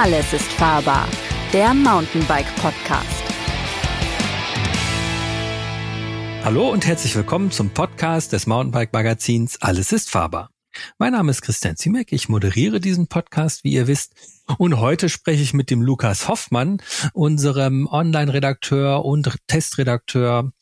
Alles 0.00 0.32
ist 0.32 0.52
fahrbar, 0.52 1.08
der 1.52 1.74
Mountainbike 1.74 2.46
Podcast. 2.62 3.24
Hallo 6.44 6.70
und 6.70 6.86
herzlich 6.86 7.16
willkommen 7.16 7.50
zum 7.50 7.70
Podcast 7.70 8.32
des 8.32 8.46
Mountainbike 8.46 8.92
Magazins 8.92 9.60
Alles 9.60 9.90
ist 9.90 10.08
fahrbar. 10.08 10.50
Mein 10.98 11.14
Name 11.14 11.32
ist 11.32 11.42
Christian 11.42 11.74
Ziemek, 11.74 12.12
ich 12.12 12.28
moderiere 12.28 12.78
diesen 12.78 13.08
Podcast, 13.08 13.64
wie 13.64 13.72
ihr 13.72 13.88
wisst. 13.88 14.14
Und 14.56 14.78
heute 14.78 15.08
spreche 15.08 15.42
ich 15.42 15.52
mit 15.52 15.68
dem 15.68 15.82
Lukas 15.82 16.28
Hoffmann, 16.28 16.80
unserem 17.12 17.88
Online-Redakteur 17.88 19.04
und 19.04 19.36
Testredakteur 19.48 20.52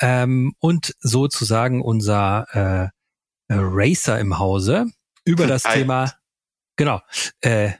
ähm, 0.00 0.54
und 0.58 0.94
sozusagen 1.00 1.82
unser 1.82 2.46
äh, 3.50 3.54
äh 3.54 3.58
Racer 3.60 4.18
im 4.18 4.38
Hause 4.38 4.86
über 5.26 5.46
das 5.46 5.66
Hi. 5.66 5.80
Thema, 5.80 6.14
genau, 6.76 7.02
äh, 7.42 7.72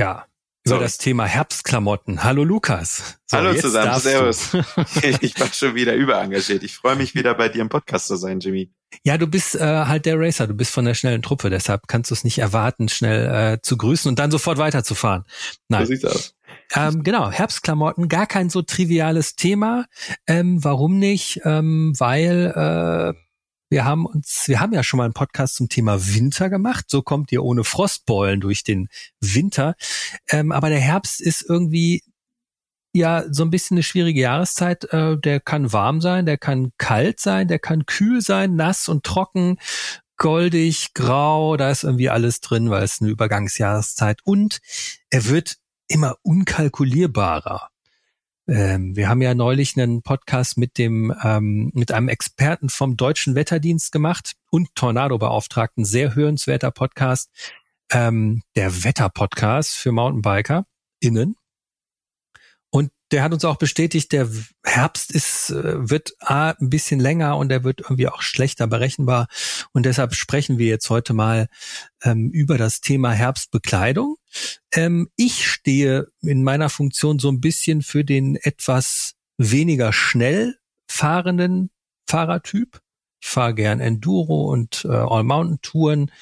ja, 0.00 0.27
über 0.68 0.76
so. 0.76 0.82
das 0.82 0.98
Thema 0.98 1.24
Herbstklamotten. 1.24 2.24
Hallo 2.24 2.44
Lukas. 2.44 3.18
So, 3.26 3.38
Hallo 3.38 3.54
zusammen, 3.54 3.98
servus. 4.00 4.54
ich 5.20 5.38
war 5.40 5.52
schon 5.52 5.74
wieder 5.74 5.94
überengagiert. 5.94 6.62
Ich 6.62 6.76
freue 6.76 6.96
mich 6.96 7.14
wieder 7.14 7.34
bei 7.34 7.48
dir 7.48 7.62
im 7.62 7.68
Podcast 7.68 8.06
zu 8.06 8.16
sein, 8.16 8.40
Jimmy. 8.40 8.70
Ja, 9.04 9.18
du 9.18 9.26
bist 9.26 9.54
äh, 9.54 9.60
halt 9.60 10.06
der 10.06 10.18
Racer, 10.18 10.46
du 10.46 10.54
bist 10.54 10.72
von 10.72 10.84
der 10.84 10.94
schnellen 10.94 11.22
Truppe, 11.22 11.50
deshalb 11.50 11.88
kannst 11.88 12.10
du 12.10 12.14
es 12.14 12.24
nicht 12.24 12.38
erwarten, 12.38 12.88
schnell 12.88 13.54
äh, 13.54 13.62
zu 13.62 13.76
grüßen 13.76 14.08
und 14.08 14.18
dann 14.18 14.30
sofort 14.30 14.58
weiterzufahren. 14.58 15.24
Nein. 15.68 15.86
So 15.86 15.92
sieht's 15.92 16.04
aus. 16.04 16.34
Ähm, 16.74 17.02
genau, 17.02 17.30
Herbstklamotten, 17.30 18.08
gar 18.08 18.26
kein 18.26 18.50
so 18.50 18.62
triviales 18.62 19.36
Thema. 19.36 19.86
Ähm, 20.26 20.62
warum 20.64 20.98
nicht? 20.98 21.40
Ähm, 21.44 21.92
weil 21.98 23.14
äh, 23.14 23.27
wir 23.70 23.84
haben 23.84 24.06
uns, 24.06 24.44
wir 24.46 24.60
haben 24.60 24.72
ja 24.72 24.82
schon 24.82 24.98
mal 24.98 25.04
einen 25.04 25.14
Podcast 25.14 25.56
zum 25.56 25.68
Thema 25.68 26.14
Winter 26.14 26.48
gemacht. 26.48 26.86
So 26.88 27.02
kommt 27.02 27.32
ihr 27.32 27.44
ohne 27.44 27.64
Frostbeulen 27.64 28.40
durch 28.40 28.64
den 28.64 28.88
Winter. 29.20 29.74
Ähm, 30.28 30.52
aber 30.52 30.70
der 30.70 30.80
Herbst 30.80 31.20
ist 31.20 31.44
irgendwie 31.48 32.02
ja 32.94 33.24
so 33.30 33.44
ein 33.44 33.50
bisschen 33.50 33.76
eine 33.76 33.82
schwierige 33.82 34.20
Jahreszeit. 34.20 34.84
Äh, 34.92 35.18
der 35.18 35.40
kann 35.40 35.72
warm 35.72 36.00
sein, 36.00 36.26
der 36.26 36.38
kann 36.38 36.72
kalt 36.78 37.20
sein, 37.20 37.48
der 37.48 37.58
kann 37.58 37.86
kühl 37.86 38.20
sein, 38.22 38.56
nass 38.56 38.88
und 38.88 39.04
trocken, 39.04 39.58
goldig, 40.16 40.94
grau. 40.94 41.56
Da 41.56 41.70
ist 41.70 41.84
irgendwie 41.84 42.10
alles 42.10 42.40
drin, 42.40 42.70
weil 42.70 42.82
es 42.82 43.00
eine 43.00 43.10
Übergangsjahreszeit 43.10 44.20
und 44.24 44.60
er 45.10 45.26
wird 45.26 45.58
immer 45.88 46.16
unkalkulierbarer. 46.22 47.68
Ähm, 48.48 48.96
wir 48.96 49.08
haben 49.08 49.22
ja 49.22 49.34
neulich 49.34 49.76
einen 49.76 50.02
Podcast 50.02 50.56
mit 50.56 50.78
dem 50.78 51.14
ähm, 51.22 51.70
mit 51.74 51.92
einem 51.92 52.08
Experten 52.08 52.70
vom 52.70 52.96
Deutschen 52.96 53.34
Wetterdienst 53.34 53.92
gemacht 53.92 54.36
und 54.50 54.74
Tornado-Beauftragten. 54.74 55.84
Sehr 55.84 56.14
hörenswerter 56.14 56.70
Podcast, 56.70 57.30
ähm, 57.92 58.42
der 58.56 58.84
Wetter-Podcast 58.84 59.76
für 59.76 59.92
Mountainbiker 59.92 60.64
innen 61.00 61.36
der 63.10 63.22
hat 63.22 63.32
uns 63.32 63.44
auch 63.44 63.56
bestätigt, 63.56 64.12
der 64.12 64.28
Herbst 64.64 65.12
ist, 65.12 65.50
äh, 65.50 65.88
wird 65.88 66.12
A, 66.20 66.50
ein 66.50 66.70
bisschen 66.70 67.00
länger 67.00 67.36
und 67.36 67.50
er 67.50 67.64
wird 67.64 67.80
irgendwie 67.80 68.08
auch 68.08 68.22
schlechter 68.22 68.66
berechenbar. 68.66 69.28
Und 69.72 69.86
deshalb 69.86 70.14
sprechen 70.14 70.58
wir 70.58 70.66
jetzt 70.66 70.90
heute 70.90 71.14
mal 71.14 71.48
ähm, 72.02 72.30
über 72.30 72.58
das 72.58 72.80
Thema 72.80 73.12
Herbstbekleidung. 73.12 74.16
Ähm, 74.72 75.08
ich 75.16 75.46
stehe 75.46 76.08
in 76.20 76.42
meiner 76.42 76.68
Funktion 76.68 77.18
so 77.18 77.30
ein 77.30 77.40
bisschen 77.40 77.82
für 77.82 78.04
den 78.04 78.36
etwas 78.36 79.14
weniger 79.38 79.92
schnell 79.92 80.56
fahrenden 80.88 81.70
Fahrertyp. 82.08 82.80
Ich 83.20 83.28
fahre 83.28 83.54
gern 83.54 83.80
Enduro 83.80 84.52
und 84.52 84.84
äh, 84.84 84.88
All-Mountain-Touren. 84.88 86.12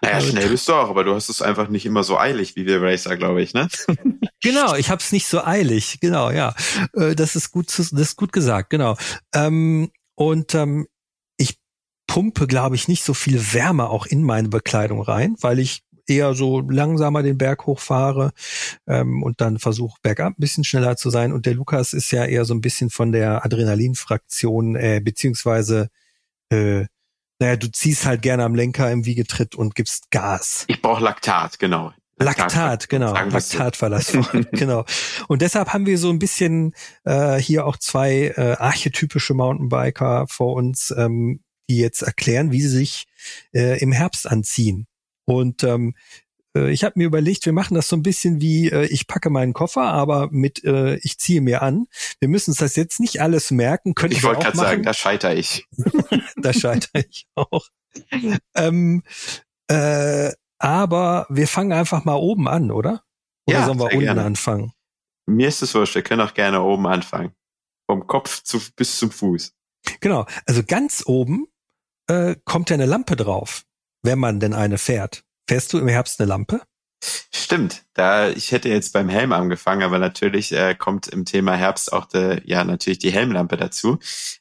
Naja, 0.00 0.18
äh, 0.18 0.22
schnell 0.22 0.48
bist 0.48 0.68
du 0.68 0.72
auch, 0.72 0.88
aber 0.88 1.04
du 1.04 1.14
hast 1.14 1.28
es 1.28 1.42
einfach 1.42 1.68
nicht 1.68 1.84
immer 1.84 2.02
so 2.02 2.18
eilig 2.18 2.56
wie 2.56 2.64
wir 2.64 2.80
Racer, 2.80 3.16
glaube 3.16 3.42
ich, 3.42 3.52
ne? 3.52 3.68
genau, 4.42 4.74
ich 4.74 4.88
habe 4.88 5.02
es 5.02 5.12
nicht 5.12 5.26
so 5.26 5.44
eilig, 5.44 5.98
genau, 6.00 6.30
ja. 6.30 6.54
Äh, 6.94 7.14
das 7.14 7.36
ist 7.36 7.50
gut, 7.50 7.66
das 7.78 7.92
ist 7.92 8.16
gut 8.16 8.32
gesagt, 8.32 8.70
genau. 8.70 8.96
Ähm, 9.34 9.90
und 10.14 10.54
ähm, 10.54 10.86
ich 11.36 11.58
pumpe, 12.06 12.46
glaube 12.46 12.74
ich, 12.74 12.88
nicht 12.88 13.04
so 13.04 13.12
viel 13.12 13.52
Wärme 13.52 13.90
auch 13.90 14.06
in 14.06 14.22
meine 14.22 14.48
Bekleidung 14.48 15.02
rein, 15.02 15.36
weil 15.40 15.58
ich 15.58 15.82
eher 16.08 16.34
so 16.34 16.60
langsamer 16.60 17.22
den 17.22 17.38
Berg 17.38 17.66
hochfahre 17.66 18.32
ähm, 18.86 19.22
und 19.22 19.40
dann 19.40 19.58
versuche 19.58 19.98
bergab 20.02 20.32
ein 20.32 20.40
bisschen 20.40 20.64
schneller 20.64 20.96
zu 20.96 21.10
sein. 21.10 21.32
Und 21.32 21.46
der 21.46 21.54
Lukas 21.54 21.92
ist 21.92 22.10
ja 22.10 22.24
eher 22.24 22.44
so 22.44 22.54
ein 22.54 22.60
bisschen 22.60 22.90
von 22.90 23.12
der 23.12 23.44
Adrenalinfraktion, 23.44 24.76
äh, 24.76 25.00
beziehungsweise 25.02 25.88
äh, 26.50 26.86
naja, 27.38 27.56
du 27.56 27.70
ziehst 27.70 28.06
halt 28.06 28.22
gerne 28.22 28.44
am 28.44 28.54
Lenker 28.54 28.90
im 28.90 29.04
Wiegetritt 29.04 29.54
und 29.54 29.74
gibst 29.74 30.10
Gas. 30.10 30.64
Ich 30.68 30.80
brauche 30.80 31.02
Laktat, 31.02 31.58
genau. 31.58 31.92
Laktat, 32.18 32.54
Laktat 32.54 32.88
genau. 32.88 33.12
Laktatverlass. 33.12 34.16
genau. 34.52 34.86
Und 35.28 35.42
deshalb 35.42 35.74
haben 35.74 35.84
wir 35.84 35.98
so 35.98 36.08
ein 36.08 36.18
bisschen 36.18 36.72
äh, 37.04 37.36
hier 37.36 37.66
auch 37.66 37.76
zwei 37.76 38.32
äh, 38.36 38.56
archetypische 38.58 39.34
Mountainbiker 39.34 40.26
vor 40.28 40.54
uns, 40.54 40.94
ähm, 40.96 41.40
die 41.68 41.76
jetzt 41.76 42.00
erklären, 42.00 42.52
wie 42.52 42.62
sie 42.62 42.68
sich 42.68 43.06
äh, 43.52 43.78
im 43.80 43.92
Herbst 43.92 44.26
anziehen. 44.26 44.86
Und 45.26 45.62
ähm, 45.64 45.94
äh, 46.56 46.70
ich 46.70 46.84
habe 46.84 46.94
mir 46.96 47.06
überlegt, 47.06 47.44
wir 47.44 47.52
machen 47.52 47.74
das 47.74 47.88
so 47.88 47.96
ein 47.96 48.02
bisschen 48.02 48.40
wie, 48.40 48.70
äh, 48.70 48.86
ich 48.86 49.06
packe 49.06 49.30
meinen 49.30 49.52
Koffer, 49.52 49.82
aber 49.82 50.28
mit, 50.30 50.64
äh, 50.64 50.96
ich 50.96 51.18
ziehe 51.18 51.40
mir 51.40 51.62
an. 51.62 51.86
Wir 52.20 52.28
müssen 52.28 52.50
uns 52.50 52.58
das 52.58 52.76
jetzt 52.76 53.00
nicht 53.00 53.20
alles 53.20 53.50
merken. 53.50 53.94
Können 53.94 54.12
ich 54.12 54.22
wollte 54.22 54.42
gerade 54.42 54.56
sagen, 54.56 54.82
da 54.82 54.94
scheitere 54.94 55.34
ich. 55.34 55.66
da 56.36 56.52
scheitere 56.52 57.04
ich 57.10 57.26
auch. 57.34 57.66
ähm, 58.54 59.02
äh, 59.68 60.32
aber 60.58 61.26
wir 61.28 61.48
fangen 61.48 61.72
einfach 61.72 62.04
mal 62.04 62.14
oben 62.14 62.48
an, 62.48 62.70
oder? 62.70 63.02
Oder 63.46 63.58
ja, 63.58 63.66
sollen 63.66 63.78
wir 63.78 63.86
unten 63.86 64.00
gerne. 64.00 64.24
anfangen? 64.24 64.72
Mir 65.26 65.48
ist 65.48 65.62
es 65.62 65.74
wurscht, 65.74 65.94
wir 65.94 66.02
können 66.02 66.20
auch 66.20 66.34
gerne 66.34 66.62
oben 66.62 66.86
anfangen. 66.86 67.32
Vom 67.88 68.06
Kopf 68.06 68.42
zu, 68.42 68.60
bis 68.74 68.98
zum 68.98 69.10
Fuß. 69.10 69.52
Genau, 70.00 70.26
also 70.46 70.62
ganz 70.64 71.04
oben 71.06 71.46
äh, 72.08 72.36
kommt 72.44 72.70
ja 72.70 72.74
eine 72.74 72.86
Lampe 72.86 73.16
drauf, 73.16 73.64
wenn 74.06 74.18
man 74.18 74.40
denn 74.40 74.54
eine 74.54 74.78
fährt. 74.78 75.22
Fährst 75.48 75.72
du 75.72 75.78
im 75.78 75.88
Herbst 75.88 76.20
eine 76.20 76.28
Lampe? 76.28 76.62
Stimmt, 77.32 77.84
da 77.94 78.30
ich 78.30 78.50
hätte 78.50 78.68
jetzt 78.68 78.92
beim 78.92 79.08
Helm 79.08 79.32
angefangen, 79.32 79.82
aber 79.82 79.98
natürlich 79.98 80.50
äh, 80.52 80.74
kommt 80.74 81.06
im 81.06 81.24
Thema 81.24 81.54
Herbst 81.54 81.92
auch 81.92 82.06
de, 82.06 82.40
ja 82.44 82.64
natürlich 82.64 82.98
die 82.98 83.12
Helmlampe 83.12 83.56
dazu. 83.56 83.98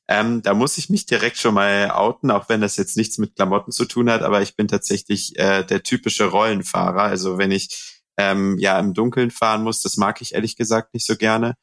Ähm, 0.07 0.41
da 0.41 0.53
muss 0.53 0.77
ich 0.77 0.89
mich 0.89 1.05
direkt 1.05 1.37
schon 1.37 1.53
mal 1.53 1.91
outen, 1.91 2.31
auch 2.31 2.49
wenn 2.49 2.61
das 2.61 2.77
jetzt 2.77 2.97
nichts 2.97 3.17
mit 3.17 3.35
Klamotten 3.35 3.71
zu 3.71 3.85
tun 3.85 4.09
hat, 4.09 4.23
aber 4.23 4.41
ich 4.41 4.55
bin 4.55 4.67
tatsächlich 4.67 5.37
äh, 5.37 5.63
der 5.63 5.83
typische 5.83 6.25
Rollenfahrer. 6.25 7.03
Also 7.03 7.37
wenn 7.37 7.51
ich 7.51 8.01
ähm, 8.17 8.57
ja 8.57 8.79
im 8.79 8.93
Dunkeln 8.93 9.29
fahren 9.29 9.63
muss, 9.63 9.81
das 9.81 9.97
mag 9.97 10.21
ich 10.21 10.33
ehrlich 10.33 10.55
gesagt 10.55 10.93
nicht 10.93 11.05
so 11.05 11.17
gerne. 11.17 11.55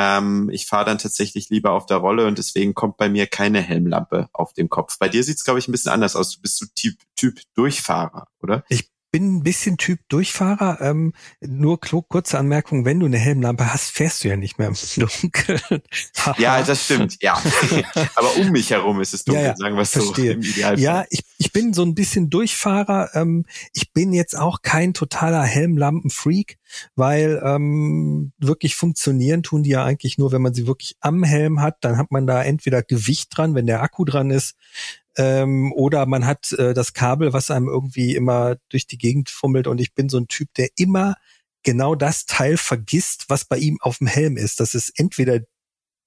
Ähm, 0.00 0.48
ich 0.52 0.66
fahre 0.66 0.84
dann 0.84 0.98
tatsächlich 0.98 1.48
lieber 1.48 1.72
auf 1.72 1.86
der 1.86 1.96
Rolle 1.96 2.28
und 2.28 2.38
deswegen 2.38 2.72
kommt 2.72 2.98
bei 2.98 3.08
mir 3.08 3.26
keine 3.26 3.60
Helmlampe 3.60 4.28
auf 4.32 4.52
dem 4.52 4.68
Kopf. 4.68 4.96
Bei 5.00 5.08
dir 5.08 5.24
sieht's 5.24 5.42
glaube 5.42 5.58
ich 5.58 5.66
ein 5.66 5.72
bisschen 5.72 5.90
anders 5.90 6.14
aus. 6.14 6.30
Du 6.30 6.40
bist 6.40 6.58
so 6.58 6.66
Typ, 6.76 6.98
typ 7.16 7.40
Durchfahrer, 7.54 8.28
oder? 8.40 8.62
Ich 8.68 8.90
bin 9.10 9.36
ein 9.36 9.42
bisschen 9.42 9.76
Typ 9.76 10.00
Durchfahrer. 10.08 10.80
Ähm, 10.80 11.12
nur 11.40 11.80
kurze 11.80 12.38
Anmerkung, 12.38 12.84
wenn 12.84 13.00
du 13.00 13.06
eine 13.06 13.18
Helmlampe 13.18 13.72
hast, 13.72 13.90
fährst 13.90 14.24
du 14.24 14.28
ja 14.28 14.36
nicht 14.36 14.58
mehr 14.58 14.68
im 14.68 14.74
Dunkeln. 14.96 15.82
ja, 16.38 16.62
das 16.62 16.84
stimmt, 16.84 17.16
ja. 17.22 17.34
Aber 18.14 18.36
um 18.36 18.50
mich 18.50 18.70
herum 18.70 19.00
ist 19.00 19.14
es 19.14 19.24
dunkel, 19.24 19.42
ja, 19.42 19.48
ja, 19.50 19.56
sagen 19.56 19.76
wir 19.76 19.82
es 19.82 19.92
so 19.92 20.14
im 20.14 20.42
Idealfall. 20.42 20.80
Ja, 20.80 21.04
ich, 21.10 21.22
ich 21.38 21.52
bin 21.52 21.72
so 21.72 21.82
ein 21.82 21.94
bisschen 21.94 22.30
Durchfahrer. 22.30 23.10
Ähm, 23.14 23.44
ich 23.72 23.92
bin 23.92 24.12
jetzt 24.12 24.36
auch 24.36 24.62
kein 24.62 24.94
totaler 24.94 25.42
Helmlampenfreak, 25.42 26.58
weil 26.94 27.40
ähm, 27.44 28.32
wirklich 28.38 28.76
funktionieren 28.76 29.42
tun 29.42 29.62
die 29.62 29.70
ja 29.70 29.84
eigentlich 29.84 30.18
nur, 30.18 30.32
wenn 30.32 30.42
man 30.42 30.54
sie 30.54 30.66
wirklich 30.66 30.96
am 31.00 31.22
Helm 31.24 31.60
hat. 31.60 31.78
Dann 31.80 31.96
hat 31.96 32.10
man 32.10 32.26
da 32.26 32.42
entweder 32.42 32.82
Gewicht 32.82 33.28
dran, 33.36 33.54
wenn 33.54 33.66
der 33.66 33.82
Akku 33.82 34.04
dran 34.04 34.30
ist, 34.30 34.56
ähm, 35.18 35.72
oder 35.72 36.06
man 36.06 36.24
hat 36.24 36.52
äh, 36.52 36.72
das 36.72 36.94
Kabel, 36.94 37.32
was 37.32 37.50
einem 37.50 37.68
irgendwie 37.68 38.14
immer 38.14 38.56
durch 38.70 38.86
die 38.86 38.98
Gegend 38.98 39.28
fummelt 39.28 39.66
und 39.66 39.80
ich 39.80 39.94
bin 39.94 40.08
so 40.08 40.18
ein 40.18 40.28
Typ, 40.28 40.48
der 40.54 40.68
immer 40.76 41.16
genau 41.64 41.94
das 41.94 42.24
Teil 42.24 42.56
vergisst, 42.56 43.26
was 43.28 43.44
bei 43.44 43.58
ihm 43.58 43.78
auf 43.82 43.98
dem 43.98 44.06
Helm 44.06 44.36
ist. 44.36 44.60
Das 44.60 44.74
ist 44.74 44.98
entweder 44.98 45.40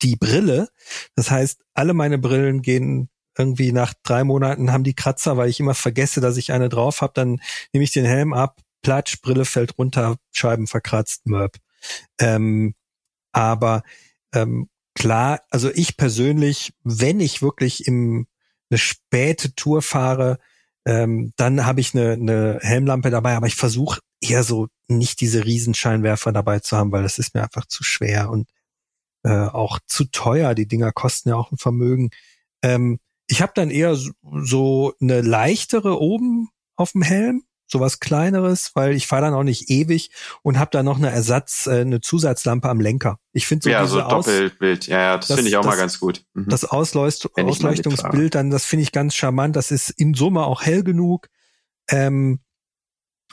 die 0.02 0.16
Brille, 0.16 0.70
das 1.16 1.30
heißt, 1.30 1.62
alle 1.74 1.94
meine 1.94 2.18
Brillen 2.18 2.62
gehen 2.64 3.10
irgendwie 3.38 3.72
nach 3.72 3.94
drei 4.04 4.24
Monaten 4.24 4.72
haben 4.72 4.84
die 4.84 4.96
Kratzer, 4.96 5.38
weil 5.38 5.50
ich 5.50 5.60
immer 5.60 5.74
vergesse, 5.74 6.22
dass 6.22 6.38
ich 6.38 6.52
eine 6.52 6.70
drauf 6.70 7.02
habe, 7.02 7.14
dann 7.14 7.40
nehme 7.72 7.84
ich 7.84 7.92
den 7.92 8.06
Helm 8.06 8.34
ab, 8.34 8.60
platsch, 8.82 9.22
Brille 9.22 9.46
fällt 9.46 9.78
runter, 9.78 10.18
Scheiben 10.32 10.68
verkratzt, 10.68 11.28
Mörb. 11.28 11.58
Ähm, 12.20 12.76
aber 13.32 13.84
ähm, 14.34 14.70
klar, 14.96 15.42
also 15.50 15.70
ich 15.74 15.98
persönlich, 15.98 16.74
wenn 16.84 17.20
ich 17.20 17.42
wirklich 17.42 17.88
im 17.88 18.28
eine 18.72 18.78
späte 18.78 19.54
Tour 19.54 19.82
fahre, 19.82 20.40
ähm, 20.86 21.34
dann 21.36 21.66
habe 21.66 21.80
ich 21.80 21.94
eine, 21.94 22.14
eine 22.14 22.60
Helmlampe 22.62 23.12
dabei, 23.12 23.36
aber 23.36 23.48
ich 23.48 23.56
versuche 23.56 24.00
eher 24.20 24.44
so 24.44 24.68
nicht 24.88 25.22
diese 25.22 25.46
Riesenscheinwerfer 25.46 26.32
dabei 26.32 26.60
zu 26.60 26.78
haben, 26.78 26.92
weil 26.92 27.04
das 27.04 27.20
ist 27.20 27.36
mir 27.36 27.44
einfach 27.44 27.66
zu 27.66 27.84
schwer 27.84 28.30
und 28.30 28.50
äh, 29.24 29.30
auch 29.30 29.80
zu 29.86 30.06
teuer. 30.06 30.56
Die 30.56 30.68
Dinger 30.68 30.92
kosten 30.92 31.30
ja 31.30 31.36
auch 31.36 31.52
ein 31.52 31.58
Vermögen. 31.58 32.10
Ähm, 32.64 33.00
ich 33.28 33.42
habe 33.42 33.54
dann 33.56 33.70
eher 33.70 33.96
so, 33.96 34.12
so 34.42 34.94
eine 35.00 35.22
leichtere 35.22 36.00
oben 36.00 36.50
auf 36.76 36.94
dem 36.94 37.04
Helm, 37.04 37.44
sowas 37.72 38.00
kleineres, 38.00 38.72
weil 38.76 38.94
ich 38.94 39.08
fahre 39.08 39.24
dann 39.24 39.34
auch 39.34 39.44
nicht 39.44 39.70
ewig 39.70 40.12
und 40.44 40.60
habe 40.60 40.72
da 40.72 40.84
noch 40.84 40.98
eine 40.98 41.10
Ersatz, 41.10 41.68
äh, 41.68 41.82
eine 41.82 42.02
Zusatzlampe 42.02 42.70
am 42.70 42.80
Lenker. 42.80 43.20
Ich 43.32 43.48
finde 43.48 43.64
so 43.64 43.70
ja, 43.70 43.88
so 43.88 44.00
Doppelbild, 44.02 44.88
ja, 44.88 45.00
ja, 45.00 45.18
das, 45.18 45.28
das 45.28 45.36
finde 45.36 45.50
ich 45.50 45.58
auch 45.58 45.64
das, 45.64 45.72
mal 45.72 45.78
ganz 45.78 46.00
gut. 46.00 46.24
Mhm. 46.34 46.50
Das 46.50 46.66
Ausleucht 46.66 47.30
Ausleuchtungsbild, 47.38 48.36
dann 48.36 48.50
das 48.50 48.66
finde 48.66 48.84
ich 48.84 48.92
ganz 48.92 49.16
charmant. 49.16 49.56
Das 49.56 49.72
ist 49.72 49.90
in 49.90 50.14
Summe 50.14 50.44
auch 50.44 50.62
hell 50.62 50.84
genug 50.84 51.30
ähm, 51.90 52.40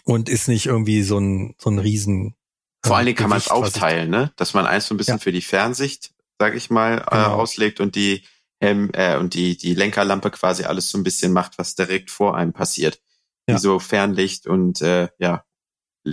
und 0.05 0.29
ist 0.29 0.49
nicht 0.49 0.67
irgendwie 0.67 1.03
so 1.03 1.19
ein 1.19 1.55
so 1.59 1.71
ein 1.71 1.79
Riesen. 1.79 2.37
Vor 2.85 2.97
allen 2.97 3.07
Dingen 3.07 3.19
kann 3.19 3.31
man 3.31 3.39
es 3.39 3.49
aufteilen, 3.49 4.09
ne? 4.09 4.33
Dass 4.37 4.55
man 4.55 4.67
eins 4.67 4.87
so 4.87 4.95
ein 4.95 4.99
bisschen 4.99 5.17
ja. 5.17 5.23
für 5.23 5.33
die 5.33 5.43
Fernsicht, 5.43 6.13
sag 6.39 6.55
ich 6.55 6.71
mal, 6.71 6.99
äh, 6.99 7.11
genau. 7.11 7.23
äh, 7.23 7.33
auslegt 7.33 7.81
und 7.81 7.97
die 7.97 8.23
Helm 8.61 8.91
äh, 8.93 9.17
und 9.17 9.35
die 9.35 9.57
die 9.57 9.75
Lenkerlampe 9.75 10.31
quasi 10.31 10.65
alles 10.65 10.91
so 10.91 10.99
ein 10.99 11.05
bisschen 11.05 11.33
macht, 11.33 11.59
was 11.59 11.75
direkt 11.75 12.11
vor 12.11 12.37
einem 12.37 12.53
passiert. 12.53 13.01
Ja. 13.49 13.55
Wie 13.55 13.59
so 13.59 13.79
Fernlicht 13.79 14.47
und 14.47 14.83
äh, 14.83 15.09
ja 15.19 15.45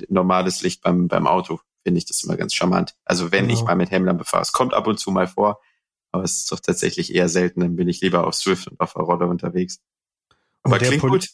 normales 0.09 0.61
Licht 0.61 0.81
beim 0.81 1.07
beim 1.07 1.27
Auto 1.27 1.59
finde 1.83 1.99
ich 1.99 2.05
das 2.05 2.23
immer 2.23 2.35
ganz 2.35 2.53
charmant. 2.53 2.95
Also 3.05 3.31
wenn 3.31 3.47
genau. 3.47 3.59
ich 3.59 3.65
mal 3.65 3.75
mit 3.75 3.91
Helmlampe 3.91 4.25
fahre, 4.25 4.41
es 4.41 4.51
kommt 4.51 4.73
ab 4.73 4.87
und 4.87 4.99
zu 4.99 5.11
mal 5.11 5.27
vor, 5.27 5.59
aber 6.11 6.23
es 6.23 6.37
ist 6.37 6.51
doch 6.51 6.59
tatsächlich 6.59 7.13
eher 7.13 7.29
selten. 7.29 7.59
Dann 7.59 7.75
bin 7.75 7.87
ich 7.87 8.01
lieber 8.01 8.25
auf 8.25 8.33
Swift 8.33 8.67
und 8.67 8.79
auf 8.79 8.93
der 8.93 9.03
Rolle 9.03 9.27
unterwegs. 9.27 9.79
Aber 10.63 10.79
klingt 10.79 11.01
Pol 11.01 11.11
gut. 11.11 11.29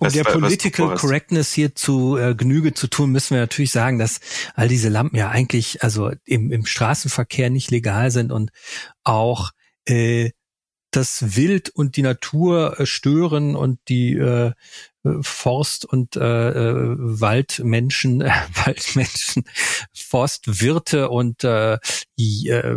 Um 0.00 0.10
der 0.10 0.24
Political 0.24 0.96
Correctness 0.96 1.52
hier 1.52 1.74
zu 1.74 2.16
äh, 2.16 2.34
Genüge 2.34 2.72
zu 2.72 2.88
tun, 2.88 3.10
müssen 3.10 3.34
wir 3.34 3.42
natürlich 3.42 3.70
sagen, 3.70 3.98
dass 3.98 4.20
all 4.54 4.66
diese 4.66 4.88
Lampen 4.88 5.16
ja 5.16 5.28
eigentlich 5.28 5.82
also 5.82 6.10
im, 6.24 6.50
im 6.50 6.64
Straßenverkehr 6.64 7.50
nicht 7.50 7.70
legal 7.70 8.10
sind 8.10 8.32
und 8.32 8.50
auch 9.04 9.50
äh, 9.84 10.30
das 10.90 11.36
Wild 11.36 11.68
und 11.68 11.96
die 11.96 12.02
Natur 12.02 12.80
äh, 12.80 12.86
stören 12.86 13.54
und 13.54 13.78
die 13.88 14.14
äh, 14.14 14.52
Forst- 15.22 15.84
und 15.84 16.16
äh, 16.16 16.50
äh 16.50 16.96
Waldmenschen, 16.98 18.20
äh, 18.20 18.30
Waldmenschen, 18.64 19.44
Forstwirte 19.92 21.08
und 21.08 21.44
äh, 21.44 21.78
die, 22.18 22.48
äh, 22.48 22.76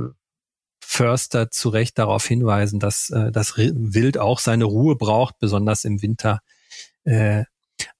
Förster 0.91 1.49
zu 1.51 1.69
Recht 1.69 1.97
darauf 1.97 2.25
hinweisen, 2.25 2.81
dass 2.81 3.09
äh, 3.11 3.31
das 3.31 3.57
Wild 3.57 4.17
auch 4.17 4.39
seine 4.39 4.65
Ruhe 4.65 4.97
braucht, 4.97 5.39
besonders 5.39 5.85
im 5.85 6.01
Winter. 6.01 6.41
Äh, 7.05 7.45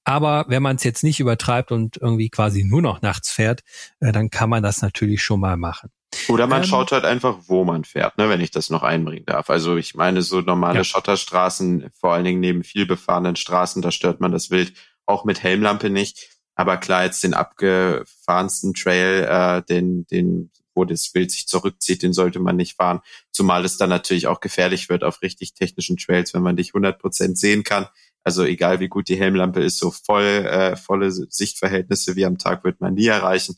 aber 0.03 0.45
wenn 0.49 0.61
man 0.61 0.75
es 0.75 0.83
jetzt 0.83 1.03
nicht 1.03 1.21
übertreibt 1.21 1.71
und 1.71 1.97
irgendwie 1.97 2.29
quasi 2.29 2.65
nur 2.65 2.81
noch 2.81 3.01
nachts 3.01 3.31
fährt, 3.31 3.61
äh, 4.01 4.11
dann 4.11 4.29
kann 4.29 4.49
man 4.49 4.61
das 4.61 4.81
natürlich 4.81 5.23
schon 5.23 5.39
mal 5.39 5.55
machen. 5.55 5.89
Oder 6.27 6.47
man 6.47 6.63
ähm, 6.63 6.67
schaut 6.67 6.91
halt 6.91 7.05
einfach, 7.05 7.37
wo 7.47 7.63
man 7.63 7.83
fährt, 7.83 8.17
ne, 8.17 8.29
wenn 8.29 8.41
ich 8.41 8.51
das 8.51 8.69
noch 8.69 8.83
einbringen 8.83 9.25
darf. 9.25 9.49
Also 9.49 9.77
ich 9.77 9.95
meine, 9.95 10.21
so 10.21 10.41
normale 10.41 10.79
ja. 10.79 10.83
Schotterstraßen, 10.83 11.89
vor 11.93 12.13
allen 12.13 12.25
Dingen 12.25 12.39
neben 12.39 12.63
viel 12.63 12.85
befahrenen 12.85 13.35
Straßen, 13.35 13.81
da 13.81 13.91
stört 13.91 14.19
man 14.19 14.31
das 14.31 14.49
Wild 14.49 14.73
auch 15.05 15.25
mit 15.25 15.41
Helmlampe 15.43 15.89
nicht. 15.89 16.29
Aber 16.55 16.77
klar, 16.77 17.05
jetzt 17.05 17.23
den 17.23 17.33
abgefahrensten 17.33 18.73
Trail, 18.73 19.23
äh, 19.23 19.63
den, 19.63 20.05
den, 20.07 20.51
wo 20.75 20.85
das 20.85 21.13
Wild 21.13 21.31
sich 21.31 21.47
zurückzieht, 21.47 22.03
den 22.03 22.13
sollte 22.13 22.39
man 22.39 22.57
nicht 22.57 22.75
fahren. 22.75 22.99
Zumal 23.31 23.65
es 23.65 23.77
dann 23.77 23.89
natürlich 23.89 24.27
auch 24.27 24.41
gefährlich 24.41 24.89
wird 24.89 25.03
auf 25.03 25.21
richtig 25.21 25.53
technischen 25.53 25.97
Trails, 25.97 26.33
wenn 26.33 26.43
man 26.43 26.57
dich 26.57 26.69
100 26.69 26.99
Prozent 26.99 27.37
sehen 27.37 27.63
kann. 27.63 27.87
Also 28.23 28.43
egal 28.43 28.79
wie 28.79 28.89
gut 28.89 29.07
die 29.07 29.17
Helmlampe 29.17 29.61
ist, 29.61 29.79
so 29.79 29.91
voll, 29.91 30.23
äh, 30.23 30.75
volle 30.75 31.11
Sichtverhältnisse 31.11 32.15
wie 32.15 32.25
am 32.25 32.37
Tag 32.37 32.63
wird 32.63 32.79
man 32.79 32.93
nie 32.93 33.07
erreichen. 33.07 33.57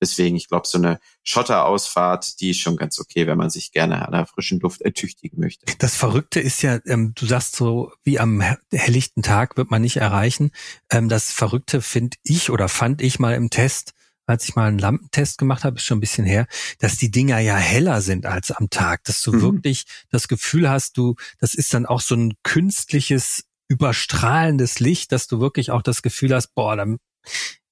Deswegen, 0.00 0.36
ich 0.36 0.48
glaube, 0.48 0.66
so 0.66 0.78
eine 0.78 0.98
Schotterausfahrt, 1.22 2.40
die 2.40 2.50
ist 2.50 2.60
schon 2.60 2.76
ganz 2.76 2.98
okay, 2.98 3.26
wenn 3.26 3.38
man 3.38 3.50
sich 3.50 3.72
gerne 3.72 4.06
an 4.06 4.12
der 4.12 4.26
frischen 4.26 4.60
Luft 4.60 4.80
ertüchtigen 4.80 5.40
möchte. 5.40 5.66
Das 5.78 5.96
Verrückte 5.96 6.40
ist 6.40 6.62
ja, 6.62 6.78
ähm, 6.86 7.12
du 7.14 7.26
sagst 7.26 7.56
so, 7.56 7.92
wie 8.04 8.18
am 8.18 8.42
helllichten 8.72 9.22
Tag 9.22 9.56
wird 9.56 9.70
man 9.70 9.82
nicht 9.82 9.98
erreichen. 9.98 10.50
Ähm, 10.90 11.08
das 11.08 11.32
Verrückte 11.32 11.82
finde 11.82 12.16
ich 12.22 12.50
oder 12.50 12.68
fand 12.68 13.02
ich 13.02 13.18
mal 13.18 13.34
im 13.34 13.50
Test, 13.50 13.92
als 14.26 14.48
ich 14.48 14.56
mal 14.56 14.68
einen 14.68 14.78
Lampentest 14.78 15.38
gemacht 15.38 15.64
habe, 15.64 15.76
ist 15.76 15.84
schon 15.84 15.98
ein 15.98 16.00
bisschen 16.02 16.24
her, 16.24 16.46
dass 16.78 16.96
die 16.96 17.10
Dinger 17.10 17.38
ja 17.40 17.56
heller 17.56 18.00
sind 18.00 18.26
als 18.26 18.50
am 18.50 18.70
Tag, 18.70 19.04
dass 19.04 19.22
du 19.22 19.32
mhm. 19.32 19.42
wirklich 19.42 19.84
das 20.10 20.28
Gefühl 20.28 20.70
hast, 20.70 20.96
du, 20.96 21.16
das 21.38 21.54
ist 21.54 21.74
dann 21.74 21.84
auch 21.84 22.00
so 22.00 22.14
ein 22.14 22.34
künstliches 22.42 23.44
überstrahlendes 23.68 24.80
Licht, 24.80 25.12
dass 25.12 25.26
du 25.26 25.40
wirklich 25.40 25.70
auch 25.70 25.82
das 25.82 26.02
Gefühl 26.02 26.34
hast, 26.34 26.54
boah, 26.54 26.76
dann 26.76 26.98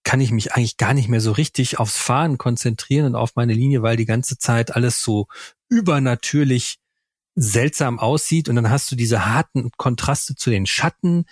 kann 0.08 0.22
ich 0.22 0.30
mich 0.30 0.54
eigentlich 0.54 0.78
gar 0.78 0.94
nicht 0.94 1.10
mehr 1.10 1.20
so 1.20 1.32
richtig 1.32 1.78
aufs 1.78 1.98
Fahren 1.98 2.38
konzentrieren 2.38 3.04
und 3.04 3.14
auf 3.14 3.36
meine 3.36 3.52
Linie, 3.52 3.82
weil 3.82 3.98
die 3.98 4.06
ganze 4.06 4.38
Zeit 4.38 4.74
alles 4.74 5.02
so 5.02 5.26
übernatürlich 5.68 6.78
seltsam 7.34 7.98
aussieht 7.98 8.48
und 8.48 8.56
dann 8.56 8.70
hast 8.70 8.90
du 8.90 8.96
diese 8.96 9.26
harten 9.26 9.70
Kontraste 9.76 10.34
zu 10.34 10.48
den 10.48 10.64
Schatten. 10.64 11.26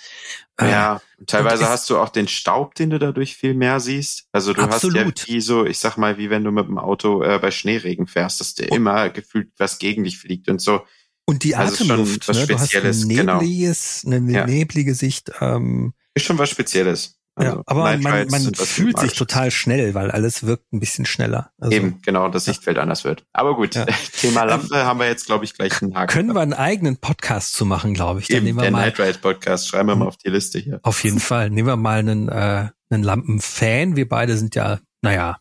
Ja, 0.61 1.01
ähm, 1.19 1.27
teilweise 1.27 1.71
hast 1.71 1.89
du 1.89 1.97
auch 1.97 2.11
den 2.11 2.29
Staub, 2.29 2.75
den 2.75 2.91
du 2.91 2.99
dadurch 2.99 3.35
viel 3.35 3.55
mehr 3.55 3.81
siehst. 3.81 4.29
Also 4.31 4.53
du 4.53 4.61
absolut. 4.61 4.99
hast 4.99 5.27
ja 5.27 5.35
wie 5.35 5.41
so, 5.41 5.65
ich 5.65 5.79
sag 5.79 5.97
mal, 5.97 6.19
wie 6.19 6.29
wenn 6.29 6.45
du 6.45 6.51
mit 6.51 6.69
dem 6.69 6.77
Auto 6.77 7.23
äh, 7.23 7.39
bei 7.39 7.53
Schneeregen 7.53 8.07
fährst, 8.07 8.41
dass 8.41 8.57
dir 8.57 8.71
immer 8.71 9.09
gefühlt 9.09 9.53
was 9.57 9.79
gegen 9.79 10.05
dich 10.05 10.19
fliegt 10.19 10.51
und 10.51 10.61
so. 10.61 10.83
Und 11.25 11.45
die 11.45 11.57
also 11.57 11.83
Atemluft, 11.83 12.29
was 12.29 12.37
ne? 12.37 12.47
du 12.47 12.59
hast 12.59 12.75
ein 12.75 13.09
genau. 13.09 13.41
nebliges, 13.41 14.03
genau. 14.05 14.17
eine 14.17 14.47
neblige 14.53 14.95
Sicht. 14.95 15.31
Ähm, 15.41 15.95
ist 16.13 16.27
schon 16.27 16.37
was 16.37 16.51
Spezielles. 16.51 17.16
Also 17.39 17.57
ja, 17.57 17.63
aber 17.67 17.99
man, 17.99 18.29
man 18.29 18.55
fühlt 18.55 18.99
sich 18.99 19.13
total 19.13 19.51
schnell, 19.51 19.93
weil 19.93 20.11
alles 20.11 20.47
wirkt 20.47 20.73
ein 20.73 20.81
bisschen 20.81 21.05
schneller. 21.05 21.51
Also, 21.61 21.77
Eben, 21.77 22.01
genau, 22.01 22.31
das 22.31 22.47
Sichtfeld 22.47 22.79
ja. 22.79 22.83
anders 22.83 23.05
wird. 23.05 23.27
Aber 23.35 23.55
gut, 23.57 23.75
ja. 23.75 23.85
Thema 24.19 24.45
Lampe 24.45 24.75
ähm, 24.75 24.87
haben 24.87 24.99
wir 24.99 25.07
jetzt, 25.07 25.27
glaube 25.27 25.45
ich, 25.45 25.53
gleich 25.53 25.83
einen 25.83 25.95
Haken. 25.95 26.11
Können 26.11 26.35
wir 26.35 26.41
einen 26.41 26.55
eigenen 26.55 26.97
Podcast 26.97 27.53
zu 27.53 27.67
machen, 27.67 27.93
glaube 27.93 28.21
ich. 28.21 28.29
Dann 28.29 28.39
Eben, 28.39 28.47
nehmen 28.47 28.59
wir 28.59 28.63
der 28.63 28.71
mal, 28.71 28.87
Night 28.87 28.99
Ride 28.99 29.19
Podcast, 29.19 29.69
schreiben 29.69 29.91
wir 29.91 29.97
mal 29.97 30.07
auf 30.07 30.17
die 30.17 30.31
Liste 30.31 30.59
hier. 30.59 30.81
Auf 30.83 31.05
jeden 31.05 31.21
Fall. 31.21 31.51
Nehmen 31.51 31.69
wir 31.69 31.77
mal 31.77 31.99
einen, 31.99 32.31
äh, 32.31 32.71
einen 32.89 33.03
Lampenfan. 33.03 33.97
Wir 33.97 34.09
beide 34.09 34.39
sind 34.39 34.55
ja, 34.55 34.79
naja, 35.03 35.37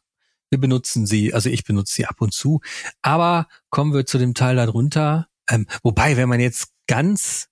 wir 0.50 0.60
benutzen 0.60 1.06
sie, 1.06 1.34
also 1.34 1.50
ich 1.50 1.64
benutze 1.64 1.94
sie 1.94 2.06
ab 2.08 2.18
und 2.20 2.34
zu. 2.34 2.60
Aber 3.04 3.48
kommen 3.70 3.94
wir 3.94 4.06
zu 4.06 4.18
dem 4.18 4.34
Teil 4.34 4.58
darunter. 4.58 5.30
Ähm, 5.50 5.66
wobei, 5.82 6.18
wenn 6.18 6.28
man 6.28 6.42
jetzt 6.42 6.74
ganz 6.88 7.48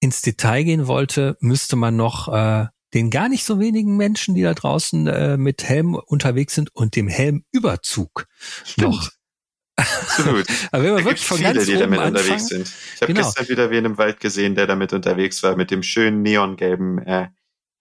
ins 0.00 0.22
Detail 0.22 0.64
gehen 0.64 0.86
wollte, 0.86 1.36
müsste 1.40 1.76
man 1.76 1.96
noch 1.96 2.28
äh, 2.28 2.66
den 2.94 3.10
gar 3.10 3.28
nicht 3.28 3.44
so 3.44 3.60
wenigen 3.60 3.96
Menschen, 3.96 4.34
die 4.34 4.42
da 4.42 4.54
draußen 4.54 5.06
äh, 5.06 5.36
mit 5.36 5.64
Helm 5.64 5.94
unterwegs 5.94 6.54
sind 6.54 6.74
und 6.74 6.96
dem 6.96 7.08
Helmüberzug 7.08 8.26
Stimmt. 8.64 8.94
noch. 8.94 9.10
Absolut. 9.76 10.46
Aber 10.70 10.84
wenn 10.84 10.94
man 10.94 11.02
da 11.02 11.10
wirklich 11.10 11.26
von 11.26 11.38
viele, 11.38 11.52
ganz 11.52 11.66
die 11.66 11.74
damit 11.74 11.98
anfangen, 11.98 12.16
unterwegs 12.16 12.46
sind. 12.46 12.72
Ich 12.94 13.02
habe 13.02 13.12
genau. 13.12 13.26
gestern 13.26 13.48
wieder 13.48 13.70
wen 13.70 13.84
im 13.84 13.98
Wald 13.98 14.20
gesehen, 14.20 14.54
der 14.54 14.66
damit 14.66 14.92
unterwegs 14.92 15.42
war, 15.42 15.56
mit 15.56 15.70
dem 15.70 15.82
schönen 15.82 16.22
neongelben 16.22 16.98
äh, 16.98 17.28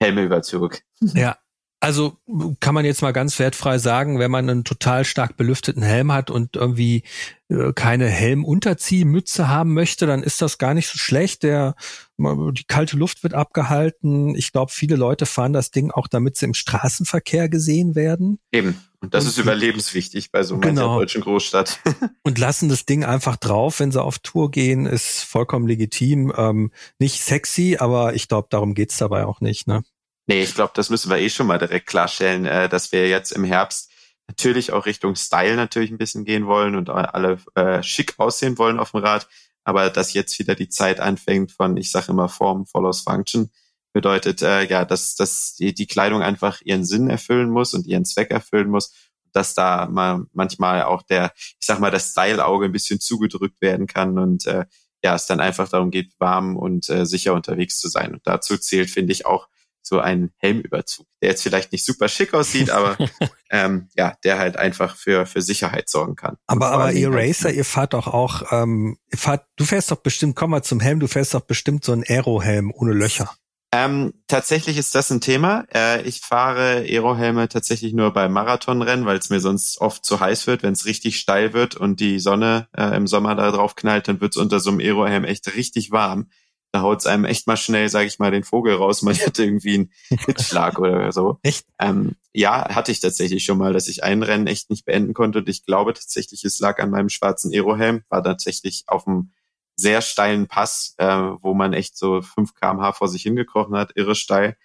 Helmüberzug. 0.01 0.79
Ja, 1.13 1.37
also 1.83 2.17
kann 2.61 2.73
man 2.73 2.85
jetzt 2.85 3.01
mal 3.01 3.11
ganz 3.11 3.37
wertfrei 3.39 3.77
sagen, 3.77 4.17
wenn 4.17 4.31
man 4.31 4.49
einen 4.49 4.63
total 4.63 5.03
stark 5.03 5.35
belüfteten 5.35 5.83
Helm 5.83 6.13
hat 6.13 6.31
und 6.31 6.55
irgendwie 6.55 7.03
äh, 7.49 7.73
keine 7.73 8.07
Helmunterziehmütze 8.07 9.49
haben 9.49 9.73
möchte, 9.73 10.07
dann 10.07 10.23
ist 10.23 10.41
das 10.41 10.57
gar 10.57 10.73
nicht 10.73 10.87
so 10.87 10.97
schlecht. 10.97 11.43
Der 11.43 11.75
die 12.17 12.63
kalte 12.65 12.95
Luft 12.95 13.23
wird 13.23 13.33
abgehalten. 13.33 14.35
Ich 14.35 14.51
glaube, 14.51 14.71
viele 14.71 14.95
Leute 14.95 15.25
fahren 15.25 15.53
das 15.53 15.71
Ding 15.71 15.91
auch, 15.91 16.07
damit 16.07 16.37
sie 16.37 16.45
im 16.45 16.53
Straßenverkehr 16.53 17.49
gesehen 17.49 17.95
werden. 17.95 18.39
Eben. 18.51 18.79
Und 19.01 19.13
das 19.13 19.25
und, 19.25 19.31
ist 19.31 19.37
überlebenswichtig 19.37 20.31
bei 20.31 20.43
so 20.43 20.55
einer 20.55 20.67
genau. 20.67 20.99
deutschen 20.99 21.21
Großstadt. 21.21 21.79
und 22.23 22.37
lassen 22.37 22.69
das 22.69 22.85
Ding 22.85 23.03
einfach 23.03 23.35
drauf, 23.35 23.79
wenn 23.79 23.91
sie 23.91 24.01
auf 24.01 24.19
Tour 24.19 24.51
gehen, 24.51 24.85
ist 24.85 25.23
vollkommen 25.23 25.67
legitim. 25.67 26.31
Ähm, 26.37 26.71
nicht 26.99 27.21
sexy, 27.21 27.77
aber 27.79 28.13
ich 28.13 28.27
glaube, 28.27 28.47
darum 28.49 28.75
geht's 28.75 28.97
dabei 28.97 29.25
auch 29.25 29.41
nicht. 29.41 29.67
Ne? 29.67 29.83
Nee, 30.27 30.43
ich 30.43 30.55
glaube, 30.55 30.71
das 30.75 30.89
müssen 30.89 31.09
wir 31.09 31.17
eh 31.17 31.29
schon 31.29 31.47
mal 31.47 31.57
direkt 31.57 31.87
klarstellen, 31.87 32.45
äh, 32.45 32.69
dass 32.69 32.91
wir 32.91 33.09
jetzt 33.09 33.31
im 33.31 33.43
Herbst 33.43 33.89
natürlich 34.27 34.71
auch 34.71 34.85
Richtung 34.85 35.15
Style 35.15 35.55
natürlich 35.55 35.91
ein 35.91 35.97
bisschen 35.97 36.23
gehen 36.23 36.45
wollen 36.47 36.75
und 36.75 36.89
alle 36.89 37.39
äh, 37.55 37.83
schick 37.83 38.13
aussehen 38.17 38.57
wollen 38.57 38.79
auf 38.79 38.91
dem 38.91 39.01
Rad. 39.01 39.27
Aber 39.63 39.89
dass 39.89 40.13
jetzt 40.13 40.37
wieder 40.39 40.55
die 40.55 40.69
Zeit 40.69 40.99
anfängt 40.99 41.51
von, 41.51 41.77
ich 41.77 41.91
sage 41.91 42.11
immer, 42.11 42.29
Form 42.29 42.65
follows 42.65 43.01
Function, 43.01 43.49
bedeutet 43.93 44.41
äh, 44.41 44.65
ja, 44.65 44.85
dass, 44.85 45.15
dass 45.15 45.55
die, 45.55 45.73
die 45.73 45.87
Kleidung 45.87 46.21
einfach 46.21 46.61
ihren 46.61 46.83
Sinn 46.83 47.09
erfüllen 47.09 47.49
muss 47.49 47.73
und 47.73 47.85
ihren 47.85 48.05
Zweck 48.05 48.31
erfüllen 48.31 48.69
muss. 48.69 48.93
Dass 49.31 49.53
da 49.53 49.87
mal 49.87 50.25
manchmal 50.33 50.83
auch 50.83 51.01
der, 51.03 51.31
ich 51.35 51.65
sag 51.65 51.79
mal, 51.79 51.91
das 51.91 52.11
Style-Auge 52.11 52.65
ein 52.65 52.71
bisschen 52.71 52.99
zugedrückt 52.99 53.61
werden 53.61 53.87
kann 53.87 54.17
und 54.19 54.45
äh, 54.45 54.65
ja, 55.03 55.15
es 55.15 55.25
dann 55.25 55.39
einfach 55.39 55.67
darum 55.69 55.91
geht, 55.91 56.13
warm 56.19 56.55
und 56.55 56.89
äh, 56.89 57.05
sicher 57.05 57.33
unterwegs 57.33 57.79
zu 57.79 57.89
sein. 57.89 58.13
Und 58.13 58.21
dazu 58.25 58.57
zählt, 58.57 58.89
finde 58.89 59.11
ich, 59.11 59.25
auch 59.25 59.47
so 59.85 59.99
einen 59.99 60.31
Helmüberzug, 60.37 61.05
der 61.21 61.29
jetzt 61.29 61.43
vielleicht 61.43 61.71
nicht 61.71 61.85
super 61.85 62.07
schick 62.07 62.33
aussieht, 62.33 62.69
aber 62.69 62.97
ähm, 63.51 63.89
ja, 63.95 64.15
der 64.23 64.39
halt 64.39 64.57
einfach 64.57 64.95
für 64.95 65.25
für 65.25 65.41
Sicherheit 65.41 65.89
sorgen 65.89 66.15
kann. 66.15 66.37
Aber 66.47 66.71
aber 66.71 66.91
ihr 66.93 67.09
Racer, 67.11 67.51
ihr 67.51 67.65
fahrt 67.65 67.93
doch 67.93 68.07
auch, 68.07 68.51
ähm, 68.51 68.97
ihr 69.11 69.17
fahrt, 69.17 69.45
du 69.55 69.65
fährst 69.65 69.91
doch 69.91 69.97
bestimmt, 69.97 70.35
komm 70.35 70.51
mal 70.51 70.63
zum 70.63 70.79
Helm, 70.79 70.99
du 70.99 71.07
fährst 71.07 71.33
doch 71.33 71.41
bestimmt 71.41 71.85
so 71.85 71.91
einen 71.91 72.03
Aero-Helm 72.07 72.71
ohne 72.73 72.93
Löcher. 72.93 73.29
Ähm, 73.75 74.13
tatsächlich 74.27 74.77
ist 74.77 74.93
das 74.93 75.09
ein 75.09 75.19
Thema. 75.19 75.65
Äh, 75.73 76.03
ich 76.03 76.21
fahre 76.21 76.83
Aerohelme 76.87 77.49
tatsächlich 77.49 77.93
nur 77.93 78.13
bei 78.13 78.29
Marathonrennen, 78.29 79.07
weil 79.07 79.17
es 79.17 79.31
mir 79.31 79.39
sonst 79.39 79.81
oft 79.81 80.05
zu 80.05 80.19
heiß 80.19 80.45
wird. 80.45 80.61
Wenn 80.61 80.73
es 80.73 80.85
richtig 80.85 81.17
steil 81.17 81.53
wird 81.53 81.75
und 81.75 81.99
die 81.99 82.19
Sonne 82.19 82.67
äh, 82.77 82.95
im 82.95 83.07
Sommer 83.07 83.33
da 83.33 83.49
drauf 83.49 83.73
knallt, 83.73 84.07
dann 84.07 84.21
wird 84.21 84.35
es 84.35 84.37
unter 84.39 84.59
so 84.59 84.69
einem 84.69 84.79
Aerohelm 84.79 85.23
echt 85.23 85.55
richtig 85.55 85.89
warm. 85.89 86.29
Da 86.73 86.81
haut's 86.81 87.05
einem 87.05 87.23
echt 87.23 87.45
mal 87.45 87.55
schnell, 87.55 87.87
sage 87.87 88.07
ich 88.07 88.17
mal, 88.17 88.31
den 88.31 88.43
Vogel 88.43 88.73
raus. 88.73 89.03
Man 89.03 89.15
hat 89.15 89.37
irgendwie 89.37 89.75
einen 89.75 89.91
Hitzschlag 90.25 90.79
oder 90.79 91.11
so. 91.11 91.37
Echt? 91.43 91.67
Ähm, 91.79 92.15
ja, 92.33 92.67
hatte 92.73 92.91
ich 92.91 92.99
tatsächlich 92.99 93.45
schon 93.45 93.59
mal, 93.59 93.73
dass 93.73 93.87
ich 93.87 94.03
ein 94.03 94.23
Rennen 94.23 94.47
echt 94.47 94.71
nicht 94.71 94.83
beenden 94.83 95.13
konnte. 95.13 95.39
Und 95.39 95.49
ich 95.49 95.65
glaube 95.65 95.93
tatsächlich, 95.93 96.43
es 96.43 96.59
lag 96.59 96.79
an 96.79 96.89
meinem 96.89 97.09
schwarzen 97.09 97.53
Aerohelm. 97.53 98.01
War 98.09 98.23
tatsächlich 98.23 98.85
auf 98.87 99.07
einem 99.07 99.31
sehr 99.75 100.01
steilen 100.01 100.47
Pass, 100.47 100.95
äh, 100.97 101.05
wo 101.05 101.53
man 101.53 101.73
echt 101.73 101.95
so 101.95 102.23
5 102.23 102.55
kmh 102.55 102.93
vor 102.93 103.07
sich 103.07 103.21
hingekrochen 103.21 103.75
hat, 103.75 103.91
irre 103.95 104.15
steil. 104.15 104.57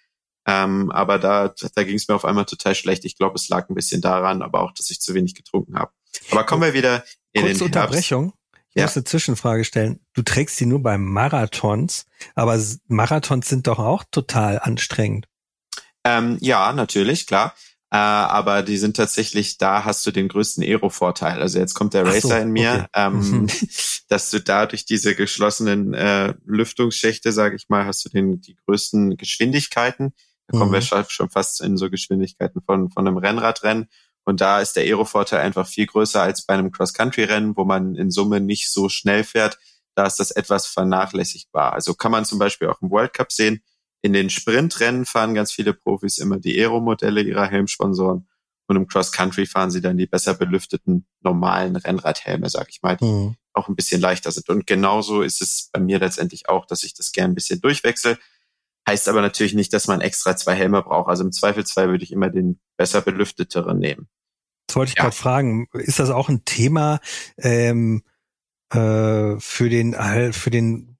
Ähm, 0.47 0.89
aber 0.89 1.19
da, 1.19 1.53
da 1.75 1.83
ging 1.83 1.97
es 1.97 2.07
mir 2.07 2.15
auf 2.15 2.25
einmal 2.25 2.45
total 2.45 2.73
schlecht. 2.73 3.05
Ich 3.05 3.17
glaube, 3.17 3.35
es 3.35 3.49
lag 3.49 3.69
ein 3.69 3.75
bisschen 3.75 4.01
daran, 4.01 4.41
aber 4.41 4.63
auch, 4.63 4.71
dass 4.71 4.89
ich 4.89 4.99
zu 4.99 5.13
wenig 5.13 5.35
getrunken 5.35 5.77
habe. 5.77 5.91
Aber 6.31 6.43
kommen 6.43 6.63
wir 6.63 6.73
wieder 6.73 7.03
in 7.33 7.43
Kurze 7.43 7.57
den 7.57 7.65
Unterbrechung. 7.65 8.33
Ich 8.73 8.79
ja. 8.79 8.85
muss 8.85 8.95
eine 8.95 9.03
Zwischenfrage 9.03 9.63
stellen. 9.63 9.99
Du 10.13 10.21
trägst 10.21 10.57
sie 10.57 10.65
nur 10.65 10.81
beim 10.81 11.03
Marathons, 11.05 12.05
aber 12.35 12.59
Marathons 12.87 13.49
sind 13.49 13.67
doch 13.67 13.79
auch 13.79 14.03
total 14.11 14.59
anstrengend. 14.59 15.27
Ähm, 16.03 16.37
ja, 16.39 16.71
natürlich, 16.73 17.27
klar. 17.27 17.55
Äh, 17.91 17.97
aber 17.97 18.61
die 18.61 18.77
sind 18.77 18.95
tatsächlich, 18.95 19.57
da 19.57 19.83
hast 19.83 20.05
du 20.05 20.11
den 20.11 20.27
größten 20.27 20.63
Aero-Vorteil. 20.63 21.41
Also 21.41 21.57
jetzt 21.57 21.73
kommt 21.73 21.95
der 21.95 22.05
Racer 22.05 22.27
so, 22.27 22.35
in 22.35 22.51
mir, 22.51 22.87
okay. 22.93 23.07
ähm, 23.07 23.31
mhm. 23.31 23.47
dass 24.09 24.29
du 24.29 24.39
da 24.39 24.67
durch 24.67 24.85
diese 24.85 25.15
geschlossenen 25.15 25.95
äh, 25.95 26.35
Lüftungsschächte, 26.45 27.31
sage 27.31 27.55
ich 27.55 27.67
mal, 27.69 27.85
hast 27.85 28.05
du 28.05 28.09
den 28.09 28.41
die 28.41 28.55
größten 28.55 29.17
Geschwindigkeiten. 29.17 30.13
Da 30.47 30.57
kommen 30.57 30.71
wir 30.71 30.79
mhm. 30.79 31.05
schon 31.09 31.29
fast 31.29 31.61
in 31.61 31.77
so 31.77 31.89
Geschwindigkeiten 31.89 32.61
von, 32.61 32.89
von 32.91 33.07
einem 33.07 33.17
Rennradrennen. 33.17 33.87
Und 34.29 34.41
da 34.41 34.61
ist 34.61 34.75
der 34.75 34.83
Aero-Vorteil 34.83 35.39
einfach 35.39 35.67
viel 35.67 35.87
größer 35.87 36.21
als 36.21 36.45
bei 36.45 36.53
einem 36.53 36.71
Cross-Country-Rennen, 36.71 37.57
wo 37.57 37.65
man 37.65 37.95
in 37.95 38.11
Summe 38.11 38.39
nicht 38.39 38.71
so 38.71 38.87
schnell 38.87 39.23
fährt. 39.23 39.57
Da 39.95 40.05
ist 40.05 40.19
das 40.19 40.29
etwas 40.29 40.67
vernachlässigbar. 40.67 41.73
Also 41.73 41.95
kann 41.95 42.11
man 42.11 42.25
zum 42.25 42.37
Beispiel 42.37 42.67
auch 42.67 42.79
im 42.83 42.91
World 42.91 43.11
Cup 43.11 43.31
sehen. 43.31 43.63
In 44.03 44.13
den 44.13 44.29
Sprintrennen 44.29 45.07
fahren 45.07 45.33
ganz 45.33 45.51
viele 45.51 45.73
Profis 45.73 46.19
immer 46.19 46.37
die 46.37 46.59
Aero-Modelle 46.59 47.23
ihrer 47.23 47.47
Helmsponsoren. 47.47 48.27
Und 48.67 48.75
im 48.75 48.87
Cross-Country 48.87 49.47
fahren 49.47 49.71
sie 49.71 49.81
dann 49.81 49.97
die 49.97 50.05
besser 50.05 50.35
belüfteten 50.35 51.07
normalen 51.21 51.75
Rennradhelme, 51.75 52.51
sag 52.51 52.69
ich 52.69 52.83
mal, 52.83 52.97
die 52.97 53.05
mhm. 53.05 53.35
auch 53.53 53.67
ein 53.67 53.75
bisschen 53.75 53.99
leichter 53.99 54.31
sind. 54.31 54.47
Und 54.49 54.67
genauso 54.67 55.23
ist 55.23 55.41
es 55.41 55.71
bei 55.73 55.79
mir 55.79 55.97
letztendlich 55.97 56.49
auch, 56.49 56.67
dass 56.67 56.83
ich 56.83 56.93
das 56.93 57.13
gern 57.13 57.31
ein 57.31 57.35
bisschen 57.35 57.61
durchwechsel. 57.61 58.19
Heißt 58.87 59.09
aber 59.09 59.21
natürlich 59.21 59.55
nicht, 59.55 59.73
dass 59.73 59.87
man 59.87 60.01
extra 60.01 60.37
zwei 60.37 60.53
Helme 60.53 60.83
braucht. 60.83 61.09
Also 61.09 61.23
im 61.23 61.31
Zweifelsfall 61.31 61.89
würde 61.89 62.03
ich 62.03 62.11
immer 62.11 62.29
den 62.29 62.59
besser 62.77 63.01
belüfteteren 63.01 63.79
nehmen. 63.79 64.07
Das 64.69 64.75
wollte 64.75 64.91
ich 64.91 64.97
ja. 64.97 65.05
gerade 65.05 65.15
fragen. 65.15 65.67
Ist 65.73 65.97
das 65.97 66.11
auch 66.11 66.29
ein 66.29 66.45
Thema 66.45 66.99
ähm, 67.39 68.03
äh, 68.71 69.39
für 69.39 69.67
den 69.67 69.95
für 70.31 70.51
den 70.51 70.97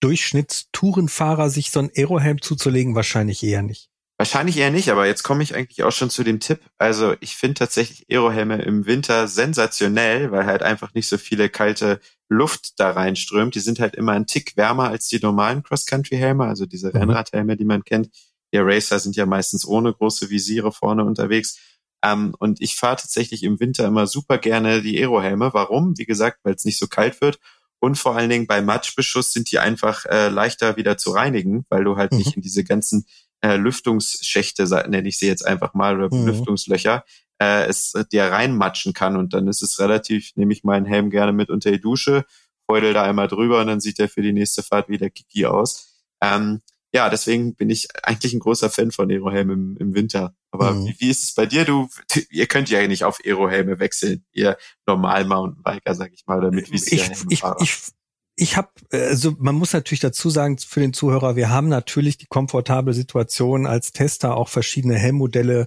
Durchschnittstourenfahrer, 0.00 1.48
sich 1.48 1.70
so 1.70 1.80
einen 1.80 1.90
Aerohelm 1.96 2.42
zuzulegen? 2.42 2.94
Wahrscheinlich 2.94 3.42
eher 3.42 3.62
nicht. 3.62 3.88
Wahrscheinlich 4.18 4.58
eher 4.58 4.70
nicht, 4.70 4.90
aber 4.90 5.06
jetzt 5.06 5.22
komme 5.22 5.42
ich 5.42 5.54
eigentlich 5.54 5.82
auch 5.82 5.92
schon 5.92 6.10
zu 6.10 6.24
dem 6.24 6.40
Tipp. 6.40 6.60
Also 6.76 7.16
ich 7.20 7.36
finde 7.36 7.54
tatsächlich 7.54 8.04
Aerohelme 8.10 8.60
im 8.60 8.84
Winter 8.84 9.28
sensationell, 9.28 10.30
weil 10.30 10.44
halt 10.44 10.62
einfach 10.62 10.92
nicht 10.92 11.08
so 11.08 11.16
viele 11.16 11.48
kalte 11.48 12.00
Luft 12.28 12.78
da 12.78 12.90
reinströmt. 12.90 13.54
Die 13.54 13.60
sind 13.60 13.80
halt 13.80 13.94
immer 13.96 14.12
ein 14.12 14.26
Tick 14.26 14.58
wärmer 14.58 14.90
als 14.90 15.08
die 15.08 15.20
normalen 15.20 15.62
Cross-Country-Helme, 15.62 16.44
also 16.44 16.66
diese 16.66 16.88
mhm. 16.88 16.96
Rennradhelme, 16.96 17.56
die 17.56 17.64
man 17.64 17.82
kennt. 17.82 18.10
Die 18.52 18.58
Racer 18.58 18.98
sind 18.98 19.16
ja 19.16 19.24
meistens 19.24 19.66
ohne 19.66 19.92
große 19.92 20.28
Visiere 20.28 20.70
vorne 20.70 21.02
unterwegs. 21.04 21.58
Ähm, 22.04 22.34
und 22.38 22.60
ich 22.60 22.76
fahre 22.76 22.96
tatsächlich 22.96 23.42
im 23.42 23.58
Winter 23.60 23.86
immer 23.86 24.06
super 24.06 24.38
gerne 24.38 24.82
die 24.82 24.98
Aerohelme. 24.98 25.54
Warum? 25.54 25.96
Wie 25.96 26.04
gesagt, 26.04 26.40
weil 26.42 26.54
es 26.54 26.64
nicht 26.64 26.78
so 26.78 26.86
kalt 26.86 27.20
wird. 27.20 27.38
Und 27.80 27.96
vor 27.96 28.16
allen 28.16 28.30
Dingen 28.30 28.46
bei 28.46 28.60
Matschbeschuss 28.60 29.32
sind 29.32 29.50
die 29.50 29.58
einfach 29.58 30.04
äh, 30.06 30.28
leichter 30.28 30.76
wieder 30.76 30.96
zu 30.96 31.10
reinigen, 31.10 31.64
weil 31.68 31.84
du 31.84 31.96
halt 31.96 32.12
mhm. 32.12 32.18
nicht 32.18 32.36
in 32.36 32.42
diese 32.42 32.64
ganzen 32.64 33.06
äh, 33.40 33.56
Lüftungsschächte, 33.56 34.64
nenne 34.88 35.08
ich 35.08 35.18
sie 35.18 35.26
jetzt 35.26 35.46
einfach 35.46 35.74
mal, 35.74 36.00
oder 36.00 36.14
mhm. 36.14 36.26
Lüftungslöcher, 36.26 37.04
äh, 37.38 37.66
es 37.66 37.92
dir 38.12 38.24
reinmatschen 38.24 38.92
kann. 38.92 39.16
Und 39.16 39.34
dann 39.34 39.48
ist 39.48 39.62
es 39.62 39.78
relativ, 39.78 40.32
nehme 40.34 40.52
ich 40.52 40.64
meinen 40.64 40.86
Helm 40.86 41.10
gerne 41.10 41.32
mit 41.32 41.50
unter 41.50 41.70
die 41.70 41.80
Dusche, 41.80 42.24
feudel 42.66 42.94
da 42.94 43.02
einmal 43.02 43.28
drüber 43.28 43.60
und 43.60 43.66
dann 43.66 43.80
sieht 43.80 43.98
der 43.98 44.08
für 44.08 44.22
die 44.22 44.32
nächste 44.32 44.62
Fahrt 44.62 44.88
wieder 44.88 45.10
Kiki 45.10 45.46
aus. 45.46 46.04
Ähm, 46.22 46.60
ja, 46.94 47.10
deswegen 47.10 47.56
bin 47.56 47.70
ich 47.70 47.88
eigentlich 48.04 48.32
ein 48.34 48.38
großer 48.38 48.70
Fan 48.70 48.92
von 48.92 49.10
Aerohelm 49.10 49.50
im, 49.50 49.76
im 49.78 49.94
Winter. 49.94 50.32
Aber 50.52 50.72
mhm. 50.72 50.86
wie, 50.86 50.96
wie, 51.00 51.10
ist 51.10 51.24
es 51.24 51.34
bei 51.34 51.44
dir? 51.44 51.64
Du, 51.64 51.88
ihr 52.30 52.46
könnt 52.46 52.70
ja 52.70 52.86
nicht 52.86 53.02
auf 53.02 53.18
Aerohelme 53.24 53.80
wechseln, 53.80 54.24
ihr 54.32 54.56
normal 54.86 55.24
Mountainbiker, 55.24 55.96
sag 55.96 56.12
ich 56.12 56.24
mal, 56.26 56.40
damit 56.40 56.70
wie 56.70 56.76
ich, 56.76 57.10
ich, 57.28 57.42
ich, 57.58 57.74
ich 58.36 58.56
habe, 58.56 58.68
also 58.92 59.34
man 59.38 59.56
muss 59.56 59.72
natürlich 59.72 60.00
dazu 60.00 60.30
sagen 60.30 60.56
für 60.58 60.78
den 60.78 60.92
Zuhörer, 60.92 61.34
wir 61.34 61.50
haben 61.50 61.68
natürlich 61.68 62.16
die 62.16 62.26
komfortable 62.26 62.94
Situation 62.94 63.66
als 63.66 63.90
Tester 63.90 64.36
auch 64.36 64.48
verschiedene 64.48 64.94
Helmmodelle 64.94 65.66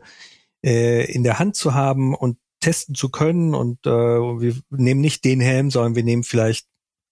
äh, 0.66 1.12
in 1.12 1.24
der 1.24 1.40
Hand 1.40 1.58
zu 1.58 1.74
haben 1.74 2.16
und 2.16 2.38
testen 2.62 2.96
zu 2.96 3.10
können. 3.10 3.54
Und 3.54 3.86
äh, 3.86 3.90
wir 3.90 4.56
nehmen 4.70 5.02
nicht 5.02 5.26
den 5.26 5.42
Helm, 5.42 5.72
sondern 5.72 5.96
wir 5.96 6.04
nehmen 6.04 6.24
vielleicht 6.24 6.68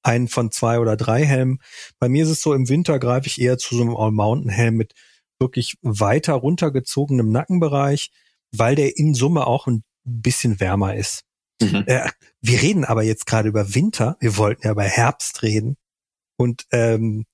einen 0.06 0.28
von 0.28 0.52
zwei 0.52 0.80
oder 0.80 0.96
drei 0.98 1.26
Helmen. 1.26 1.60
Bei 2.00 2.10
mir 2.10 2.24
ist 2.24 2.30
es 2.30 2.42
so, 2.42 2.54
im 2.54 2.70
Winter 2.70 3.00
greife 3.00 3.28
ich 3.28 3.42
eher 3.42 3.58
zu 3.58 3.76
so 3.76 3.82
einem 3.82 3.96
All-Mountain-Helm 3.96 4.76
mit 4.76 4.94
wirklich 5.40 5.78
weiter 5.82 6.34
runtergezogenem 6.34 7.32
Nackenbereich, 7.32 8.12
weil 8.52 8.76
der 8.76 8.98
in 8.98 9.14
Summe 9.14 9.48
auch 9.48 9.68
ein 9.68 9.84
bisschen 10.04 10.60
wärmer 10.60 10.96
ist. 10.96 11.24
Mhm. 11.62 11.84
Äh, 11.88 12.10
wir 12.42 12.62
reden 12.62 12.86
aber 12.86 13.04
jetzt 13.04 13.26
gerade 13.26 13.50
über 13.50 13.74
Winter. 13.74 14.18
Wir 14.20 14.38
wollten 14.38 14.66
ja 14.66 14.72
über 14.72 14.84
Herbst 14.84 15.42
reden. 15.42 15.78
Und 16.38 16.66
ähm, 16.72 17.26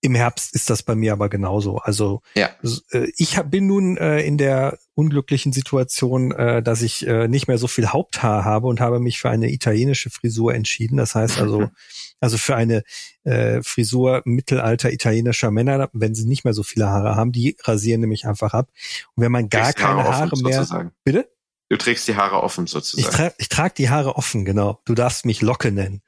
im 0.00 0.14
Herbst 0.14 0.54
ist 0.54 0.70
das 0.70 0.82
bei 0.82 0.94
mir 0.94 1.12
aber 1.12 1.28
genauso. 1.28 1.78
Also 1.78 2.22
ja. 2.34 2.50
äh, 2.92 3.10
ich 3.16 3.36
hab, 3.36 3.50
bin 3.50 3.66
nun 3.66 3.96
äh, 3.96 4.20
in 4.20 4.38
der 4.38 4.78
unglücklichen 4.94 5.52
Situation, 5.52 6.32
äh, 6.32 6.62
dass 6.62 6.82
ich 6.82 7.06
äh, 7.06 7.28
nicht 7.28 7.48
mehr 7.48 7.58
so 7.58 7.66
viel 7.66 7.88
Haupthaar 7.88 8.44
habe 8.44 8.68
und 8.68 8.80
habe 8.80 9.00
mich 9.00 9.18
für 9.18 9.30
eine 9.30 9.50
italienische 9.50 10.10
Frisur 10.10 10.54
entschieden. 10.54 10.96
Das 10.96 11.14
heißt 11.14 11.40
also, 11.40 11.68
also 12.20 12.36
für 12.36 12.56
eine 12.56 12.82
äh, 13.24 13.62
Frisur 13.62 14.22
mittelalter 14.24 14.92
italienischer 14.92 15.50
Männer, 15.50 15.88
wenn 15.92 16.14
sie 16.14 16.26
nicht 16.26 16.44
mehr 16.44 16.54
so 16.54 16.62
viele 16.62 16.88
Haare 16.88 17.16
haben, 17.16 17.32
die 17.32 17.56
rasieren 17.62 18.00
nämlich 18.00 18.26
einfach 18.26 18.54
ab. 18.54 18.70
Und 19.14 19.22
wenn 19.22 19.32
man 19.32 19.48
gar 19.48 19.72
keine 19.72 20.04
Haare, 20.04 20.16
Haare 20.16 20.42
mehr, 20.42 20.58
sozusagen. 20.58 20.92
bitte? 21.04 21.30
Du 21.70 21.76
trägst 21.76 22.08
die 22.08 22.16
Haare 22.16 22.42
offen 22.42 22.66
sozusagen. 22.66 23.08
Ich, 23.08 23.14
tra 23.14 23.30
ich 23.36 23.48
trage 23.50 23.74
die 23.76 23.90
Haare 23.90 24.16
offen, 24.16 24.44
genau. 24.46 24.80
Du 24.86 24.94
darfst 24.94 25.26
mich 25.26 25.42
Locke 25.42 25.70
nennen. 25.70 26.02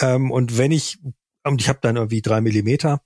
Ähm, 0.00 0.30
und 0.30 0.56
wenn 0.56 0.70
ich 0.70 1.00
und 1.42 1.60
ich 1.60 1.68
habe 1.68 1.78
dann 1.80 1.96
irgendwie 1.96 2.22
drei 2.22 2.40
Millimeter. 2.40 3.02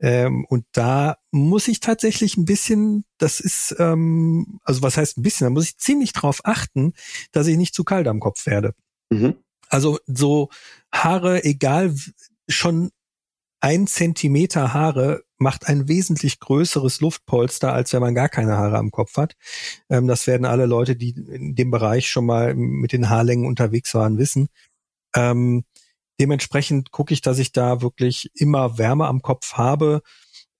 Ähm, 0.00 0.46
und 0.48 0.64
da 0.72 1.18
muss 1.30 1.68
ich 1.68 1.80
tatsächlich 1.80 2.36
ein 2.36 2.44
bisschen, 2.44 3.04
das 3.18 3.40
ist, 3.40 3.76
ähm, 3.78 4.58
also 4.64 4.82
was 4.82 4.96
heißt 4.96 5.18
ein 5.18 5.22
bisschen, 5.22 5.46
da 5.46 5.50
muss 5.50 5.66
ich 5.66 5.76
ziemlich 5.76 6.12
drauf 6.12 6.40
achten, 6.44 6.94
dass 7.32 7.46
ich 7.46 7.56
nicht 7.56 7.74
zu 7.74 7.84
kalt 7.84 8.08
am 8.08 8.20
Kopf 8.20 8.46
werde. 8.46 8.74
Mhm. 9.10 9.36
Also 9.74 9.98
so 10.06 10.50
Haare, 10.92 11.44
egal, 11.44 11.94
schon 12.48 12.90
ein 13.60 13.86
Zentimeter 13.86 14.74
Haare 14.74 15.24
macht 15.38 15.66
ein 15.66 15.88
wesentlich 15.88 16.38
größeres 16.38 17.00
Luftpolster, 17.00 17.72
als 17.72 17.92
wenn 17.92 18.00
man 18.00 18.14
gar 18.14 18.28
keine 18.28 18.56
Haare 18.56 18.78
am 18.78 18.90
Kopf 18.90 19.16
hat. 19.16 19.34
Ähm, 19.90 20.06
das 20.06 20.26
werden 20.26 20.46
alle 20.46 20.66
Leute, 20.66 20.96
die 20.96 21.10
in 21.10 21.54
dem 21.54 21.70
Bereich 21.70 22.08
schon 22.08 22.26
mal 22.26 22.54
mit 22.54 22.92
den 22.92 23.10
Haarlängen 23.10 23.46
unterwegs 23.46 23.94
waren, 23.94 24.18
wissen. 24.18 24.48
Ähm, 25.16 25.64
Dementsprechend 26.20 26.92
gucke 26.92 27.12
ich, 27.12 27.22
dass 27.22 27.38
ich 27.38 27.52
da 27.52 27.82
wirklich 27.82 28.30
immer 28.34 28.78
Wärme 28.78 29.06
am 29.06 29.20
Kopf 29.22 29.54
habe. 29.54 30.02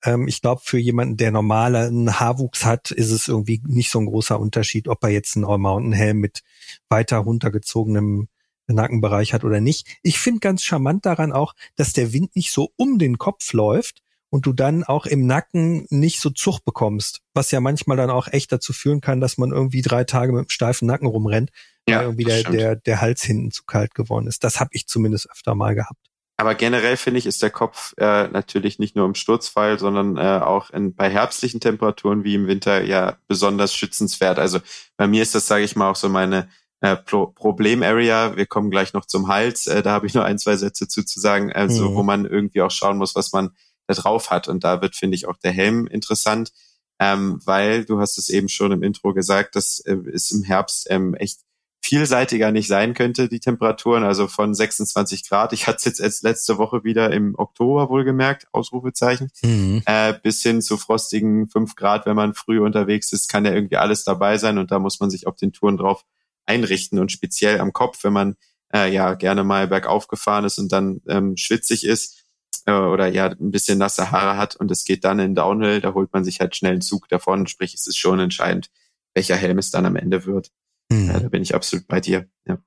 Ähm, 0.04 0.26
ich 0.26 0.42
glaube, 0.42 0.62
für 0.64 0.78
jemanden, 0.78 1.16
der 1.16 1.30
normalen 1.30 2.18
Haarwuchs 2.18 2.64
hat, 2.64 2.90
ist 2.90 3.10
es 3.10 3.28
irgendwie 3.28 3.62
nicht 3.66 3.90
so 3.90 4.00
ein 4.00 4.06
großer 4.06 4.38
Unterschied, 4.40 4.88
ob 4.88 5.04
er 5.04 5.10
jetzt 5.10 5.36
einen 5.36 5.44
All-Mountain-Helm 5.44 6.18
mit 6.18 6.42
weiter 6.88 7.18
runtergezogenem 7.18 8.28
Nackenbereich 8.66 9.34
hat 9.34 9.44
oder 9.44 9.60
nicht. 9.60 9.86
Ich 10.02 10.18
finde 10.18 10.40
ganz 10.40 10.62
charmant 10.62 11.04
daran 11.04 11.32
auch, 11.32 11.54
dass 11.76 11.92
der 11.92 12.12
Wind 12.12 12.34
nicht 12.36 12.52
so 12.52 12.70
um 12.76 12.98
den 12.98 13.18
Kopf 13.18 13.52
läuft 13.52 14.02
und 14.30 14.46
du 14.46 14.52
dann 14.52 14.82
auch 14.82 15.06
im 15.06 15.26
Nacken 15.26 15.86
nicht 15.90 16.20
so 16.20 16.30
Zug 16.30 16.64
bekommst, 16.64 17.20
was 17.34 17.50
ja 17.50 17.60
manchmal 17.60 17.96
dann 17.96 18.10
auch 18.10 18.26
echt 18.26 18.50
dazu 18.50 18.72
führen 18.72 19.00
kann, 19.00 19.20
dass 19.20 19.38
man 19.38 19.52
irgendwie 19.52 19.82
drei 19.82 20.04
Tage 20.04 20.32
mit 20.32 20.40
einem 20.40 20.48
steifen 20.48 20.86
Nacken 20.86 21.06
rumrennt, 21.06 21.50
ja, 21.88 21.98
weil 21.98 22.04
irgendwie 22.06 22.24
der, 22.24 22.42
der, 22.42 22.76
der 22.76 23.00
Hals 23.00 23.22
hinten 23.22 23.52
zu 23.52 23.64
kalt 23.64 23.94
geworden 23.94 24.26
ist. 24.26 24.42
Das 24.42 24.58
habe 24.58 24.70
ich 24.72 24.88
zumindest 24.88 25.30
öfter 25.30 25.54
mal 25.54 25.74
gehabt. 25.74 26.10
Aber 26.36 26.56
generell 26.56 26.96
finde 26.96 27.18
ich, 27.18 27.26
ist 27.26 27.42
der 27.42 27.50
Kopf 27.50 27.94
äh, 27.96 28.26
natürlich 28.26 28.80
nicht 28.80 28.96
nur 28.96 29.06
im 29.06 29.14
Sturzfall, 29.14 29.78
sondern 29.78 30.16
äh, 30.16 30.42
auch 30.42 30.70
in, 30.70 30.94
bei 30.94 31.08
herbstlichen 31.08 31.60
Temperaturen 31.60 32.24
wie 32.24 32.34
im 32.34 32.48
Winter 32.48 32.82
ja 32.82 33.18
besonders 33.28 33.72
schützenswert. 33.72 34.40
Also 34.40 34.58
bei 34.96 35.06
mir 35.06 35.22
ist 35.22 35.36
das, 35.36 35.46
sage 35.46 35.62
ich 35.62 35.76
mal, 35.76 35.90
auch 35.90 35.96
so 35.96 36.08
meine 36.08 36.48
äh, 36.84 36.96
Pro 36.96 37.28
Problem-Area. 37.28 38.36
Wir 38.36 38.44
kommen 38.44 38.70
gleich 38.70 38.92
noch 38.92 39.06
zum 39.06 39.28
Hals. 39.28 39.66
Äh, 39.66 39.82
da 39.82 39.92
habe 39.92 40.06
ich 40.06 40.12
nur 40.12 40.24
ein, 40.24 40.38
zwei 40.38 40.56
Sätze 40.56 40.86
zu, 40.86 41.02
zu 41.02 41.18
sagen, 41.18 41.50
also 41.50 41.88
mhm. 41.90 41.94
wo 41.94 42.02
man 42.02 42.26
irgendwie 42.26 42.60
auch 42.60 42.70
schauen 42.70 42.98
muss, 42.98 43.14
was 43.14 43.32
man 43.32 43.50
da 43.86 43.94
drauf 43.94 44.30
hat. 44.30 44.48
Und 44.48 44.64
da 44.64 44.82
wird, 44.82 44.94
finde 44.94 45.14
ich, 45.14 45.26
auch 45.26 45.38
der 45.38 45.52
Helm 45.52 45.86
interessant, 45.86 46.52
ähm, 47.00 47.40
weil 47.46 47.86
du 47.86 48.00
hast 48.00 48.18
es 48.18 48.28
eben 48.28 48.50
schon 48.50 48.70
im 48.70 48.82
Intro 48.82 49.14
gesagt, 49.14 49.56
dass 49.56 49.80
äh, 49.80 49.96
es 50.12 50.30
im 50.30 50.42
Herbst 50.42 50.86
ähm, 50.90 51.14
echt 51.14 51.40
vielseitiger 51.82 52.50
nicht 52.52 52.68
sein 52.68 52.92
könnte, 52.92 53.30
die 53.30 53.40
Temperaturen, 53.40 54.04
also 54.04 54.26
von 54.28 54.54
26 54.54 55.26
Grad. 55.26 55.54
Ich 55.54 55.66
hatte 55.66 55.76
es 55.78 55.84
jetzt 55.86 56.00
erst 56.00 56.22
letzte 56.22 56.58
Woche 56.58 56.84
wieder 56.84 57.12
im 57.12 57.34
Oktober 57.38 57.88
wohlgemerkt, 57.88 58.46
Ausrufezeichen, 58.52 59.30
mhm. 59.42 59.82
äh, 59.86 60.12
bis 60.22 60.42
hin 60.42 60.60
zu 60.60 60.76
frostigen 60.76 61.48
5 61.48 61.76
Grad, 61.76 62.04
wenn 62.04 62.16
man 62.16 62.34
früh 62.34 62.60
unterwegs 62.60 63.10
ist, 63.14 63.28
kann 63.28 63.46
ja 63.46 63.52
irgendwie 63.52 63.76
alles 63.78 64.04
dabei 64.04 64.36
sein 64.36 64.58
und 64.58 64.70
da 64.70 64.78
muss 64.78 65.00
man 65.00 65.08
sich 65.08 65.26
auf 65.26 65.36
den 65.36 65.52
Touren 65.52 65.78
drauf 65.78 66.04
einrichten 66.46 66.98
und 66.98 67.12
speziell 67.12 67.60
am 67.60 67.72
Kopf, 67.72 68.04
wenn 68.04 68.12
man 68.12 68.36
äh, 68.72 68.92
ja 68.92 69.14
gerne 69.14 69.44
mal 69.44 69.68
bergauf 69.68 70.08
gefahren 70.08 70.44
ist 70.44 70.58
und 70.58 70.72
dann 70.72 71.00
ähm, 71.08 71.36
schwitzig 71.36 71.84
ist 71.84 72.24
äh, 72.66 72.72
oder 72.72 73.08
ja 73.08 73.26
ein 73.26 73.50
bisschen 73.50 73.78
nasse 73.78 74.10
Haare 74.10 74.36
hat 74.36 74.56
und 74.56 74.70
es 74.70 74.84
geht 74.84 75.04
dann 75.04 75.18
in 75.18 75.34
Downhill, 75.34 75.80
da 75.80 75.94
holt 75.94 76.12
man 76.12 76.24
sich 76.24 76.40
halt 76.40 76.56
schnell 76.56 76.72
einen 76.72 76.82
Zug 76.82 77.08
davon, 77.08 77.46
sprich 77.46 77.74
es 77.74 77.86
ist 77.86 77.96
schon 77.96 78.20
entscheidend, 78.20 78.70
welcher 79.14 79.36
Helm 79.36 79.58
es 79.58 79.70
dann 79.70 79.86
am 79.86 79.96
Ende 79.96 80.26
wird. 80.26 80.50
Mhm. 80.90 81.06
Ja, 81.08 81.20
da 81.20 81.28
bin 81.28 81.42
ich 81.42 81.54
absolut 81.54 81.86
bei 81.86 82.00
dir. 82.00 82.28
Ja. 82.46 82.58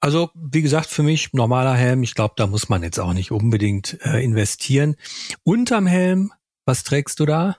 Also, 0.00 0.30
wie 0.34 0.62
gesagt, 0.62 0.86
für 0.86 1.02
mich 1.02 1.32
normaler 1.32 1.74
Helm, 1.74 2.04
ich 2.04 2.14
glaube, 2.14 2.34
da 2.36 2.46
muss 2.46 2.68
man 2.68 2.84
jetzt 2.84 3.00
auch 3.00 3.12
nicht 3.12 3.32
unbedingt 3.32 3.98
äh, 4.04 4.22
investieren. 4.22 4.96
Unterm 5.42 5.86
Helm, 5.86 6.32
was 6.64 6.84
trägst 6.84 7.18
du 7.18 7.26
da? 7.26 7.56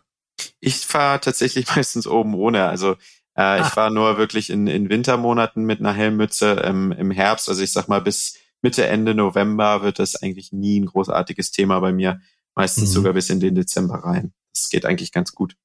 Ich 0.61 0.77
fahre 0.77 1.19
tatsächlich 1.19 1.67
meistens 1.75 2.07
oben 2.07 2.33
ohne. 2.35 2.65
Also 2.65 2.95
äh, 3.39 3.41
ah. 3.41 3.61
ich 3.61 3.67
fahre 3.67 3.93
nur 3.93 4.17
wirklich 4.17 4.49
in, 4.49 4.67
in 4.67 4.89
Wintermonaten 4.89 5.63
mit 5.63 5.79
einer 5.79 5.93
Helmmütze. 5.93 6.61
Ähm, 6.65 6.91
Im 6.91 7.09
Herbst, 7.09 7.47
also 7.47 7.63
ich 7.63 7.71
sag 7.71 7.87
mal 7.87 8.01
bis 8.01 8.35
Mitte, 8.61 8.85
Ende 8.85 9.15
November 9.15 9.81
wird 9.81 9.97
das 9.99 10.17
eigentlich 10.17 10.51
nie 10.51 10.81
ein 10.81 10.87
großartiges 10.87 11.51
Thema 11.51 11.79
bei 11.79 11.93
mir. 11.93 12.19
Meistens 12.53 12.89
mhm. 12.89 12.93
sogar 12.93 13.13
bis 13.13 13.29
in 13.29 13.39
den 13.39 13.55
Dezember 13.55 13.95
rein. 14.03 14.33
Das 14.53 14.69
geht 14.69 14.85
eigentlich 14.85 15.13
ganz 15.13 15.31
gut. 15.33 15.55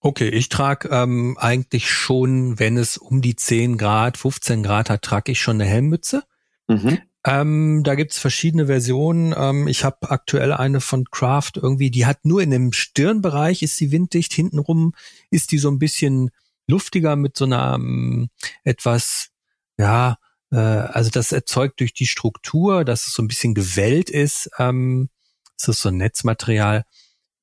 Okay, 0.00 0.30
ich 0.30 0.48
trage 0.48 0.88
ähm, 0.88 1.36
eigentlich 1.38 1.90
schon, 1.90 2.58
wenn 2.58 2.78
es 2.78 2.96
um 2.96 3.20
die 3.20 3.36
10 3.36 3.76
Grad, 3.76 4.16
15 4.16 4.62
Grad 4.62 4.88
hat, 4.88 5.02
trage 5.02 5.32
ich 5.32 5.40
schon 5.40 5.60
eine 5.60 5.68
Helmmütze. 5.68 6.22
Mhm. 6.66 6.98
Ähm, 7.26 7.82
da 7.84 7.94
gibt's 7.94 8.18
verschiedene 8.18 8.68
Versionen. 8.68 9.34
Ähm, 9.36 9.68
ich 9.68 9.84
habe 9.84 10.10
aktuell 10.10 10.54
eine 10.54 10.80
von 10.80 11.04
Kraft 11.10 11.58
irgendwie, 11.58 11.90
die 11.90 12.06
hat 12.06 12.24
nur 12.24 12.40
in 12.40 12.50
dem 12.50 12.72
Stirnbereich 12.72 13.62
ist 13.62 13.76
sie 13.76 13.92
winddicht, 13.92 14.32
hintenrum 14.32 14.94
ist 15.30 15.52
die 15.52 15.58
so 15.58 15.68
ein 15.68 15.78
bisschen 15.78 16.30
luftiger 16.68 17.16
mit 17.16 17.36
so 17.36 17.46
einer 17.46 17.74
ähm, 17.74 18.30
etwas, 18.62 19.30
ja, 19.78 20.18
äh, 20.52 20.56
also 20.56 21.10
das 21.10 21.32
erzeugt 21.32 21.80
durch 21.80 21.94
die 21.94 22.06
Struktur, 22.06 22.84
dass 22.84 23.06
es 23.06 23.14
so 23.14 23.22
ein 23.22 23.28
bisschen 23.28 23.54
gewellt 23.54 24.10
ist. 24.10 24.50
Ähm, 24.58 25.10
das 25.56 25.68
ist 25.68 25.82
so 25.82 25.88
ein 25.88 25.96
Netzmaterial. 25.96 26.84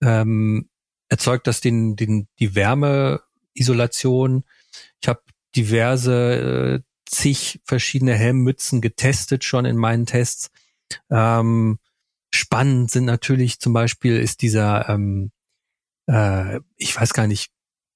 Ähm, 0.02 0.70
erzeugt 1.10 1.48
das 1.48 1.62
den, 1.62 1.96
den, 1.96 2.28
die 2.40 2.56
Wärmeisolation. 2.56 4.44
Ich 5.02 5.08
habe 5.08 5.22
diverse 5.56 6.84
äh, 6.84 6.84
zig 7.06 7.62
verschiedene 7.66 8.16
Helmmützen 8.16 8.82
getestet 8.82 9.44
schon 9.44 9.66
in 9.66 9.78
meinen 9.78 10.06
Tests. 10.06 10.52
Ähm, 11.10 11.80
spannend 12.34 12.92
sind 12.92 13.06
natürlich 13.06 13.60
zum 13.60 13.74
Beispiel 13.74 14.20
ist 14.20 14.42
dieser, 14.42 14.90
ähm, 14.90 15.32
äh, 16.08 16.60
ich 16.76 17.00
weiß 17.00 17.14
gar 17.14 17.28
nicht, 17.28 17.52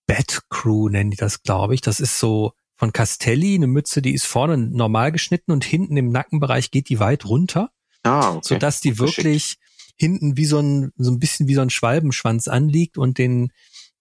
Bat 0.10 0.42
Crew 0.50 0.90
nennen 0.90 1.12
die 1.12 1.18
das, 1.18 1.44
glaube 1.44 1.76
ich. 1.76 1.82
Das 1.82 2.00
ist 2.00 2.20
so 2.20 2.54
von 2.76 2.92
Castelli 2.92 3.54
eine 3.54 3.68
Mütze, 3.68 4.02
die 4.02 4.16
ist 4.16 4.26
vorne 4.26 4.58
normal 4.58 5.12
geschnitten 5.12 5.52
und 5.52 5.64
hinten 5.64 5.98
im 5.98 6.12
Nackenbereich 6.12 6.72
geht 6.72 6.90
die 6.90 7.00
weit 7.00 7.26
runter, 7.26 7.70
ah, 8.04 8.32
okay. 8.32 8.40
sodass 8.42 8.82
die 8.82 8.98
wirklich 8.98 9.58
hinten 9.98 10.36
wie 10.36 10.46
so 10.46 10.60
ein, 10.60 10.92
so 10.98 11.12
ein 11.12 11.20
bisschen 11.20 11.48
wie 11.48 11.54
so 11.54 11.62
ein 11.62 11.70
Schwalbenschwanz 11.70 12.48
anliegt 12.48 12.98
und 12.98 13.20
den, 13.20 13.52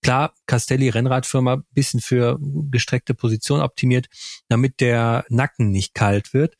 klar, 0.00 0.32
Castelli 0.46 0.88
Rennradfirma 0.88 1.62
bisschen 1.72 2.00
für 2.00 2.38
gestreckte 2.70 3.12
Position 3.12 3.60
optimiert, 3.60 4.06
damit 4.48 4.80
der 4.80 5.26
Nacken 5.28 5.70
nicht 5.70 5.92
kalt 5.92 6.32
wird. 6.32 6.54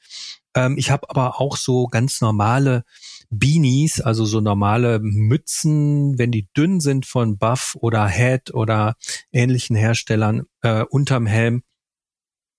Ähm, 0.54 0.76
ich 0.76 0.90
habe 0.90 1.08
aber 1.08 1.40
auch 1.40 1.56
so 1.56 1.86
ganz 1.86 2.20
normale 2.20 2.84
Beanies, 3.30 4.00
also 4.00 4.24
so 4.24 4.40
normale 4.40 5.00
Mützen, 5.00 6.18
wenn 6.18 6.30
die 6.30 6.48
dünn 6.56 6.80
sind 6.80 7.06
von 7.06 7.38
Buff 7.38 7.76
oder 7.80 8.08
Head 8.08 8.54
oder 8.54 8.96
ähnlichen 9.32 9.76
Herstellern 9.76 10.44
äh, 10.62 10.82
unterm 10.82 11.26
Helm, 11.26 11.62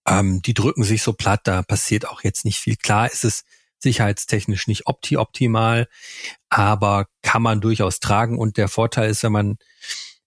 ähm, 0.07 0.41
die 0.41 0.53
drücken 0.53 0.83
sich 0.83 1.01
so 1.01 1.13
platt, 1.13 1.41
da 1.45 1.61
passiert 1.63 2.07
auch 2.07 2.23
jetzt 2.23 2.45
nicht 2.45 2.59
viel. 2.59 2.75
Klar 2.75 3.11
ist 3.11 3.23
es 3.23 3.43
sicherheitstechnisch 3.79 4.67
nicht 4.67 4.87
opti 4.87 5.17
optimal, 5.17 5.87
aber 6.49 7.07
kann 7.21 7.41
man 7.41 7.61
durchaus 7.61 7.99
tragen. 7.99 8.37
Und 8.37 8.57
der 8.57 8.67
Vorteil 8.67 9.09
ist, 9.09 9.23
wenn 9.23 9.31
man 9.31 9.57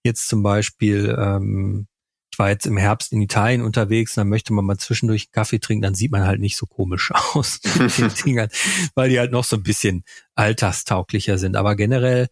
jetzt 0.02 0.28
zum 0.28 0.42
Beispiel, 0.42 1.16
ähm, 1.18 1.86
ich 2.32 2.38
war 2.38 2.48
jetzt 2.48 2.66
im 2.66 2.78
Herbst 2.78 3.12
in 3.12 3.20
Italien 3.20 3.60
unterwegs, 3.60 4.14
dann 4.14 4.28
möchte 4.28 4.54
man 4.54 4.64
mal 4.64 4.78
zwischendurch 4.78 5.26
einen 5.26 5.32
Kaffee 5.32 5.58
trinken, 5.58 5.82
dann 5.82 5.94
sieht 5.94 6.10
man 6.10 6.26
halt 6.26 6.40
nicht 6.40 6.56
so 6.56 6.64
komisch 6.64 7.12
aus 7.34 7.60
Dingern, 8.24 8.48
weil 8.94 9.10
die 9.10 9.18
halt 9.18 9.32
noch 9.32 9.44
so 9.44 9.56
ein 9.56 9.62
bisschen 9.62 10.04
alltagstauglicher 10.34 11.36
sind. 11.36 11.56
Aber 11.56 11.76
generell 11.76 12.28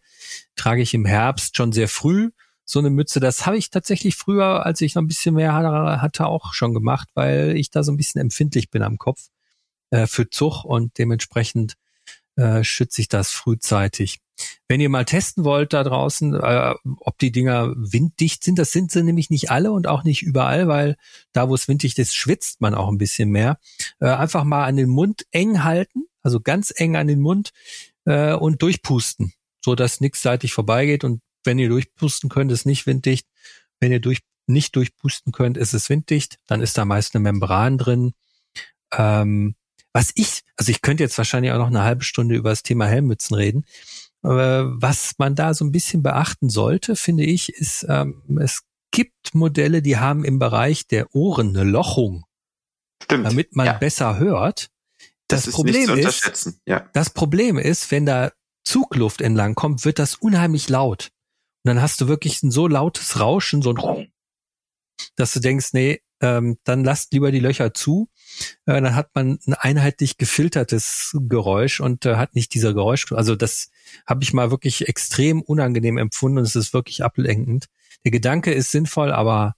trage 0.55 0.81
ich 0.81 0.95
im 0.95 1.05
Herbst 1.05 1.55
schon 1.55 1.71
sehr 1.71 1.87
früh 1.87 2.31
so 2.65 2.79
eine 2.79 2.89
Mütze. 2.89 3.19
Das 3.19 3.45
habe 3.45 3.57
ich 3.57 3.69
tatsächlich 3.69 4.15
früher, 4.15 4.65
als 4.65 4.81
ich 4.81 4.95
noch 4.95 5.03
ein 5.03 5.07
bisschen 5.07 5.35
mehr 5.35 5.53
hatte, 5.53 6.25
auch 6.25 6.53
schon 6.53 6.73
gemacht, 6.73 7.09
weil 7.13 7.55
ich 7.55 7.69
da 7.69 7.83
so 7.83 7.91
ein 7.91 7.97
bisschen 7.97 8.21
empfindlich 8.21 8.71
bin 8.71 8.81
am 8.81 8.97
Kopf 8.97 9.27
äh, 9.91 10.07
für 10.07 10.29
Zug 10.29 10.63
und 10.63 10.97
dementsprechend 10.97 11.75
äh, 12.35 12.63
schütze 12.63 13.01
ich 13.01 13.07
das 13.07 13.31
frühzeitig. 13.31 14.19
Wenn 14.67 14.81
ihr 14.81 14.89
mal 14.89 15.05
testen 15.05 15.43
wollt 15.43 15.73
da 15.73 15.83
draußen, 15.83 16.33
äh, 16.33 16.73
ob 16.99 17.17
die 17.19 17.31
Dinger 17.31 17.73
winddicht 17.75 18.43
sind, 18.43 18.57
das 18.57 18.71
sind 18.71 18.91
sie 18.91 19.03
nämlich 19.03 19.29
nicht 19.29 19.51
alle 19.51 19.71
und 19.71 19.87
auch 19.87 20.03
nicht 20.03 20.23
überall, 20.23 20.67
weil 20.67 20.97
da, 21.33 21.49
wo 21.49 21.55
es 21.55 21.67
winddicht 21.67 21.99
ist, 21.99 22.15
schwitzt 22.15 22.61
man 22.61 22.73
auch 22.73 22.87
ein 22.87 22.97
bisschen 22.97 23.29
mehr. 23.29 23.59
Äh, 23.99 24.07
einfach 24.07 24.43
mal 24.43 24.65
an 24.65 24.77
den 24.77 24.89
Mund 24.89 25.25
eng 25.31 25.63
halten, 25.63 26.05
also 26.21 26.39
ganz 26.39 26.73
eng 26.75 26.95
an 26.95 27.07
den 27.07 27.19
Mund 27.19 27.51
äh, 28.05 28.33
und 28.33 28.61
durchpusten, 28.61 29.33
so 29.63 29.75
dass 29.75 30.01
nichts 30.01 30.21
seitlich 30.21 30.53
vorbeigeht. 30.53 31.03
Und 31.03 31.21
wenn 31.43 31.59
ihr 31.59 31.69
durchpusten 31.69 32.29
könnt, 32.29 32.51
ist 32.51 32.65
nicht 32.65 32.87
winddicht. 32.87 33.27
Wenn 33.79 33.91
ihr 33.91 33.99
durch, 33.99 34.19
nicht 34.47 34.75
durchpusten 34.75 35.31
könnt, 35.31 35.57
ist 35.57 35.73
es 35.73 35.89
winddicht. 35.89 36.37
Dann 36.47 36.61
ist 36.61 36.77
da 36.77 36.85
meist 36.85 37.15
eine 37.15 37.23
Membran 37.23 37.77
drin. 37.77 38.13
Ähm, 38.93 39.55
was 39.93 40.11
ich, 40.15 40.41
also 40.57 40.71
ich 40.71 40.81
könnte 40.81 41.03
jetzt 41.03 41.17
wahrscheinlich 41.17 41.51
auch 41.51 41.57
noch 41.57 41.67
eine 41.67 41.83
halbe 41.83 42.03
Stunde 42.03 42.35
über 42.35 42.49
das 42.49 42.63
Thema 42.63 42.87
Helmmützen 42.87 43.35
reden. 43.35 43.65
Was 44.21 45.13
man 45.17 45.35
da 45.35 45.53
so 45.53 45.65
ein 45.65 45.71
bisschen 45.71 46.03
beachten 46.03 46.49
sollte, 46.49 46.95
finde 46.95 47.23
ich, 47.23 47.49
ist, 47.49 47.85
ähm, 47.89 48.21
es 48.39 48.63
gibt 48.91 49.33
Modelle, 49.33 49.81
die 49.81 49.97
haben 49.97 50.23
im 50.23 50.37
Bereich 50.37 50.87
der 50.87 51.15
Ohren 51.15 51.49
eine 51.49 51.63
Lochung, 51.63 52.25
Stimmt, 53.01 53.25
damit 53.25 53.55
man 53.55 53.65
ja. 53.65 53.73
besser 53.73 54.19
hört. 54.19 54.69
Das, 55.27 55.45
das 55.45 55.53
Problem 55.53 55.89
ist, 55.97 56.59
ja. 56.65 56.87
das 56.93 57.09
Problem 57.09 57.57
ist, 57.57 57.89
wenn 57.89 58.05
da 58.05 58.31
Zugluft 58.63 59.21
entlang 59.21 59.55
kommt, 59.55 59.85
wird 59.85 59.97
das 59.97 60.15
unheimlich 60.15 60.69
laut. 60.69 61.09
Und 61.63 61.69
dann 61.69 61.81
hast 61.81 62.01
du 62.01 62.07
wirklich 62.07 62.43
ein 62.43 62.51
so 62.51 62.67
lautes 62.67 63.19
Rauschen, 63.19 63.61
so 63.61 63.73
ein, 63.73 64.11
dass 65.15 65.33
du 65.33 65.39
denkst, 65.39 65.73
nee, 65.73 66.01
ähm, 66.21 66.57
dann 66.63 66.83
lasst 66.83 67.13
lieber 67.13 67.31
die 67.31 67.39
Löcher 67.39 67.73
zu. 67.73 68.09
Äh, 68.65 68.81
dann 68.81 68.95
hat 68.95 69.09
man 69.13 69.39
ein 69.45 69.53
einheitlich 69.53 70.17
gefiltertes 70.17 71.17
Geräusch 71.27 71.79
und 71.79 72.05
äh, 72.05 72.15
hat 72.15 72.35
nicht 72.35 72.53
dieser 72.53 72.73
Geräusch. 72.73 73.11
Also 73.11 73.35
das 73.35 73.69
habe 74.07 74.23
ich 74.23 74.33
mal 74.33 74.51
wirklich 74.51 74.87
extrem 74.87 75.41
unangenehm 75.41 75.97
empfunden 75.97 76.39
und 76.39 76.43
es 76.45 76.55
ist 76.55 76.73
wirklich 76.73 77.03
ablenkend. 77.03 77.65
Der 78.03 78.11
Gedanke 78.11 78.53
ist 78.53 78.71
sinnvoll, 78.71 79.11
aber 79.11 79.55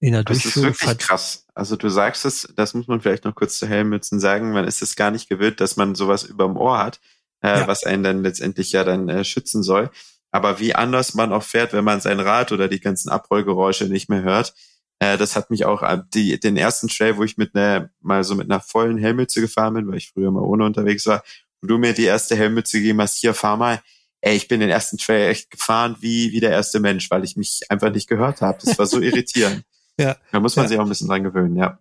in 0.00 0.12
der 0.12 0.24
das 0.24 0.42
Durchführung. 0.42 0.68
Das 0.70 0.80
ist 0.80 0.86
wirklich 0.86 1.06
krass. 1.06 1.46
Also 1.54 1.76
du 1.76 1.88
sagst 1.88 2.24
es, 2.24 2.52
das 2.54 2.74
muss 2.74 2.86
man 2.86 3.00
vielleicht 3.00 3.24
noch 3.24 3.34
kurz 3.34 3.58
zu 3.58 3.66
Helmmützen 3.66 4.20
sagen, 4.20 4.52
man 4.52 4.66
ist 4.66 4.82
es 4.82 4.96
gar 4.96 5.10
nicht 5.10 5.28
gewöhnt, 5.28 5.60
dass 5.60 5.76
man 5.76 5.94
sowas 5.94 6.24
überm 6.24 6.56
Ohr 6.56 6.78
hat, 6.78 7.00
äh, 7.40 7.60
ja. 7.60 7.66
was 7.66 7.84
einen 7.84 8.02
dann 8.02 8.22
letztendlich 8.22 8.72
ja 8.72 8.84
dann 8.84 9.08
äh, 9.08 9.24
schützen 9.24 9.62
soll. 9.62 9.90
Aber 10.30 10.60
wie 10.60 10.74
anders 10.74 11.14
man 11.14 11.32
auch 11.32 11.42
fährt, 11.42 11.72
wenn 11.72 11.84
man 11.84 12.00
sein 12.00 12.20
Rad 12.20 12.52
oder 12.52 12.68
die 12.68 12.80
ganzen 12.80 13.08
Abrollgeräusche 13.08 13.86
nicht 13.86 14.10
mehr 14.10 14.22
hört, 14.22 14.54
äh, 14.98 15.18
das 15.18 15.36
hat 15.36 15.50
mich 15.50 15.64
auch 15.64 15.82
äh, 15.82 16.02
die, 16.14 16.38
den 16.40 16.56
ersten 16.56 16.88
Trail, 16.88 17.16
wo 17.16 17.24
ich 17.24 17.36
mit 17.36 17.54
einer, 17.54 17.90
mal 18.00 18.24
so 18.24 18.34
mit 18.34 18.50
einer 18.50 18.60
vollen 18.60 18.98
Helmmütze 18.98 19.40
gefahren 19.40 19.74
bin, 19.74 19.88
weil 19.88 19.98
ich 19.98 20.10
früher 20.10 20.30
mal 20.30 20.42
ohne 20.42 20.64
unterwegs 20.64 21.06
war, 21.06 21.22
wo 21.60 21.68
du 21.68 21.78
mir 21.78 21.92
die 21.92 22.04
erste 22.04 22.36
Helmmütze 22.36 22.78
gegeben 22.78 23.00
hast, 23.00 23.18
hier 23.18 23.34
fahr 23.34 23.56
mal, 23.56 23.82
ey, 24.22 24.36
ich 24.36 24.48
bin 24.48 24.60
den 24.60 24.70
ersten 24.70 24.98
Trail 24.98 25.30
echt 25.30 25.50
gefahren 25.50 25.96
wie, 26.00 26.32
wie 26.32 26.40
der 26.40 26.50
erste 26.50 26.80
Mensch, 26.80 27.10
weil 27.10 27.24
ich 27.24 27.36
mich 27.36 27.62
einfach 27.68 27.92
nicht 27.92 28.08
gehört 28.08 28.40
habe. 28.40 28.58
Das 28.64 28.78
war 28.78 28.86
so 28.86 29.00
irritierend. 29.00 29.64
ja. 29.98 30.16
Da 30.32 30.40
muss 30.40 30.56
man 30.56 30.64
ja. 30.64 30.68
sich 30.70 30.78
auch 30.78 30.84
ein 30.84 30.88
bisschen 30.88 31.08
dran 31.08 31.24
gewöhnen, 31.24 31.56
ja. 31.56 31.78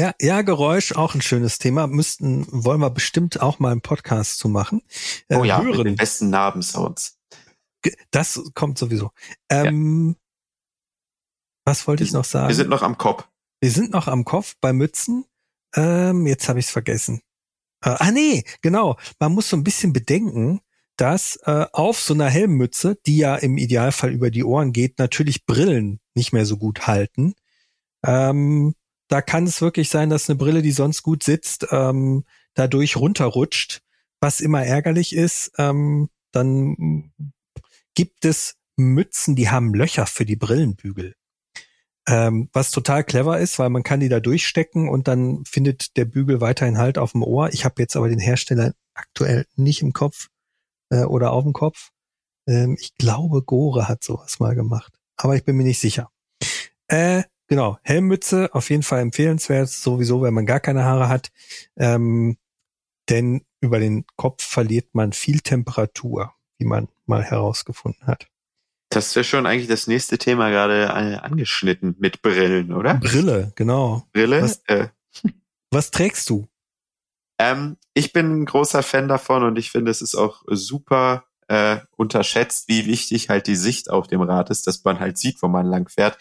Ja, 0.00 0.14
ja, 0.20 0.42
Geräusch, 0.42 0.92
auch 0.92 1.16
ein 1.16 1.22
schönes 1.22 1.58
Thema. 1.58 1.88
Müssten, 1.88 2.46
wollen 2.50 2.80
wir 2.80 2.90
bestimmt 2.90 3.40
auch 3.40 3.58
mal 3.58 3.72
einen 3.72 3.80
Podcast 3.80 4.38
zu 4.38 4.48
machen. 4.48 4.82
Äh, 5.26 5.36
oh 5.36 5.44
ja, 5.44 5.60
hören. 5.60 5.76
mit 5.76 5.86
den 5.86 5.96
besten 5.96 6.30
Narbensounds. 6.30 7.18
Das 8.12 8.40
kommt 8.54 8.78
sowieso. 8.78 9.10
Ähm. 9.48 10.14
Was 11.68 11.86
wollte 11.86 12.02
ich 12.02 12.12
noch 12.12 12.24
sagen? 12.24 12.48
Wir 12.48 12.54
sind 12.54 12.70
noch 12.70 12.80
am 12.80 12.96
Kopf. 12.96 13.28
Wir 13.60 13.70
sind 13.70 13.90
noch 13.90 14.08
am 14.08 14.24
Kopf 14.24 14.54
bei 14.62 14.72
Mützen. 14.72 15.26
Ähm, 15.76 16.26
jetzt 16.26 16.48
habe 16.48 16.58
ich 16.58 16.64
es 16.64 16.70
vergessen. 16.70 17.20
Äh, 17.84 17.90
ah 17.90 18.10
nee, 18.10 18.42
genau. 18.62 18.96
Man 19.18 19.32
muss 19.32 19.50
so 19.50 19.56
ein 19.58 19.64
bisschen 19.64 19.92
bedenken, 19.92 20.60
dass 20.96 21.36
äh, 21.44 21.66
auf 21.72 22.00
so 22.00 22.14
einer 22.14 22.30
Helmmütze, 22.30 22.96
die 23.04 23.18
ja 23.18 23.36
im 23.36 23.58
Idealfall 23.58 24.12
über 24.12 24.30
die 24.30 24.44
Ohren 24.44 24.72
geht, 24.72 24.98
natürlich 24.98 25.44
Brillen 25.44 26.00
nicht 26.14 26.32
mehr 26.32 26.46
so 26.46 26.56
gut 26.56 26.86
halten. 26.86 27.34
Ähm, 28.02 28.74
da 29.08 29.20
kann 29.20 29.44
es 29.44 29.60
wirklich 29.60 29.90
sein, 29.90 30.08
dass 30.08 30.30
eine 30.30 30.38
Brille, 30.38 30.62
die 30.62 30.72
sonst 30.72 31.02
gut 31.02 31.22
sitzt, 31.22 31.66
ähm, 31.70 32.24
dadurch 32.54 32.96
runterrutscht, 32.96 33.82
was 34.20 34.40
immer 34.40 34.64
ärgerlich 34.64 35.14
ist. 35.14 35.52
Ähm, 35.58 36.08
dann 36.32 37.12
gibt 37.94 38.24
es 38.24 38.56
Mützen, 38.76 39.36
die 39.36 39.50
haben 39.50 39.74
Löcher 39.74 40.06
für 40.06 40.24
die 40.24 40.36
Brillenbügel. 40.36 41.14
Ähm, 42.08 42.48
was 42.54 42.70
total 42.70 43.04
clever 43.04 43.38
ist, 43.38 43.58
weil 43.58 43.68
man 43.68 43.82
kann 43.82 44.00
die 44.00 44.08
da 44.08 44.18
durchstecken 44.18 44.88
und 44.88 45.08
dann 45.08 45.44
findet 45.44 45.96
der 45.98 46.06
Bügel 46.06 46.40
weiterhin 46.40 46.78
Halt 46.78 46.96
auf 46.96 47.12
dem 47.12 47.22
Ohr. 47.22 47.52
Ich 47.52 47.66
habe 47.66 47.82
jetzt 47.82 47.96
aber 47.96 48.08
den 48.08 48.18
Hersteller 48.18 48.72
aktuell 48.94 49.44
nicht 49.56 49.82
im 49.82 49.92
Kopf 49.92 50.28
äh, 50.90 51.04
oder 51.04 51.32
auf 51.32 51.44
dem 51.44 51.52
Kopf. 51.52 51.90
Ähm, 52.46 52.78
ich 52.80 52.94
glaube, 52.94 53.42
Gore 53.42 53.88
hat 53.88 54.02
sowas 54.02 54.40
mal 54.40 54.54
gemacht, 54.54 54.98
aber 55.18 55.36
ich 55.36 55.44
bin 55.44 55.56
mir 55.56 55.64
nicht 55.64 55.80
sicher. 55.80 56.10
Äh, 56.86 57.24
genau, 57.46 57.76
Helmmütze 57.82 58.54
auf 58.54 58.70
jeden 58.70 58.84
Fall 58.84 59.00
empfehlenswert, 59.00 59.68
sowieso, 59.68 60.22
wenn 60.22 60.32
man 60.32 60.46
gar 60.46 60.60
keine 60.60 60.84
Haare 60.84 61.10
hat. 61.10 61.30
Ähm, 61.76 62.38
denn 63.10 63.44
über 63.60 63.80
den 63.80 64.06
Kopf 64.16 64.42
verliert 64.42 64.94
man 64.94 65.12
viel 65.12 65.40
Temperatur, 65.40 66.32
wie 66.56 66.64
man 66.64 66.88
mal 67.04 67.22
herausgefunden 67.22 68.06
hat. 68.06 68.28
Das 68.90 69.14
wäre 69.14 69.24
schon 69.24 69.46
eigentlich 69.46 69.68
das 69.68 69.86
nächste 69.86 70.16
Thema 70.16 70.50
gerade 70.50 70.84
äh, 70.84 71.16
angeschnitten 71.16 71.96
mit 71.98 72.22
Brillen, 72.22 72.72
oder? 72.72 72.94
Brille, 72.94 73.52
genau. 73.54 74.06
Brille? 74.12 74.42
Was, 74.42 74.62
äh. 74.66 74.88
was 75.70 75.90
trägst 75.90 76.30
du? 76.30 76.48
Ähm, 77.38 77.76
ich 77.94 78.12
bin 78.12 78.42
ein 78.42 78.44
großer 78.46 78.82
Fan 78.82 79.08
davon 79.08 79.42
und 79.44 79.58
ich 79.58 79.70
finde, 79.70 79.90
es 79.90 80.00
ist 80.00 80.14
auch 80.14 80.42
super 80.46 81.24
äh, 81.48 81.78
unterschätzt, 81.96 82.68
wie 82.68 82.86
wichtig 82.86 83.28
halt 83.28 83.46
die 83.46 83.56
Sicht 83.56 83.90
auf 83.90 84.06
dem 84.06 84.22
Rad 84.22 84.50
ist, 84.50 84.66
dass 84.66 84.84
man 84.84 85.00
halt 85.00 85.18
sieht, 85.18 85.42
wo 85.42 85.48
man 85.48 85.66
lang 85.66 85.88
fährt. 85.88 86.18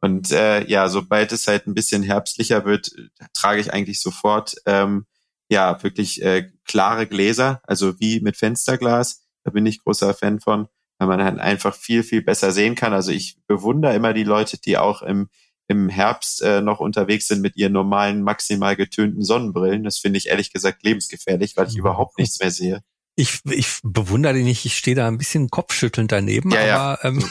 Und 0.00 0.32
äh, 0.32 0.64
ja, 0.66 0.88
sobald 0.88 1.32
es 1.32 1.46
halt 1.46 1.66
ein 1.66 1.74
bisschen 1.74 2.02
herbstlicher 2.02 2.64
wird, 2.64 2.90
trage 3.34 3.60
ich 3.60 3.72
eigentlich 3.72 4.00
sofort 4.00 4.56
ähm, 4.66 5.06
ja 5.50 5.82
wirklich 5.82 6.22
äh, 6.22 6.50
klare 6.64 7.06
Gläser, 7.06 7.60
also 7.64 8.00
wie 8.00 8.20
mit 8.20 8.36
Fensterglas. 8.36 9.26
Da 9.44 9.50
bin 9.50 9.66
ich 9.66 9.82
großer 9.82 10.14
Fan 10.14 10.40
von, 10.40 10.68
weil 11.00 11.08
man 11.08 11.24
halt 11.24 11.38
einfach 11.38 11.74
viel, 11.74 12.02
viel 12.02 12.22
besser 12.22 12.52
sehen 12.52 12.74
kann. 12.74 12.92
Also 12.92 13.10
ich 13.10 13.38
bewundere 13.46 13.94
immer 13.94 14.12
die 14.12 14.22
Leute, 14.22 14.58
die 14.60 14.76
auch 14.76 15.00
im, 15.00 15.30
im 15.66 15.88
Herbst 15.88 16.42
äh, 16.42 16.60
noch 16.60 16.78
unterwegs 16.78 17.26
sind 17.26 17.40
mit 17.40 17.56
ihren 17.56 17.72
normalen, 17.72 18.22
maximal 18.22 18.76
getönten 18.76 19.22
Sonnenbrillen. 19.22 19.82
Das 19.82 19.98
finde 19.98 20.18
ich 20.18 20.28
ehrlich 20.28 20.52
gesagt 20.52 20.82
lebensgefährlich, 20.82 21.56
weil 21.56 21.68
ich 21.68 21.74
mhm. 21.74 21.80
überhaupt 21.80 22.18
nichts 22.18 22.38
mehr 22.38 22.50
sehe. 22.50 22.82
Ich, 23.16 23.40
ich 23.46 23.80
bewundere 23.82 24.34
dich 24.34 24.44
nicht, 24.44 24.66
ich 24.66 24.76
stehe 24.76 24.94
da 24.94 25.08
ein 25.08 25.16
bisschen 25.16 25.48
kopfschüttelnd 25.48 26.12
daneben, 26.12 26.50
ja, 26.50 26.60
aber 26.60 26.68
ja. 26.68 26.98
Ähm. 27.02 27.24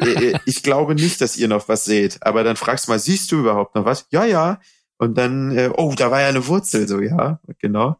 Äh, 0.00 0.30
äh, 0.30 0.38
ich 0.44 0.62
glaube 0.62 0.94
nicht, 0.94 1.20
dass 1.22 1.38
ihr 1.38 1.48
noch 1.48 1.68
was 1.68 1.86
seht. 1.86 2.22
Aber 2.22 2.44
dann 2.44 2.56
fragst 2.56 2.86
du 2.86 2.92
mal, 2.92 2.98
siehst 2.98 3.32
du 3.32 3.40
überhaupt 3.40 3.74
noch 3.74 3.86
was? 3.86 4.06
Ja, 4.10 4.26
ja. 4.26 4.60
Und 4.98 5.16
dann, 5.16 5.56
äh, 5.56 5.70
oh, 5.74 5.94
da 5.96 6.10
war 6.10 6.20
ja 6.20 6.28
eine 6.28 6.46
Wurzel, 6.46 6.86
so 6.86 7.00
ja, 7.00 7.40
genau. 7.58 7.96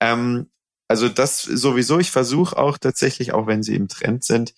Ähm, 0.00 0.50
also 0.90 1.08
das 1.08 1.42
sowieso, 1.42 2.00
ich 2.00 2.10
versuche 2.10 2.56
auch 2.58 2.76
tatsächlich, 2.76 3.32
auch 3.32 3.46
wenn 3.46 3.62
sie 3.62 3.76
im 3.76 3.86
Trend 3.86 4.24
sind, 4.24 4.54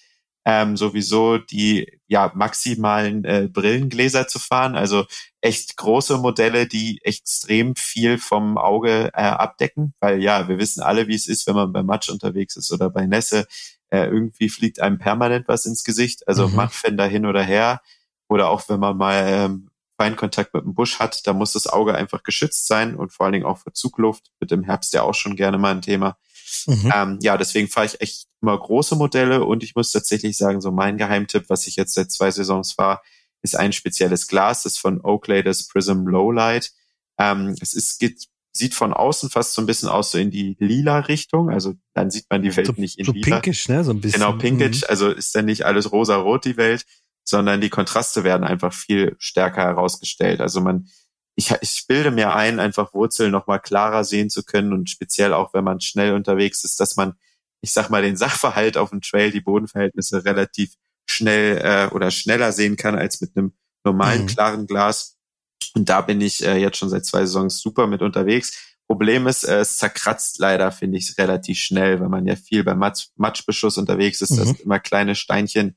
ähm, 0.47 0.79
sowieso 0.79 1.37
die 1.37 2.01
ja 2.07 2.33
maximalen 2.35 3.27
äh, 3.27 3.51
Brillengläser 3.53 4.27
zu 4.27 4.39
fahren. 4.39 4.75
Also 4.75 5.05
echt 5.43 5.77
große 5.77 6.17
Modelle, 6.17 6.67
die 6.67 7.01
extrem 7.03 7.77
viel 7.77 8.17
vom 8.17 8.57
Auge 8.57 9.11
äh, 9.13 9.21
abdecken, 9.21 9.93
weil 10.01 10.23
ja, 10.23 10.49
wir 10.49 10.57
wissen 10.57 10.83
alle, 10.83 11.07
wie 11.07 11.15
es 11.17 11.27
ist, 11.27 11.47
wenn 11.47 11.55
man 11.55 11.71
bei 11.71 11.83
Matsch 11.83 12.09
unterwegs 12.09 12.57
ist 12.57 12.73
oder 12.73 12.89
bei 12.89 13.07
Nässe. 13.07 13.47
Äh, 13.91 14.07
irgendwie 14.07 14.49
fliegt 14.49 14.81
einem 14.81 14.99
permanent 14.99 15.49
was 15.49 15.67
ins 15.67 15.85
Gesicht, 15.85 16.27
also 16.27 16.49
mhm. 16.49 16.57
Mattfender 16.57 17.07
hin 17.07 17.27
oder 17.27 17.43
her. 17.43 17.83
Oder 18.27 18.49
auch 18.49 18.67
wenn 18.71 18.81
man 18.81 18.97
mal 18.97 19.23
ähm, 19.29 19.69
Feinkontakt 20.03 20.53
mit 20.53 20.65
dem 20.65 20.75
Busch 20.75 20.99
hat, 20.99 21.25
da 21.29 21.33
muss 21.33 21.53
das 21.53 21.69
Auge 21.69 21.95
einfach 21.95 22.25
geschützt 22.25 22.67
sein 22.67 22.97
und 22.97 23.13
vor 23.13 23.25
allen 23.25 23.35
Dingen 23.35 23.45
auch 23.45 23.59
vor 23.59 23.73
Zugluft, 23.73 24.33
wird 24.41 24.51
im 24.51 24.65
Herbst 24.65 24.93
ja 24.95 25.03
auch 25.03 25.15
schon 25.15 25.37
gerne 25.37 25.59
mal 25.59 25.71
ein 25.71 25.81
Thema. 25.81 26.17
Mhm. 26.67 26.93
Ähm, 26.93 27.19
ja, 27.23 27.37
deswegen 27.37 27.69
fahre 27.69 27.87
ich 27.87 28.01
echt 28.01 28.27
immer 28.41 28.59
große 28.59 28.97
Modelle 28.97 29.45
und 29.45 29.63
ich 29.63 29.77
muss 29.77 29.93
tatsächlich 29.93 30.37
sagen, 30.37 30.61
so 30.61 30.73
mein 30.73 30.99
Geheimtipp, 30.99 31.45
was 31.47 31.69
ich 31.69 31.77
jetzt 31.77 31.95
seit 31.95 32.11
zwei 32.11 32.33
Saisons 32.33 32.73
fahre, 32.73 33.01
ist 33.43 33.57
ein 33.57 33.73
spezielles 33.73 34.27
Glas, 34.27 34.65
das 34.65 34.77
von 34.77 35.01
Oakley, 35.05 35.45
das 35.45 35.69
Prism 35.69 36.09
Lowlight. 36.09 36.73
Ähm, 37.19 37.55
es 37.61 37.73
ist, 37.73 38.01
geht, 38.01 38.27
sieht 38.53 38.75
von 38.75 38.93
außen 38.93 39.31
fast 39.31 39.55
so 39.55 39.63
ein 39.63 39.67
bisschen 39.67 39.89
aus 39.89 40.11
so 40.11 40.19
in 40.19 40.33
die 40.33 40.57
lila 40.59 40.99
Richtung, 40.99 41.49
also 41.49 41.75
dann 41.95 42.11
sieht 42.11 42.27
man 42.29 42.43
die 42.43 42.57
Welt 42.57 42.67
so, 42.67 42.75
nicht 42.77 42.99
in 42.99 43.05
so 43.05 43.13
lila. 43.13 43.37
pinkisch, 43.37 43.69
ne, 43.69 43.85
so 43.85 43.93
ein 43.93 44.01
bisschen. 44.01 44.21
Genau, 44.21 44.33
pinkisch, 44.33 44.81
mhm. 44.83 44.87
also 44.89 45.11
ist 45.11 45.33
dann 45.37 45.45
nicht 45.45 45.65
alles 45.65 45.93
rosa-rot 45.93 46.45
die 46.45 46.57
Welt, 46.57 46.85
sondern 47.25 47.61
die 47.61 47.71
Kontraste 47.71 48.25
werden 48.25 48.45
einfach 48.45 48.73
viel 48.73 49.17
stärker 49.19 49.63
herausgestellt. 49.63 50.41
Also 50.41 50.61
man 50.61 50.89
ich, 51.35 51.51
ich 51.61 51.87
bilde 51.87 52.11
mir 52.11 52.35
ein, 52.35 52.61
einfach 52.61 52.93
Wurzeln 52.93 53.33
noch 53.33 53.47
mal 53.47 53.59
klarer 53.59 54.05
sehen 54.05 54.31
zu 54.31 54.43
können 54.45 54.73
und 54.73 54.91
speziell 54.91 55.33
auch, 55.33 55.55
wenn 55.55 55.65
man 55.65 55.81
schnell 55.81 56.15
unterwegs 56.15 56.65
ist, 56.65 56.79
dass 56.81 56.97
man, 56.97 57.15
ich 57.63 57.73
sag 57.73 57.91
mal, 57.91 58.03
den 58.03 58.17
Sachverhalt 58.17 58.77
auf 58.77 58.91
dem 58.91 59.01
Trail, 59.01 59.31
die 59.31 59.41
Bodenverhältnisse 59.41 60.25
relativ 60.25 60.75
schnell 61.07 61.59
äh, 61.59 61.95
oder 61.95 62.11
schneller 62.11 62.53
sehen 62.53 62.77
kann 62.77 62.97
als 62.97 63.21
mit 63.21 63.37
einem 63.37 63.55
normalen 63.85 64.23
mhm. 64.23 64.27
klaren 64.27 64.67
Glas. 64.67 65.17
Und 65.75 65.89
da 65.89 66.03
bin 66.03 66.21
ich 66.21 66.45
äh, 66.45 66.59
jetzt 66.59 66.77
schon 66.77 66.91
seit 66.91 67.07
zwei 67.07 67.21
Saisons 67.21 67.61
super 67.61 67.87
mit 67.87 68.03
unterwegs. 68.03 68.77
Problem 68.87 69.27
ist, 69.27 69.45
äh, 69.45 69.61
es 69.61 69.79
zerkratzt 69.79 70.39
leider, 70.39 70.71
finde 70.71 70.99
ich, 70.99 71.17
relativ 71.17 71.59
schnell, 71.59 71.99
weil 72.01 72.11
man 72.11 72.27
ja 72.27 72.37
viel 72.37 72.63
beim 72.63 72.79
Matsch, 72.79 73.07
Matschbeschuss 73.17 73.79
unterwegs 73.79 74.21
ist. 74.21 74.33
Mhm. 74.33 74.37
Da 74.37 74.45
sind 74.45 74.61
immer 74.61 74.81
kleine 74.81 75.15
Steinchen 75.15 75.77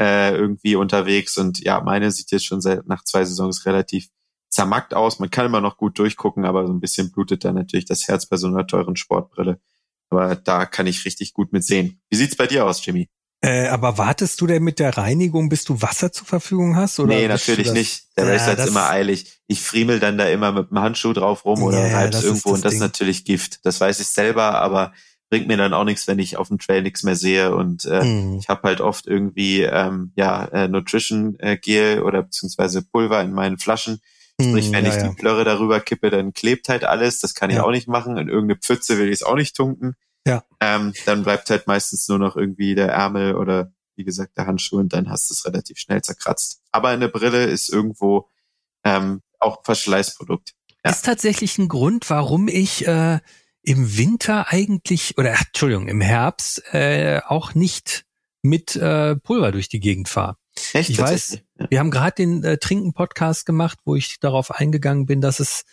äh, 0.00 0.34
irgendwie 0.34 0.76
unterwegs. 0.76 1.36
Und 1.36 1.60
ja, 1.60 1.80
meine 1.82 2.10
sieht 2.10 2.30
jetzt 2.30 2.46
schon 2.46 2.62
seit 2.62 2.86
nach 2.86 3.04
zwei 3.04 3.24
Saisons 3.24 3.66
relativ 3.66 4.08
zermackt 4.48 4.94
aus. 4.94 5.18
Man 5.18 5.30
kann 5.30 5.46
immer 5.46 5.60
noch 5.60 5.76
gut 5.76 5.98
durchgucken, 5.98 6.44
aber 6.44 6.66
so 6.66 6.72
ein 6.72 6.80
bisschen 6.80 7.12
blutet 7.12 7.44
da 7.44 7.52
natürlich 7.52 7.84
das 7.84 8.08
Herz 8.08 8.26
bei 8.26 8.36
so 8.36 8.46
einer 8.46 8.66
teuren 8.66 8.96
Sportbrille. 8.96 9.60
Aber 10.08 10.34
da 10.34 10.66
kann 10.66 10.86
ich 10.86 11.04
richtig 11.04 11.34
gut 11.34 11.52
mit 11.52 11.64
sehen. 11.64 12.00
Wie 12.08 12.16
sieht's 12.16 12.34
bei 12.34 12.46
dir 12.46 12.66
aus, 12.66 12.84
Jimmy? 12.84 13.08
Äh, 13.42 13.68
aber 13.68 13.96
wartest 13.96 14.40
du 14.40 14.46
denn 14.46 14.62
mit 14.62 14.78
der 14.78 14.96
Reinigung, 14.96 15.48
bis 15.48 15.64
du 15.64 15.80
Wasser 15.80 16.12
zur 16.12 16.26
Verfügung 16.26 16.76
hast? 16.76 16.98
Oder 16.98 17.14
nee, 17.14 17.28
natürlich 17.28 17.72
nicht. 17.72 18.04
Der 18.16 18.26
ja, 18.26 18.32
Racer 18.32 18.58
ist 18.58 18.68
immer 18.68 18.90
eilig. 18.90 19.40
Ich 19.46 19.62
friemel 19.62 20.00
dann 20.00 20.18
da 20.18 20.26
immer 20.28 20.52
mit 20.52 20.70
dem 20.70 20.78
Handschuh 20.78 21.12
drauf 21.12 21.44
rum 21.44 21.62
oder 21.62 21.86
ja, 21.86 21.98
reib's 21.98 22.22
irgendwo 22.22 22.50
und 22.50 22.64
das 22.64 22.74
ist 22.74 22.80
natürlich 22.80 23.24
Gift. 23.24 23.60
Das 23.64 23.80
weiß 23.80 24.00
ich 24.00 24.08
selber, 24.08 24.60
aber 24.60 24.92
bringt 25.30 25.46
mir 25.48 25.56
dann 25.56 25.72
auch 25.72 25.84
nichts, 25.84 26.06
wenn 26.06 26.18
ich 26.18 26.36
auf 26.36 26.48
dem 26.48 26.58
Trail 26.58 26.82
nichts 26.82 27.02
mehr 27.02 27.16
sehe. 27.16 27.54
Und 27.54 27.86
äh, 27.86 28.04
mhm. 28.04 28.38
ich 28.38 28.48
habe 28.48 28.62
halt 28.64 28.80
oft 28.80 29.06
irgendwie 29.06 29.62
ähm, 29.62 30.12
ja 30.16 30.44
äh, 30.46 30.68
Nutrition 30.68 31.38
äh, 31.38 31.56
Gel 31.56 32.02
oder 32.02 32.22
beziehungsweise 32.22 32.82
Pulver 32.82 33.22
in 33.22 33.32
meinen 33.32 33.58
Flaschen 33.58 34.00
Sprich, 34.40 34.66
hm, 34.66 34.72
wenn 34.72 34.86
ja, 34.86 34.96
ich 34.96 35.02
die 35.02 35.14
Plörre 35.16 35.44
darüber 35.44 35.80
kippe, 35.80 36.10
dann 36.10 36.32
klebt 36.32 36.68
halt 36.68 36.84
alles. 36.84 37.20
Das 37.20 37.34
kann 37.34 37.50
ich 37.50 37.60
auch 37.60 37.70
nicht 37.70 37.88
machen. 37.88 38.16
In 38.16 38.28
irgendeine 38.28 38.58
Pfütze 38.58 38.98
will 38.98 39.08
ich 39.08 39.20
es 39.20 39.22
auch 39.22 39.34
nicht 39.34 39.54
tunken. 39.54 39.96
Ja. 40.26 40.44
Ähm, 40.60 40.92
dann 41.06 41.24
bleibt 41.24 41.50
halt 41.50 41.66
meistens 41.66 42.08
nur 42.08 42.18
noch 42.18 42.36
irgendwie 42.36 42.74
der 42.74 42.88
Ärmel 42.88 43.34
oder 43.34 43.72
wie 43.96 44.04
gesagt 44.04 44.36
der 44.38 44.46
Handschuh 44.46 44.78
und 44.78 44.92
dann 44.92 45.10
hast 45.10 45.28
du 45.28 45.34
es 45.34 45.44
relativ 45.44 45.78
schnell 45.78 46.02
zerkratzt. 46.02 46.60
Aber 46.72 46.88
eine 46.88 47.08
Brille 47.08 47.44
ist 47.44 47.68
irgendwo 47.68 48.28
ähm, 48.84 49.22
auch 49.38 49.64
Verschleißprodukt. 49.64 50.54
Ja. 50.84 50.90
Ist 50.90 51.04
tatsächlich 51.04 51.58
ein 51.58 51.68
Grund, 51.68 52.08
warum 52.08 52.48
ich 52.48 52.86
äh, 52.86 53.18
im 53.62 53.96
Winter 53.96 54.48
eigentlich 54.48 55.16
oder 55.18 55.32
Entschuldigung 55.38 55.88
im 55.88 56.00
Herbst 56.00 56.62
äh, 56.72 57.20
auch 57.26 57.54
nicht 57.54 58.04
mit 58.42 58.76
äh, 58.76 59.16
Pulver 59.16 59.52
durch 59.52 59.68
die 59.68 59.80
Gegend 59.80 60.08
fahre. 60.08 60.36
Echt? 60.72 60.90
Ich 60.90 60.98
weiß, 60.98 61.38
wir 61.68 61.78
haben 61.78 61.90
gerade 61.90 62.16
den 62.16 62.42
äh, 62.42 62.58
Trinken-Podcast 62.58 63.46
gemacht, 63.46 63.78
wo 63.84 63.94
ich 63.94 64.18
darauf 64.20 64.50
eingegangen 64.50 65.06
bin, 65.06 65.20
dass 65.20 65.40
es 65.40 65.64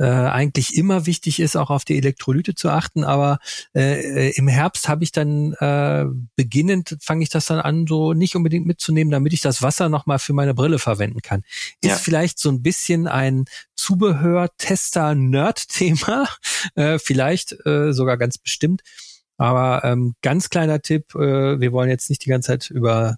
äh, 0.00 0.06
eigentlich 0.06 0.76
immer 0.76 1.04
wichtig 1.04 1.40
ist, 1.40 1.56
auch 1.56 1.68
auf 1.68 1.84
die 1.84 1.98
Elektrolyte 1.98 2.54
zu 2.54 2.70
achten. 2.70 3.04
Aber 3.04 3.38
äh, 3.74 4.28
äh 4.28 4.32
im 4.34 4.48
Herbst 4.48 4.88
habe 4.88 5.04
ich 5.04 5.12
dann 5.12 5.52
äh, 5.54 6.06
beginnend, 6.36 6.96
fange 7.02 7.22
ich 7.22 7.28
das 7.28 7.44
dann 7.46 7.60
an, 7.60 7.86
so 7.86 8.14
nicht 8.14 8.34
unbedingt 8.34 8.66
mitzunehmen, 8.66 9.10
damit 9.10 9.34
ich 9.34 9.42
das 9.42 9.60
Wasser 9.60 9.90
nochmal 9.90 10.18
für 10.18 10.32
meine 10.32 10.54
Brille 10.54 10.78
verwenden 10.78 11.20
kann. 11.20 11.42
Ist 11.82 11.90
ja. 11.90 11.96
vielleicht 11.96 12.38
so 12.38 12.48
ein 12.48 12.62
bisschen 12.62 13.08
ein 13.08 13.44
Zubehör-Tester-Nerd-Thema, 13.76 16.28
äh, 16.76 16.98
vielleicht 16.98 17.54
äh, 17.66 17.92
sogar 17.92 18.16
ganz 18.16 18.38
bestimmt. 18.38 18.80
Aber 19.36 19.84
ähm, 19.84 20.14
ganz 20.22 20.48
kleiner 20.48 20.80
Tipp, 20.80 21.14
äh, 21.14 21.60
wir 21.60 21.72
wollen 21.72 21.90
jetzt 21.90 22.08
nicht 22.08 22.24
die 22.24 22.30
ganze 22.30 22.46
Zeit 22.48 22.70
über 22.70 23.16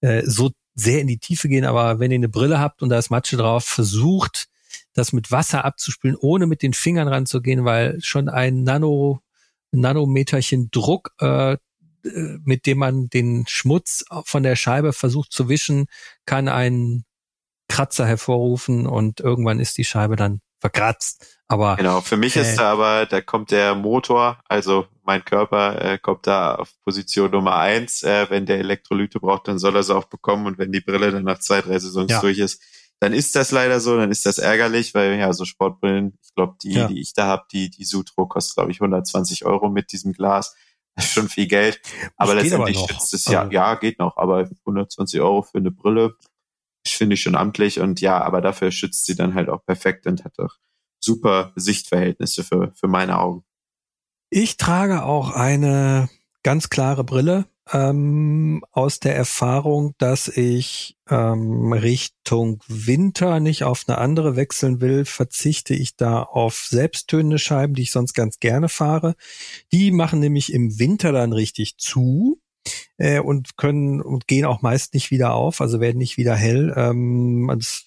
äh, 0.00 0.22
so 0.26 0.50
sehr 0.74 1.00
in 1.00 1.06
die 1.06 1.18
Tiefe 1.18 1.48
gehen, 1.48 1.64
aber 1.64 2.00
wenn 2.00 2.10
ihr 2.10 2.16
eine 2.16 2.28
Brille 2.28 2.58
habt 2.58 2.82
und 2.82 2.88
da 2.88 2.98
ist 2.98 3.10
Matsche 3.10 3.36
drauf, 3.36 3.64
versucht, 3.64 4.48
das 4.94 5.12
mit 5.12 5.30
Wasser 5.30 5.64
abzuspülen, 5.64 6.16
ohne 6.16 6.46
mit 6.46 6.62
den 6.62 6.72
Fingern 6.72 7.08
ranzugehen, 7.08 7.64
weil 7.64 8.00
schon 8.00 8.28
ein 8.28 8.62
Nano, 8.62 9.20
Nanometerchen 9.72 10.70
Druck, 10.70 11.10
äh, 11.18 11.56
mit 12.02 12.66
dem 12.66 12.78
man 12.78 13.08
den 13.08 13.44
Schmutz 13.48 14.04
von 14.24 14.42
der 14.42 14.56
Scheibe 14.56 14.92
versucht 14.92 15.32
zu 15.32 15.48
wischen, 15.48 15.86
kann 16.26 16.48
einen 16.48 17.04
Kratzer 17.68 18.06
hervorrufen 18.06 18.86
und 18.86 19.20
irgendwann 19.20 19.58
ist 19.58 19.78
die 19.78 19.84
Scheibe 19.84 20.16
dann 20.16 20.40
verkratzt. 20.60 21.40
Aber 21.46 21.76
genau, 21.76 22.00
für 22.00 22.16
mich 22.16 22.36
äh, 22.36 22.40
ist 22.40 22.56
da 22.56 22.72
aber, 22.72 23.06
da 23.06 23.20
kommt 23.20 23.50
der 23.50 23.74
Motor, 23.74 24.38
also 24.48 24.86
mein 25.02 25.24
Körper 25.24 25.80
äh, 25.80 25.98
kommt 25.98 26.26
da 26.26 26.54
auf 26.54 26.70
Position 26.84 27.30
Nummer 27.30 27.56
eins. 27.56 28.02
Äh, 28.02 28.30
wenn 28.30 28.46
der 28.46 28.58
Elektrolyte 28.58 29.20
braucht, 29.20 29.48
dann 29.48 29.58
soll 29.58 29.76
er 29.76 29.82
sie 29.82 29.94
auch 29.94 30.04
bekommen 30.06 30.46
und 30.46 30.58
wenn 30.58 30.72
die 30.72 30.80
Brille 30.80 31.10
dann 31.10 31.24
nach 31.24 31.38
zwei, 31.38 31.60
drei 31.60 31.78
Saisons 31.78 32.12
ja. 32.12 32.20
durch 32.20 32.38
ist, 32.38 32.62
dann 33.04 33.12
ist 33.12 33.36
das 33.36 33.50
leider 33.50 33.80
so, 33.80 33.98
dann 33.98 34.10
ist 34.10 34.24
das 34.24 34.38
ärgerlich, 34.38 34.94
weil 34.94 35.18
ja, 35.18 35.30
so 35.34 35.44
Sportbrillen, 35.44 36.18
ich 36.22 36.34
glaube, 36.34 36.56
die, 36.62 36.72
ja. 36.72 36.88
die 36.88 37.02
ich 37.02 37.12
da 37.12 37.26
habe, 37.26 37.44
die, 37.52 37.68
die 37.68 37.84
Sutro 37.84 38.26
kostet, 38.26 38.54
glaube 38.54 38.70
ich, 38.70 38.80
120 38.80 39.44
Euro 39.44 39.68
mit 39.68 39.92
diesem 39.92 40.14
Glas. 40.14 40.56
Das 40.96 41.04
ist 41.04 41.12
schon 41.12 41.28
viel 41.28 41.46
Geld. 41.46 41.82
Aber 42.16 42.34
das 42.34 42.44
letztendlich 42.44 42.78
aber 42.78 42.88
schützt 42.88 43.12
es 43.12 43.26
ja, 43.26 43.40
also. 43.40 43.52
ja, 43.52 43.74
geht 43.74 43.98
noch, 43.98 44.16
aber 44.16 44.48
120 44.60 45.20
Euro 45.20 45.42
für 45.42 45.58
eine 45.58 45.70
Brille, 45.70 46.16
finde 46.86 47.12
ich 47.12 47.20
schon 47.20 47.34
amtlich 47.34 47.78
und 47.78 48.00
ja, 48.00 48.22
aber 48.22 48.40
dafür 48.40 48.70
schützt 48.70 49.04
sie 49.04 49.16
dann 49.16 49.34
halt 49.34 49.50
auch 49.50 49.62
perfekt 49.66 50.06
und 50.06 50.24
hat 50.24 50.38
auch 50.38 50.56
super 50.98 51.52
Sichtverhältnisse 51.56 52.42
für, 52.42 52.72
für 52.74 52.88
meine 52.88 53.18
Augen. 53.18 53.44
Ich 54.30 54.56
trage 54.56 55.02
auch 55.02 55.30
eine 55.30 56.08
ganz 56.42 56.70
klare 56.70 57.04
Brille 57.04 57.44
ähm, 57.72 58.64
aus 58.72 59.00
der 59.00 59.16
Erfahrung, 59.16 59.94
dass 59.98 60.28
ich 60.28 60.96
ähm, 61.08 61.72
Richtung 61.72 62.62
Winter 62.68 63.40
nicht 63.40 63.64
auf 63.64 63.84
eine 63.86 63.98
andere 63.98 64.36
wechseln 64.36 64.80
will, 64.80 65.04
verzichte 65.04 65.74
ich 65.74 65.96
da 65.96 66.22
auf 66.22 66.66
selbsttönende 66.68 67.38
Scheiben, 67.38 67.74
die 67.74 67.82
ich 67.82 67.92
sonst 67.92 68.14
ganz 68.14 68.38
gerne 68.38 68.68
fahre. 68.68 69.14
Die 69.72 69.90
machen 69.90 70.20
nämlich 70.20 70.52
im 70.52 70.78
Winter 70.78 71.12
dann 71.12 71.32
richtig 71.32 71.78
zu 71.78 72.40
äh, 72.98 73.20
und 73.20 73.56
können 73.56 74.02
und 74.02 74.26
gehen 74.26 74.44
auch 74.44 74.62
meist 74.62 74.94
nicht 74.94 75.10
wieder 75.10 75.34
auf, 75.34 75.60
also 75.60 75.80
werden 75.80 75.98
nicht 75.98 76.18
wieder 76.18 76.36
hell. 76.36 76.72
Ähm, 76.76 77.50
das 77.56 77.86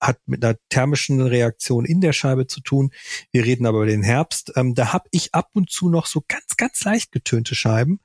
hat 0.00 0.18
mit 0.26 0.44
einer 0.44 0.56
thermischen 0.68 1.20
Reaktion 1.20 1.84
in 1.84 2.00
der 2.00 2.12
Scheibe 2.12 2.46
zu 2.46 2.60
tun. 2.60 2.92
Wir 3.32 3.44
reden 3.44 3.66
aber 3.66 3.78
über 3.78 3.86
den 3.86 4.04
Herbst. 4.04 4.52
Ähm, 4.54 4.74
da 4.74 4.92
habe 4.92 5.08
ich 5.10 5.34
ab 5.34 5.50
und 5.54 5.70
zu 5.70 5.88
noch 5.88 6.06
so 6.06 6.22
ganz, 6.28 6.56
ganz 6.56 6.84
leicht 6.84 7.10
getönte 7.10 7.56
Scheiben. 7.56 8.00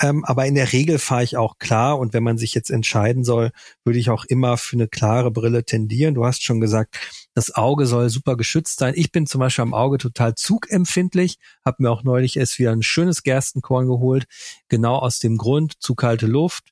Ähm, 0.00 0.24
aber 0.24 0.46
in 0.46 0.54
der 0.54 0.72
Regel 0.72 0.98
fahre 0.98 1.24
ich 1.24 1.36
auch 1.36 1.58
klar 1.58 1.98
und 1.98 2.12
wenn 2.12 2.22
man 2.22 2.38
sich 2.38 2.54
jetzt 2.54 2.70
entscheiden 2.70 3.24
soll, 3.24 3.50
würde 3.84 3.98
ich 3.98 4.10
auch 4.10 4.24
immer 4.24 4.56
für 4.56 4.76
eine 4.76 4.86
klare 4.86 5.30
Brille 5.30 5.64
tendieren. 5.64 6.14
Du 6.14 6.24
hast 6.24 6.44
schon 6.44 6.60
gesagt, 6.60 6.98
das 7.34 7.54
Auge 7.54 7.86
soll 7.86 8.08
super 8.08 8.36
geschützt 8.36 8.78
sein. 8.78 8.94
Ich 8.96 9.10
bin 9.10 9.26
zum 9.26 9.40
Beispiel 9.40 9.62
am 9.62 9.74
Auge 9.74 9.98
total 9.98 10.34
zugempfindlich, 10.36 11.38
habe 11.64 11.82
mir 11.82 11.90
auch 11.90 12.04
neulich 12.04 12.36
erst 12.36 12.58
wieder 12.58 12.72
ein 12.72 12.82
schönes 12.82 13.24
Gerstenkorn 13.24 13.88
geholt, 13.88 14.26
genau 14.68 14.96
aus 14.96 15.18
dem 15.18 15.36
Grund, 15.36 15.74
zu 15.80 15.94
kalte 15.96 16.26
Luft. 16.26 16.68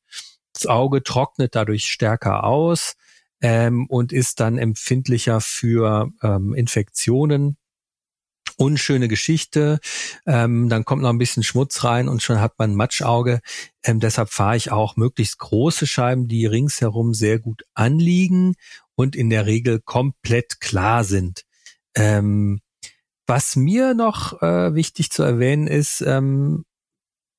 Das 0.52 0.66
Auge 0.66 1.02
trocknet 1.02 1.54
dadurch 1.54 1.86
stärker 1.86 2.44
aus 2.44 2.94
ähm, 3.40 3.86
und 3.88 4.12
ist 4.12 4.38
dann 4.38 4.56
empfindlicher 4.56 5.40
für 5.40 6.10
ähm, 6.22 6.54
Infektionen 6.54 7.56
unschöne 8.56 9.08
Geschichte. 9.08 9.78
Ähm, 10.26 10.68
dann 10.68 10.84
kommt 10.84 11.02
noch 11.02 11.10
ein 11.10 11.18
bisschen 11.18 11.42
Schmutz 11.42 11.84
rein 11.84 12.08
und 12.08 12.22
schon 12.22 12.40
hat 12.40 12.58
man 12.58 12.72
ein 12.72 12.76
Matschauge. 12.76 13.40
Ähm, 13.84 14.00
deshalb 14.00 14.30
fahre 14.30 14.56
ich 14.56 14.72
auch 14.72 14.96
möglichst 14.96 15.38
große 15.38 15.86
Scheiben, 15.86 16.28
die 16.28 16.46
ringsherum 16.46 17.14
sehr 17.14 17.38
gut 17.38 17.62
anliegen 17.74 18.54
und 18.94 19.14
in 19.14 19.30
der 19.30 19.46
Regel 19.46 19.80
komplett 19.80 20.60
klar 20.60 21.04
sind. 21.04 21.42
Ähm, 21.94 22.60
was 23.26 23.56
mir 23.56 23.94
noch 23.94 24.40
äh, 24.42 24.74
wichtig 24.74 25.10
zu 25.10 25.22
erwähnen 25.22 25.66
ist, 25.66 26.00
ähm, 26.00 26.64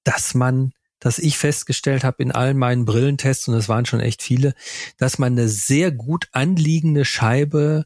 dass 0.03 0.34
man 0.34 0.71
dass 0.99 1.19
ich 1.19 1.38
festgestellt 1.38 2.03
habe 2.03 2.23
in 2.23 2.32
allen 2.32 2.58
meinen 2.58 2.86
Brillentests, 2.86 3.47
und 3.47 3.53
es 3.53 3.69
waren 3.69 3.86
schon 3.86 3.99
echt 3.99 4.23
viele, 4.23 4.56
dass 4.97 5.19
man 5.19 5.34
eine 5.34 5.47
sehr 5.47 5.91
gut 5.91 6.27
anliegende 6.32 7.06
Scheibe 7.06 7.86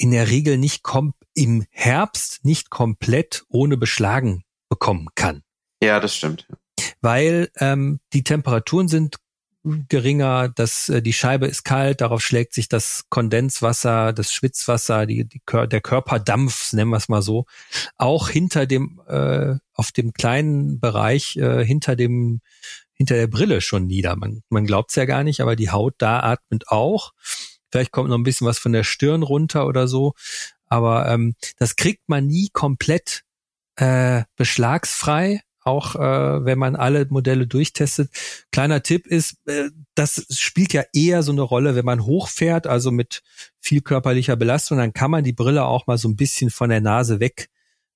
in 0.00 0.12
der 0.12 0.30
Regel 0.30 0.56
nicht 0.56 0.82
kom 0.82 1.12
im 1.34 1.66
Herbst 1.70 2.42
nicht 2.42 2.70
komplett 2.70 3.44
ohne 3.48 3.76
Beschlagen 3.76 4.44
bekommen 4.70 5.08
kann. 5.14 5.42
Ja, 5.82 6.00
das 6.00 6.16
stimmt. 6.16 6.46
Weil 7.02 7.50
ähm, 7.58 8.00
die 8.14 8.24
Temperaturen 8.24 8.88
sind 8.88 9.16
geringer, 9.62 10.48
das, 10.48 10.88
äh, 10.88 11.02
die 11.02 11.12
Scheibe 11.12 11.46
ist 11.46 11.64
kalt, 11.64 12.00
darauf 12.00 12.22
schlägt 12.22 12.54
sich 12.54 12.68
das 12.68 13.04
Kondenswasser, 13.10 14.14
das 14.14 14.32
Schwitzwasser, 14.32 15.04
die, 15.04 15.26
die, 15.26 15.42
der 15.46 15.80
Körperdampf, 15.82 16.72
nennen 16.72 16.90
wir 16.90 16.96
es 16.96 17.10
mal 17.10 17.20
so, 17.20 17.44
auch 17.98 18.30
hinter 18.30 18.66
dem, 18.66 19.02
äh, 19.06 19.56
auf 19.74 19.92
dem 19.92 20.14
kleinen 20.14 20.80
Bereich, 20.80 21.36
äh, 21.36 21.62
hinter 21.62 21.94
dem, 21.94 22.40
hinter 22.94 23.16
der 23.16 23.26
Brille 23.26 23.60
schon 23.60 23.86
nieder. 23.86 24.16
Man, 24.16 24.42
man 24.48 24.64
glaubt 24.64 24.90
es 24.90 24.96
ja 24.96 25.04
gar 25.04 25.24
nicht, 25.24 25.40
aber 25.40 25.56
die 25.56 25.70
Haut 25.70 25.94
da 25.98 26.20
atmet 26.20 26.68
auch. 26.68 27.12
Vielleicht 27.70 27.92
kommt 27.92 28.08
noch 28.10 28.18
ein 28.18 28.24
bisschen 28.24 28.46
was 28.46 28.58
von 28.58 28.72
der 28.72 28.84
Stirn 28.84 29.22
runter 29.22 29.66
oder 29.66 29.88
so. 29.88 30.14
Aber 30.66 31.08
ähm, 31.08 31.34
das 31.58 31.76
kriegt 31.76 32.08
man 32.08 32.26
nie 32.26 32.48
komplett 32.52 33.22
äh, 33.76 34.22
beschlagsfrei, 34.36 35.40
auch 35.62 35.96
äh, 35.96 36.44
wenn 36.44 36.58
man 36.58 36.76
alle 36.76 37.06
Modelle 37.10 37.46
durchtestet. 37.46 38.10
Kleiner 38.52 38.82
Tipp 38.82 39.06
ist, 39.06 39.36
äh, 39.46 39.70
das 39.94 40.26
spielt 40.30 40.72
ja 40.72 40.84
eher 40.94 41.22
so 41.22 41.32
eine 41.32 41.42
Rolle, 41.42 41.74
wenn 41.74 41.84
man 41.84 42.04
hochfährt, 42.04 42.66
also 42.66 42.90
mit 42.90 43.22
viel 43.60 43.80
körperlicher 43.80 44.36
Belastung, 44.36 44.78
dann 44.78 44.92
kann 44.92 45.10
man 45.10 45.24
die 45.24 45.32
Brille 45.32 45.64
auch 45.64 45.86
mal 45.86 45.98
so 45.98 46.08
ein 46.08 46.16
bisschen 46.16 46.50
von 46.50 46.70
der 46.70 46.80
Nase 46.80 47.20
weg 47.20 47.48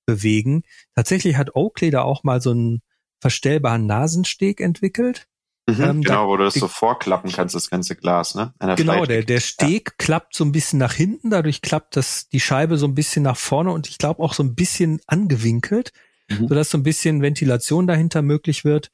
bewegen. 0.06 0.62
Tatsächlich 0.94 1.36
hat 1.36 1.54
Oakley 1.54 1.90
da 1.90 2.02
auch 2.02 2.24
mal 2.24 2.40
so 2.40 2.50
einen 2.50 2.82
verstellbaren 3.20 3.86
Nasensteg 3.86 4.60
entwickelt. 4.60 5.26
Mhm, 5.66 5.82
ähm, 5.82 6.02
genau, 6.02 6.24
da, 6.24 6.26
wo 6.26 6.36
du 6.36 6.44
das 6.44 6.54
so 6.54 6.68
vorklappen 6.68 7.32
kannst, 7.32 7.54
das 7.54 7.70
ganze 7.70 7.96
Glas, 7.96 8.34
ne? 8.34 8.52
Genau, 8.76 9.06
der, 9.06 9.22
der 9.22 9.40
Steg 9.40 9.90
ja. 9.90 9.94
klappt 9.96 10.34
so 10.34 10.44
ein 10.44 10.52
bisschen 10.52 10.78
nach 10.78 10.92
hinten, 10.92 11.30
dadurch 11.30 11.62
klappt 11.62 11.96
das 11.96 12.28
die 12.28 12.40
Scheibe 12.40 12.76
so 12.76 12.86
ein 12.86 12.94
bisschen 12.94 13.22
nach 13.22 13.38
vorne 13.38 13.72
und 13.72 13.88
ich 13.88 13.96
glaube 13.96 14.22
auch 14.22 14.34
so 14.34 14.42
ein 14.42 14.54
bisschen 14.54 15.00
angewinkelt, 15.06 15.92
mhm. 16.28 16.48
sodass 16.48 16.68
so 16.68 16.76
ein 16.76 16.82
bisschen 16.82 17.22
Ventilation 17.22 17.86
dahinter 17.86 18.20
möglich 18.20 18.64
wird. 18.66 18.90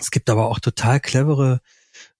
Es 0.00 0.10
gibt 0.10 0.30
aber 0.30 0.48
auch 0.48 0.60
total 0.60 0.98
clevere 0.98 1.60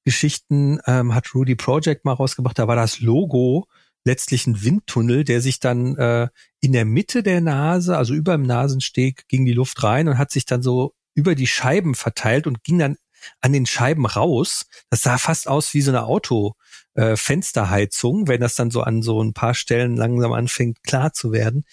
Geschichten, 0.04 0.78
ähm, 0.86 1.14
hat 1.14 1.34
Rudy 1.34 1.54
Project 1.54 2.04
mal 2.04 2.12
rausgebracht, 2.12 2.58
da 2.58 2.68
war 2.68 2.76
das 2.76 3.00
Logo 3.00 3.66
letztlich 4.04 4.46
ein 4.46 4.62
Windtunnel, 4.62 5.24
der 5.24 5.40
sich 5.40 5.60
dann 5.60 5.96
äh, 5.96 6.28
in 6.60 6.72
der 6.72 6.84
Mitte 6.84 7.22
der 7.22 7.40
Nase, 7.40 7.96
also 7.96 8.14
über 8.14 8.36
dem 8.36 8.46
Nasensteg, 8.46 9.26
ging 9.28 9.44
die 9.46 9.52
Luft 9.52 9.82
rein 9.82 10.08
und 10.08 10.18
hat 10.18 10.30
sich 10.30 10.44
dann 10.44 10.62
so 10.62 10.94
über 11.14 11.34
die 11.34 11.46
Scheiben 11.46 11.94
verteilt 11.94 12.46
und 12.46 12.62
ging 12.62 12.78
dann 12.78 12.96
an 13.40 13.52
den 13.52 13.66
Scheiben 13.66 14.06
raus. 14.06 14.66
Das 14.90 15.02
sah 15.02 15.18
fast 15.18 15.48
aus 15.48 15.74
wie 15.74 15.82
so 15.82 15.90
eine 15.90 16.04
Auto-Fensterheizung, 16.04 18.24
äh, 18.24 18.28
wenn 18.28 18.40
das 18.40 18.54
dann 18.54 18.70
so 18.70 18.82
an 18.82 19.02
so 19.02 19.22
ein 19.22 19.34
paar 19.34 19.54
Stellen 19.54 19.96
langsam 19.96 20.32
anfängt 20.32 20.82
klar 20.82 21.12
zu 21.12 21.32
werden. 21.32 21.64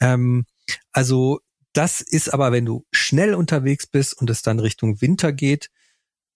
Ähm, 0.00 0.46
also 0.92 1.40
das 1.72 2.00
ist 2.00 2.32
aber, 2.32 2.52
wenn 2.52 2.64
du 2.64 2.84
schnell 2.90 3.34
unterwegs 3.34 3.86
bist 3.86 4.20
und 4.20 4.30
es 4.30 4.42
dann 4.42 4.58
Richtung 4.58 5.00
Winter 5.00 5.32
geht, 5.32 5.70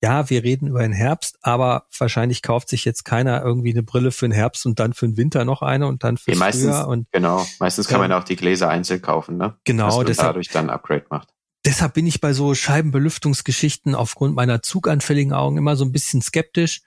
ja, 0.02 0.28
wir 0.28 0.44
reden 0.44 0.68
über 0.68 0.82
den 0.82 0.92
Herbst, 0.92 1.38
aber 1.40 1.86
wahrscheinlich 1.98 2.42
kauft 2.42 2.68
sich 2.68 2.84
jetzt 2.84 3.04
keiner 3.04 3.42
irgendwie 3.42 3.70
eine 3.70 3.82
Brille 3.82 4.12
für 4.12 4.28
den 4.28 4.32
Herbst 4.32 4.66
und 4.66 4.78
dann 4.78 4.92
für 4.92 5.06
den 5.06 5.16
Winter 5.16 5.46
noch 5.46 5.62
eine 5.62 5.86
und 5.86 6.04
dann 6.04 6.18
für 6.18 6.32
ja, 6.32 6.36
meistens, 6.36 6.64
Frühjahr. 6.64 6.88
Und, 6.88 7.10
genau, 7.10 7.46
meistens 7.58 7.88
kann 7.88 8.00
man 8.00 8.12
auch 8.12 8.24
die 8.24 8.36
Gläser 8.36 8.68
einzeln 8.68 9.00
kaufen, 9.00 9.38
ne? 9.38 9.56
Genau, 9.64 10.02
Dass 10.02 10.08
deshalb, 10.08 10.28
dadurch 10.28 10.48
dann 10.48 10.68
Upgrade 10.68 11.06
macht 11.08 11.33
deshalb 11.64 11.94
bin 11.94 12.06
ich 12.06 12.20
bei 12.20 12.32
so 12.32 12.54
Scheibenbelüftungsgeschichten 12.54 13.94
aufgrund 13.94 14.34
meiner 14.34 14.62
zuganfälligen 14.62 15.32
Augen 15.32 15.56
immer 15.56 15.76
so 15.76 15.84
ein 15.84 15.92
bisschen 15.92 16.22
skeptisch. 16.22 16.82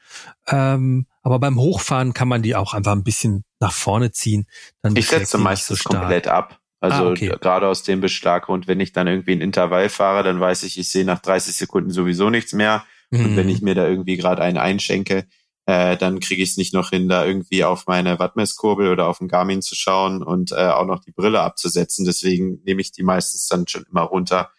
Ähm, 0.48 1.08
aber 1.24 1.40
beim 1.40 1.60
Hochfahren 1.60 2.14
kann 2.14 2.28
man 2.28 2.42
die 2.42 2.56
auch 2.56 2.74
einfach 2.74 2.94
ein 2.94 3.04
bisschen 3.04 3.44
nach 3.60 3.74
vorne 3.74 4.12
ziehen. 4.12 4.46
Dann 4.82 4.96
ich 4.96 5.08
setze 5.08 5.38
meistens 5.38 5.80
so 5.80 5.90
komplett 5.90 6.28
ab. 6.28 6.60
Also 6.80 7.06
ah, 7.06 7.12
okay. 7.12 7.36
gerade 7.42 7.68
aus 7.68 7.82
dem 7.84 8.02
Beschlaggrund, 8.02 8.68
wenn 8.68 8.80
ich 8.80 8.94
dann 8.94 9.08
irgendwie 9.08 9.32
ein 9.32 9.42
Intervall 9.42 9.90
fahre, 9.90 10.24
dann 10.24 10.40
weiß 10.40 10.62
ich, 10.64 10.78
ich 10.78 10.90
sehe 10.90 11.06
nach 11.06 11.20
30 11.20 11.56
Sekunden 11.56 11.90
sowieso 11.90 12.30
nichts 12.30 12.54
mehr. 12.54 12.86
Mhm. 13.10 13.26
Und 13.26 13.36
wenn 13.36 13.50
ich 13.50 13.62
mir 13.62 13.74
da 13.74 13.88
irgendwie 13.88 14.16
gerade 14.16 14.44
einen 14.44 14.58
einschenke, 14.58 15.26
äh, 15.66 15.98
dann 15.98 16.20
kriege 16.20 16.44
ich 16.44 16.52
es 16.52 16.58
nicht 16.58 16.76
noch 16.76 16.92
hin, 16.92 17.10
da 17.10 17.26
irgendwie 17.26 17.64
auf 17.64 17.88
meine 17.88 18.20
Wattmesskurbel 18.20 18.90
oder 18.90 19.08
auf 19.08 19.18
den 19.18 19.28
Garmin 19.28 19.64
zu 19.64 19.76
schauen 19.76 20.22
und 20.22 20.52
äh, 20.52 20.68
auch 20.68 20.86
noch 20.86 21.04
die 21.04 21.12
Brille 21.12 21.42
abzusetzen. 21.42 22.06
Deswegen 22.06 22.62
nehme 22.64 22.82
ich 22.82 22.92
die 22.92 23.04
meistens 23.04 23.48
dann 23.48 23.68
schon 23.68 23.86
immer 23.90 24.04
runter 24.04 24.52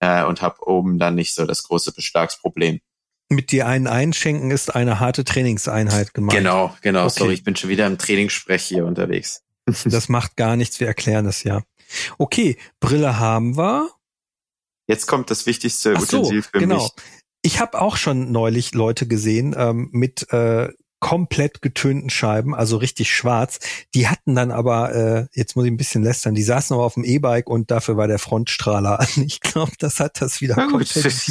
äh, 0.00 0.24
und 0.24 0.42
habe 0.42 0.66
oben 0.66 0.98
dann 0.98 1.14
nicht 1.14 1.34
so 1.34 1.46
das 1.46 1.62
große 1.64 1.92
Beschlagsproblem. 1.92 2.80
Mit 3.30 3.52
dir 3.52 3.66
einen 3.66 3.86
einschenken 3.86 4.50
ist 4.50 4.74
eine 4.74 5.00
harte 5.00 5.24
Trainingseinheit 5.24 6.14
gemeint. 6.14 6.38
Genau, 6.38 6.74
genau. 6.80 7.04
Okay. 7.06 7.18
Sorry, 7.18 7.34
ich 7.34 7.44
bin 7.44 7.56
schon 7.56 7.68
wieder 7.68 7.86
im 7.86 7.98
Trainingssprech 7.98 8.64
hier 8.64 8.86
unterwegs. 8.86 9.42
das 9.84 10.08
macht 10.08 10.36
gar 10.36 10.56
nichts, 10.56 10.80
wir 10.80 10.86
erklären 10.86 11.26
das 11.26 11.42
ja. 11.44 11.62
Okay, 12.16 12.58
Brille 12.80 13.18
haben 13.18 13.56
wir. 13.56 13.90
Jetzt 14.86 15.06
kommt 15.06 15.30
das 15.30 15.44
wichtigste 15.46 15.94
Ach 15.96 16.02
Utensil 16.02 16.42
so, 16.42 16.48
für 16.50 16.58
genau. 16.58 16.76
mich. 16.76 16.90
Ich 17.42 17.60
habe 17.60 17.80
auch 17.80 17.96
schon 17.96 18.32
neulich 18.32 18.74
Leute 18.74 19.06
gesehen 19.06 19.54
ähm, 19.56 19.90
mit 19.92 20.32
äh, 20.32 20.72
komplett 21.00 21.62
getönten 21.62 22.10
Scheiben, 22.10 22.54
also 22.54 22.76
richtig 22.76 23.14
schwarz. 23.14 23.58
Die 23.94 24.08
hatten 24.08 24.34
dann 24.34 24.50
aber, 24.50 24.94
äh, 24.94 25.26
jetzt 25.32 25.56
muss 25.56 25.64
ich 25.64 25.70
ein 25.70 25.76
bisschen 25.76 26.02
lästern, 26.02 26.34
die 26.34 26.42
saßen 26.42 26.74
aber 26.74 26.84
auf 26.84 26.94
dem 26.94 27.04
E-Bike 27.04 27.48
und 27.48 27.70
dafür 27.70 27.96
war 27.96 28.08
der 28.08 28.18
Frontstrahler 28.18 29.00
an. 29.00 29.06
Ich 29.28 29.40
glaube, 29.40 29.72
das 29.78 30.00
hat 30.00 30.20
das 30.20 30.40
wieder 30.40 30.56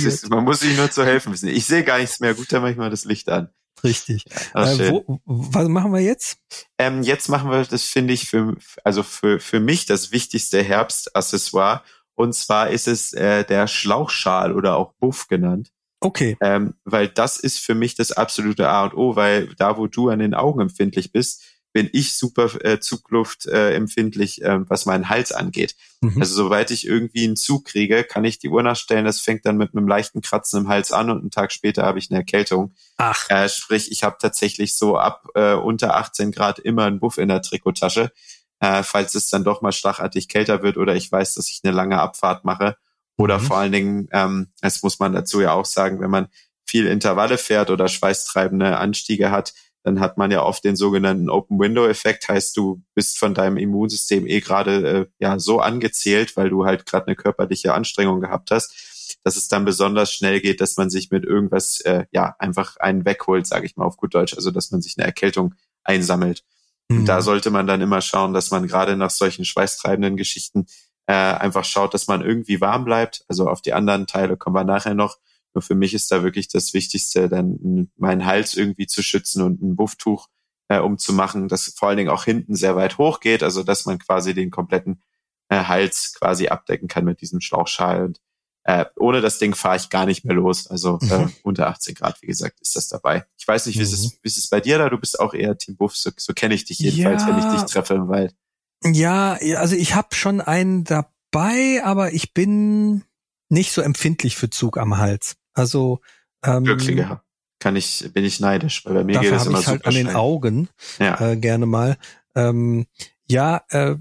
ist, 0.06 0.30
Man 0.30 0.44
muss 0.44 0.60
sich 0.60 0.78
nur 0.78 0.92
zu 0.92 1.04
helfen 1.04 1.34
wissen. 1.34 1.50
Ich 1.50 1.66
sehe 1.66 1.84
gar 1.84 2.00
nichts 2.00 2.20
mehr. 2.20 2.34
Gut, 2.34 2.52
dann 2.52 2.62
mache 2.62 2.72
ich 2.72 2.78
mal 2.78 2.90
das 2.90 3.06
Licht 3.06 3.30
an. 3.30 3.50
Richtig. 3.84 4.26
Ja, 4.56 4.72
äh, 4.72 4.92
wo, 4.92 5.20
was 5.26 5.68
machen 5.68 5.94
wir 5.94 6.00
jetzt? 6.00 6.40
Ähm, 6.78 7.04
jetzt 7.04 7.30
machen 7.30 7.52
wir, 7.52 7.64
das 7.64 7.84
finde 7.84 8.14
ich 8.14 8.30
für, 8.30 8.56
also 8.84 9.04
für, 9.04 9.40
für 9.40 9.60
mich 9.60 9.86
das 9.86 10.12
wichtigste 10.12 10.64
Herbstaccessoire. 10.64 11.84
Und 12.16 12.34
zwar 12.34 12.70
ist 12.70 12.88
es 12.88 13.14
äh, 13.14 13.44
der 13.44 13.68
Schlauchschal 13.68 14.54
oder 14.54 14.76
auch 14.78 14.94
Buff 14.94 15.28
genannt. 15.28 15.72
Okay. 16.00 16.38
Ähm, 16.42 16.76
weil 16.86 17.08
das 17.08 17.38
ist 17.38 17.60
für 17.60 17.76
mich 17.76 17.96
das 17.96 18.12
absolute 18.12 18.70
A 18.70 18.84
und 18.86 18.94
O, 18.96 19.16
weil 19.16 19.54
da, 19.56 19.78
wo 19.78 19.88
du 19.88 20.10
an 20.10 20.20
den 20.20 20.34
Augen 20.34 20.62
empfindlich 20.62 21.12
bist, 21.12 21.44
bin 21.74 21.90
ich 21.94 22.18
super 22.18 22.50
äh, 22.66 22.80
Zugluft 22.80 23.46
äh, 23.46 23.76
empfindlich, 23.76 24.42
äh, 24.42 24.68
was 24.68 24.88
meinen 24.88 25.10
Hals 25.10 25.32
angeht. 25.32 25.76
Mhm. 26.02 26.20
Also 26.20 26.34
sobald 26.34 26.72
ich 26.72 26.88
irgendwie 26.88 27.26
einen 27.26 27.36
Zug 27.36 27.66
kriege, 27.66 28.04
kann 28.04 28.26
ich 28.26 28.40
die 28.40 28.50
Uhr 28.50 28.64
nachstellen. 28.64 29.06
Das 29.06 29.20
fängt 29.20 29.46
dann 29.46 29.58
mit 29.58 29.76
einem 29.76 29.88
leichten 29.88 30.22
Kratzen 30.22 30.62
im 30.62 30.70
Hals 30.70 30.92
an 30.92 31.12
und 31.12 31.20
einen 31.20 31.30
Tag 31.30 31.52
später 31.52 31.84
habe 31.84 32.00
ich 32.00 32.10
eine 32.10 32.20
Erkältung. 32.20 32.74
Ach. 32.98 33.30
Äh, 33.30 33.48
sprich, 33.48 33.92
ich 33.92 34.04
habe 34.04 34.18
tatsächlich 34.20 34.76
so 34.76 34.98
ab 34.98 35.28
äh, 35.36 35.54
unter 35.54 35.96
18 35.98 36.32
Grad 36.32 36.58
immer 36.58 36.86
einen 36.86 37.00
Buff 37.00 37.20
in 37.20 37.28
der 37.28 37.44
Trikottasche, 37.44 38.12
äh, 38.60 38.82
falls 38.82 39.14
es 39.14 39.30
dann 39.30 39.44
doch 39.44 39.62
mal 39.62 39.72
schlagartig 39.72 40.30
kälter 40.30 40.64
wird 40.64 40.78
oder 40.78 40.96
ich 40.96 41.12
weiß, 41.12 41.36
dass 41.36 41.48
ich 41.48 41.62
eine 41.64 41.76
lange 41.76 42.00
Abfahrt 42.00 42.44
mache. 42.44 42.78
Oder 43.18 43.40
mhm. 43.40 43.44
vor 43.44 43.58
allen 43.58 43.72
Dingen, 43.72 44.08
ähm, 44.12 44.48
das 44.62 44.84
muss 44.84 45.00
man 45.00 45.14
dazu 45.14 45.42
ja 45.42 45.54
auch 45.54 45.66
sagen, 45.66 46.00
wenn 46.00 46.12
man 46.12 46.28
viel 46.66 46.86
Intervalle 46.86 47.38
fährt 47.38 47.70
oder 47.70 47.88
schweißtreibende 47.88 48.78
Anstiege 48.78 49.32
hat, 49.32 49.54
dann 49.84 50.00
hat 50.02 50.18
man 50.18 50.32
ja 50.32 50.44
oft 50.44 50.64
den 50.66 50.76
sogenannten 50.76 51.30
Open 51.30 51.60
Window 51.60 51.88
Effekt, 51.88 52.28
heißt 52.28 52.58
du 52.58 52.84
bist 52.94 53.18
von 53.18 53.34
deinem 53.34 53.56
Immunsystem 53.58 54.28
eh 54.28 54.42
gerade 54.42 54.90
äh, 54.90 55.06
ja 55.20 55.40
so 55.40 55.62
angezählt, 55.62 56.36
weil 56.36 56.50
du 56.50 56.66
halt 56.66 56.86
gerade 56.86 57.08
eine 57.08 57.16
körperliche 57.16 57.74
Anstrengung 57.74 58.20
gehabt 58.20 58.52
hast, 58.52 59.18
dass 59.24 59.38
es 59.38 59.48
dann 59.48 59.64
besonders 59.64 60.12
schnell 60.12 60.42
geht, 60.42 60.60
dass 60.60 60.76
man 60.76 60.90
sich 60.90 61.10
mit 61.10 61.24
irgendwas 61.24 61.80
äh, 61.82 62.06
ja 62.12 62.36
einfach 62.38 62.76
einen 62.78 63.06
wegholt, 63.06 63.48
sage 63.48 63.66
ich 63.66 63.78
mal 63.78 63.86
auf 63.86 63.96
gut 63.96 64.14
Deutsch, 64.14 64.34
also 64.34 64.52
dass 64.52 64.72
man 64.72 64.82
sich 64.82 64.96
eine 64.98 65.08
Erkältung 65.08 65.56
einsammelt. 65.86 66.44
Mhm. 66.90 67.00
Und 67.00 67.06
da 67.06 67.22
sollte 67.22 67.50
man 67.50 67.66
dann 67.66 67.82
immer 67.82 68.02
schauen, 68.02 68.34
dass 68.34 68.52
man 68.52 68.68
gerade 68.68 68.98
nach 68.98 69.10
solchen 69.10 69.46
schweißtreibenden 69.46 70.18
Geschichten 70.18 70.68
äh, 71.08 71.14
einfach 71.14 71.66
schaut, 71.66 71.94
dass 71.94 72.08
man 72.08 72.22
irgendwie 72.22 72.62
warm 72.62 72.86
bleibt. 72.86 73.26
Also 73.28 73.50
auf 73.50 73.62
die 73.62 73.74
anderen 73.74 74.08
Teile 74.08 74.38
kommen 74.38 74.56
wir 74.56 74.64
nachher 74.64 74.94
noch. 74.94 75.18
Nur 75.54 75.62
für 75.62 75.76
mich 75.76 75.94
ist 75.94 76.12
da 76.12 76.22
wirklich 76.22 76.50
das 76.50 76.74
Wichtigste, 76.74 77.30
dann 77.30 77.90
meinen 77.98 78.26
Hals 78.26 78.54
irgendwie 78.54 78.86
zu 78.86 79.02
schützen 79.02 79.42
und 79.42 79.62
ein 79.62 79.76
Bufftuch 79.76 80.28
äh, 80.68 80.80
umzumachen, 80.80 81.48
das 81.48 81.74
vor 81.76 81.90
allen 81.90 81.98
Dingen 81.98 82.10
auch 82.10 82.26
hinten 82.26 82.56
sehr 82.56 82.76
weit 82.76 82.98
hoch 82.98 83.22
geht, 83.22 83.42
also 83.42 83.64
dass 83.64 83.86
man 83.86 84.00
quasi 84.00 84.34
den 84.34 84.52
kompletten 84.52 85.02
äh, 85.50 85.64
Hals 85.64 86.14
quasi 86.14 86.50
abdecken 86.50 86.88
kann 86.88 87.06
mit 87.06 87.22
diesem 87.22 87.40
Schlauchschal. 87.40 88.04
Und 88.04 88.22
äh, 88.64 88.86
ohne 88.98 89.22
das 89.22 89.40
Ding 89.40 89.56
fahre 89.56 89.78
ich 89.78 89.90
gar 89.90 90.06
nicht 90.06 90.26
mehr 90.26 90.36
los. 90.36 90.68
Also 90.68 91.00
äh, 91.10 91.20
mhm. 91.20 91.34
unter 91.44 91.68
18 91.68 91.96
Grad, 91.96 92.22
wie 92.22 92.28
gesagt, 92.28 92.60
ist 92.60 92.76
das 92.76 92.90
dabei. 92.90 93.26
Ich 93.38 93.48
weiß 93.48 93.66
nicht, 93.66 93.76
wie, 93.76 93.80
mhm. 93.80 93.86
ist, 93.86 93.94
es, 93.94 94.20
wie 94.22 94.28
ist 94.28 94.38
es 94.38 94.50
bei 94.50 94.60
dir 94.60 94.78
da? 94.78 94.90
Du 94.90 94.98
bist 94.98 95.20
auch 95.20 95.34
eher 95.34 95.58
Team 95.58 95.78
Buff, 95.78 95.96
so, 95.96 96.12
so 96.18 96.34
kenne 96.34 96.54
ich 96.54 96.66
dich 96.66 96.80
jedenfalls, 96.80 97.24
ja. 97.24 97.30
wenn 97.30 97.40
ich 97.40 97.62
dich 97.62 97.72
treffe 97.72 97.94
im 97.94 98.10
Wald. 98.10 98.36
Ja, 98.84 99.38
also 99.58 99.76
ich 99.76 99.96
habe 99.96 100.14
schon 100.14 100.42
einen 100.42 100.84
dabei, 100.84 101.82
aber 101.84 102.14
ich 102.14 102.34
bin 102.34 103.04
nicht 103.50 103.72
so 103.72 103.82
empfindlich 103.82 104.36
für 104.36 104.50
Zug 104.50 104.78
am 104.78 104.98
Hals. 104.98 105.38
Also 105.54 106.00
ähm, 106.44 106.66
Wirklich, 106.66 106.98
ja. 106.98 107.24
Kann 107.60 107.76
ich, 107.76 108.08
bin 108.14 108.24
ich 108.24 108.40
neidisch, 108.40 108.86
weil 108.86 108.94
bei 108.94 109.04
mir 109.04 109.20
geht 109.20 109.32
es 109.32 109.48
immer 109.48 109.60
ich 109.60 109.68
halt 109.68 109.86
an 109.86 109.96
den 109.96 110.10
Augen 110.10 110.70
ja. 111.00 111.20
äh, 111.20 111.38
gerne 111.38 111.66
mal. 111.66 111.98
Ähm, 112.36 112.86
ja, 113.28 113.64
äh, 113.70 113.96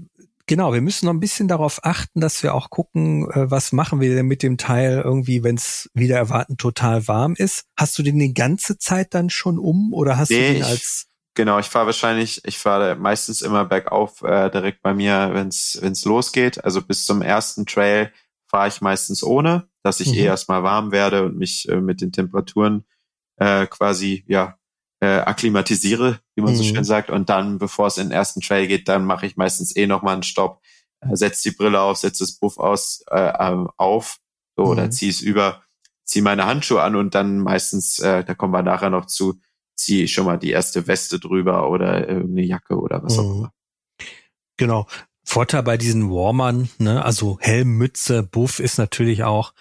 genau, 0.45 0.73
wir 0.73 0.81
müssen 0.81 1.07
noch 1.07 1.13
ein 1.13 1.19
bisschen 1.19 1.47
darauf 1.47 1.83
achten, 1.83 2.21
dass 2.21 2.43
wir 2.43 2.53
auch 2.53 2.69
gucken, 2.69 3.29
äh, 3.31 3.49
was 3.49 3.71
machen 3.71 3.99
wir 3.99 4.13
denn 4.13 4.27
mit 4.27 4.43
dem 4.43 4.57
Teil 4.57 5.01
irgendwie, 5.03 5.43
wenn 5.43 5.55
es 5.55 5.89
wieder 5.95 6.17
erwarten 6.17 6.57
total 6.57 7.07
warm 7.07 7.33
ist. 7.35 7.65
Hast 7.75 7.97
du 7.97 8.03
den 8.03 8.19
die 8.19 8.35
ganze 8.35 8.77
Zeit 8.77 9.15
dann 9.15 9.31
schon 9.31 9.57
um 9.57 9.91
oder 9.91 10.17
hast 10.17 10.29
nee, 10.29 10.49
du 10.49 10.53
den 10.53 10.63
als 10.63 11.06
Genau, 11.37 11.59
ich 11.59 11.67
fahre 11.67 11.85
wahrscheinlich, 11.85 12.43
ich 12.45 12.57
fahre 12.57 12.95
meistens 12.95 13.41
immer 13.41 13.63
bergauf 13.63 14.23
äh, 14.23 14.49
direkt 14.49 14.81
bei 14.81 14.93
mir, 14.93 15.29
wenn 15.33 15.47
es 15.47 16.05
losgeht. 16.05 16.63
Also 16.63 16.81
bis 16.81 17.05
zum 17.05 17.21
ersten 17.21 17.65
Trail 17.65 18.11
fahre 18.47 18.67
ich 18.67 18.81
meistens 18.81 19.23
ohne 19.23 19.69
dass 19.87 20.01
ich 20.01 20.09
mhm. 20.09 20.15
eh 20.15 20.23
erstmal 20.25 20.63
warm 20.63 20.91
werde 20.91 21.23
und 21.23 21.37
mich 21.37 21.67
äh, 21.69 21.79
mit 21.79 22.01
den 22.01 22.11
Temperaturen 22.11 22.85
äh, 23.37 23.65
quasi 23.67 24.25
ja 24.27 24.57
äh, 24.99 25.19
akklimatisiere, 25.19 26.19
wie 26.35 26.41
man 26.41 26.51
mhm. 26.51 26.57
so 26.57 26.63
schön 26.63 26.83
sagt. 26.83 27.09
Und 27.09 27.29
dann, 27.29 27.57
bevor 27.57 27.87
es 27.87 27.97
in 27.97 28.07
den 28.07 28.11
ersten 28.11 28.41
Trail 28.41 28.67
geht, 28.67 28.89
dann 28.89 29.05
mache 29.05 29.25
ich 29.25 29.37
meistens 29.37 29.75
eh 29.75 29.87
nochmal 29.87 30.15
einen 30.15 30.23
Stopp, 30.23 30.61
äh, 30.99 31.15
setze 31.15 31.49
die 31.49 31.55
Brille 31.55 31.79
auf, 31.79 31.97
setze 31.97 32.23
das 32.23 32.33
Buff 32.33 32.57
aus 32.59 33.03
äh, 33.09 33.31
ähm, 33.39 33.69
auf 33.77 34.17
so, 34.57 34.65
mhm. 34.65 34.69
oder 34.71 34.91
ziehe 34.91 35.09
es 35.09 35.21
über, 35.21 35.63
ziehe 36.03 36.23
meine 36.23 36.45
Handschuhe 36.45 36.81
an 36.81 36.97
und 36.97 37.15
dann 37.15 37.39
meistens, 37.39 37.99
äh, 37.99 38.25
da 38.25 38.33
kommen 38.33 38.53
wir 38.53 38.63
nachher 38.63 38.89
noch 38.89 39.05
zu, 39.05 39.39
ziehe 39.77 40.03
ich 40.03 40.13
schon 40.13 40.25
mal 40.25 40.37
die 40.37 40.51
erste 40.51 40.87
Weste 40.87 41.19
drüber 41.19 41.69
oder 41.69 42.07
irgendeine 42.09 42.45
Jacke 42.45 42.77
oder 42.77 43.01
was 43.03 43.17
auch 43.17 43.23
mhm. 43.23 43.37
immer. 43.37 43.53
Genau. 44.57 44.87
Vorteil 45.23 45.63
bei 45.63 45.77
diesen 45.77 46.09
Warmern, 46.09 46.69
ne, 46.77 47.03
also 47.03 47.37
Helm, 47.41 47.77
Mütze, 47.77 48.23
Buff 48.23 48.59
ist 48.59 48.77
natürlich 48.77 49.23
auch, 49.23 49.53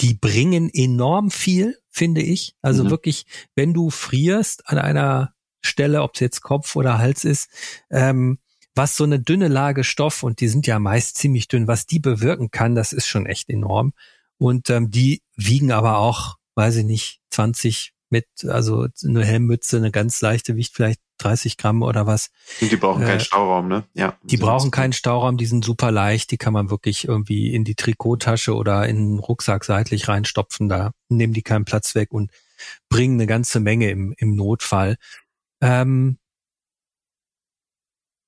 die 0.00 0.14
bringen 0.14 0.70
enorm 0.72 1.30
viel, 1.30 1.78
finde 1.90 2.22
ich. 2.22 2.54
Also 2.62 2.84
mhm. 2.84 2.90
wirklich, 2.90 3.26
wenn 3.54 3.74
du 3.74 3.90
frierst 3.90 4.68
an 4.68 4.78
einer 4.78 5.34
Stelle, 5.62 6.02
ob 6.02 6.14
es 6.14 6.20
jetzt 6.20 6.40
Kopf 6.42 6.76
oder 6.76 6.98
Hals 6.98 7.24
ist, 7.24 7.50
ähm, 7.90 8.38
was 8.74 8.96
so 8.96 9.04
eine 9.04 9.18
dünne 9.18 9.48
Lage 9.48 9.84
Stoff, 9.84 10.22
und 10.22 10.40
die 10.40 10.48
sind 10.48 10.66
ja 10.66 10.78
meist 10.78 11.18
ziemlich 11.18 11.48
dünn, 11.48 11.66
was 11.66 11.86
die 11.86 11.98
bewirken 11.98 12.50
kann, 12.50 12.74
das 12.74 12.92
ist 12.92 13.08
schon 13.08 13.26
echt 13.26 13.50
enorm. 13.50 13.92
Und 14.38 14.70
ähm, 14.70 14.90
die 14.90 15.22
wiegen 15.36 15.72
aber 15.72 15.98
auch, 15.98 16.36
weiß 16.54 16.76
ich 16.76 16.84
nicht, 16.84 17.20
20 17.30 17.92
mit, 18.10 18.26
also 18.46 18.86
eine 19.04 19.24
Helmmütze, 19.24 19.76
eine 19.76 19.90
ganz 19.90 20.20
leichte 20.20 20.56
Wicht 20.56 20.74
vielleicht 20.74 21.00
30 21.18 21.56
Gramm 21.56 21.82
oder 21.82 22.06
was. 22.06 22.30
Und 22.60 22.72
die 22.72 22.76
brauchen 22.76 23.02
äh, 23.02 23.06
keinen 23.06 23.20
Stauraum, 23.20 23.68
ne? 23.68 23.84
Ja. 23.94 24.16
Die 24.22 24.36
brauchen 24.36 24.70
keinen 24.70 24.92
Stauraum, 24.92 25.36
die 25.36 25.46
sind 25.46 25.64
super 25.64 25.90
leicht, 25.90 26.30
die 26.30 26.38
kann 26.38 26.52
man 26.52 26.70
wirklich 26.70 27.06
irgendwie 27.06 27.54
in 27.54 27.64
die 27.64 27.74
Trikottasche 27.74 28.54
oder 28.54 28.88
in 28.88 28.96
den 28.96 29.18
Rucksack 29.18 29.64
seitlich 29.64 30.08
reinstopfen, 30.08 30.68
da 30.68 30.92
nehmen 31.08 31.32
die 31.32 31.42
keinen 31.42 31.64
Platz 31.64 31.94
weg 31.94 32.12
und 32.12 32.30
bringen 32.88 33.14
eine 33.14 33.26
ganze 33.26 33.60
Menge 33.60 33.90
im, 33.90 34.14
im 34.16 34.34
Notfall. 34.34 34.96
Ähm, 35.60 36.18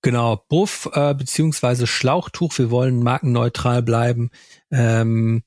Genau, 0.05 0.45
Buff 0.49 0.91
äh, 0.95 1.15
beziehungsweise 1.15 1.87
Schlauchtuch, 1.87 2.59
wir 2.59 2.73
wollen 2.73 3.05
markenneutral 3.05 3.83
bleiben, 3.83 4.31
ähm, 4.73 5.45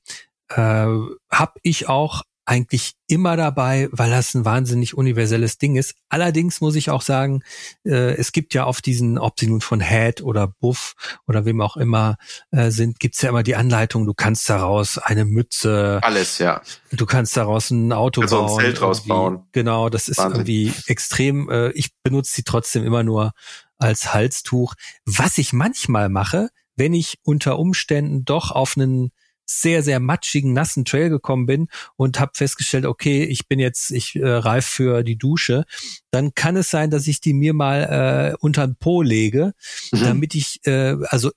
äh, 0.48 0.56
habe 0.56 1.52
ich 1.62 1.90
auch 1.90 2.22
eigentlich 2.46 2.94
immer 3.08 3.36
dabei, 3.36 3.88
weil 3.90 4.10
das 4.10 4.34
ein 4.34 4.44
wahnsinnig 4.44 4.96
universelles 4.96 5.58
Ding 5.58 5.76
ist. 5.76 5.94
Allerdings 6.08 6.60
muss 6.60 6.76
ich 6.76 6.90
auch 6.90 7.02
sagen, 7.02 7.42
äh, 7.84 8.14
es 8.14 8.30
gibt 8.30 8.54
ja 8.54 8.64
auf 8.64 8.80
diesen, 8.80 9.18
ob 9.18 9.38
sie 9.38 9.48
nun 9.48 9.60
von 9.60 9.80
Head 9.80 10.22
oder 10.22 10.46
Buff 10.46 10.94
oder 11.26 11.44
wem 11.44 11.60
auch 11.60 11.76
immer 11.76 12.16
äh, 12.52 12.70
sind, 12.70 13.00
gibt's 13.00 13.20
ja 13.22 13.30
immer 13.30 13.42
die 13.42 13.56
Anleitung, 13.56 14.06
du 14.06 14.14
kannst 14.14 14.48
daraus 14.48 14.96
eine 14.96 15.24
Mütze. 15.24 15.98
Alles, 16.02 16.38
ja. 16.38 16.62
Du 16.92 17.04
kannst 17.04 17.36
daraus 17.36 17.70
ein 17.70 17.92
Auto 17.92 18.22
also 18.22 18.36
bauen. 18.36 18.58
Ein 18.60 18.64
Zelt 18.64 18.82
rausbauen. 18.82 19.42
Genau, 19.50 19.88
das 19.88 20.08
ist 20.08 20.18
Wahnsinn. 20.18 20.40
irgendwie 20.40 20.72
extrem. 20.86 21.50
Äh, 21.50 21.70
ich 21.72 21.90
benutze 22.04 22.32
sie 22.32 22.44
trotzdem 22.44 22.84
immer 22.84 23.02
nur 23.02 23.32
als 23.76 24.14
Halstuch. 24.14 24.74
Was 25.04 25.36
ich 25.38 25.52
manchmal 25.52 26.08
mache, 26.08 26.48
wenn 26.76 26.94
ich 26.94 27.18
unter 27.22 27.58
Umständen 27.58 28.24
doch 28.24 28.52
auf 28.52 28.76
einen 28.76 29.10
sehr, 29.46 29.82
sehr 29.82 30.00
matschigen, 30.00 30.52
nassen 30.52 30.84
Trail 30.84 31.08
gekommen 31.08 31.46
bin 31.46 31.68
und 31.96 32.20
habe 32.20 32.32
festgestellt, 32.34 32.84
okay, 32.84 33.24
ich 33.24 33.48
bin 33.48 33.58
jetzt, 33.58 33.90
ich 33.92 34.16
äh, 34.16 34.28
reif 34.28 34.66
für 34.66 35.02
die 35.02 35.16
Dusche, 35.16 35.64
dann 36.10 36.34
kann 36.34 36.56
es 36.56 36.70
sein, 36.70 36.90
dass 36.90 37.06
ich 37.06 37.20
die 37.20 37.32
mir 37.32 37.54
mal 37.54 38.32
äh, 38.32 38.36
unter 38.40 38.66
den 38.66 38.76
Po 38.76 39.02
lege, 39.02 39.54
mhm. 39.92 40.00
damit 40.00 40.34
ich, 40.34 40.60
äh, 40.66 40.96
also 41.08 41.30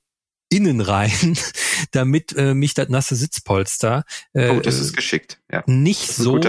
innen 0.49 0.81
rein, 0.81 1.37
damit 1.91 2.35
äh, 2.35 2.53
mich 2.53 2.73
das 2.73 2.89
nasse 2.89 3.15
Sitzpolster 3.15 4.03
äh, 4.33 4.49
oh, 4.49 4.59
das 4.59 4.79
ist 4.79 4.95
geschickt. 4.95 5.39
Ja. 5.51 5.63
nicht 5.67 6.11
so 6.11 6.39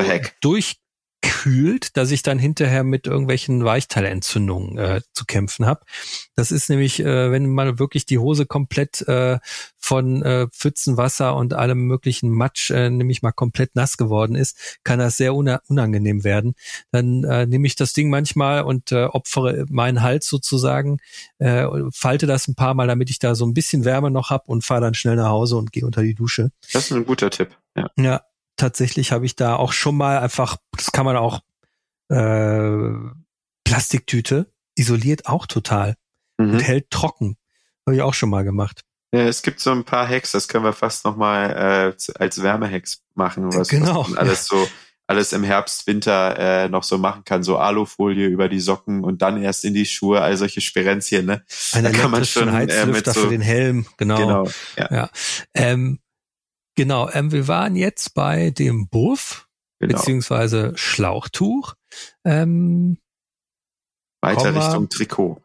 durch 0.41 0.81
kühlt, 1.23 1.97
dass 1.97 2.11
ich 2.11 2.23
dann 2.23 2.39
hinterher 2.39 2.85
mit 2.85 3.07
irgendwelchen 3.07 3.65
Weichteilentzündungen 3.65 4.79
äh, 4.79 5.01
zu 5.13 5.25
kämpfen 5.25 5.67
habe. 5.67 5.81
Das 6.35 6.51
ist 6.51 6.71
nämlich, 6.71 7.01
äh, 7.01 7.31
wenn 7.31 7.51
mal 7.51 7.79
wirklich 7.79 8.07
die 8.07 8.19
Hose 8.19 8.47
komplett 8.47 9.03
äh, 9.09 9.39
von 9.79 10.23
äh, 10.23 10.49
Pfützenwasser 10.49 11.35
und 11.37 11.55
allem 11.55 11.87
möglichen 11.87 12.31
Matsch 12.31 12.71
äh, 12.71 12.91
nämlich 12.91 13.23
mal 13.23 13.33
komplett 13.33 13.75
nass 13.75 13.97
geworden 13.97 14.35
ist, 14.35 14.79
kann 14.85 14.99
das 14.99 15.17
sehr 15.17 15.35
unangenehm 15.35 16.25
werden. 16.25 16.55
Dann 16.91 17.25
äh, 17.25 17.47
nehme 17.47 17.67
ich 17.67 17.77
das 17.77 17.93
Ding 17.93 18.11
manchmal 18.11 18.63
und 18.63 18.93
äh, 18.93 19.05
opfere 19.05 19.67
meinen 19.69 20.03
Hals 20.03 20.27
sozusagen, 20.27 20.99
äh, 21.39 21.67
falte 21.93 22.27
das 22.27 22.49
ein 22.49 22.55
paar 22.55 22.75
Mal, 22.75 22.87
damit 22.87 23.11
ich 23.11 23.19
da 23.19 23.35
so 23.35 23.45
ein 23.45 23.55
bisschen 23.55 23.85
Wärme 23.85 24.11
noch 24.11 24.31
hab 24.31 24.49
und 24.49 24.65
fahre 24.65 24.83
dann 24.83 24.95
schnell 24.95 25.17
nach 25.17 25.31
Hause 25.31 25.57
und 25.57 25.73
gehe 25.73 25.85
unter 25.85 26.03
die 26.03 26.15
Dusche. 26.15 26.51
Das 26.73 26.91
ist 26.91 26.93
ein 26.93 27.07
guter 27.07 27.31
Tipp. 27.31 27.57
Ja. 27.77 27.91
ja, 27.97 28.23
tatsächlich 28.61 29.13
habe 29.13 29.27
ich 29.27 29.37
da 29.37 29.57
auch 29.57 29.73
schon 29.73 29.97
mal 29.97 30.19
einfach, 30.19 30.57
das 30.77 30.93
kann 30.93 31.05
man 31.05 31.17
auch, 31.17 31.41
äh, 32.09 33.11
Plastiktüte 33.65 34.53
isoliert 34.75 35.27
auch 35.27 35.47
total 35.47 35.97
mhm. 36.39 36.55
und 36.55 36.61
hält 36.61 36.91
trocken. 36.91 37.37
Habe 37.87 37.97
ich 37.97 38.03
auch 38.03 38.15
schon 38.15 38.31
mal 38.31 38.45
gemacht. 38.45 38.83
Ja, 39.13 39.23
es 39.23 39.43
gibt 39.43 39.61
so 39.61 39.73
ein 39.73 39.85
paar 39.85 40.09
Hacks, 40.09 40.33
das 40.33 40.47
können 40.47 40.65
wir 40.65 40.73
fast 40.73 41.05
noch 41.05 41.17
mal 41.17 41.95
äh, 41.97 42.13
als 42.19 42.43
Wärmehacks 42.43 43.03
machen, 43.15 43.53
was, 43.53 43.69
genau. 43.69 44.07
was 44.09 44.17
alles 44.17 44.47
so 44.47 44.69
alles 45.11 45.33
im 45.33 45.43
Herbst, 45.43 45.89
Winter 45.89 46.39
äh, 46.39 46.69
noch 46.69 46.85
so 46.85 46.97
machen 46.97 47.25
kann, 47.25 47.43
so 47.43 47.59
Alufolie 47.59 48.29
über 48.29 48.49
die 48.49 48.61
Socken 48.61 49.03
und 49.03 49.23
dann 49.23 49.43
erst 49.43 49.65
in 49.65 49.75
die 49.75 49.85
Schuhe, 49.85 50.21
all 50.21 50.37
solche 50.37 50.61
Sperenzien, 50.61 51.27
ne? 51.27 51.45
Ein 51.73 51.83
da 51.83 51.91
kann 51.91 52.13
man 52.13 52.25
schon 52.25 52.49
äh, 52.49 52.87
mit 52.87 53.07
so, 53.07 53.23
für 53.23 53.29
den 53.29 53.41
Helm, 53.41 53.87
genau. 53.97 54.17
Genau, 54.19 54.49
ja. 54.77 54.89
ja. 54.93 55.11
Ähm, 55.53 55.99
Genau, 56.81 57.11
ähm, 57.11 57.31
wir 57.31 57.47
waren 57.47 57.77
jetzt 57.77 58.15
bei 58.15 58.49
dem 58.49 58.89
Buff. 58.89 59.47
genau. 59.81 59.99
beziehungsweise 59.99 60.73
Schlauchtuch. 60.77 61.75
Ähm, 62.25 62.97
Weiter 64.23 64.55
Richtung 64.55 64.89
Trikot. 64.89 65.43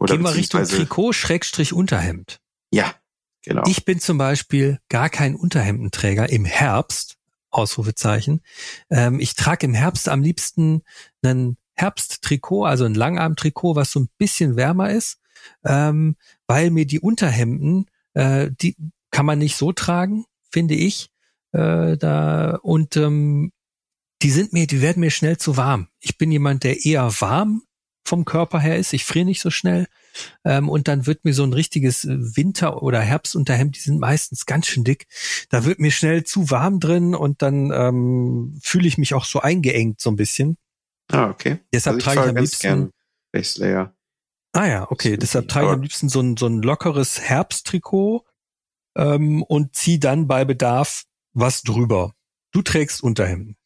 Oder 0.00 0.16
gehen 0.16 0.24
wir 0.24 0.34
Richtung 0.34 0.64
Trikot, 0.64 1.12
Schrägstrich 1.12 1.72
Unterhemd. 1.72 2.40
Ja, 2.72 2.96
genau. 3.44 3.62
Ich 3.68 3.84
bin 3.84 4.00
zum 4.00 4.18
Beispiel 4.18 4.80
gar 4.88 5.08
kein 5.08 5.36
Unterhemdenträger 5.36 6.28
im 6.30 6.44
Herbst, 6.44 7.16
Ausrufezeichen. 7.50 8.40
Ähm, 8.90 9.20
ich 9.20 9.36
trage 9.36 9.66
im 9.66 9.74
Herbst 9.74 10.08
am 10.08 10.20
liebsten 10.20 10.82
einen 11.22 11.58
Herbsttrikot, 11.74 12.64
also 12.64 12.86
ein 12.86 12.96
Langarmtrikot, 12.96 13.76
was 13.76 13.92
so 13.92 14.00
ein 14.00 14.08
bisschen 14.18 14.56
wärmer 14.56 14.90
ist, 14.90 15.20
ähm, 15.64 16.16
weil 16.48 16.70
mir 16.70 16.88
die 16.88 16.98
Unterhemden, 16.98 17.86
äh, 18.14 18.50
die 18.50 18.76
kann 19.12 19.26
man 19.26 19.38
nicht 19.38 19.54
so 19.54 19.70
tragen, 19.70 20.24
finde 20.52 20.74
ich. 20.74 21.08
Äh, 21.52 21.96
da 21.96 22.58
und 22.62 22.96
ähm, 22.96 23.52
die 24.22 24.30
sind 24.30 24.52
mir, 24.52 24.66
die 24.66 24.80
werden 24.80 25.00
mir 25.00 25.10
schnell 25.10 25.36
zu 25.36 25.56
warm. 25.56 25.88
Ich 26.00 26.16
bin 26.16 26.30
jemand, 26.30 26.64
der 26.64 26.84
eher 26.84 27.12
warm 27.20 27.62
vom 28.04 28.24
Körper 28.24 28.60
her 28.60 28.78
ist. 28.78 28.92
Ich 28.92 29.04
friere 29.04 29.24
nicht 29.24 29.40
so 29.40 29.50
schnell. 29.50 29.86
Ähm, 30.44 30.68
und 30.68 30.88
dann 30.88 31.06
wird 31.06 31.24
mir 31.24 31.34
so 31.34 31.42
ein 31.42 31.52
richtiges 31.52 32.06
Winter- 32.06 32.82
oder 32.82 33.00
Herbstunterhemd, 33.00 33.76
die 33.76 33.80
sind 33.80 33.98
meistens 33.98 34.46
ganz 34.46 34.66
schön 34.66 34.84
dick. 34.84 35.06
Da 35.48 35.64
wird 35.64 35.78
mir 35.78 35.90
schnell 35.90 36.24
zu 36.24 36.50
warm 36.50 36.80
drin 36.80 37.14
und 37.14 37.42
dann 37.42 37.70
ähm, 37.72 38.58
fühle 38.62 38.86
ich 38.86 38.98
mich 38.98 39.14
auch 39.14 39.24
so 39.24 39.40
eingeengt 39.40 40.00
so 40.00 40.10
ein 40.10 40.16
bisschen. 40.16 40.58
Ah, 41.10 41.30
okay. 41.30 41.58
Deshalb 41.72 41.96
also 41.96 42.04
trage 42.04 42.20
ich 42.20 42.28
am 42.28 42.36
liebsten. 42.36 42.90
Base 43.32 43.60
Layer. 43.60 43.94
Ah 44.52 44.66
ja, 44.66 44.90
okay. 44.90 45.16
Deshalb 45.16 45.48
trage 45.48 45.66
ich 45.66 45.72
am 45.72 45.82
liebsten 45.82 46.08
so 46.08 46.20
ein, 46.20 46.36
so 46.36 46.46
ein 46.46 46.60
lockeres 46.60 47.20
Herbsttrikot 47.20 48.24
ähm, 48.96 49.42
und 49.42 49.74
zieh 49.74 49.98
dann 49.98 50.26
bei 50.26 50.44
Bedarf 50.44 51.04
was 51.32 51.62
drüber. 51.62 52.12
Du 52.52 52.62
trägst 52.62 53.02
Unterhemden. 53.02 53.56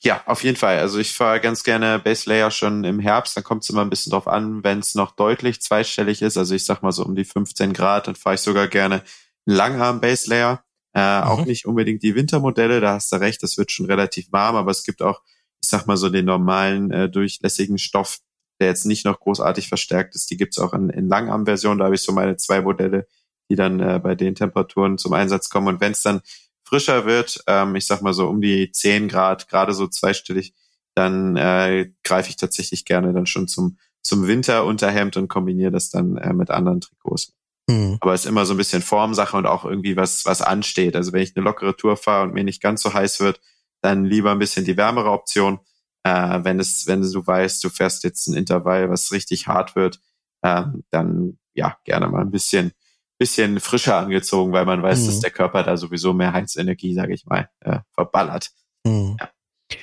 Ja, 0.00 0.22
auf 0.26 0.42
jeden 0.42 0.56
Fall. 0.56 0.78
Also 0.78 0.98
ich 0.98 1.12
fahre 1.12 1.40
ganz 1.40 1.62
gerne 1.62 1.98
Base 1.98 2.28
Layer 2.28 2.50
schon 2.50 2.84
im 2.84 3.00
Herbst. 3.00 3.36
Dann 3.36 3.44
kommt 3.44 3.62
es 3.64 3.70
immer 3.70 3.82
ein 3.82 3.90
bisschen 3.90 4.10
drauf 4.10 4.26
an, 4.26 4.64
wenn 4.64 4.78
es 4.78 4.94
noch 4.94 5.12
deutlich 5.12 5.60
zweistellig 5.60 6.22
ist. 6.22 6.36
Also 6.36 6.54
ich 6.54 6.64
sag 6.64 6.82
mal 6.82 6.92
so 6.92 7.04
um 7.04 7.14
die 7.14 7.24
15 7.24 7.72
Grad, 7.72 8.06
dann 8.06 8.14
fahre 8.14 8.36
ich 8.36 8.40
sogar 8.40 8.68
gerne 8.68 9.02
Langarm 9.44 10.00
Base 10.00 10.30
Layer. 10.30 10.64
Äh, 10.94 11.20
mhm. 11.20 11.26
Auch 11.26 11.44
nicht 11.44 11.66
unbedingt 11.66 12.02
die 12.02 12.14
Wintermodelle, 12.14 12.80
da 12.80 12.94
hast 12.94 13.12
du 13.12 13.16
recht, 13.16 13.42
das 13.42 13.58
wird 13.58 13.70
schon 13.70 13.84
relativ 13.84 14.32
warm, 14.32 14.56
aber 14.56 14.70
es 14.70 14.82
gibt 14.82 15.02
auch, 15.02 15.20
ich 15.60 15.68
sag 15.68 15.86
mal 15.86 15.98
so 15.98 16.08
den 16.08 16.24
normalen 16.24 16.90
äh, 16.90 17.10
durchlässigen 17.10 17.76
Stoff, 17.76 18.20
der 18.60 18.68
jetzt 18.68 18.86
nicht 18.86 19.04
noch 19.04 19.20
großartig 19.20 19.68
verstärkt 19.68 20.14
ist. 20.14 20.30
Die 20.30 20.38
gibt's 20.38 20.58
auch 20.58 20.72
in, 20.72 20.88
in 20.88 21.08
Langarm-Version. 21.08 21.78
Da 21.78 21.84
habe 21.84 21.96
ich 21.96 22.00
so 22.00 22.12
meine 22.12 22.38
zwei 22.38 22.62
Modelle, 22.62 23.06
die 23.50 23.56
dann 23.56 23.80
äh, 23.80 24.00
bei 24.02 24.14
den 24.14 24.34
Temperaturen 24.34 24.98
zum 24.98 25.12
Einsatz 25.12 25.48
kommen. 25.48 25.68
Und 25.68 25.80
wenn 25.80 25.92
es 25.92 26.02
dann 26.02 26.20
frischer 26.64 27.06
wird, 27.06 27.42
ähm, 27.46 27.76
ich 27.76 27.86
sag 27.86 28.02
mal 28.02 28.12
so 28.12 28.28
um 28.28 28.40
die 28.40 28.70
10 28.72 29.08
Grad, 29.08 29.48
gerade 29.48 29.72
so 29.72 29.86
zweistellig, 29.86 30.54
dann 30.94 31.36
äh, 31.36 31.90
greife 32.02 32.30
ich 32.30 32.36
tatsächlich 32.36 32.84
gerne 32.84 33.12
dann 33.12 33.26
schon 33.26 33.48
zum, 33.48 33.78
zum 34.02 34.26
Winterunterhemd 34.26 35.16
und 35.16 35.28
kombiniere 35.28 35.70
das 35.70 35.90
dann 35.90 36.16
äh, 36.16 36.32
mit 36.32 36.50
anderen 36.50 36.80
Trikots. 36.80 37.34
Mhm. 37.68 37.98
Aber 38.00 38.14
es 38.14 38.22
ist 38.22 38.30
immer 38.30 38.46
so 38.46 38.54
ein 38.54 38.58
bisschen 38.58 38.82
Formsache 38.82 39.36
und 39.36 39.46
auch 39.46 39.64
irgendwie 39.64 39.96
was, 39.96 40.24
was 40.24 40.42
ansteht. 40.42 40.96
Also 40.96 41.12
wenn 41.12 41.22
ich 41.22 41.36
eine 41.36 41.44
lockere 41.44 41.76
Tour 41.76 41.96
fahre 41.96 42.24
und 42.24 42.34
mir 42.34 42.44
nicht 42.44 42.62
ganz 42.62 42.82
so 42.82 42.94
heiß 42.94 43.20
wird, 43.20 43.40
dann 43.82 44.04
lieber 44.04 44.32
ein 44.32 44.38
bisschen 44.38 44.64
die 44.64 44.76
wärmere 44.76 45.10
Option. 45.10 45.60
Äh, 46.02 46.44
wenn 46.44 46.60
es, 46.60 46.86
wenn 46.86 47.02
du 47.02 47.26
weißt, 47.26 47.62
du 47.62 47.68
fährst 47.68 48.04
jetzt 48.04 48.26
ein 48.26 48.34
Intervall, 48.34 48.90
was 48.90 49.12
richtig 49.12 49.48
hart 49.48 49.76
wird, 49.76 50.00
äh, 50.42 50.64
dann 50.90 51.38
ja 51.54 51.76
gerne 51.84 52.08
mal 52.08 52.22
ein 52.22 52.30
bisschen 52.30 52.72
bisschen 53.18 53.60
frischer 53.60 53.96
angezogen, 53.96 54.52
weil 54.52 54.66
man 54.66 54.82
weiß, 54.82 55.02
mhm. 55.02 55.06
dass 55.06 55.20
der 55.20 55.30
Körper 55.30 55.62
da 55.62 55.76
sowieso 55.76 56.12
mehr 56.12 56.32
Heizenergie, 56.32 56.94
sage 56.94 57.14
ich 57.14 57.26
mal, 57.26 57.48
äh, 57.60 57.78
verballert. 57.92 58.50
Mhm. 58.84 59.16
Ja. 59.18 59.30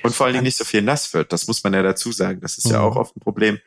Und 0.02 0.14
vor 0.14 0.26
allen 0.26 0.34
Dingen 0.34 0.44
nicht 0.44 0.56
so 0.56 0.64
viel 0.64 0.82
nass 0.82 1.12
wird. 1.14 1.32
Das 1.32 1.46
muss 1.46 1.62
man 1.62 1.74
ja 1.74 1.82
dazu 1.82 2.12
sagen. 2.12 2.40
Das 2.40 2.58
ist 2.58 2.66
mhm. 2.66 2.72
ja 2.72 2.80
auch 2.80 2.96
oft 2.96 3.16
ein 3.16 3.20
Problem. 3.20 3.58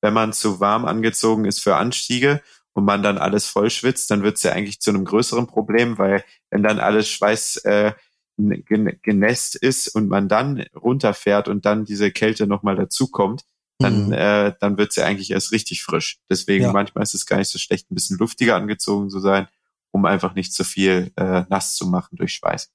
Wenn 0.00 0.14
man 0.14 0.32
zu 0.32 0.60
warm 0.60 0.84
angezogen 0.84 1.44
ist 1.44 1.60
für 1.60 1.76
Anstiege 1.76 2.42
und 2.74 2.84
man 2.84 3.02
dann 3.02 3.18
alles 3.18 3.46
voll 3.46 3.70
schwitzt, 3.70 4.10
dann 4.10 4.22
wird 4.22 4.36
es 4.36 4.42
ja 4.42 4.52
eigentlich 4.52 4.80
zu 4.80 4.90
einem 4.90 5.04
größeren 5.04 5.46
Problem, 5.46 5.98
weil 5.98 6.24
wenn 6.50 6.62
dann 6.62 6.78
alles 6.78 7.08
Schweiß 7.08 7.56
äh, 7.64 7.92
genässt 8.36 9.56
ist 9.56 9.88
und 9.88 10.08
man 10.08 10.28
dann 10.28 10.64
runterfährt 10.74 11.48
und 11.48 11.64
dann 11.64 11.84
diese 11.84 12.10
Kälte 12.10 12.46
nochmal 12.46 12.76
dazukommt, 12.76 13.44
dann, 13.78 14.06
mhm. 14.06 14.12
äh, 14.12 14.52
dann 14.60 14.78
wird's 14.78 14.96
ja 14.96 15.04
eigentlich 15.04 15.30
erst 15.30 15.52
richtig 15.52 15.82
frisch. 15.82 16.18
Deswegen 16.30 16.64
ja. 16.64 16.72
manchmal 16.72 17.02
ist 17.02 17.14
es 17.14 17.26
gar 17.26 17.38
nicht 17.38 17.50
so 17.50 17.58
schlecht, 17.58 17.90
ein 17.90 17.94
bisschen 17.94 18.18
luftiger 18.18 18.56
angezogen 18.56 19.10
zu 19.10 19.20
sein, 19.20 19.48
um 19.90 20.04
einfach 20.04 20.34
nicht 20.34 20.52
zu 20.52 20.64
viel 20.64 21.12
äh, 21.16 21.44
nass 21.48 21.74
zu 21.74 21.86
machen 21.86 22.16
durch 22.16 22.32
Schweiß. 22.34 22.72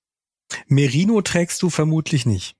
Merino 0.68 1.22
trägst 1.22 1.62
du 1.62 1.70
vermutlich 1.70 2.26
nicht. 2.26 2.56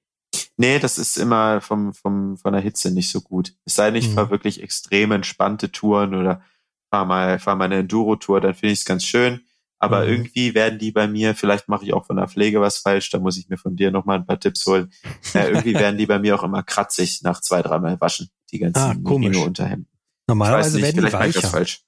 Nee, 0.58 0.80
das 0.80 0.98
ist 0.98 1.18
immer 1.18 1.62
vom, 1.62 1.94
vom, 1.94 2.38
von 2.38 2.54
der 2.54 2.62
Hitze 2.62 2.92
nicht 2.92 3.12
so 3.12 3.22
gut. 3.22 3.56
Es 3.66 3.76
sei 3.76 3.92
denn, 3.92 4.02
ich 4.02 4.10
mhm. 4.10 4.14
fahre 4.14 4.30
wirklich 4.32 4.62
extrem 4.64 5.12
entspannte 5.12 5.72
Touren 5.72 6.16
oder 6.16 6.42
fahr 6.90 7.06
mal, 7.06 7.40
fahr 7.40 7.56
mal 7.56 7.66
eine 7.66 7.80
Enduro-Tour, 7.80 8.42
dann 8.42 8.54
finde 8.54 8.74
ich 8.74 8.80
es 8.80 8.86
ganz 8.86 9.06
schön. 9.06 9.42
Aber 9.82 10.04
mhm. 10.04 10.12
irgendwie 10.12 10.54
werden 10.54 10.78
die 10.78 10.92
bei 10.92 11.08
mir, 11.08 11.34
vielleicht 11.34 11.68
mache 11.68 11.84
ich 11.84 11.94
auch 11.94 12.06
von 12.06 12.16
der 12.16 12.28
Pflege 12.28 12.62
was 12.62 12.78
falsch, 12.78 13.10
da 13.10 13.18
muss 13.18 13.38
ich 13.38 13.50
mir 13.50 13.58
von 13.58 13.76
dir 13.76 13.90
nochmal 13.90 14.20
ein 14.20 14.28
paar 14.28 14.40
Tipps 14.40 14.64
holen. 14.68 14.92
Äh, 15.34 15.48
irgendwie 15.50 15.74
werden 15.74 15.98
die 15.98 16.06
bei 16.06 16.20
mir 16.20 16.36
auch 16.36 16.44
immer 16.44 16.62
kratzig 16.62 17.22
nach 17.24 17.42
zwei, 17.42 17.64
dreimal 17.64 18.00
waschen, 18.00 18.30
die 18.52 18.60
ganzen 18.60 18.80
ah, 18.80 18.94
Merino-Unterhemden. 18.94 19.90
Normalerweise 20.28 20.76
nicht, 20.78 20.96
werden 20.96 21.06
die 21.08 21.12
weicher. 21.12 21.48
falsch. 21.48 21.82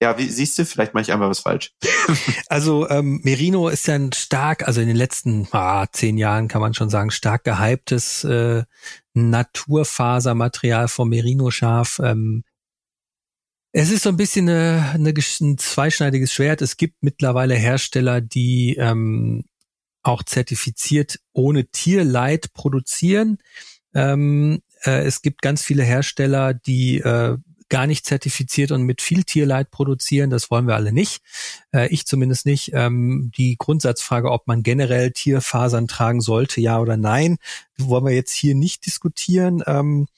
Ja, 0.00 0.16
wie 0.16 0.28
siehst 0.28 0.58
du, 0.58 0.64
vielleicht 0.64 0.94
mache 0.94 1.02
ich 1.02 1.12
einmal 1.12 1.28
was 1.28 1.40
falsch. 1.40 1.72
also 2.46 2.88
ähm, 2.88 3.20
Merino 3.24 3.68
ist 3.68 3.88
ja 3.88 3.96
ein 3.96 4.12
stark, 4.12 4.66
also 4.68 4.80
in 4.80 4.86
den 4.86 4.96
letzten 4.96 5.48
ah, 5.50 5.86
zehn 5.90 6.18
Jahren 6.18 6.46
kann 6.46 6.60
man 6.60 6.72
schon 6.72 6.88
sagen, 6.88 7.10
stark 7.10 7.42
gehyptes 7.42 8.22
äh, 8.22 8.62
Naturfasermaterial 9.14 10.86
vom 10.86 11.08
Merino-Schaf. 11.08 12.00
Ähm, 12.02 12.44
es 13.72 13.90
ist 13.90 14.02
so 14.02 14.08
ein 14.08 14.16
bisschen 14.16 14.48
eine, 14.48 14.90
eine, 14.94 15.14
ein 15.40 15.58
zweischneidiges 15.58 16.32
Schwert. 16.32 16.62
Es 16.62 16.76
gibt 16.76 17.02
mittlerweile 17.02 17.54
Hersteller, 17.54 18.20
die 18.20 18.76
ähm, 18.76 19.44
auch 20.02 20.22
zertifiziert 20.22 21.20
ohne 21.32 21.66
Tierleid 21.66 22.52
produzieren. 22.52 23.38
Ähm, 23.94 24.62
äh, 24.84 25.04
es 25.04 25.22
gibt 25.22 25.42
ganz 25.42 25.62
viele 25.62 25.84
Hersteller, 25.84 26.54
die 26.54 26.98
äh, 26.98 27.36
gar 27.68 27.86
nicht 27.86 28.04
zertifiziert 28.04 28.72
und 28.72 28.82
mit 28.82 29.00
viel 29.00 29.22
Tierleid 29.22 29.70
produzieren. 29.70 30.30
Das 30.30 30.50
wollen 30.50 30.66
wir 30.66 30.74
alle 30.74 30.92
nicht. 30.92 31.22
Äh, 31.72 31.88
ich 31.88 32.06
zumindest 32.06 32.44
nicht. 32.44 32.72
Ähm, 32.74 33.30
die 33.36 33.56
Grundsatzfrage, 33.56 34.30
ob 34.30 34.48
man 34.48 34.64
generell 34.64 35.12
Tierfasern 35.12 35.86
tragen 35.86 36.20
sollte, 36.20 36.60
ja 36.60 36.80
oder 36.80 36.96
nein, 36.96 37.38
wollen 37.78 38.04
wir 38.04 38.12
jetzt 38.12 38.32
hier 38.32 38.56
nicht 38.56 38.84
diskutieren. 38.86 39.62
Ähm, 39.66 40.08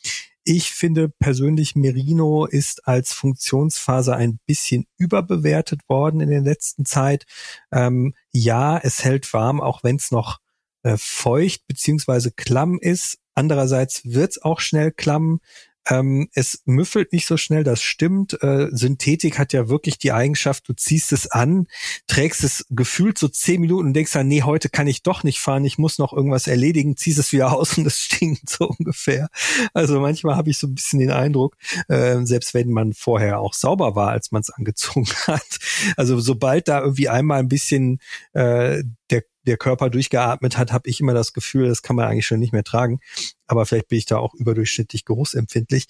ich 0.45 0.73
finde 0.73 1.09
persönlich, 1.09 1.77
Merino 1.77 2.47
ist 2.47 2.87
als 2.87 3.13
Funktionsphase 3.13 4.17
ein 4.17 4.39
bisschen 4.47 4.87
überbewertet 4.97 5.81
worden 5.89 6.21
in 6.21 6.31
der 6.31 6.41
letzten 6.41 6.85
Zeit. 6.85 7.25
Ähm, 7.71 8.15
ja, 8.33 8.79
es 8.79 9.05
hält 9.05 9.33
warm, 9.33 9.61
auch 9.61 9.85
wenn 9.85 9.97
es 9.97 10.11
noch 10.11 10.39
äh, 10.83 10.97
feucht 10.99 11.67
beziehungsweise 11.67 12.33
klamm 12.33 12.79
ist. 12.81 13.19
Andererseits 13.35 14.03
wird 14.05 14.33
es 14.33 14.43
auch 14.43 14.61
schnell 14.61 14.93
klamm. 14.93 15.41
Ähm, 15.89 16.29
es 16.35 16.63
müffelt 16.65 17.13
nicht 17.13 17.27
so 17.27 17.37
schnell, 17.37 17.65
das 17.65 17.83
stimmt. 17.83 18.41
Äh, 18.43 18.69
Synthetik 18.71 19.39
hat 19.39 19.53
ja 19.53 19.69
wirklich 19.69 19.99
die 19.99 20.13
Eigenschaft, 20.13 20.69
du 20.69 20.75
ziehst 20.75 21.13
es 21.13 21.31
an, 21.31 21.67
trägst 22.07 22.45
es 22.45 22.67
gefühlt 22.71 23.19
so 23.19 23.29
zehn 23.29 23.61
Minuten 23.61 23.89
und 23.89 23.95
denkst 23.95 24.13
dann, 24.13 24.29
nee, 24.29 24.43
heute 24.43 24.69
kann 24.69 24.87
ich 24.87 25.03
doch 25.03 25.25
nicht 25.25 25.41
fahren, 25.41 25.65
ich 25.65 25.79
muss 25.79 25.99
noch 25.99 26.13
irgendwas 26.13 26.47
erledigen, 26.47 26.97
ziehst 26.97 27.19
es 27.19 27.33
wieder 27.33 27.53
aus 27.53 27.77
und 27.79 27.87
es 27.87 27.99
stinkt 27.99 28.49
so 28.49 28.69
ungefähr. 28.69 29.29
Also 29.75 30.01
manchmal 30.01 30.37
habe 30.37 30.51
ich 30.51 30.59
so 30.59 30.67
ein 30.69 30.75
bisschen 30.75 31.01
den 31.01 31.11
Eindruck, 31.11 31.57
äh, 31.89 32.25
selbst 32.25 32.55
wenn 32.55 32.71
man 32.71 32.93
vorher 32.93 33.41
auch 33.41 33.55
sauber 33.55 33.95
war, 33.97 34.11
als 34.11 34.31
man 34.31 34.43
es 34.43 34.51
angezogen 34.63 35.09
hat. 35.27 35.59
Also 35.97 36.21
sobald 36.21 36.69
da 36.69 36.81
irgendwie 36.81 37.09
einmal 37.09 37.41
ein 37.41 37.49
bisschen 37.49 37.99
äh, 38.33 38.85
der 39.11 39.25
der 39.47 39.57
Körper 39.57 39.91
durchgeatmet 39.91 40.57
hat, 40.57 40.73
habe 40.73 40.89
ich 40.89 41.01
immer 41.01 41.15
das 41.15 41.33
Gefühl, 41.33 41.69
das 41.69 41.83
kann 41.83 41.97
man 41.97 42.07
eigentlich 42.07 42.27
schon 42.27 42.41
nicht 42.41 42.53
mehr 42.53 42.65
tragen. 42.65 43.01
Aber 43.47 43.67
vielleicht 43.67 43.89
bin 43.89 43.99
ich 43.99 44.07
da 44.07 44.19
auch 44.19 44.35
überdurchschnittlich 44.35 45.05
geruchsempfindlich. 45.05 45.87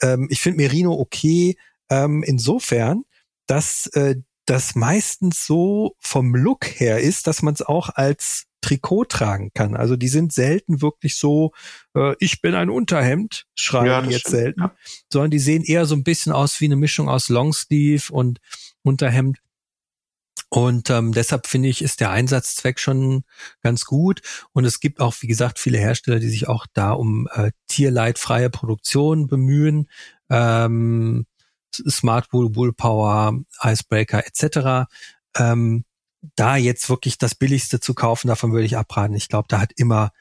Ähm, 0.00 0.28
ich 0.30 0.40
finde 0.40 0.58
Merino 0.58 0.92
okay 0.92 1.56
ähm, 1.90 2.22
insofern, 2.22 3.04
dass 3.46 3.86
äh, 3.88 4.16
das 4.46 4.74
meistens 4.74 5.44
so 5.44 5.94
vom 5.98 6.34
Look 6.34 6.80
her 6.80 7.00
ist, 7.00 7.26
dass 7.26 7.42
man 7.42 7.54
es 7.54 7.62
auch 7.62 7.90
als 7.90 8.46
Trikot 8.60 9.04
tragen 9.04 9.50
kann. 9.54 9.76
Also 9.76 9.96
die 9.96 10.08
sind 10.08 10.32
selten 10.32 10.82
wirklich 10.82 11.16
so, 11.16 11.52
äh, 11.94 12.14
ich 12.18 12.40
bin 12.40 12.54
ein 12.54 12.70
Unterhemd, 12.70 13.44
schreiben 13.54 13.86
ja, 13.86 14.02
jetzt 14.10 14.20
stimmt, 14.20 14.36
selten, 14.36 14.60
ja. 14.60 14.74
sondern 15.12 15.30
die 15.30 15.38
sehen 15.38 15.62
eher 15.64 15.86
so 15.86 15.94
ein 15.94 16.02
bisschen 16.02 16.32
aus 16.32 16.60
wie 16.60 16.64
eine 16.64 16.76
Mischung 16.76 17.08
aus 17.08 17.28
Longsleeve 17.28 18.12
und 18.12 18.40
Unterhemd. 18.82 19.38
Und 20.50 20.88
ähm, 20.88 21.12
deshalb 21.12 21.46
finde 21.46 21.68
ich, 21.68 21.82
ist 21.82 22.00
der 22.00 22.10
Einsatzzweck 22.10 22.78
schon 22.80 23.24
ganz 23.62 23.84
gut. 23.84 24.22
Und 24.52 24.64
es 24.64 24.80
gibt 24.80 25.00
auch, 25.00 25.14
wie 25.20 25.26
gesagt, 25.26 25.58
viele 25.58 25.78
Hersteller, 25.78 26.20
die 26.20 26.30
sich 26.30 26.48
auch 26.48 26.66
da 26.72 26.92
um 26.92 27.28
äh, 27.32 27.50
tierleidfreie 27.66 28.48
Produktion 28.48 29.26
bemühen. 29.26 29.88
Ähm, 30.30 31.26
Smart 31.74 32.32
Wool, 32.32 32.56
Wool 32.56 32.72
Power, 32.72 33.38
Icebreaker 33.62 34.26
etc. 34.26 34.88
Ähm, 35.36 35.84
da 36.34 36.56
jetzt 36.56 36.88
wirklich 36.88 37.18
das 37.18 37.34
Billigste 37.34 37.78
zu 37.78 37.94
kaufen, 37.94 38.28
davon 38.28 38.52
würde 38.52 38.64
ich 38.64 38.76
abraten. 38.76 39.14
Ich 39.14 39.28
glaube, 39.28 39.48
da 39.48 39.60
hat 39.60 39.72
immer 39.76 40.12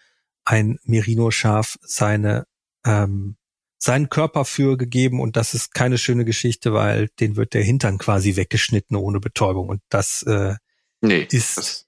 ein 0.43 0.77
Merino-Schaf 0.83 1.77
seine 1.81 2.45
ähm, 2.85 3.36
seinen 3.77 4.09
Körper 4.09 4.45
für 4.45 4.77
gegeben 4.77 5.19
und 5.19 5.37
das 5.37 5.53
ist 5.53 5.73
keine 5.73 5.97
schöne 5.97 6.25
Geschichte, 6.25 6.73
weil 6.73 7.09
den 7.19 7.35
wird 7.35 7.53
der 7.53 7.63
Hintern 7.63 7.97
quasi 7.97 8.35
weggeschnitten 8.35 8.97
ohne 8.97 9.19
Betäubung 9.19 9.69
und 9.69 9.81
das 9.89 10.23
äh, 10.23 10.55
nee, 11.01 11.27
ist 11.31 11.57
das, 11.57 11.87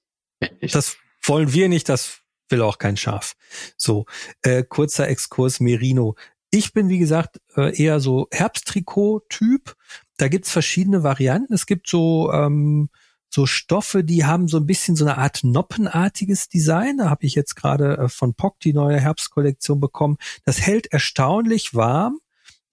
das 0.72 0.96
wollen 1.22 1.52
wir 1.52 1.68
nicht, 1.68 1.88
das 1.88 2.20
will 2.48 2.62
auch 2.62 2.78
kein 2.78 2.96
Schaf. 2.96 3.34
So, 3.76 4.06
äh, 4.42 4.62
kurzer 4.62 5.08
Exkurs 5.08 5.60
Merino. 5.60 6.16
Ich 6.50 6.72
bin, 6.72 6.88
wie 6.88 6.98
gesagt, 6.98 7.40
äh, 7.56 7.76
eher 7.80 8.00
so 8.00 8.26
Herbsttrikot-Typ. 8.32 9.76
Da 10.16 10.28
gibt's 10.28 10.50
verschiedene 10.50 11.02
Varianten. 11.02 11.54
Es 11.54 11.66
gibt 11.66 11.88
so 11.88 12.32
ähm, 12.32 12.90
so 13.30 13.46
Stoffe, 13.46 14.04
die 14.04 14.24
haben 14.24 14.48
so 14.48 14.58
ein 14.58 14.66
bisschen 14.66 14.96
so 14.96 15.04
eine 15.04 15.16
Art 15.16 15.40
noppenartiges 15.44 16.48
Design. 16.48 16.98
Da 16.98 17.08
habe 17.08 17.24
ich 17.24 17.34
jetzt 17.34 17.54
gerade 17.54 17.96
äh, 17.96 18.08
von 18.08 18.34
POC 18.34 18.60
die 18.60 18.72
neue 18.72 19.00
Herbstkollektion 19.00 19.80
bekommen. 19.80 20.18
Das 20.44 20.60
hält 20.60 20.88
erstaunlich 20.88 21.74
warm, 21.74 22.18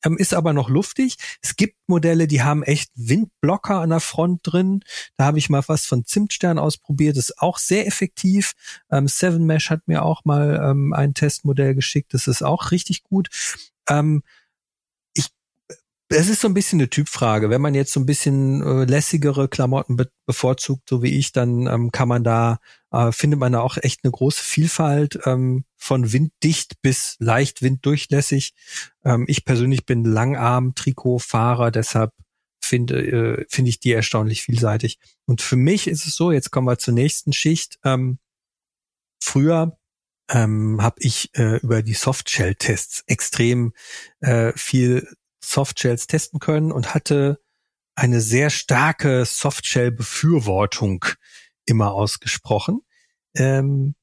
ähm, 0.03 0.17
ist 0.17 0.33
aber 0.33 0.53
noch 0.53 0.69
luftig. 0.69 1.17
Es 1.41 1.55
gibt 1.55 1.75
Modelle, 1.87 2.27
die 2.27 2.41
haben 2.41 2.63
echt 2.63 2.91
Windblocker 2.95 3.79
an 3.79 3.91
der 3.91 3.99
Front 3.99 4.41
drin. 4.43 4.81
Da 5.15 5.25
habe 5.25 5.37
ich 5.37 5.49
mal 5.49 5.63
was 5.67 5.85
von 5.85 6.05
Zimtstern 6.05 6.59
ausprobiert. 6.59 7.17
Das 7.17 7.29
ist 7.29 7.39
auch 7.39 7.59
sehr 7.59 7.87
effektiv. 7.87 8.53
Ähm, 8.91 9.07
Seven 9.07 9.45
Mesh 9.45 9.69
hat 9.69 9.87
mir 9.87 10.03
auch 10.03 10.25
mal 10.25 10.59
ähm, 10.63 10.93
ein 10.93 11.13
Testmodell 11.13 11.75
geschickt. 11.75 12.13
Das 12.13 12.27
ist 12.27 12.41
auch 12.41 12.71
richtig 12.71 13.03
gut. 13.03 13.29
Ähm, 13.89 14.23
es 16.09 16.29
ist 16.29 16.41
so 16.41 16.47
ein 16.47 16.53
bisschen 16.53 16.79
eine 16.79 16.89
Typfrage. 16.89 17.49
Wenn 17.49 17.61
man 17.61 17.75
jetzt 17.75 17.91
so 17.91 17.99
ein 17.99 18.05
bisschen 18.05 18.61
äh, 18.61 18.85
lässigere 18.85 19.47
Klamotten 19.49 19.97
be 19.97 20.09
bevorzugt, 20.25 20.89
so 20.89 21.01
wie 21.03 21.17
ich, 21.17 21.31
dann 21.31 21.67
ähm, 21.67 21.91
kann 21.91 22.07
man 22.07 22.23
da, 22.23 22.59
äh, 22.91 23.11
findet 23.11 23.39
man 23.39 23.53
da 23.53 23.61
auch 23.61 23.77
echt 23.77 24.01
eine 24.03 24.11
große 24.11 24.43
Vielfalt 24.43 25.19
ähm, 25.25 25.63
von 25.77 26.11
winddicht 26.11 26.81
bis 26.81 27.15
leicht 27.19 27.61
winddurchlässig. 27.61 28.53
Ähm, 29.05 29.25
ich 29.27 29.45
persönlich 29.45 29.85
bin 29.85 30.03
Langarm-Trikotfahrer, 30.03 31.71
deshalb 31.71 32.13
finde 32.61 33.01
äh, 33.39 33.45
finde 33.49 33.69
ich 33.69 33.79
die 33.79 33.93
erstaunlich 33.93 34.43
vielseitig. 34.43 34.99
Und 35.25 35.41
für 35.41 35.55
mich 35.55 35.87
ist 35.87 36.05
es 36.05 36.15
so, 36.15 36.31
jetzt 36.31 36.51
kommen 36.51 36.67
wir 36.67 36.77
zur 36.77 36.93
nächsten 36.93 37.31
Schicht. 37.33 37.79
Ähm, 37.85 38.19
früher 39.21 39.77
ähm, 40.29 40.81
habe 40.81 40.97
ich 40.99 41.31
äh, 41.35 41.57
über 41.57 41.83
die 41.83 41.93
Softshell-Tests 41.93 43.03
extrem 43.07 43.73
äh, 44.19 44.51
viel 44.55 45.07
Softshells 45.47 46.07
testen 46.07 46.39
können 46.39 46.71
und 46.71 46.93
hatte 46.93 47.39
eine 47.95 48.21
sehr 48.21 48.49
starke 48.49 49.25
Softshell-Befürwortung 49.25 51.05
immer 51.65 51.93
ausgesprochen. 51.93 52.81
Ähm, 53.35 53.95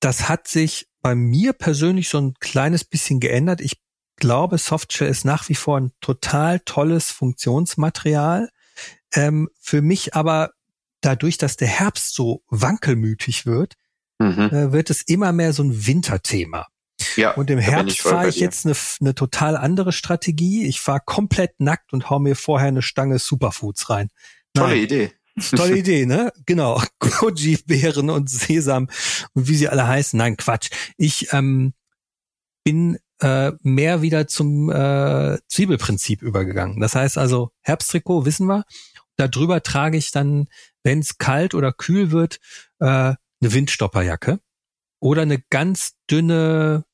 das 0.00 0.28
hat 0.28 0.48
sich 0.48 0.88
bei 1.02 1.14
mir 1.14 1.52
persönlich 1.52 2.08
so 2.08 2.18
ein 2.18 2.34
kleines 2.40 2.84
bisschen 2.84 3.20
geändert. 3.20 3.60
Ich 3.60 3.80
glaube, 4.16 4.58
Softshell 4.58 5.08
ist 5.08 5.24
nach 5.24 5.48
wie 5.48 5.54
vor 5.54 5.78
ein 5.78 5.92
total 6.00 6.60
tolles 6.60 7.10
Funktionsmaterial. 7.10 8.48
Ähm, 9.14 9.48
für 9.60 9.82
mich 9.82 10.14
aber 10.14 10.52
dadurch, 11.00 11.36
dass 11.36 11.56
der 11.56 11.68
Herbst 11.68 12.14
so 12.14 12.42
wankelmütig 12.48 13.44
wird, 13.44 13.74
mhm. 14.18 14.50
äh, 14.50 14.72
wird 14.72 14.90
es 14.90 15.02
immer 15.02 15.32
mehr 15.32 15.52
so 15.52 15.62
ein 15.62 15.86
Winterthema. 15.86 16.66
Ja, 17.16 17.32
und 17.32 17.50
im 17.50 17.58
Herbst 17.58 18.00
fahre 18.00 18.28
ich 18.28 18.36
jetzt 18.36 18.66
eine, 18.66 18.74
eine 19.00 19.14
total 19.14 19.56
andere 19.56 19.92
Strategie. 19.92 20.66
Ich 20.66 20.80
fahre 20.80 21.00
komplett 21.04 21.60
nackt 21.60 21.92
und 21.92 22.10
hau 22.10 22.18
mir 22.18 22.36
vorher 22.36 22.68
eine 22.68 22.82
Stange 22.82 23.18
Superfoods 23.18 23.90
rein. 23.90 24.10
Nein. 24.54 24.64
Tolle 24.64 24.76
Idee. 24.76 25.12
Tolle 25.50 25.78
Idee, 25.78 26.06
ne? 26.06 26.32
Genau. 26.46 26.80
Goji-Beeren 27.00 28.10
und 28.10 28.30
Sesam 28.30 28.88
und 29.32 29.48
wie 29.48 29.56
sie 29.56 29.68
alle 29.68 29.86
heißen. 29.86 30.16
Nein, 30.16 30.36
Quatsch. 30.36 30.70
Ich 30.96 31.32
ähm, 31.32 31.74
bin 32.62 32.98
äh, 33.20 33.52
mehr 33.62 34.02
wieder 34.02 34.26
zum 34.26 34.70
äh, 34.70 35.38
Zwiebelprinzip 35.48 36.22
übergegangen. 36.22 36.80
Das 36.80 36.94
heißt 36.94 37.18
also, 37.18 37.50
Herbsttrikot 37.62 38.24
wissen 38.24 38.46
wir. 38.46 38.64
Darüber 39.16 39.62
trage 39.62 39.96
ich 39.96 40.10
dann, 40.10 40.48
wenn 40.82 40.98
es 40.98 41.18
kalt 41.18 41.54
oder 41.54 41.72
kühl 41.72 42.10
wird, 42.10 42.38
äh, 42.80 42.86
eine 42.86 43.18
Windstopperjacke 43.40 44.40
oder 45.00 45.22
eine 45.22 45.40
ganz 45.50 45.94
dünne 46.10 46.84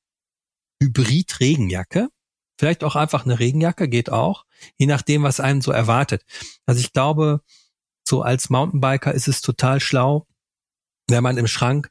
Hybrid-Regenjacke. 0.81 2.09
Vielleicht 2.59 2.85
auch 2.85 2.97
einfach 2.97 3.25
eine 3.25 3.39
Regenjacke, 3.39 3.89
geht 3.89 4.11
auch, 4.11 4.45
je 4.77 4.87
nachdem, 4.87 5.23
was 5.23 5.41
einen 5.41 5.63
so 5.63 5.73
erwartet. 5.73 6.25
Also 6.67 6.81
ich 6.81 6.93
glaube, 6.93 7.41
so 8.07 8.23
als 8.23 8.51
Mountainbiker 8.51 9.15
ist 9.15 9.29
es 9.29 9.41
total 9.41 9.81
schlau, 9.81 10.27
wenn 11.09 11.23
man 11.23 11.39
im 11.39 11.47
Schrank 11.47 11.91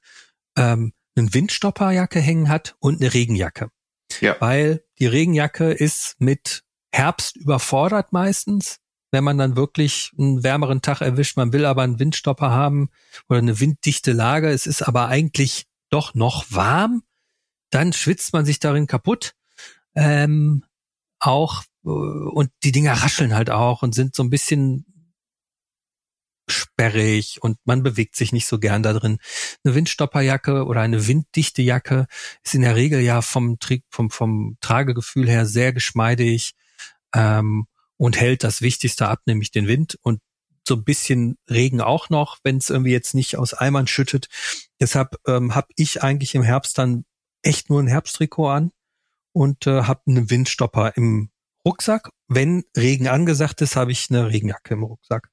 ähm, 0.56 0.94
eine 1.16 1.34
Windstopperjacke 1.34 2.20
hängen 2.20 2.50
hat 2.50 2.76
und 2.80 3.02
eine 3.02 3.14
Regenjacke. 3.14 3.72
Ja. 4.22 4.36
Weil 4.40 4.84
die 5.00 5.08
Regenjacke 5.08 5.72
ist 5.72 6.16
mit 6.20 6.64
Herbst 6.92 7.36
überfordert 7.38 8.14
meistens, 8.14 8.80
wenn 9.12 9.24
man 9.24 9.38
dann 9.38 9.56
wirklich 9.56 10.12
einen 10.18 10.44
wärmeren 10.44 10.82
Tag 10.82 11.02
erwischt. 11.02 11.38
Man 11.38 11.54
will 11.54 11.66
aber 11.66 11.84
einen 11.84 12.00
Windstopper 12.00 12.52
haben 12.52 12.90
oder 13.28 13.40
eine 13.40 13.60
winddichte 13.60 14.12
Lage. 14.12 14.50
Es 14.50 14.68
ist 14.68 14.82
aber 14.82 15.08
eigentlich 15.08 15.66
doch 15.90 16.14
noch 16.14 16.46
warm 16.50 17.04
dann 17.70 17.94
schwitzt 17.94 18.34
man 18.34 18.46
sich 18.46 18.60
darin 18.60 18.88
kaputt. 18.88 19.34
Ähm, 19.96 20.64
auch 21.20 21.64
äh, 21.86 21.90
und 21.90 22.52
die 22.64 22.72
Dinger 22.72 22.94
rascheln 22.94 23.34
halt 23.34 23.50
auch 23.50 23.82
und 23.82 23.96
sind 23.96 24.16
so 24.16 24.24
ein 24.24 24.30
bisschen 24.30 24.86
sperrig 26.48 27.42
und 27.42 27.58
man 27.64 27.84
bewegt 27.84 28.16
sich 28.16 28.32
nicht 28.32 28.48
so 28.48 28.60
gern 28.60 28.84
da 28.84 28.94
drin. 28.94 29.20
Eine 29.64 29.76
Windstopperjacke 29.76 30.66
oder 30.66 30.82
eine 30.82 31.08
winddichte 31.08 31.62
Jacke 31.62 32.08
ist 32.44 32.56
in 32.56 32.62
der 32.62 32.76
Regel 32.76 33.02
ja 33.02 33.22
vom, 33.22 33.58
vom, 33.90 34.10
vom 34.10 34.58
Tragegefühl 34.62 35.30
her 35.30 35.46
sehr 35.46 35.74
geschmeidig 35.74 36.54
ähm, 37.14 37.68
und 37.98 38.20
hält 38.20 38.44
das 38.44 38.62
Wichtigste 38.62 39.08
ab, 39.08 39.22
nämlich 39.26 39.52
den 39.52 39.68
Wind 39.68 39.98
und 40.02 40.22
so 40.68 40.76
ein 40.76 40.84
bisschen 40.84 41.38
Regen 41.50 41.82
auch 41.82 42.10
noch, 42.10 42.38
wenn 42.44 42.58
es 42.58 42.70
irgendwie 42.70 42.92
jetzt 42.92 43.16
nicht 43.16 43.38
aus 43.38 43.54
Eimern 43.54 43.88
schüttet. 43.88 44.28
Deshalb 44.80 45.16
ähm, 45.28 45.56
habe 45.56 45.68
ich 45.76 46.04
eigentlich 46.04 46.36
im 46.36 46.44
Herbst 46.44 46.78
dann 46.78 47.06
echt 47.42 47.70
nur 47.70 47.82
ein 47.82 47.88
Herbsttrikot 47.88 48.50
an 48.50 48.72
und 49.34 49.68
äh, 49.68 49.84
habe 49.84 50.02
einen 50.08 50.30
Windstopper 50.30 50.96
im 50.96 51.30
Rucksack. 51.66 52.10
Wenn 52.28 52.64
Regen 52.76 53.08
angesagt 53.08 53.62
ist, 53.62 53.76
habe 53.76 53.92
ich 53.92 54.08
eine 54.10 54.30
Regenjacke 54.30 54.74
im 54.74 54.84
Rucksack. 54.84 55.30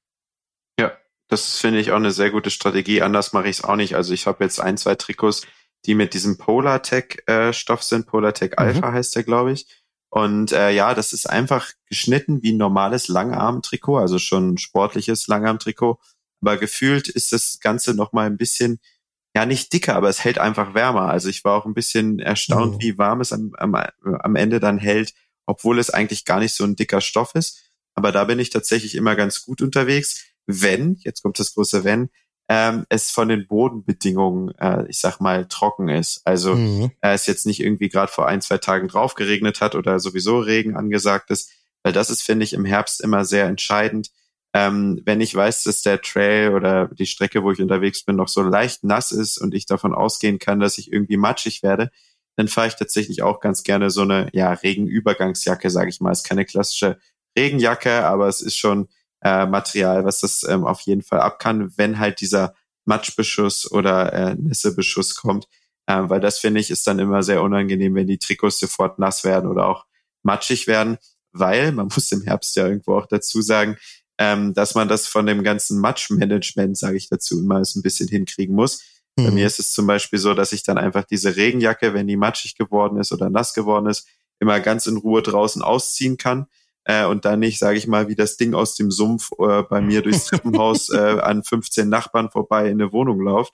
Ja, 0.78 0.96
das 1.28 1.58
finde 1.58 1.80
ich 1.80 1.92
auch 1.92 1.96
eine 1.96 2.10
sehr 2.10 2.30
gute 2.30 2.50
Strategie. 2.50 3.02
Anders 3.02 3.32
mache 3.32 3.48
ich 3.48 3.58
es 3.58 3.64
auch 3.64 3.76
nicht. 3.76 3.94
Also 3.94 4.12
ich 4.12 4.26
habe 4.26 4.44
jetzt 4.44 4.60
ein, 4.60 4.76
zwei 4.76 4.94
Trikots, 4.94 5.46
die 5.84 5.94
mit 5.94 6.14
diesem 6.14 6.38
Polartec-Stoff 6.38 7.80
äh, 7.80 7.84
sind. 7.84 8.06
Polartec 8.06 8.52
mhm. 8.52 8.58
Alpha 8.58 8.92
heißt 8.92 9.16
der, 9.16 9.22
glaube 9.22 9.52
ich. 9.52 9.66
Und 10.08 10.52
äh, 10.52 10.70
ja, 10.70 10.94
das 10.94 11.12
ist 11.12 11.28
einfach 11.28 11.72
geschnitten 11.88 12.42
wie 12.42 12.52
ein 12.52 12.56
normales 12.56 13.08
Langarm-Trikot, 13.08 13.98
also 13.98 14.18
schon 14.18 14.52
ein 14.52 14.58
sportliches 14.58 15.26
Langarm-Trikot. 15.26 15.98
Aber 16.40 16.56
gefühlt 16.56 17.08
ist 17.08 17.32
das 17.32 17.58
Ganze 17.60 17.94
noch 17.94 18.12
mal 18.12 18.26
ein 18.26 18.36
bisschen 18.36 18.80
ja 19.36 19.44
nicht 19.44 19.70
dicker, 19.74 19.96
aber 19.96 20.08
es 20.08 20.24
hält 20.24 20.38
einfach 20.38 20.72
wärmer. 20.72 21.10
Also 21.10 21.28
ich 21.28 21.44
war 21.44 21.54
auch 21.58 21.66
ein 21.66 21.74
bisschen 21.74 22.20
erstaunt, 22.20 22.76
oh. 22.76 22.78
wie 22.80 22.96
warm 22.96 23.20
es 23.20 23.34
am, 23.34 23.52
am, 23.58 23.74
am 23.74 24.34
Ende 24.34 24.60
dann 24.60 24.78
hält, 24.78 25.12
obwohl 25.44 25.78
es 25.78 25.90
eigentlich 25.90 26.24
gar 26.24 26.40
nicht 26.40 26.54
so 26.54 26.64
ein 26.64 26.74
dicker 26.74 27.02
Stoff 27.02 27.34
ist. 27.34 27.70
Aber 27.94 28.12
da 28.12 28.24
bin 28.24 28.38
ich 28.38 28.48
tatsächlich 28.48 28.94
immer 28.94 29.14
ganz 29.14 29.42
gut 29.42 29.60
unterwegs, 29.60 30.24
wenn, 30.46 30.96
jetzt 31.00 31.22
kommt 31.22 31.38
das 31.38 31.52
große 31.52 31.84
Wenn, 31.84 32.08
ähm, 32.48 32.86
es 32.88 33.10
von 33.10 33.28
den 33.28 33.46
Bodenbedingungen, 33.46 34.54
äh, 34.58 34.86
ich 34.88 35.00
sag 35.00 35.20
mal, 35.20 35.46
trocken 35.48 35.90
ist. 35.90 36.22
Also 36.24 36.54
mhm. 36.54 36.90
äh, 37.02 37.12
es 37.12 37.26
jetzt 37.26 37.44
nicht 37.44 37.60
irgendwie 37.60 37.90
gerade 37.90 38.10
vor 38.10 38.26
ein, 38.26 38.40
zwei 38.40 38.56
Tagen 38.56 38.88
drauf 38.88 39.16
geregnet 39.16 39.60
hat 39.60 39.74
oder 39.74 40.00
sowieso 40.00 40.38
Regen 40.38 40.76
angesagt 40.76 41.30
ist. 41.30 41.50
Weil 41.82 41.92
das 41.92 42.08
ist, 42.08 42.22
finde 42.22 42.44
ich, 42.44 42.54
im 42.54 42.64
Herbst 42.64 43.02
immer 43.02 43.26
sehr 43.26 43.44
entscheidend 43.44 44.12
ähm, 44.56 45.02
wenn 45.04 45.20
ich 45.20 45.34
weiß, 45.34 45.64
dass 45.64 45.82
der 45.82 46.00
Trail 46.00 46.54
oder 46.54 46.88
die 46.88 47.04
Strecke, 47.04 47.42
wo 47.42 47.52
ich 47.52 47.60
unterwegs 47.60 48.02
bin, 48.02 48.16
noch 48.16 48.28
so 48.28 48.40
leicht 48.40 48.84
nass 48.84 49.12
ist 49.12 49.36
und 49.36 49.52
ich 49.52 49.66
davon 49.66 49.94
ausgehen 49.94 50.38
kann, 50.38 50.60
dass 50.60 50.78
ich 50.78 50.90
irgendwie 50.90 51.18
matschig 51.18 51.62
werde, 51.62 51.90
dann 52.36 52.48
fahre 52.48 52.68
ich 52.68 52.76
tatsächlich 52.76 53.22
auch 53.22 53.40
ganz 53.40 53.64
gerne 53.64 53.90
so 53.90 54.00
eine 54.00 54.30
ja, 54.32 54.50
Regenübergangsjacke, 54.50 55.68
sage 55.68 55.90
ich 55.90 56.00
mal. 56.00 56.10
Ist 56.10 56.26
keine 56.26 56.46
klassische 56.46 56.98
Regenjacke, 57.38 58.06
aber 58.06 58.28
es 58.28 58.40
ist 58.40 58.56
schon 58.56 58.88
äh, 59.20 59.44
Material, 59.44 60.06
was 60.06 60.20
das 60.20 60.42
ähm, 60.48 60.64
auf 60.64 60.80
jeden 60.82 61.02
Fall 61.02 61.20
ab 61.20 61.38
kann, 61.38 61.76
wenn 61.76 61.98
halt 61.98 62.22
dieser 62.22 62.54
Matschbeschuss 62.86 63.70
oder 63.70 64.10
äh, 64.14 64.34
Nässebeschuss 64.36 65.16
kommt. 65.16 65.48
Äh, 65.86 66.04
weil 66.04 66.20
das 66.20 66.38
finde 66.38 66.60
ich 66.60 66.70
ist 66.70 66.86
dann 66.86 66.98
immer 66.98 67.22
sehr 67.22 67.42
unangenehm, 67.42 67.94
wenn 67.94 68.06
die 68.06 68.18
Trikots 68.18 68.58
sofort 68.58 68.98
nass 68.98 69.22
werden 69.22 69.50
oder 69.50 69.66
auch 69.66 69.84
matschig 70.22 70.66
werden, 70.66 70.96
weil 71.32 71.72
man 71.72 71.88
muss 71.94 72.10
im 72.10 72.22
Herbst 72.22 72.56
ja 72.56 72.66
irgendwo 72.66 72.96
auch 72.96 73.06
dazu 73.06 73.42
sagen, 73.42 73.76
ähm, 74.18 74.54
dass 74.54 74.74
man 74.74 74.88
das 74.88 75.06
von 75.06 75.26
dem 75.26 75.42
ganzen 75.42 75.80
Matschmanagement, 75.80 76.76
sage 76.76 76.96
ich 76.96 77.08
dazu, 77.08 77.36
so 77.36 77.78
ein 77.78 77.82
bisschen 77.82 78.08
hinkriegen 78.08 78.54
muss. 78.54 78.82
Mhm. 79.16 79.24
Bei 79.24 79.30
mir 79.30 79.46
ist 79.46 79.58
es 79.58 79.72
zum 79.72 79.86
Beispiel 79.86 80.18
so, 80.18 80.34
dass 80.34 80.52
ich 80.52 80.62
dann 80.62 80.78
einfach 80.78 81.04
diese 81.04 81.36
Regenjacke, 81.36 81.94
wenn 81.94 82.06
die 82.06 82.16
matschig 82.16 82.56
geworden 82.56 82.98
ist 82.98 83.12
oder 83.12 83.30
nass 83.30 83.54
geworden 83.54 83.86
ist, 83.86 84.06
immer 84.38 84.60
ganz 84.60 84.86
in 84.86 84.96
Ruhe 84.96 85.22
draußen 85.22 85.62
ausziehen 85.62 86.16
kann 86.16 86.46
äh, 86.84 87.04
und 87.04 87.24
dann 87.24 87.40
nicht, 87.40 87.58
sage 87.58 87.78
ich 87.78 87.86
mal, 87.86 88.08
wie 88.08 88.14
das 88.14 88.36
Ding 88.36 88.54
aus 88.54 88.74
dem 88.74 88.90
Sumpf 88.90 89.30
äh, 89.38 89.62
bei 89.62 89.80
mir 89.80 90.02
durchs 90.02 90.26
Treppenhaus 90.26 90.90
äh, 90.92 91.18
an 91.20 91.42
15 91.42 91.88
Nachbarn 91.88 92.30
vorbei 92.30 92.66
in 92.66 92.80
eine 92.80 92.92
Wohnung 92.92 93.20
läuft. 93.20 93.52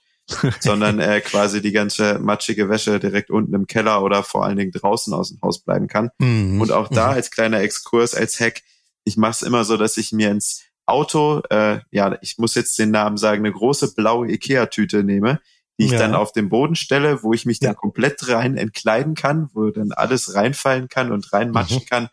sondern 0.61 1.01
äh, 1.01 1.21
quasi 1.21 1.61
die 1.61 1.73
ganze 1.73 2.21
matschige 2.21 2.69
Wäsche 2.69 3.01
direkt 3.01 3.29
unten 3.29 3.55
im 3.55 3.67
Keller 3.67 4.05
oder 4.05 4.23
vor 4.23 4.45
allen 4.45 4.57
Dingen 4.57 4.71
draußen 4.71 5.13
aus 5.13 5.31
dem 5.31 5.41
Haus 5.43 5.65
bleiben 5.65 5.89
kann. 5.89 6.11
Mhm. 6.19 6.61
Und 6.61 6.71
auch 6.71 6.89
da 6.89 7.09
mhm. 7.09 7.15
als 7.15 7.33
kleiner 7.33 7.61
Exkurs, 7.61 8.15
als 8.15 8.39
Hack, 8.39 8.63
ich 9.05 9.17
mache 9.17 9.33
es 9.33 9.43
immer 9.43 9.65
so, 9.65 9.77
dass 9.77 9.97
ich 9.97 10.13
mir 10.13 10.31
ins 10.31 10.63
Auto, 10.87 11.43
äh, 11.51 11.81
ja, 11.91 12.19
ich 12.23 12.39
muss 12.39 12.55
jetzt 12.55 12.79
den 12.79 12.91
Namen 12.91 13.17
sagen, 13.17 13.45
eine 13.45 13.53
große 13.53 13.95
blaue 13.95 14.31
Ikea-Tüte 14.31 15.05
nehme, 15.05 15.41
die 15.79 15.87
ich 15.87 15.93
ja. 15.93 15.99
dann 15.99 16.15
auf 16.15 16.33
den 16.33 16.49
Boden 16.49 16.75
stelle, 16.75 17.23
wo 17.23 17.33
ich 17.33 17.47
mich 17.47 17.61
ja. 17.61 17.69
dann 17.69 17.77
komplett 17.77 18.29
rein 18.29 18.57
entkleiden 18.57 19.15
kann, 19.15 19.49
wo 19.55 19.71
dann 19.71 19.93
alles 19.93 20.35
reinfallen 20.35 20.89
kann 20.89 21.13
und 21.13 21.33
reinmatschen 21.33 21.83
mhm. 21.83 21.87
kann. 21.87 22.09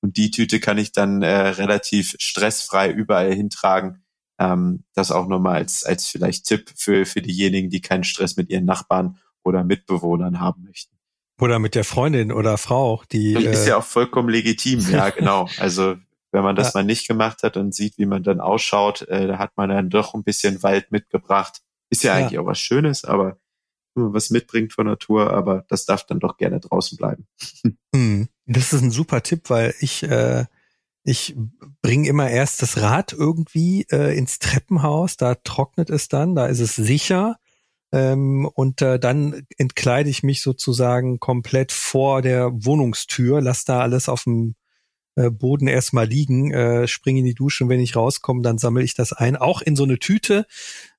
Und 0.00 0.16
die 0.16 0.30
Tüte 0.30 0.60
kann 0.60 0.78
ich 0.78 0.92
dann 0.92 1.22
äh, 1.22 1.28
relativ 1.28 2.14
stressfrei 2.18 2.90
überall 2.90 3.32
hintragen. 3.32 4.04
Ähm, 4.38 4.84
das 4.94 5.10
auch 5.10 5.28
nochmal 5.28 5.56
als, 5.56 5.84
als 5.84 6.06
vielleicht 6.06 6.46
Tipp 6.46 6.70
für, 6.76 7.06
für 7.06 7.22
diejenigen, 7.22 7.70
die 7.70 7.80
keinen 7.80 8.04
Stress 8.04 8.36
mit 8.36 8.50
ihren 8.50 8.64
Nachbarn 8.64 9.18
oder 9.44 9.64
Mitbewohnern 9.64 10.40
haben 10.40 10.64
möchten. 10.64 10.96
Oder 11.40 11.58
mit 11.58 11.74
der 11.74 11.84
Freundin 11.84 12.32
oder 12.32 12.58
Frau, 12.58 13.02
die. 13.12 13.32
Ist 13.34 13.66
äh, 13.66 13.70
ja 13.70 13.78
auch 13.78 13.84
vollkommen 13.84 14.28
legitim, 14.28 14.80
ja, 14.90 15.10
genau. 15.10 15.48
Also 15.58 15.96
wenn 16.34 16.42
man 16.42 16.56
das 16.56 16.74
ja. 16.74 16.80
mal 16.80 16.84
nicht 16.84 17.06
gemacht 17.06 17.44
hat 17.44 17.56
und 17.56 17.72
sieht, 17.72 17.96
wie 17.96 18.06
man 18.06 18.24
dann 18.24 18.40
ausschaut, 18.40 19.02
äh, 19.02 19.28
da 19.28 19.38
hat 19.38 19.52
man 19.56 19.68
dann 19.68 19.88
doch 19.88 20.14
ein 20.14 20.24
bisschen 20.24 20.64
Wald 20.64 20.90
mitgebracht. 20.90 21.62
Ist 21.90 22.02
ja, 22.02 22.18
ja. 22.18 22.26
eigentlich 22.26 22.40
auch 22.40 22.46
was 22.46 22.58
Schönes, 22.58 23.04
aber 23.04 23.38
was 23.94 24.30
mitbringt 24.30 24.72
von 24.72 24.86
Natur, 24.86 25.32
aber 25.32 25.64
das 25.68 25.86
darf 25.86 26.04
dann 26.04 26.18
doch 26.18 26.36
gerne 26.36 26.58
draußen 26.58 26.98
bleiben. 26.98 27.28
Hm. 27.94 28.28
Das 28.46 28.72
ist 28.72 28.82
ein 28.82 28.90
super 28.90 29.22
Tipp, 29.22 29.48
weil 29.48 29.72
ich 29.78 30.02
äh, 30.02 30.46
ich 31.04 31.36
bringe 31.80 32.08
immer 32.08 32.28
erst 32.28 32.60
das 32.60 32.80
Rad 32.80 33.12
irgendwie 33.12 33.86
äh, 33.92 34.18
ins 34.18 34.40
Treppenhaus, 34.40 35.16
da 35.16 35.36
trocknet 35.36 35.90
es 35.90 36.08
dann, 36.08 36.34
da 36.34 36.46
ist 36.46 36.58
es 36.58 36.74
sicher. 36.74 37.36
Ähm, 37.92 38.50
und 38.52 38.82
äh, 38.82 38.98
dann 38.98 39.46
entkleide 39.56 40.10
ich 40.10 40.24
mich 40.24 40.42
sozusagen 40.42 41.20
komplett 41.20 41.70
vor 41.70 42.22
der 42.22 42.50
Wohnungstür, 42.52 43.40
lass 43.40 43.64
da 43.64 43.80
alles 43.80 44.08
auf 44.08 44.24
dem 44.24 44.56
äh, 45.16 45.30
Boden 45.30 45.66
erstmal 45.66 46.06
liegen, 46.06 46.52
äh, 46.52 46.88
springe 46.88 47.20
in 47.20 47.24
die 47.24 47.34
Dusche 47.34 47.64
und 47.64 47.70
wenn 47.70 47.80
ich 47.80 47.96
rauskomme, 47.96 48.42
dann 48.42 48.58
sammle 48.58 48.82
ich 48.82 48.94
das 48.94 49.12
ein, 49.12 49.36
auch 49.36 49.62
in 49.62 49.76
so 49.76 49.84
eine 49.84 49.98
Tüte, 49.98 50.46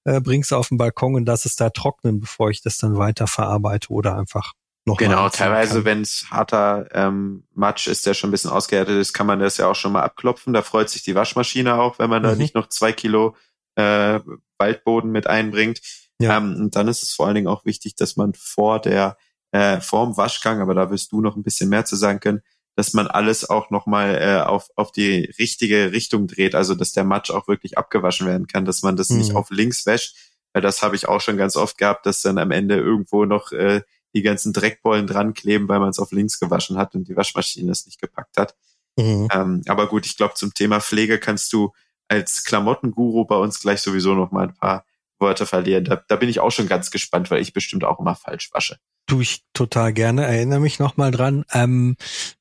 äh, 0.03 0.21
bring's 0.21 0.53
auf 0.53 0.69
den 0.69 0.77
Balkon 0.77 1.15
und 1.15 1.25
lass 1.25 1.45
es 1.45 1.55
da 1.55 1.69
trocknen, 1.69 2.19
bevor 2.19 2.49
ich 2.49 2.61
das 2.61 2.77
dann 2.77 2.97
weiter 2.97 3.27
verarbeite 3.27 3.91
oder 3.91 4.17
einfach 4.17 4.53
noch 4.85 4.97
Genau, 4.97 5.29
teilweise, 5.29 5.83
wenn 5.83 6.01
es 6.01 6.29
harter 6.29 6.87
ähm, 6.93 7.43
Matsch 7.53 7.87
ist, 7.87 8.05
der 8.05 8.13
schon 8.13 8.29
ein 8.29 8.31
bisschen 8.31 8.51
ausgehärtet 8.51 8.95
ist, 8.99 9.13
kann 9.13 9.25
man 9.25 9.39
das 9.39 9.57
ja 9.57 9.67
auch 9.67 9.75
schon 9.75 9.91
mal 9.91 10.03
abklopfen. 10.03 10.53
Da 10.53 10.61
freut 10.61 10.89
sich 10.89 11.01
die 11.01 11.15
Waschmaschine 11.15 11.75
auch, 11.75 11.97
wenn 11.97 12.09
man 12.09 12.21
mhm. 12.21 12.27
da 12.27 12.35
nicht 12.35 12.53
noch 12.53 12.69
zwei 12.69 12.93
Kilo 12.93 13.35
äh, 13.75 14.19
Waldboden 14.59 15.11
mit 15.11 15.25
einbringt. 15.25 15.81
Ja. 16.21 16.37
Ähm, 16.37 16.55
und 16.55 16.75
dann 16.75 16.87
ist 16.87 17.01
es 17.01 17.13
vor 17.13 17.25
allen 17.25 17.35
Dingen 17.35 17.47
auch 17.47 17.65
wichtig, 17.65 17.95
dass 17.95 18.15
man 18.15 18.33
vor 18.35 18.79
der 18.79 19.17
äh, 19.51 19.81
vorm 19.81 20.17
Waschgang, 20.17 20.61
aber 20.61 20.75
da 20.75 20.91
wirst 20.91 21.11
du 21.11 21.19
noch 21.19 21.35
ein 21.35 21.43
bisschen 21.43 21.69
mehr 21.69 21.85
zu 21.85 21.95
sagen 21.95 22.19
können, 22.19 22.41
dass 22.75 22.93
man 22.93 23.07
alles 23.07 23.49
auch 23.49 23.69
nochmal 23.69 24.15
äh, 24.15 24.41
auf, 24.41 24.69
auf 24.75 24.91
die 24.91 25.31
richtige 25.39 25.91
Richtung 25.91 26.27
dreht, 26.27 26.55
also 26.55 26.75
dass 26.75 26.91
der 26.91 27.05
Matsch 27.05 27.31
auch 27.31 27.47
wirklich 27.47 27.77
abgewaschen 27.77 28.27
werden 28.27 28.47
kann, 28.47 28.65
dass 28.65 28.83
man 28.83 28.95
das 28.95 29.09
mhm. 29.09 29.19
nicht 29.19 29.35
auf 29.35 29.49
links 29.49 29.85
wäscht, 29.85 30.15
weil 30.53 30.61
das 30.61 30.83
habe 30.83 30.95
ich 30.95 31.07
auch 31.07 31.21
schon 31.21 31.37
ganz 31.37 31.55
oft 31.55 31.77
gehabt, 31.77 32.05
dass 32.05 32.21
dann 32.21 32.37
am 32.37 32.51
Ende 32.51 32.77
irgendwo 32.77 33.25
noch 33.25 33.51
äh, 33.51 33.81
die 34.13 34.21
ganzen 34.21 34.53
Dreckbollen 34.53 35.07
dran 35.07 35.33
kleben, 35.33 35.67
weil 35.67 35.79
man 35.79 35.89
es 35.89 35.99
auf 35.99 36.11
links 36.11 36.39
gewaschen 36.39 36.77
hat 36.77 36.95
und 36.95 37.07
die 37.07 37.15
Waschmaschine 37.15 37.71
es 37.71 37.85
nicht 37.85 37.99
gepackt 37.99 38.37
hat. 38.37 38.55
Mhm. 38.97 39.27
Ähm, 39.33 39.61
aber 39.67 39.87
gut, 39.87 40.05
ich 40.05 40.17
glaube, 40.17 40.35
zum 40.35 40.53
Thema 40.53 40.79
Pflege 40.79 41.19
kannst 41.19 41.51
du 41.53 41.71
als 42.07 42.43
Klamottenguru 42.43 43.25
bei 43.25 43.35
uns 43.35 43.59
gleich 43.59 43.81
sowieso 43.81 44.15
noch 44.15 44.31
mal 44.31 44.47
ein 44.47 44.55
paar 44.55 44.85
Worte 45.19 45.45
verlieren. 45.45 45.85
Da, 45.85 46.03
da 46.07 46.15
bin 46.15 46.29
ich 46.29 46.39
auch 46.39 46.51
schon 46.51 46.67
ganz 46.67 46.91
gespannt, 46.91 47.31
weil 47.31 47.41
ich 47.41 47.53
bestimmt 47.53 47.83
auch 47.83 47.99
immer 47.99 48.15
falsch 48.15 48.49
wasche. 48.53 48.77
Tu 49.07 49.21
ich 49.21 49.43
total 49.53 49.93
gerne. 49.93 50.25
Erinnere 50.25 50.59
mich 50.59 50.79
noch 50.79 50.97
mal 50.97 51.11
dran. 51.11 51.45
Ähm, 51.53 51.95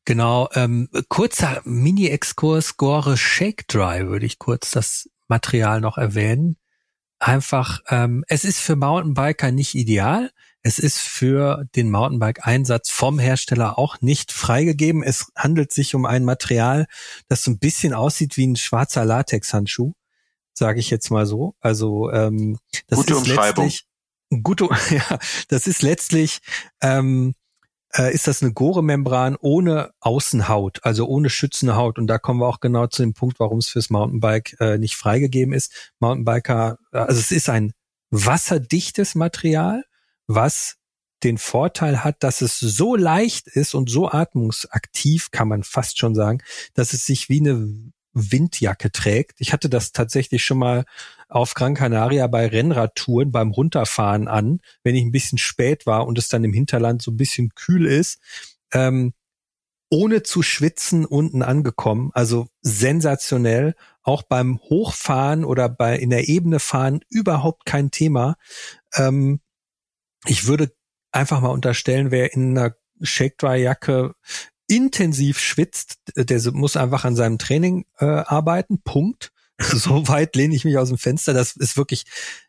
genau, 0.04 0.48
ähm, 0.54 0.88
kurzer 1.08 1.60
Mini-Exkurs 1.64 2.76
Gore 2.76 3.16
Shake 3.16 3.68
Dry 3.68 4.08
würde 4.08 4.26
ich 4.26 4.38
kurz 4.38 4.70
das 4.70 5.08
Material 5.28 5.80
noch 5.80 5.98
erwähnen. 5.98 6.56
Einfach, 7.18 7.80
ähm, 7.88 8.24
es 8.28 8.44
ist 8.44 8.60
für 8.60 8.76
Mountainbiker 8.76 9.52
nicht 9.52 9.74
ideal. 9.74 10.30
Es 10.62 10.78
ist 10.78 10.98
für 10.98 11.66
den 11.76 11.90
Mountainbike-Einsatz 11.90 12.90
vom 12.90 13.18
Hersteller 13.18 13.78
auch 13.78 14.00
nicht 14.00 14.32
freigegeben. 14.32 15.02
Es 15.02 15.26
handelt 15.36 15.72
sich 15.72 15.94
um 15.94 16.06
ein 16.06 16.24
Material, 16.24 16.86
das 17.28 17.42
so 17.42 17.50
ein 17.50 17.58
bisschen 17.58 17.92
aussieht 17.92 18.38
wie 18.38 18.46
ein 18.46 18.56
schwarzer 18.56 19.04
Latexhandschuh, 19.04 19.92
sage 20.55 20.80
ich 20.80 20.90
jetzt 20.90 21.11
mal 21.11 21.26
so. 21.26 21.55
Also 21.61 22.11
ähm, 22.11 22.59
das 22.86 22.98
Gute 22.98 23.14
ist 23.14 23.26
letztlich 23.26 23.84
gute, 24.42 24.68
ja, 24.90 25.18
das 25.48 25.66
ist 25.66 25.82
letztlich 25.82 26.40
ähm, 26.80 27.34
äh, 27.96 28.12
ist 28.12 28.26
das 28.26 28.42
eine 28.42 28.52
Gore-Membran 28.52 29.36
ohne 29.40 29.92
Außenhaut, 30.00 30.80
also 30.84 31.07
ohne 31.07 31.30
schützende 31.30 31.76
Haut. 31.76 31.98
Und 31.98 32.07
da 32.07 32.18
kommen 32.18 32.40
wir 32.40 32.48
auch 32.48 32.61
genau 32.61 32.86
zu 32.86 33.02
dem 33.02 33.14
Punkt, 33.14 33.38
warum 33.38 33.59
es 33.59 33.68
fürs 33.68 33.90
Mountainbike 33.90 34.57
äh, 34.61 34.78
nicht 34.78 34.96
freigegeben 34.96 35.55
ist. 35.55 35.92
Mountainbiker, 36.00 36.78
also 36.90 37.20
es 37.20 37.30
ist 37.30 37.48
ein 37.48 37.72
wasserdichtes 38.11 39.14
Material, 39.14 39.84
was 40.26 40.76
den 41.22 41.38
Vorteil 41.38 42.05
hat, 42.05 42.22
dass 42.22 42.42
es 42.42 42.59
so 42.59 42.96
leicht 42.96 43.48
ist 43.48 43.74
und 43.74 43.88
so 43.88 44.11
atmungsaktiv, 44.11 45.30
kann 45.30 45.48
man 45.48 45.62
fast 45.62 45.98
schon 45.98 46.14
sagen, 46.14 46.42
dass 46.74 46.92
es 46.92 47.07
sich 47.07 47.28
wie 47.28 47.40
eine 47.40 47.92
Windjacke 48.14 48.90
trägt. 48.92 49.40
Ich 49.40 49.52
hatte 49.52 49.68
das 49.68 49.92
tatsächlich 49.92 50.44
schon 50.44 50.58
mal 50.58 50.84
auf 51.28 51.54
Gran 51.54 51.74
Canaria 51.74 52.26
bei 52.26 52.46
Rennradtouren 52.46 53.32
beim 53.32 53.50
Runterfahren 53.50 54.28
an, 54.28 54.60
wenn 54.82 54.94
ich 54.94 55.04
ein 55.04 55.12
bisschen 55.12 55.38
spät 55.38 55.86
war 55.86 56.06
und 56.06 56.16
es 56.18 56.28
dann 56.28 56.44
im 56.44 56.52
Hinterland 56.52 57.02
so 57.02 57.10
ein 57.10 57.16
bisschen 57.16 57.50
kühl 57.54 57.86
ist. 57.86 58.20
Ähm, 58.72 59.12
ohne 59.90 60.22
zu 60.22 60.42
schwitzen 60.42 61.04
unten 61.04 61.42
angekommen. 61.42 62.10
Also 62.14 62.48
sensationell. 62.62 63.74
Auch 64.02 64.22
beim 64.22 64.58
Hochfahren 64.58 65.44
oder 65.44 65.68
bei 65.68 65.96
in 65.96 66.10
der 66.10 66.28
Ebene 66.28 66.60
fahren 66.60 67.00
überhaupt 67.08 67.64
kein 67.64 67.90
Thema. 67.90 68.36
Ähm, 68.94 69.40
ich 70.26 70.46
würde 70.46 70.74
einfach 71.12 71.40
mal 71.40 71.50
unterstellen, 71.50 72.10
wer 72.10 72.32
in 72.32 72.58
einer 72.58 72.74
Shake-Dry-Jacke 73.00 74.14
intensiv 74.66 75.38
schwitzt, 75.38 75.98
der 76.16 76.40
muss 76.52 76.76
einfach 76.76 77.04
an 77.04 77.16
seinem 77.16 77.38
Training 77.38 77.84
äh, 77.98 78.04
arbeiten. 78.04 78.82
Punkt. 78.82 79.32
so 79.60 80.08
weit 80.08 80.34
lehne 80.34 80.54
ich 80.54 80.64
mich 80.64 80.78
aus 80.78 80.88
dem 80.88 80.98
Fenster. 80.98 81.32
Das 81.32 81.54
ist 81.56 81.76
wirklich 81.76 82.04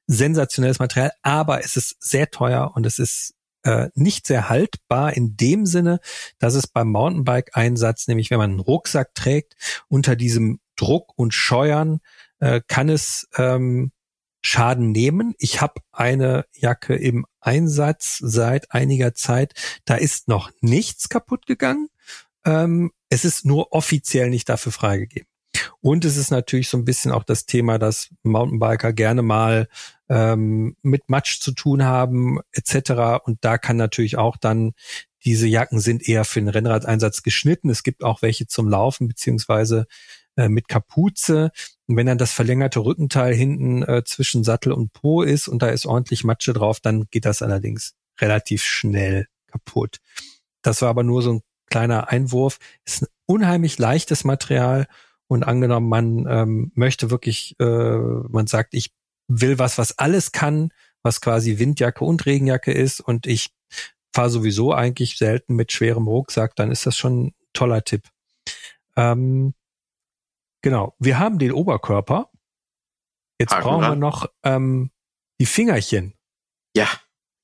sensationelles 0.08 0.80
Material, 0.80 1.12
aber 1.22 1.64
es 1.64 1.76
ist 1.76 1.96
sehr 2.00 2.32
teuer 2.32 2.72
und 2.76 2.86
es 2.86 3.00
ist 3.00 3.36
äh, 3.64 3.90
nicht 3.96 4.28
sehr 4.28 4.50
haltbar 4.50 5.14
in 5.14 5.36
dem 5.38 5.66
Sinne, 5.66 6.00
dass 6.40 6.56
es 6.56 6.68
beim 6.68 6.90
Mountainbike-Einsatz, 6.90 8.08
nämlich 8.08 8.32
wenn 8.32 8.38
man 8.38 8.52
einen 8.52 8.60
Rucksack 8.60 9.14
trägt, 9.14 9.56
unter 9.88 10.16
diesem 10.16 10.60
Druck 10.76 11.14
und 11.16 11.34
Scheuern 11.34 12.00
äh, 12.40 12.62
kann 12.68 12.90
es 12.90 13.28
ähm, 13.38 13.92
Schaden 14.42 14.92
nehmen. 14.92 15.34
Ich 15.40 15.62
habe 15.62 15.82
eine 15.92 16.46
Jacke 16.54 16.96
im 16.96 17.26
Einsatz 17.40 18.20
seit 18.22 18.72
einiger 18.72 19.16
Zeit. 19.16 19.54
Da 19.86 19.96
ist 19.96 20.28
noch 20.28 20.52
nichts 20.62 21.10
kaputt 21.10 21.48
gegangen. 21.48 21.90
Ähm, 22.46 22.92
es 23.10 23.26
ist 23.26 23.46
nur 23.46 23.74
offiziell 23.74 24.30
nicht 24.30 24.50
dafür 24.50 24.72
freigegeben. 24.72 25.28
Und 25.82 26.06
es 26.06 26.18
ist 26.18 26.32
natürlich 26.32 26.70
so 26.70 26.78
ein 26.78 26.86
bisschen 26.86 27.12
auch 27.12 27.24
das 27.24 27.46
Thema, 27.46 27.78
dass 27.80 28.10
Mountainbiker 28.24 28.94
gerne 28.94 29.22
mal 29.22 29.68
ähm, 30.10 30.76
mit 30.82 31.10
Matsch 31.10 31.40
zu 31.40 31.52
tun 31.52 31.84
haben 31.84 32.40
etc. 32.52 33.24
Und 33.24 33.40
da 33.42 33.58
kann 33.58 33.78
natürlich 33.78 34.18
auch 34.18 34.38
dann 34.38 34.74
diese 35.24 35.48
Jacken 35.48 35.80
sind 35.80 36.08
eher 36.08 36.24
für 36.24 36.40
den 36.40 36.50
Rennradeinsatz 36.50 37.24
geschnitten. 37.24 37.70
Es 37.70 37.84
gibt 37.84 38.04
auch 38.04 38.22
welche 38.22 38.46
zum 38.46 38.70
Laufen 38.70 39.08
beziehungsweise 39.08 39.88
äh, 40.38 40.50
mit 40.50 40.68
Kapuze. 40.68 41.52
Und 41.88 41.98
wenn 41.98 42.06
dann 42.06 42.20
das 42.20 42.32
verlängerte 42.32 42.80
Rückenteil 42.80 43.34
hinten 43.34 43.82
äh, 43.84 44.04
zwischen 44.06 44.44
Sattel 44.44 44.72
und 44.72 44.94
Po 44.94 45.24
ist 45.24 45.48
und 45.48 45.64
da 45.64 45.70
ist 45.70 45.88
ordentlich 45.88 46.24
Matsche 46.24 46.54
drauf, 46.54 46.80
dann 46.80 47.06
geht 47.10 47.26
das 47.26 47.42
allerdings 47.42 47.96
relativ 48.22 48.64
schnell 48.64 49.28
kaputt. 49.48 49.98
Das 50.62 50.82
war 50.84 50.90
aber 50.90 51.04
nur 51.04 51.24
so 51.24 51.34
ein 51.34 51.42
kleiner 51.68 52.10
Einwurf. 52.10 52.60
Ist 52.86 53.04
ein 53.04 53.08
unheimlich 53.26 53.78
leichtes 53.78 54.24
Material 54.24 54.88
und 55.28 55.44
angenommen, 55.44 55.90
man 55.90 56.26
ähm, 56.28 56.72
möchte 56.76 57.10
wirklich, 57.10 57.56
äh, 57.60 57.98
man 57.98 58.48
sagt, 58.48 58.74
ich 58.74 58.94
will 59.28 59.58
was, 59.58 59.78
was 59.78 59.98
alles 59.98 60.32
kann, 60.32 60.72
was 61.02 61.22
quasi 61.22 61.60
Windjacke 61.60 62.04
und 62.04 62.26
Regenjacke 62.26 62.72
ist 62.72 63.02
und 63.02 63.26
ich 63.26 63.50
fahre 64.14 64.30
sowieso 64.30 64.74
eigentlich 64.74 65.18
selten 65.18 65.56
mit 65.56 65.72
schwerem 65.72 66.08
Rucksack, 66.08 66.56
dann 66.56 66.72
ist 66.72 66.86
das 66.86 66.96
schon 66.96 67.26
ein 67.28 67.36
toller 67.54 67.84
Tipp. 67.84 68.04
Ähm, 68.96 69.54
Genau. 70.66 70.96
Wir 70.98 71.20
haben 71.20 71.38
den 71.38 71.52
Oberkörper. 71.52 72.32
Jetzt 73.40 73.52
Haken 73.52 73.64
brauchen 73.64 73.82
wir 73.82 73.96
noch 73.96 74.26
ähm, 74.42 74.90
die 75.40 75.46
Fingerchen. 75.46 76.16
Ja. 76.76 76.88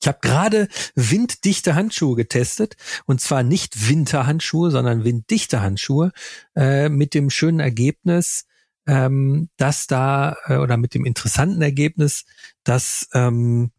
Ich 0.02 0.08
habe 0.08 0.20
gerade 0.22 0.68
winddichte 0.96 1.76
Handschuhe 1.76 2.16
getestet 2.16 2.76
und 3.06 3.22
zwar 3.22 3.44
nicht 3.44 3.88
Winterhandschuhe, 3.88 4.72
sondern 4.72 5.04
winddichte 5.04 5.62
Handschuhe 5.62 6.12
äh, 6.56 6.90
mit 6.90 7.14
dem 7.14 7.30
schönen 7.30 7.60
Ergebnis, 7.60 8.46
ähm, 8.88 9.50
dass 9.58 9.86
da 9.86 10.36
äh, 10.46 10.58
oder 10.58 10.78
mit 10.78 10.96
dem 10.96 11.06
interessanten 11.06 11.62
Ergebnis, 11.62 12.26
dass 12.64 13.10
ähm, 13.14 13.72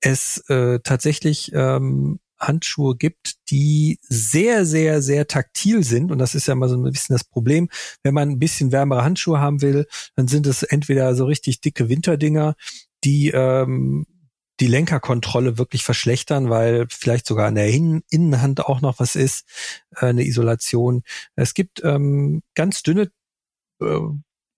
es 0.00 0.38
äh, 0.48 0.80
tatsächlich 0.80 1.52
ähm, 1.54 2.18
Handschuhe 2.40 2.96
gibt, 2.96 3.36
die 3.50 4.00
sehr, 4.02 4.66
sehr, 4.66 5.00
sehr 5.00 5.28
taktil 5.28 5.84
sind. 5.84 6.10
Und 6.10 6.18
das 6.18 6.34
ist 6.34 6.48
ja 6.48 6.56
mal 6.56 6.68
so 6.68 6.76
ein 6.76 6.90
bisschen 6.90 7.14
das 7.14 7.22
Problem. 7.22 7.68
Wenn 8.02 8.14
man 8.14 8.30
ein 8.30 8.38
bisschen 8.40 8.72
wärmere 8.72 9.04
Handschuhe 9.04 9.38
haben 9.38 9.62
will, 9.62 9.86
dann 10.16 10.26
sind 10.26 10.48
es 10.48 10.64
entweder 10.64 11.14
so 11.14 11.24
richtig 11.24 11.60
dicke 11.60 11.88
Winterdinger, 11.88 12.56
die 13.04 13.30
ähm, 13.30 14.06
die 14.60 14.66
Lenkerkontrolle 14.66 15.58
wirklich 15.58 15.82
verschlechtern, 15.82 16.50
weil 16.50 16.86
vielleicht 16.88 17.26
sogar 17.26 17.48
an 17.48 17.54
der 17.54 17.68
Innenhand 17.68 18.64
auch 18.64 18.80
noch 18.80 19.00
was 19.00 19.16
ist, 19.16 19.46
äh, 19.96 20.06
eine 20.06 20.24
Isolation. 20.24 21.02
Es 21.36 21.54
gibt 21.54 21.82
ähm, 21.84 22.42
ganz 22.54 22.82
dünne 22.82 23.10
äh, 23.80 23.98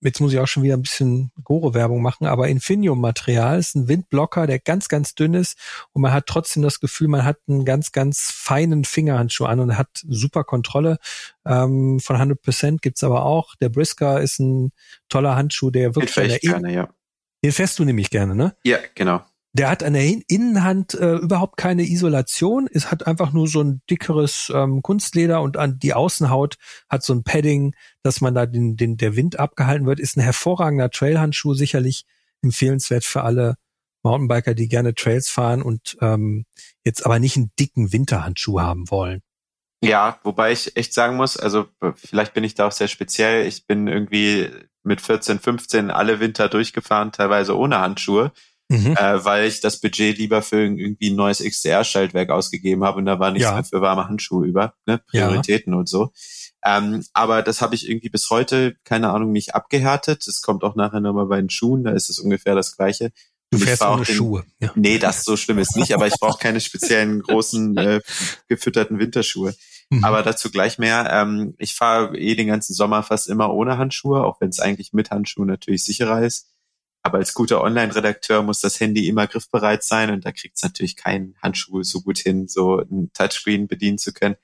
jetzt 0.05 0.21
muss 0.21 0.33
ich 0.33 0.39
auch 0.39 0.47
schon 0.47 0.63
wieder 0.63 0.77
ein 0.77 0.83
bisschen 0.83 1.33
Gore-Werbung 1.43 2.03
machen, 2.03 2.27
aber 2.27 2.49
Infinium-Material 2.49 3.59
ist 3.59 3.75
ein 3.75 3.89
Windblocker, 3.89 4.47
der 4.47 4.59
ganz, 4.59 4.89
ganz 4.89 5.15
dünn 5.15 5.35
ist 5.35 5.59
und 5.93 6.03
man 6.03 6.13
hat 6.13 6.27
trotzdem 6.27 6.63
das 6.63 6.79
Gefühl, 6.79 7.09
man 7.09 7.25
hat 7.25 7.39
einen 7.49 7.65
ganz, 7.65 7.91
ganz 7.91 8.31
feinen 8.31 8.85
Fingerhandschuh 8.85 9.47
an 9.47 9.61
und 9.61 9.79
hat 9.79 9.89
super 10.07 10.45
Kontrolle. 10.45 10.99
Ähm, 11.47 12.01
von 12.01 12.17
100% 12.17 12.79
gibt's 12.81 13.03
aber 13.03 13.25
auch. 13.25 13.55
Der 13.57 13.71
Brisker 13.71 14.21
ist 14.21 14.39
ein 14.39 14.73
toller 15.09 15.37
Handschuh, 15.37 15.71
der 15.71 15.95
wirklich... 15.95 16.15
Den, 16.15 16.51
gerne, 16.51 16.73
ja. 16.73 16.89
den 17.43 17.53
fährst 17.53 17.79
du 17.79 17.85
nämlich 17.85 18.11
gerne, 18.11 18.35
ne? 18.35 18.55
Ja, 18.65 18.79
genau. 18.95 19.25
Der 19.57 19.71
hat 19.71 19.85
an 19.85 19.93
der 19.93 20.05
Innenhand 20.27 20.95
äh, 20.95 21.15
überhaupt 21.15 21.57
keine 21.57 21.85
Isolation. 21.85 22.69
Es 22.73 22.91
hat 22.91 23.07
einfach 23.07 23.33
nur 23.33 23.47
so 23.47 23.63
ein 23.63 23.83
dickeres 23.89 24.51
ähm, 24.53 24.83
Kunstleder 24.83 25.43
und 25.43 25.57
an 25.57 25.79
die 25.79 25.95
Außenhaut 25.95 26.57
hat 26.89 27.05
so 27.05 27.15
ein 27.15 27.23
Padding, 27.23 27.73
dass 28.03 28.21
man 28.21 28.35
da 28.35 28.47
den, 28.47 28.77
den 28.77 28.97
der 28.97 29.15
Wind 29.15 29.39
abgehalten 29.39 29.87
wird. 29.87 30.01
Ist 30.01 30.17
ein 30.17 30.23
hervorragender 30.23 30.91
Trailhandschuh, 30.91 31.55
sicherlich 31.55 32.05
empfehlenswert 32.43 33.05
für 33.05 33.23
alle 33.23 33.55
Mountainbiker, 34.03 34.55
die 34.55 34.69
gerne 34.69 34.93
Trails 34.93 35.31
fahren 35.31 35.63
und 35.63 35.97
ähm, 36.01 36.47
jetzt 36.85 37.07
aber 37.07 37.21
nicht 37.21 37.37
einen 37.37 37.53
dicken 37.59 37.93
Winterhandschuh 37.93 38.61
haben 38.61 38.91
wollen. 38.91 39.23
Ja, 39.85 40.19
wobei 40.25 40.51
ich 40.51 40.77
echt 40.77 40.95
sagen 40.95 41.17
muss, 41.17 41.37
also 41.37 41.67
vielleicht 41.95 42.35
bin 42.35 42.43
ich 42.43 42.55
da 42.55 42.67
auch 42.67 42.73
sehr 42.73 42.89
speziell. 42.89 43.47
Ich 43.47 43.67
bin 43.67 43.87
irgendwie 43.87 44.51
mit 44.83 45.01
14, 45.01 45.39
15 45.39 45.91
alle 45.91 46.19
Winter 46.19 46.49
durchgefahren, 46.49 47.13
teilweise 47.13 47.57
ohne 47.57 47.79
Handschuhe 47.79 48.33
mhm. 48.69 48.97
äh, 48.97 49.25
weil 49.25 49.47
ich 49.47 49.61
das 49.61 49.81
Budget 49.81 50.19
lieber 50.19 50.43
für 50.43 50.63
irgendwie 50.63 51.11
ein 51.11 51.17
neues 51.17 51.41
XDR-Schaltwerk 51.41 52.31
ausgegeben 52.31 52.85
habe 52.85 52.99
und 52.99 53.07
da 53.07 53.19
war 53.19 53.31
nichts 53.31 53.49
ja. 53.49 53.55
mehr 53.55 53.65
für 53.65 53.81
warme 53.81 54.09
Handschuhe 54.09 54.47
über, 54.47 54.75
ne? 54.87 55.01
Prioritäten 55.07 55.73
ja. 55.73 55.79
und 55.79 55.89
so. 55.89 56.13
Ähm, 56.65 57.05
aber 57.13 57.43
das 57.43 57.61
habe 57.61 57.75
ich 57.75 57.89
irgendwie 57.89 58.09
bis 58.09 58.31
heute, 58.31 58.77
keine 58.85 59.11
Ahnung, 59.11 59.33
nicht 59.33 59.55
abgehärtet. 59.55 60.27
Das 60.27 60.41
kommt 60.41 60.65
auch 60.65 60.77
nachher 60.77 61.01
nochmal 61.01 61.27
bei 61.27 61.37
den 61.37 61.51
Schuhen, 61.51 61.85
da 61.85 61.93
ist 61.93 62.09
es 62.09 62.19
ungefähr 62.19 62.55
das 62.55 62.77
Gleiche. 62.77 63.13
Du 63.51 63.59
fährst 63.59 63.83
ohne 63.83 64.05
den, 64.05 64.17
Schuhe. 64.17 64.45
Ja. 64.61 64.73
Nee, 64.75 64.99
das 64.99 65.25
so 65.25 65.37
schlimm 65.37 65.59
ist 65.59 65.77
nicht, 65.77 65.95
aber 65.95 66.07
ich 66.07 66.15
brauche 66.19 66.39
keine 66.39 66.61
speziellen 66.61 67.23
großen 67.23 67.77
äh, 67.77 68.01
gefütterten 68.49 68.99
Winterschuhe. 68.99 69.55
Mhm. 69.91 70.05
Aber 70.05 70.23
dazu 70.23 70.51
gleich 70.51 70.79
mehr. 70.79 71.09
Ähm, 71.13 71.55
ich 71.59 71.75
fahre 71.75 72.17
eh 72.17 72.35
den 72.35 72.49
ganzen 72.49 72.75
Sommer 72.75 73.03
fast 73.03 73.29
immer 73.29 73.53
ohne 73.53 73.79
Handschuhe, 73.79 74.25
auch 74.25 74.41
wenn 74.41 74.49
es 74.49 74.61
eigentlich 74.61 74.93
mit 74.93 75.11
Handschuhen 75.11 75.49
natürlich 75.49 75.85
sicherer 75.85 76.23
ist. 76.23 76.49
Aber 77.05 77.19
als 77.19 77.35
guter 77.35 77.61
Online-Redakteur 77.63 78.43
muss 78.43 78.61
das 78.61 78.81
Handy 78.81 79.09
immer 79.09 79.27
griffbereit 79.27 79.85
sein 79.85 80.11
und 80.11 80.25
da 80.25 80.33
kriegt 80.33 80.57
es 80.57 80.63
natürlich 80.63 80.97
keinen 80.97 81.37
Handschuh 81.43 81.83
so 81.83 82.01
gut 82.01 82.19
hin, 82.19 82.49
so 82.49 82.79
ein 82.79 83.11
Touchscreen 83.13 83.69
bedienen 83.69 83.99
zu 83.99 84.15
können. 84.15 84.37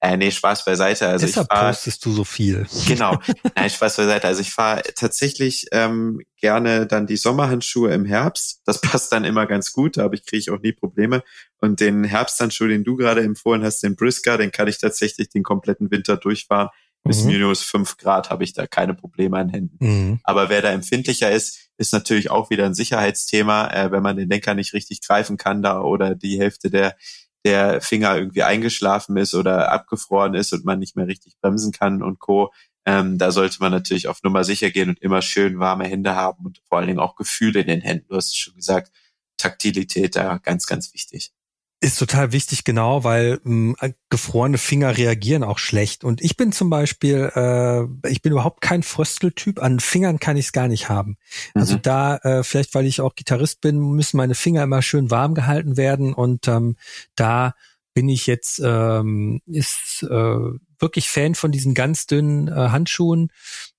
Äh, 0.00 0.16
nee, 0.16 0.30
Spaß 0.30 0.64
beiseite. 0.64 1.06
Also 1.06 1.26
Deshalb 1.26 1.48
ich 1.50 1.56
fahr, 1.56 1.68
postest 1.70 2.04
du 2.04 2.12
so 2.12 2.24
viel. 2.24 2.66
Genau. 2.88 3.18
Nein, 3.56 3.70
Spaß 3.70 3.96
beiseite. 3.96 4.26
Also 4.26 4.40
ich 4.40 4.50
fahre 4.50 4.82
tatsächlich 4.96 5.66
ähm, 5.70 6.20
gerne 6.40 6.86
dann 6.86 7.06
die 7.06 7.16
Sommerhandschuhe 7.16 7.92
im 7.92 8.04
Herbst. 8.04 8.62
Das 8.64 8.80
passt 8.80 9.12
dann 9.12 9.24
immer 9.24 9.46
ganz 9.46 9.72
gut, 9.72 9.96
da 9.96 10.02
habe 10.02 10.16
ich 10.16 10.26
kriege 10.26 10.40
ich 10.40 10.50
auch 10.50 10.60
nie 10.60 10.72
Probleme. 10.72 11.22
Und 11.60 11.78
den 11.78 12.02
Herbsthandschuh, 12.02 12.66
den 12.66 12.82
du 12.82 12.96
gerade 12.96 13.22
empfohlen 13.22 13.62
hast, 13.62 13.82
den 13.84 13.94
Brisker, 13.94 14.38
den 14.38 14.50
kann 14.50 14.66
ich 14.66 14.78
tatsächlich 14.78 15.28
den 15.28 15.44
kompletten 15.44 15.90
Winter 15.92 16.16
durchfahren. 16.16 16.68
Bis 17.04 17.22
mhm. 17.22 17.32
minus 17.32 17.62
fünf 17.62 17.96
Grad 17.96 18.30
habe 18.30 18.42
ich 18.42 18.54
da 18.54 18.66
keine 18.66 18.94
Probleme 18.94 19.38
an 19.38 19.50
Händen. 19.50 19.76
Mhm. 19.80 20.20
Aber 20.24 20.48
wer 20.48 20.62
da 20.62 20.70
empfindlicher 20.70 21.30
ist, 21.30 21.67
ist 21.78 21.92
natürlich 21.92 22.30
auch 22.30 22.50
wieder 22.50 22.66
ein 22.66 22.74
Sicherheitsthema, 22.74 23.68
äh, 23.68 23.90
wenn 23.90 24.02
man 24.02 24.16
den 24.16 24.28
Lenker 24.28 24.54
nicht 24.54 24.74
richtig 24.74 25.00
greifen 25.00 25.36
kann 25.36 25.62
da 25.62 25.80
oder 25.80 26.14
die 26.14 26.38
Hälfte 26.38 26.70
der 26.70 26.96
der 27.44 27.80
Finger 27.80 28.16
irgendwie 28.16 28.42
eingeschlafen 28.42 29.16
ist 29.16 29.34
oder 29.34 29.72
abgefroren 29.72 30.34
ist 30.34 30.52
und 30.52 30.64
man 30.64 30.78
nicht 30.78 30.96
mehr 30.96 31.06
richtig 31.06 31.38
bremsen 31.40 31.72
kann 31.72 32.02
und 32.02 32.18
Co. 32.18 32.52
Ähm, 32.84 33.18
da 33.18 33.30
sollte 33.30 33.58
man 33.60 33.72
natürlich 33.72 34.08
auf 34.08 34.22
Nummer 34.22 34.44
sicher 34.44 34.70
gehen 34.70 34.88
und 34.90 35.00
immer 35.00 35.22
schön 35.22 35.58
warme 35.58 35.86
Hände 35.86 36.14
haben 36.14 36.44
und 36.44 36.60
vor 36.68 36.78
allen 36.78 36.88
Dingen 36.88 36.98
auch 36.98 37.16
Gefühle 37.16 37.60
in 37.60 37.66
den 37.66 37.80
Händen. 37.80 38.06
Du 38.08 38.16
hast 38.16 38.28
es 38.28 38.36
schon 38.36 38.54
gesagt, 38.54 38.92
Taktilität 39.36 40.16
da 40.16 40.38
ganz, 40.38 40.66
ganz 40.66 40.92
wichtig. 40.94 41.32
Ist 41.80 42.00
total 42.00 42.32
wichtig, 42.32 42.64
genau, 42.64 43.04
weil 43.04 43.38
mh, 43.44 43.76
hm, 43.80 43.92
gefrorene 44.10 44.58
Finger 44.58 44.96
reagieren 44.96 45.44
auch 45.44 45.58
schlecht. 45.58 46.02
Und 46.02 46.20
ich 46.20 46.36
bin 46.36 46.50
zum 46.50 46.70
Beispiel, 46.70 47.30
äh, 47.36 48.08
ich 48.10 48.20
bin 48.20 48.32
überhaupt 48.32 48.60
kein 48.60 48.82
Frösteltyp. 48.82 49.62
An 49.62 49.78
Fingern 49.78 50.18
kann 50.18 50.36
ich 50.36 50.46
es 50.46 50.52
gar 50.52 50.66
nicht 50.66 50.88
haben. 50.88 51.18
Also 51.54 51.54
mhm. 51.54 51.60
Also 51.60 51.76
da, 51.76 52.16
äh, 52.16 52.42
vielleicht 52.42 52.74
weil 52.74 52.86
ich 52.86 53.00
auch 53.00 53.14
Gitarrist 53.14 53.60
bin, 53.60 53.78
müssen 53.78 54.16
meine 54.16 54.34
Finger 54.34 54.64
immer 54.64 54.82
schön 54.82 55.12
warm 55.12 55.34
gehalten 55.34 55.76
werden. 55.76 56.14
Und 56.14 56.48
ähm, 56.48 56.76
da 57.14 57.54
bin 57.94 58.08
ich 58.08 58.26
jetzt 58.26 58.60
ähm, 58.64 59.40
ist 59.46 60.02
äh, 60.02 60.36
wirklich 60.80 61.08
Fan 61.08 61.36
von 61.36 61.52
diesen 61.52 61.74
ganz 61.74 62.06
dünnen 62.06 62.48
äh, 62.48 62.70
Handschuhen. 62.70 63.30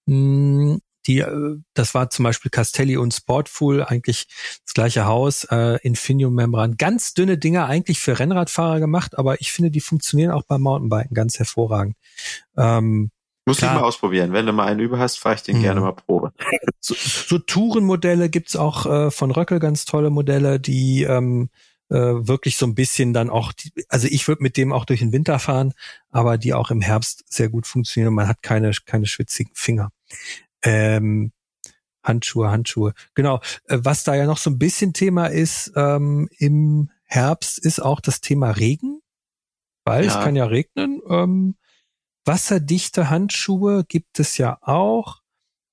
Mh, 0.06 0.16
hm, 0.16 0.82
die, 1.10 1.20
äh, 1.20 1.58
das 1.74 1.94
war 1.94 2.10
zum 2.10 2.24
Beispiel 2.24 2.52
Castelli 2.52 2.96
und 2.98 3.14
Sportful, 3.14 3.84
eigentlich 3.84 4.28
das 4.66 4.74
gleiche 4.74 5.06
Haus, 5.06 5.44
äh, 5.46 5.80
Infinium-Membran. 5.82 6.78
Ganz 6.78 7.14
dünne 7.14 7.38
Dinger, 7.38 7.66
eigentlich 7.66 8.00
für 8.00 8.20
Rennradfahrer 8.20 8.80
gemacht, 8.80 9.18
aber 9.18 9.42
ich 9.42 9.52
finde, 9.52 9.72
die 9.72 9.82
funktionieren 9.82 10.32
auch 10.32 10.44
beim 10.44 10.62
Mountainbiken 10.62 11.16
ganz 11.16 11.40
hervorragend. 11.40 11.96
Ähm, 12.56 13.10
muss 13.46 13.58
ich 13.58 13.64
mal 13.64 13.82
ausprobieren. 13.82 14.32
Wenn 14.32 14.46
du 14.46 14.54
mal 14.54 14.68
einen 14.68 14.80
über 14.80 15.00
hast, 15.00 15.18
fahre 15.18 15.36
ich 15.36 15.42
den 15.42 15.58
mhm. 15.58 15.62
gerne 15.64 15.82
mal 15.82 15.94
Probe. 15.94 16.32
So, 16.80 16.94
so 16.96 17.40
Tourenmodelle 17.40 18.30
gibt's 18.30 18.56
auch 18.56 18.86
äh, 18.86 19.12
von 19.12 19.32
Röckel 19.32 19.60
ganz 19.60 19.86
tolle 19.86 20.12
Modelle, 20.12 20.60
die 20.60 21.04
ähm, 21.04 21.50
äh, 21.90 21.96
wirklich 21.98 22.58
so 22.58 22.68
ein 22.68 22.76
bisschen 22.76 23.12
dann 23.12 23.30
auch, 23.30 23.52
die, 23.52 23.72
also 23.90 24.08
ich 24.10 24.28
würde 24.28 24.44
mit 24.44 24.56
dem 24.56 24.72
auch 24.72 24.86
durch 24.86 25.00
den 25.00 25.12
Winter 25.12 25.40
fahren, 25.40 25.74
aber 26.12 26.38
die 26.38 26.54
auch 26.54 26.70
im 26.70 26.82
Herbst 26.82 27.24
sehr 27.28 27.50
gut 27.50 27.66
funktionieren. 27.66 28.14
Man 28.14 28.28
hat 28.28 28.44
keine, 28.44 28.72
keine 28.86 29.08
schwitzigen 29.08 29.52
Finger. 29.56 29.90
Ähm, 30.64 31.32
Handschuhe, 32.04 32.50
Handschuhe. 32.50 32.94
Genau. 33.14 33.42
Äh, 33.66 33.80
was 33.82 34.04
da 34.04 34.16
ja 34.16 34.26
noch 34.26 34.38
so 34.38 34.50
ein 34.50 34.60
bisschen 34.60 34.94
Thema 34.94 35.28
ist 35.28 35.72
ähm, 35.76 36.30
im 36.38 36.90
Herbst, 37.04 37.60
ist 37.60 37.82
auch 37.82 38.02
das 38.02 38.22
Thema 38.22 38.52
Regen, 38.52 39.02
weil 39.84 40.06
ja. 40.06 40.10
es 40.10 40.24
kann 40.24 40.36
ja 40.36 40.46
regnen. 40.46 41.02
Ähm, 41.10 41.56
wasserdichte 42.26 43.10
Handschuhe 43.10 43.84
gibt 43.86 44.20
es 44.20 44.38
ja 44.38 44.58
auch. 44.62 45.22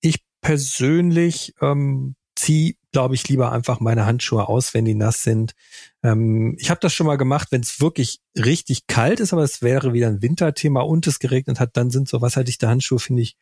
Ich 0.00 0.24
persönlich 0.40 1.54
ähm, 1.60 2.16
ziehe, 2.34 2.74
glaube 2.92 3.14
ich, 3.14 3.28
lieber 3.28 3.52
einfach 3.52 3.80
meine 3.80 4.06
Handschuhe 4.06 4.48
aus, 4.48 4.72
wenn 4.72 4.84
die 4.84 4.94
nass 4.94 5.22
sind. 5.22 5.54
Ähm, 6.02 6.56
ich 6.58 6.70
habe 6.70 6.80
das 6.80 6.94
schon 6.94 7.06
mal 7.06 7.16
gemacht, 7.16 7.48
wenn 7.50 7.62
es 7.62 7.80
wirklich 7.80 8.20
richtig 8.36 8.86
kalt 8.86 9.20
ist, 9.20 9.32
aber 9.32 9.42
es 9.42 9.62
wäre 9.62 9.92
wieder 9.92 10.08
ein 10.08 10.22
Winterthema 10.22 10.80
und 10.80 11.06
es 11.06 11.18
geregnet 11.18 11.60
hat, 11.60 11.76
dann 11.76 11.90
sind 11.90 12.08
so 12.08 12.20
wasserdichte 12.20 12.68
Handschuhe, 12.68 12.98
finde 12.98 13.22
ich, 13.22 13.36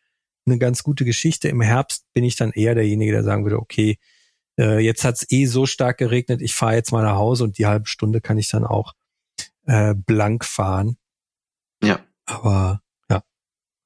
eine 0.47 0.59
ganz 0.59 0.82
gute 0.82 1.05
Geschichte. 1.05 1.49
Im 1.49 1.61
Herbst 1.61 2.05
bin 2.12 2.24
ich 2.24 2.36
dann 2.36 2.53
eher 2.53 2.74
derjenige, 2.74 3.12
der 3.12 3.22
sagen 3.22 3.45
würde, 3.45 3.59
okay, 3.59 3.99
äh, 4.59 4.78
jetzt 4.78 5.05
hat's 5.05 5.26
eh 5.30 5.47
so 5.47 5.66
stark 5.66 5.99
geregnet, 5.99 6.42
ich 6.42 6.55
fahre 6.55 6.74
jetzt 6.74 6.92
mal 6.92 7.03
nach 7.03 7.16
Hause 7.16 7.45
und 7.45 7.59
die 7.59 7.66
halbe 7.66 7.88
Stunde 7.88 8.20
kann 8.20 8.38
ich 8.38 8.49
dann 8.49 8.64
auch 8.64 8.95
äh, 9.66 9.95
blank 9.95 10.45
fahren. 10.45 10.97
Ja. 11.82 12.01
Aber 12.26 12.80
ja, 13.11 13.22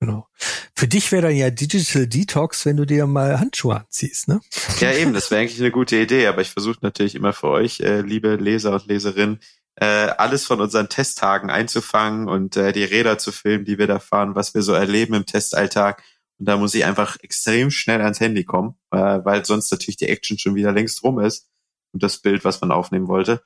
genau. 0.00 0.28
Für 0.74 0.86
dich 0.86 1.10
wäre 1.10 1.22
dann 1.22 1.36
ja 1.36 1.50
Digital 1.50 2.06
Detox, 2.06 2.66
wenn 2.66 2.76
du 2.76 2.84
dir 2.84 3.06
mal 3.06 3.40
Handschuhe 3.40 3.76
anziehst, 3.80 4.28
ne? 4.28 4.40
Ja, 4.80 4.92
eben, 4.92 5.12
das 5.12 5.30
wäre 5.30 5.40
eigentlich 5.40 5.60
eine 5.60 5.70
gute 5.70 5.96
Idee, 5.96 6.26
aber 6.26 6.42
ich 6.42 6.50
versuche 6.50 6.78
natürlich 6.82 7.14
immer 7.14 7.32
für 7.32 7.48
euch, 7.48 7.80
äh, 7.80 8.02
liebe 8.02 8.36
Leser 8.36 8.74
und 8.74 8.86
Leserinnen, 8.86 9.40
äh, 9.76 9.86
alles 9.86 10.44
von 10.44 10.60
unseren 10.60 10.88
Testtagen 10.88 11.50
einzufangen 11.50 12.28
und 12.28 12.56
äh, 12.56 12.72
die 12.72 12.84
Räder 12.84 13.18
zu 13.18 13.32
filmen, 13.32 13.64
die 13.64 13.78
wir 13.78 13.86
da 13.86 13.98
fahren, 14.00 14.34
was 14.34 14.54
wir 14.54 14.62
so 14.62 14.72
erleben 14.72 15.14
im 15.14 15.26
Testalltag 15.26 16.02
und 16.38 16.46
da 16.46 16.56
muss 16.56 16.74
ich 16.74 16.84
einfach 16.84 17.16
extrem 17.22 17.70
schnell 17.70 18.00
ans 18.00 18.20
Handy 18.20 18.44
kommen, 18.44 18.76
äh, 18.90 19.20
weil 19.24 19.44
sonst 19.44 19.70
natürlich 19.70 19.96
die 19.96 20.08
Action 20.08 20.38
schon 20.38 20.54
wieder 20.54 20.72
längst 20.72 21.02
rum 21.02 21.18
ist 21.18 21.48
und 21.92 22.02
das 22.02 22.18
Bild, 22.18 22.44
was 22.44 22.60
man 22.60 22.70
aufnehmen 22.70 23.08
wollte. 23.08 23.42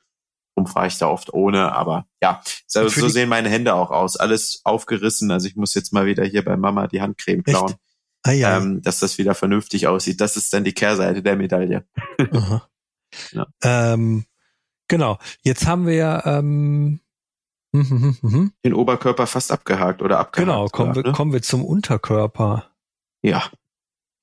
Darum 0.55 0.71
fahre 0.71 0.89
ich 0.89 0.99
da 0.99 1.09
oft 1.09 1.33
ohne, 1.33 1.73
aber 1.73 2.07
ja, 2.23 2.43
so, 2.67 2.87
so 2.89 3.09
sehen 3.09 3.31
meine 3.31 3.49
Hände 3.49 3.75
auch 3.75 3.91
aus. 3.91 4.17
Alles 4.17 4.61
aufgerissen. 4.65 5.31
Also 5.31 5.49
ich 5.49 5.57
muss 5.57 5.73
jetzt 5.73 5.95
mal 5.95 6.05
wieder 6.05 6.25
hier 6.25 6.45
bei 6.45 6.59
Mama 6.59 6.89
die 6.89 7.01
Handcreme 7.01 7.43
klauen, 7.43 7.75
ah, 8.23 8.33
ja. 8.33 8.59
ähm, 8.59 8.83
dass 8.83 8.99
das 8.99 9.17
wieder 9.17 9.35
vernünftig 9.35 9.87
aussieht. 9.87 10.21
Das 10.21 10.37
ist 10.37 10.53
dann 10.53 10.65
die 10.65 10.75
Kehrseite 10.75 11.23
der 11.23 11.37
Medaille. 11.37 11.87
ja. 13.33 13.47
ähm, 13.63 14.27
genau. 14.89 15.19
Jetzt 15.43 15.67
haben 15.67 15.87
wir 15.87 16.23
ähm, 16.27 17.01
hm, 17.75 17.89
hm, 17.89 18.17
hm, 18.21 18.53
den 18.63 18.75
Oberkörper 18.75 19.27
fast 19.27 19.51
abgehakt 19.51 20.03
oder 20.03 20.19
abgehakt. 20.19 20.47
Genau, 20.47 20.67
kommen, 20.67 20.95
wir, 20.95 21.03
ne? 21.03 21.13
kommen 21.13 21.33
wir 21.33 21.41
zum 21.41 21.65
Unterkörper. 21.65 22.72
Ja. 23.23 23.51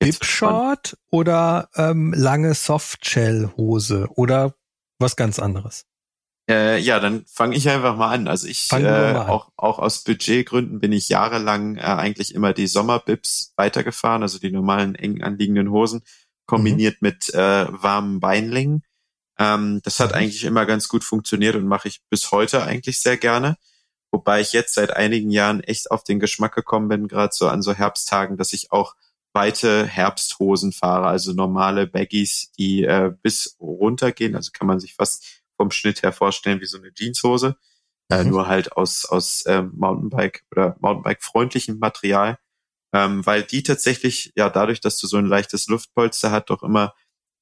Hip-Short 0.02 0.96
oder 1.10 1.68
ähm, 1.74 2.14
lange 2.16 2.54
Softshell-Hose 2.54 4.08
oder 4.14 4.54
was 4.98 5.16
ganz 5.16 5.38
anderes? 5.38 5.84
Äh, 6.48 6.78
ja, 6.78 6.98
dann 7.00 7.24
fange 7.26 7.54
ich 7.54 7.68
einfach 7.68 7.96
mal 7.96 8.12
an. 8.12 8.26
Also 8.26 8.48
ich 8.48 8.72
äh, 8.72 9.14
auch 9.14 9.52
auch 9.56 9.78
aus 9.78 10.02
Budgetgründen 10.02 10.80
bin 10.80 10.92
ich 10.92 11.08
jahrelang 11.08 11.76
äh, 11.76 11.82
eigentlich 11.82 12.34
immer 12.34 12.52
die 12.52 12.66
Sommerbips 12.66 13.52
weitergefahren, 13.56 14.22
also 14.22 14.38
die 14.38 14.50
normalen 14.50 14.94
eng 14.94 15.22
anliegenden 15.22 15.70
Hosen 15.70 16.02
kombiniert 16.46 17.02
mhm. 17.02 17.08
mit 17.08 17.32
äh, 17.34 17.66
warmen 17.70 18.20
Beinlingen. 18.20 18.82
Ähm, 19.38 19.80
das 19.84 20.00
hat 20.00 20.10
mhm. 20.10 20.16
eigentlich 20.16 20.44
immer 20.44 20.66
ganz 20.66 20.88
gut 20.88 21.04
funktioniert 21.04 21.54
und 21.54 21.66
mache 21.66 21.88
ich 21.88 22.00
bis 22.10 22.32
heute 22.32 22.64
eigentlich 22.64 23.00
sehr 23.00 23.16
gerne. 23.16 23.56
Wobei 24.12 24.40
ich 24.40 24.52
jetzt 24.52 24.74
seit 24.74 24.96
einigen 24.96 25.30
Jahren 25.30 25.60
echt 25.60 25.90
auf 25.90 26.02
den 26.02 26.18
Geschmack 26.18 26.54
gekommen 26.54 26.88
bin, 26.88 27.08
gerade 27.08 27.32
so 27.32 27.48
an 27.48 27.62
so 27.62 27.72
Herbsttagen, 27.72 28.36
dass 28.36 28.52
ich 28.52 28.72
auch 28.72 28.96
weite 29.32 29.86
Herbsthosen 29.86 30.72
fahre, 30.72 31.06
also 31.06 31.32
normale 31.32 31.86
Baggies, 31.86 32.50
die 32.58 32.82
äh, 32.84 33.12
bis 33.22 33.56
runtergehen. 33.60 34.34
Also 34.34 34.50
kann 34.52 34.66
man 34.66 34.80
sich 34.80 34.94
fast 34.94 35.42
vom 35.56 35.70
Schnitt 35.70 36.02
her 36.02 36.12
vorstellen 36.12 36.60
wie 36.60 36.66
so 36.66 36.78
eine 36.78 36.92
Jeanshose, 36.92 37.56
äh, 38.10 38.16
mhm. 38.16 38.20
äh, 38.20 38.30
nur 38.30 38.48
halt 38.48 38.72
aus 38.72 39.04
aus 39.04 39.44
ähm, 39.46 39.72
Mountainbike 39.76 40.44
oder 40.50 40.76
Mountainbike 40.80 41.22
freundlichem 41.22 41.80
ähm, 42.92 43.24
weil 43.24 43.44
die 43.44 43.62
tatsächlich 43.62 44.32
ja 44.34 44.50
dadurch, 44.50 44.80
dass 44.80 44.98
du 44.98 45.06
so 45.06 45.16
ein 45.16 45.26
leichtes 45.26 45.68
Luftpolster 45.68 46.32
hat, 46.32 46.50
doch 46.50 46.64
immer 46.64 46.94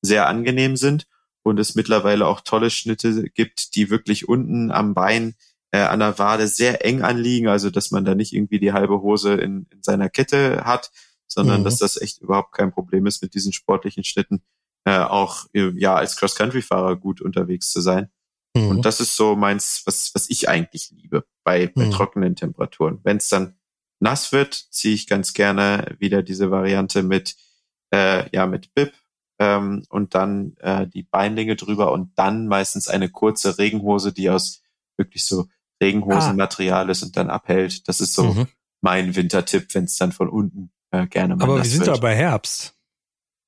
sehr 0.03 0.29
angenehm 0.29 0.77
sind 0.77 1.07
und 1.43 1.59
es 1.59 1.75
mittlerweile 1.75 2.27
auch 2.27 2.43
tolle 2.43 2.71
Schnitte 2.71 3.25
gibt, 3.31 3.75
die 3.75 3.89
wirklich 3.89 4.29
unten 4.29 4.71
am 4.71 4.95
Bein 4.95 5.35
äh, 5.71 5.81
an 5.81 6.01
der 6.01 6.19
Wade 6.19 6.47
sehr 6.47 6.85
eng 6.85 7.03
anliegen, 7.03 7.49
also 7.49 7.71
dass 7.71 7.91
man 7.91 8.05
da 8.05 8.15
nicht 8.15 8.33
irgendwie 8.33 8.59
die 8.59 8.73
halbe 8.73 9.01
Hose 9.03 9.35
in, 9.35 9.67
in 9.71 9.83
seiner 9.83 10.09
Kette 10.09 10.65
hat, 10.65 10.91
sondern 11.27 11.61
mhm. 11.61 11.65
dass 11.65 11.79
das 11.79 12.01
echt 12.01 12.21
überhaupt 12.21 12.53
kein 12.53 12.73
Problem 12.73 13.07
ist 13.07 13.23
mit 13.23 13.35
diesen 13.35 13.53
sportlichen 13.53 14.05
Schnitten 14.05 14.43
äh, 14.85 14.99
auch 14.99 15.47
äh, 15.53 15.71
ja 15.77 15.95
als 15.95 16.17
Cross-Country-Fahrer 16.17 16.97
gut 16.97 17.21
unterwegs 17.21 17.71
zu 17.71 17.81
sein. 17.81 18.11
Mhm. 18.57 18.69
Und 18.69 18.87
das 18.87 19.01
ist 19.01 19.17
so 19.17 19.37
meins, 19.37 19.83
was, 19.85 20.13
was 20.15 20.31
ich 20.31 20.49
eigentlich 20.49 20.91
liebe 20.91 21.25
bei, 21.45 21.67
bei 21.67 21.87
mhm. 21.87 21.91
trockenen 21.91 22.37
Temperaturen. 22.37 23.01
Wenn 23.03 23.19
es 23.19 23.29
dann 23.29 23.59
nass 24.01 24.33
wird, 24.33 24.55
ziehe 24.55 24.95
ich 24.95 25.07
ganz 25.07 25.35
gerne 25.35 25.97
wieder 25.99 26.23
diese 26.23 26.51
Variante 26.51 27.03
mit, 27.03 27.37
äh, 27.91 28.25
ja, 28.35 28.47
mit 28.47 28.73
Bib 28.75 28.93
ähm, 29.39 29.85
und 29.89 30.15
dann 30.15 30.57
äh, 30.59 30.87
die 30.87 31.03
Beinlinge 31.03 31.57
drüber 31.57 31.93
und 31.93 32.13
dann 32.17 32.47
meistens 32.47 32.89
eine 32.89 33.09
kurze 33.11 33.59
Regenhose, 33.59 34.13
die 34.13 34.31
aus 34.31 34.63
wirklich 34.97 35.25
so 35.25 35.47
Regenhosenmaterial 35.83 36.89
ah. 36.89 36.91
ist 36.91 37.03
und 37.03 37.17
dann 37.17 37.31
abhält. 37.31 37.89
Das 37.89 38.01
ist 38.01 38.15
so 38.15 38.25
mhm. 38.25 38.47
mein 38.81 39.15
Wintertipp, 39.17 39.75
wenn 39.75 39.85
es 39.85 39.97
dann 39.97 40.13
von 40.13 40.29
unten 40.29 40.71
äh, 40.91 41.07
gerne 41.07 41.37
mal 41.37 41.45
Aber 41.45 41.57
wir 41.59 41.65
sind 41.65 41.87
doch 41.87 42.01
bei 42.01 42.15
Herbst. 42.15 42.75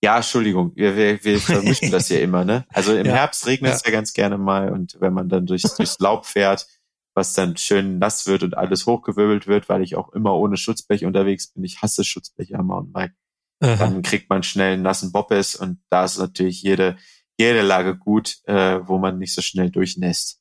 Ja, 0.02 0.16
Entschuldigung, 0.16 0.72
wir, 0.76 0.96
wir, 0.96 1.22
wir 1.22 1.40
vermischen 1.40 1.90
das 1.90 2.08
ja 2.08 2.20
immer, 2.20 2.44
ne? 2.44 2.64
Also 2.70 2.96
im 2.96 3.04
ja, 3.06 3.12
Herbst 3.12 3.46
regnet 3.46 3.74
es 3.74 3.82
ja. 3.82 3.90
ja 3.90 3.92
ganz 3.92 4.14
gerne 4.14 4.38
mal 4.38 4.72
und 4.72 4.96
wenn 5.00 5.12
man 5.12 5.28
dann 5.28 5.44
durchs, 5.44 5.76
durchs 5.76 5.98
Laub 5.98 6.24
fährt, 6.24 6.66
was 7.14 7.34
dann 7.34 7.56
schön 7.56 7.98
nass 7.98 8.26
wird 8.26 8.42
und 8.42 8.56
alles 8.56 8.86
hochgewirbelt 8.86 9.46
wird, 9.46 9.68
weil 9.68 9.82
ich 9.82 9.96
auch 9.96 10.10
immer 10.10 10.34
ohne 10.36 10.56
Schutzblech 10.56 11.04
unterwegs 11.04 11.48
bin. 11.48 11.64
Ich 11.64 11.82
hasse 11.82 12.04
Schutzbleche 12.04 12.58
am 12.58 12.68
Mountainbike. 12.68 13.14
Aha. 13.62 13.76
Dann 13.76 14.02
kriegt 14.02 14.30
man 14.30 14.42
schnell 14.42 14.74
einen 14.74 14.82
nassen 14.82 15.12
Boppes 15.12 15.54
und 15.54 15.80
da 15.90 16.04
ist 16.04 16.18
natürlich 16.18 16.62
jede, 16.62 16.96
jede 17.38 17.60
Lage 17.60 17.98
gut, 17.98 18.38
äh, 18.44 18.80
wo 18.86 18.98
man 18.98 19.18
nicht 19.18 19.34
so 19.34 19.42
schnell 19.42 19.70
durchnässt. 19.70 20.39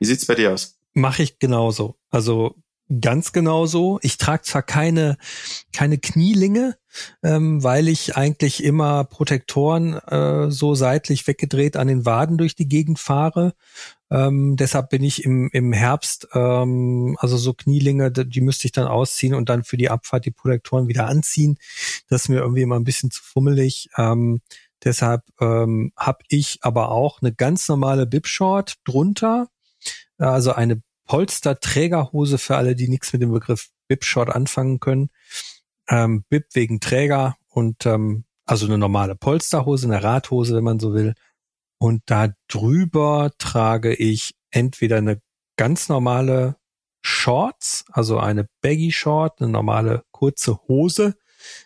Wie 0.00 0.06
sieht's 0.06 0.26
bei 0.26 0.34
dir 0.34 0.52
aus? 0.52 0.78
Mache 0.92 1.22
ich 1.22 1.38
genauso. 1.38 1.94
Also 2.10 2.56
ganz 3.00 3.32
genauso. 3.32 4.00
Ich 4.02 4.18
trage 4.18 4.42
zwar 4.42 4.62
keine, 4.62 5.16
keine 5.72 5.98
Knielinge, 5.98 6.76
ähm, 7.22 7.62
weil 7.62 7.86
ich 7.86 8.16
eigentlich 8.16 8.64
immer 8.64 9.04
Protektoren 9.04 9.94
äh, 9.94 10.50
so 10.50 10.74
seitlich 10.74 11.26
weggedreht 11.26 11.76
an 11.76 11.86
den 11.86 12.04
Waden 12.04 12.36
durch 12.36 12.56
die 12.56 12.68
Gegend 12.68 12.98
fahre. 12.98 13.54
Ähm, 14.10 14.56
deshalb 14.56 14.90
bin 14.90 15.04
ich 15.04 15.24
im, 15.24 15.50
im 15.52 15.72
Herbst, 15.72 16.26
ähm, 16.34 17.16
also 17.20 17.36
so 17.36 17.54
Knielinge, 17.54 18.10
die 18.10 18.40
müsste 18.40 18.66
ich 18.66 18.72
dann 18.72 18.88
ausziehen 18.88 19.34
und 19.34 19.48
dann 19.48 19.62
für 19.62 19.76
die 19.76 19.90
Abfahrt 19.90 20.24
die 20.24 20.32
Protektoren 20.32 20.88
wieder 20.88 21.06
anziehen. 21.06 21.58
Das 22.08 22.22
ist 22.22 22.28
mir 22.28 22.40
irgendwie 22.40 22.62
immer 22.62 22.76
ein 22.76 22.84
bisschen 22.84 23.12
zu 23.12 23.22
fummelig. 23.22 23.88
Ähm, 23.96 24.40
deshalb 24.82 25.22
ähm, 25.40 25.92
habe 25.96 26.24
ich 26.28 26.58
aber 26.62 26.90
auch 26.90 27.22
eine 27.22 27.32
ganz 27.32 27.68
normale 27.68 28.06
Bib-Short 28.06 28.78
drunter, 28.84 29.48
also 30.28 30.52
eine 30.52 30.82
Polster-Trägerhose 31.06 32.38
für 32.38 32.56
alle, 32.56 32.76
die 32.76 32.88
nichts 32.88 33.12
mit 33.12 33.22
dem 33.22 33.32
Begriff 33.32 33.68
Bib-Short 33.88 34.30
anfangen 34.30 34.80
können. 34.80 35.10
Ähm, 35.88 36.24
Bib 36.28 36.46
wegen 36.52 36.80
Träger 36.80 37.36
und 37.48 37.84
ähm, 37.86 38.24
also 38.46 38.66
eine 38.66 38.78
normale 38.78 39.16
Polsterhose, 39.16 39.86
eine 39.86 40.02
Radhose, 40.02 40.54
wenn 40.54 40.64
man 40.64 40.78
so 40.78 40.94
will. 40.94 41.14
Und 41.78 42.02
da 42.06 42.28
drüber 42.48 43.32
trage 43.38 43.94
ich 43.94 44.34
entweder 44.50 44.98
eine 44.98 45.20
ganz 45.56 45.88
normale 45.88 46.56
Shorts, 47.02 47.84
also 47.90 48.18
eine 48.18 48.48
Baggy 48.60 48.92
Short, 48.92 49.40
eine 49.40 49.50
normale 49.50 50.04
kurze 50.10 50.60
Hose. 50.68 51.16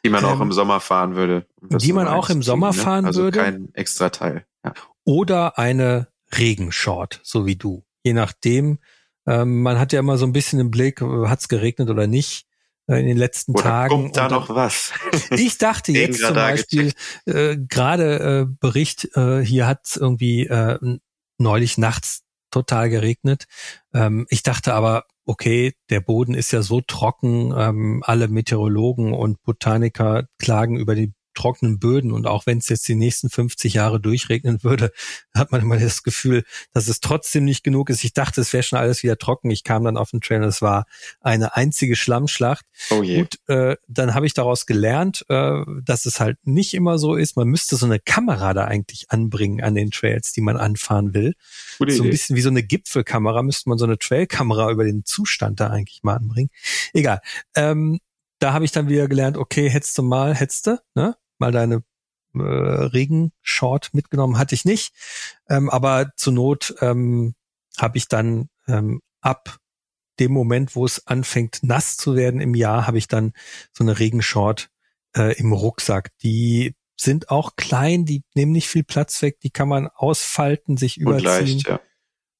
Die 0.04 0.10
man 0.10 0.24
ähm, 0.24 0.30
auch 0.30 0.40
im 0.40 0.52
Sommer 0.52 0.80
fahren 0.80 1.16
würde. 1.16 1.46
Die 1.60 1.92
man 1.92 2.06
auch 2.06 2.30
im 2.30 2.42
Sommer 2.42 2.68
ne? 2.68 2.74
fahren 2.74 3.04
also 3.04 3.24
würde. 3.24 3.40
kein 3.40 3.74
extra 3.74 4.10
Teil. 4.10 4.46
Ja. 4.64 4.72
Oder 5.04 5.58
eine 5.58 6.08
Regenshort, 6.32 7.20
so 7.22 7.46
wie 7.46 7.56
du. 7.56 7.84
Je 8.04 8.12
nachdem, 8.12 8.78
ähm, 9.26 9.62
man 9.62 9.78
hat 9.78 9.92
ja 9.92 10.00
immer 10.00 10.18
so 10.18 10.26
ein 10.26 10.32
bisschen 10.32 10.60
im 10.60 10.70
Blick, 10.70 11.00
hat 11.00 11.40
es 11.40 11.48
geregnet 11.48 11.90
oder 11.90 12.06
nicht 12.06 12.46
äh, 12.86 13.00
in 13.00 13.06
den 13.06 13.16
letzten 13.16 13.52
oder 13.52 13.62
Tagen. 13.62 13.88
Kommt 13.88 14.16
da 14.16 14.28
noch 14.28 14.48
was? 14.50 14.92
ich 15.30 15.58
dachte 15.58 15.92
jetzt 15.92 16.20
zum 16.20 16.34
Beispiel, 16.34 16.92
äh, 17.26 17.56
gerade 17.56 18.18
äh, 18.20 18.54
Bericht, 18.60 19.16
äh, 19.16 19.40
hier 19.44 19.66
hat 19.66 19.96
irgendwie 19.96 20.46
äh, 20.46 20.78
neulich 21.38 21.78
nachts 21.78 22.22
total 22.50 22.88
geregnet. 22.88 23.46
Ähm, 23.92 24.26
ich 24.28 24.42
dachte 24.42 24.74
aber, 24.74 25.04
okay, 25.26 25.74
der 25.90 26.00
Boden 26.00 26.34
ist 26.34 26.52
ja 26.52 26.62
so 26.62 26.80
trocken, 26.80 27.52
ähm, 27.56 28.02
alle 28.04 28.28
Meteorologen 28.28 29.12
und 29.12 29.42
Botaniker 29.42 30.28
klagen 30.38 30.76
über 30.76 30.94
die 30.94 31.12
trockenen 31.34 31.78
Böden 31.78 32.12
und 32.12 32.26
auch 32.26 32.46
wenn 32.46 32.58
es 32.58 32.68
jetzt 32.68 32.86
die 32.88 32.94
nächsten 32.94 33.30
50 33.30 33.74
Jahre 33.74 34.00
durchregnen 34.00 34.62
würde, 34.62 34.92
hat 35.34 35.52
man 35.52 35.60
immer 35.60 35.78
das 35.78 36.02
Gefühl, 36.02 36.44
dass 36.72 36.88
es 36.88 37.00
trotzdem 37.00 37.44
nicht 37.44 37.64
genug 37.64 37.90
ist. 37.90 38.04
Ich 38.04 38.12
dachte, 38.12 38.40
es 38.40 38.52
wäre 38.52 38.62
schon 38.62 38.78
alles 38.78 39.02
wieder 39.02 39.18
trocken. 39.18 39.50
Ich 39.50 39.64
kam 39.64 39.84
dann 39.84 39.96
auf 39.96 40.10
den 40.10 40.20
Trail, 40.20 40.42
es 40.44 40.62
war 40.62 40.86
eine 41.20 41.56
einzige 41.56 41.96
Schlammschlacht. 41.96 42.64
Oh 42.90 43.02
je. 43.02 43.20
Gut, 43.20 43.38
äh, 43.48 43.76
dann 43.88 44.14
habe 44.14 44.26
ich 44.26 44.34
daraus 44.34 44.66
gelernt, 44.66 45.24
äh, 45.28 45.62
dass 45.84 46.06
es 46.06 46.20
halt 46.20 46.38
nicht 46.46 46.74
immer 46.74 46.98
so 46.98 47.16
ist. 47.16 47.36
Man 47.36 47.48
müsste 47.48 47.76
so 47.76 47.86
eine 47.86 47.98
Kamera 47.98 48.54
da 48.54 48.64
eigentlich 48.64 49.10
anbringen 49.10 49.62
an 49.62 49.74
den 49.74 49.90
Trails, 49.90 50.32
die 50.32 50.40
man 50.40 50.56
anfahren 50.56 51.14
will. 51.14 51.34
Gute 51.78 51.92
so 51.92 52.02
ein 52.02 52.06
Idee. 52.06 52.12
bisschen 52.12 52.36
wie 52.36 52.40
so 52.40 52.50
eine 52.50 52.62
Gipfelkamera 52.62 53.42
müsste 53.42 53.68
man 53.68 53.78
so 53.78 53.84
eine 53.84 53.98
Trailkamera 53.98 54.70
über 54.70 54.84
den 54.84 55.04
Zustand 55.04 55.60
da 55.60 55.68
eigentlich 55.68 56.02
mal 56.02 56.16
anbringen. 56.16 56.50
Egal. 56.92 57.20
Ähm, 57.54 58.00
da 58.38 58.52
habe 58.52 58.64
ich 58.64 58.72
dann 58.72 58.88
wieder 58.88 59.08
gelernt, 59.08 59.36
okay, 59.36 59.72
du 59.96 60.02
mal, 60.02 60.36
du, 60.66 60.78
ne? 60.94 61.16
Mal 61.44 61.52
deine 61.52 61.82
äh, 62.34 62.40
Regenshort 62.40 63.92
mitgenommen, 63.92 64.38
hatte 64.38 64.54
ich 64.54 64.64
nicht. 64.64 64.94
Ähm, 65.48 65.70
aber 65.70 66.12
zur 66.16 66.32
Not 66.32 66.74
ähm, 66.80 67.34
habe 67.76 67.98
ich 67.98 68.08
dann 68.08 68.48
ähm, 68.66 69.00
ab 69.20 69.58
dem 70.20 70.32
Moment, 70.32 70.74
wo 70.76 70.84
es 70.84 71.06
anfängt 71.06 71.60
nass 71.62 71.96
zu 71.96 72.16
werden 72.16 72.40
im 72.40 72.54
Jahr, 72.54 72.86
habe 72.86 72.98
ich 72.98 73.08
dann 73.08 73.32
so 73.72 73.84
eine 73.84 73.98
Regenshort 73.98 74.70
äh, 75.16 75.36
im 75.38 75.52
Rucksack. 75.52 76.10
Die 76.22 76.74
sind 76.96 77.30
auch 77.30 77.56
klein, 77.56 78.04
die 78.04 78.22
nehmen 78.34 78.52
nicht 78.52 78.68
viel 78.68 78.84
Platz 78.84 79.20
weg, 79.22 79.40
die 79.40 79.50
kann 79.50 79.68
man 79.68 79.88
ausfalten, 79.88 80.76
sich 80.76 80.98
überziehen. 80.98 81.28
Und, 81.28 81.46
leicht, 81.46 81.68
ja. 81.68 81.80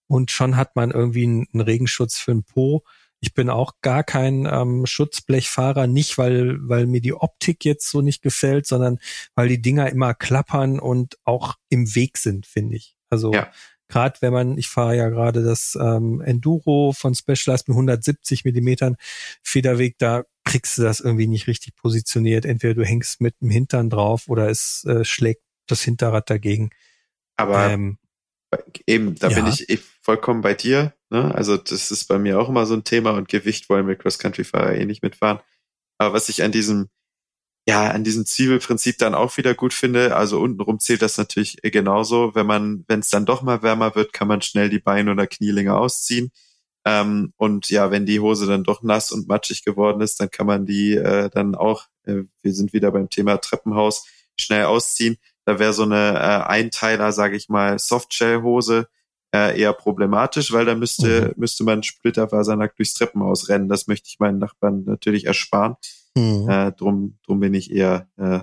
und 0.07 0.31
schon 0.31 0.57
hat 0.57 0.77
man 0.77 0.93
irgendwie 0.93 1.25
einen, 1.25 1.47
einen 1.53 1.63
Regenschutz 1.63 2.19
für 2.19 2.33
den 2.33 2.45
Po. 2.45 2.85
Ich 3.21 3.35
bin 3.35 3.49
auch 3.49 3.73
gar 3.81 4.05
kein 4.05 4.47
ähm, 4.51 4.87
Schutzblechfahrer, 4.87 5.87
nicht 5.87 6.19
weil, 6.19 6.57
weil 6.69 6.87
mir 6.87 7.01
die 7.01 7.15
Optik 7.15 7.65
jetzt 7.65 7.89
so 7.89 8.03
nicht 8.03 8.23
gefällt, 8.23 8.67
sondern 8.67 8.99
weil 9.35 9.49
die 9.49 9.63
Dinger 9.63 9.91
immer 9.91 10.15
klappern 10.15 10.79
und 10.79 11.19
auch 11.25 11.55
im 11.69 11.95
Weg 11.95 12.19
sind, 12.19 12.47
finde 12.47 12.77
ich. 12.77 12.97
Also 13.09 13.33
ja. 13.33 13.51
gerade 13.89 14.21
wenn 14.21 14.33
man, 14.33 14.59
ich 14.59 14.69
fahre 14.69 14.97
ja 14.97 15.09
gerade 15.09 15.43
das 15.43 15.79
ähm, 15.81 16.21
Enduro 16.21 16.93
von 16.93 17.15
Specialized 17.15 17.69
mit 17.69 17.77
170 17.77 18.45
Millimetern 18.45 18.97
Federweg, 19.43 19.97
da 19.99 20.25
kriegst 20.45 20.77
du 20.77 20.83
das 20.83 21.01
irgendwie 21.01 21.27
nicht 21.27 21.47
richtig 21.47 21.75
positioniert. 21.77 22.45
Entweder 22.45 22.75
du 22.75 22.85
hängst 22.85 23.21
mit 23.21 23.41
dem 23.41 23.51
Hintern 23.51 23.89
drauf 23.91 24.29
oder 24.29 24.49
es 24.51 24.85
äh, 24.85 25.05
schlägt 25.05 25.43
das 25.67 25.83
Hinterrad 25.83 26.29
dagegen. 26.29 26.71
Aber 27.37 27.71
ähm, 27.71 27.99
eben, 28.87 29.15
da 29.17 29.29
ja. 29.29 29.37
bin 29.37 29.47
ich 29.47 29.81
vollkommen 30.03 30.43
bei 30.43 30.55
dir. 30.55 30.95
Ne? 31.15 31.33
Also 31.33 31.57
das 31.57 31.93
ist 31.93 32.07
bei 32.07 32.19
mir 32.19 32.41
auch 32.41 32.49
immer 32.49 32.67
so 32.67 32.75
ein 32.75 32.83
Thema 32.83 33.13
und 33.13 33.29
Gewicht 33.29 33.71
wollen 33.71 33.87
wir 33.87 33.95
Cross-Country-Fahrer 33.95 34.75
eh 34.75 34.85
nicht 34.85 35.05
mitfahren. 35.05 35.39
Aber 35.97 36.13
was 36.13 36.29
ich 36.29 36.43
an 36.43 36.51
diesem, 36.51 36.89
ja, 37.69 37.89
an 37.91 38.03
diesem 38.03 38.27
Zwiebelprinzip 38.27 38.99
dann 38.99 39.15
auch 39.15 39.37
wieder 39.37 39.55
gut 39.55 39.75
finde, 39.75 40.17
also 40.17 40.41
untenrum 40.41 40.81
zählt 40.81 41.03
das 41.03 41.17
natürlich 41.17 41.59
genauso. 41.63 42.35
Wenn 42.35 42.47
man, 42.47 42.85
wenn 42.89 42.99
es 42.99 43.11
dann 43.11 43.27
doch 43.27 43.43
mal 43.43 43.63
wärmer 43.63 43.95
wird, 43.95 44.13
kann 44.13 44.27
man 44.27 44.43
schnell 44.43 44.71
die 44.71 44.81
Beine 44.81 45.13
oder 45.13 45.29
Knielinge 45.29 45.77
ausziehen. 45.77 46.33
Ähm, 46.85 47.33
und 47.37 47.71
ja, 47.71 47.93
wenn 47.93 48.07
die 48.07 48.19
Hose 48.19 48.47
dann 48.47 48.65
doch 48.65 48.83
nass 48.83 49.13
und 49.13 49.29
matschig 49.29 49.65
geworden 49.65 50.01
ist, 50.01 50.19
dann 50.19 50.31
kann 50.31 50.49
man 50.49 50.67
die 50.67 50.95
äh, 50.95 51.31
dann 51.31 51.55
auch, 51.55 51.85
äh, 52.07 52.25
wir 52.43 52.55
sind 52.55 52.73
wieder 52.73 52.91
beim 52.91 53.09
Thema 53.09 53.37
Treppenhaus, 53.37 54.05
schnell 54.37 54.65
ausziehen. 54.65 55.19
Da 55.45 55.61
wäre 55.61 55.73
so 55.75 55.85
eine 55.85 56.15
äh, 56.15 56.43
Einteiler, 56.49 57.13
sage 57.13 57.37
ich 57.37 57.49
mal, 57.49 57.79
Softshell-Hose 57.79 58.89
äh, 59.35 59.61
eher 59.61 59.73
problematisch, 59.73 60.53
weil 60.53 60.65
da 60.65 60.77
müsste, 60.77 61.33
mhm. 61.35 61.41
müsste 61.41 61.65
man 61.65 61.83
splitterfasernackt 61.83 62.79
durchs 62.79 62.95
Treppenhaus 62.95 63.49
rennen. 63.49 63.69
Das 63.69 63.89
möchte 63.89 64.09
ich 64.09 64.21
meinen 64.21 64.39
Nachbarn 64.39 64.85
natürlich 64.85 65.25
ersparen. 65.27 65.75
Mhm. 66.17 66.49
Äh, 66.49 66.73
drum, 66.73 67.19
drum 67.27 67.41
bin 67.41 67.53
ich 67.53 67.73
eher 67.73 68.07
äh, 68.17 68.41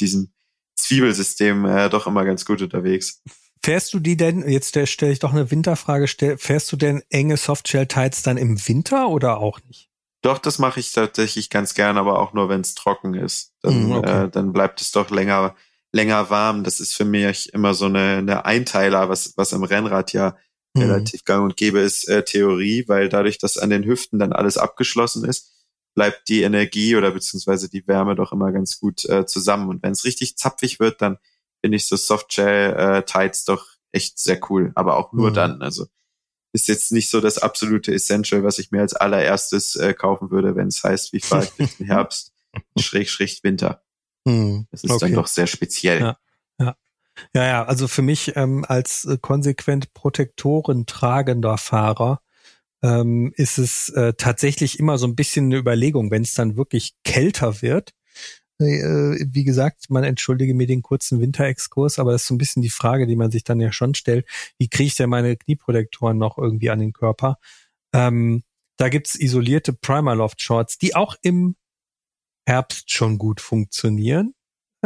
diesem 0.00 0.32
Zwiebelsystem 0.76 1.64
äh, 1.64 1.88
doch 1.88 2.06
immer 2.06 2.26
ganz 2.26 2.44
gut 2.44 2.60
unterwegs. 2.60 3.22
Fährst 3.64 3.94
du 3.94 4.00
die 4.00 4.18
denn, 4.18 4.46
jetzt 4.46 4.76
stelle 4.86 5.12
ich 5.12 5.20
doch 5.20 5.32
eine 5.32 5.50
Winterfrage, 5.50 6.06
fährst 6.36 6.70
du 6.70 6.76
denn 6.76 7.02
enge 7.08 7.38
Softshell-Tights 7.38 8.22
dann 8.22 8.36
im 8.36 8.58
Winter 8.68 9.08
oder 9.08 9.38
auch 9.38 9.60
nicht? 9.66 9.88
Doch, 10.20 10.36
das 10.36 10.58
mache 10.58 10.80
ich 10.80 10.92
tatsächlich 10.92 11.48
ganz 11.48 11.72
gern, 11.72 11.96
aber 11.96 12.20
auch 12.20 12.34
nur, 12.34 12.50
wenn 12.50 12.60
es 12.60 12.74
trocken 12.74 13.14
ist. 13.14 13.54
Dann, 13.62 13.88
mm, 13.88 13.92
okay. 13.92 14.24
äh, 14.24 14.28
dann 14.28 14.52
bleibt 14.52 14.82
es 14.82 14.92
doch 14.92 15.08
länger, 15.10 15.54
länger 15.94 16.28
warm. 16.28 16.64
Das 16.64 16.80
ist 16.80 16.94
für 16.94 17.04
mich 17.04 17.52
immer 17.54 17.72
so 17.72 17.86
eine, 17.86 18.16
eine 18.18 18.44
Einteiler, 18.44 19.08
was, 19.08 19.34
was 19.36 19.52
im 19.52 19.62
Rennrad 19.62 20.12
ja 20.12 20.36
mm. 20.74 20.80
relativ 20.80 21.24
gang 21.24 21.44
und 21.44 21.56
gäbe 21.56 21.78
ist, 21.78 22.08
äh, 22.08 22.24
Theorie, 22.24 22.84
weil 22.88 23.08
dadurch, 23.08 23.38
dass 23.38 23.56
an 23.56 23.70
den 23.70 23.84
Hüften 23.84 24.18
dann 24.18 24.32
alles 24.32 24.58
abgeschlossen 24.58 25.24
ist, 25.24 25.52
bleibt 25.94 26.28
die 26.28 26.42
Energie 26.42 26.96
oder 26.96 27.12
beziehungsweise 27.12 27.70
die 27.70 27.86
Wärme 27.86 28.16
doch 28.16 28.32
immer 28.32 28.50
ganz 28.50 28.80
gut 28.80 29.04
äh, 29.04 29.24
zusammen. 29.24 29.68
Und 29.68 29.82
wenn 29.84 29.92
es 29.92 30.04
richtig 30.04 30.36
zapfig 30.36 30.80
wird, 30.80 31.00
dann 31.00 31.18
finde 31.62 31.76
ich 31.76 31.86
so 31.86 31.96
Softshell 31.96 33.04
äh, 33.06 33.30
doch 33.46 33.64
echt 33.92 34.18
sehr 34.18 34.40
cool, 34.50 34.72
aber 34.74 34.96
auch 34.96 35.12
nur 35.12 35.30
mhm. 35.30 35.34
dann. 35.34 35.62
Also 35.62 35.86
ist 36.52 36.66
jetzt 36.66 36.90
nicht 36.90 37.08
so 37.08 37.20
das 37.20 37.38
absolute 37.38 37.94
Essential, 37.94 38.42
was 38.42 38.58
ich 38.58 38.72
mir 38.72 38.80
als 38.80 38.94
allererstes 38.94 39.76
äh, 39.76 39.94
kaufen 39.94 40.32
würde, 40.32 40.56
wenn 40.56 40.68
es 40.68 40.82
heißt, 40.82 41.12
wie 41.12 41.20
fahre 41.20 41.44
ich 41.44 41.50
durch 41.50 41.76
den 41.76 41.86
Herbst, 41.86 42.32
schräg, 42.78 43.08
schräg 43.08 43.38
Winter. 43.44 43.83
Mhm. 44.24 44.66
Das 44.70 44.84
ist 44.84 44.90
okay. 44.90 45.06
dann 45.06 45.14
doch 45.14 45.26
sehr 45.26 45.46
speziell. 45.46 46.00
Ja. 46.00 46.18
ja. 46.60 46.76
Ja, 47.34 47.44
ja, 47.46 47.64
also 47.64 47.86
für 47.86 48.02
mich 48.02 48.32
ähm, 48.36 48.64
als 48.66 49.04
äh, 49.04 49.18
konsequent 49.20 49.94
Protektoren 49.94 50.84
tragender 50.86 51.58
Fahrer 51.58 52.20
ähm, 52.82 53.32
ist 53.36 53.58
es 53.58 53.88
äh, 53.90 54.14
tatsächlich 54.14 54.80
immer 54.80 54.98
so 54.98 55.06
ein 55.06 55.14
bisschen 55.14 55.46
eine 55.46 55.58
Überlegung, 55.58 56.10
wenn 56.10 56.22
es 56.22 56.34
dann 56.34 56.56
wirklich 56.56 56.94
kälter 57.04 57.62
wird, 57.62 57.94
äh, 58.60 59.26
wie 59.26 59.44
gesagt, 59.44 59.90
man 59.90 60.04
entschuldige 60.04 60.54
mir 60.54 60.66
den 60.66 60.82
kurzen 60.82 61.20
Winterexkurs, 61.20 61.98
aber 61.98 62.12
das 62.12 62.22
ist 62.22 62.28
so 62.28 62.34
ein 62.34 62.38
bisschen 62.38 62.62
die 62.62 62.70
Frage, 62.70 63.06
die 63.06 63.16
man 63.16 63.30
sich 63.30 63.44
dann 63.44 63.60
ja 63.60 63.72
schon 63.72 63.94
stellt. 63.94 64.26
Wie 64.58 64.68
kriege 64.68 64.86
ich 64.86 64.96
denn 64.96 65.10
meine 65.10 65.36
Knieprotektoren 65.36 66.18
noch 66.18 66.38
irgendwie 66.38 66.70
an 66.70 66.78
den 66.78 66.92
Körper? 66.92 67.38
Ähm, 67.92 68.42
da 68.76 68.88
gibt's 68.88 69.14
isolierte 69.14 69.72
Primaloft 69.72 70.40
Shorts, 70.40 70.78
die 70.78 70.94
auch 70.94 71.16
im 71.22 71.56
Herbst 72.46 72.90
schon 72.90 73.18
gut 73.18 73.40
funktionieren. 73.40 74.34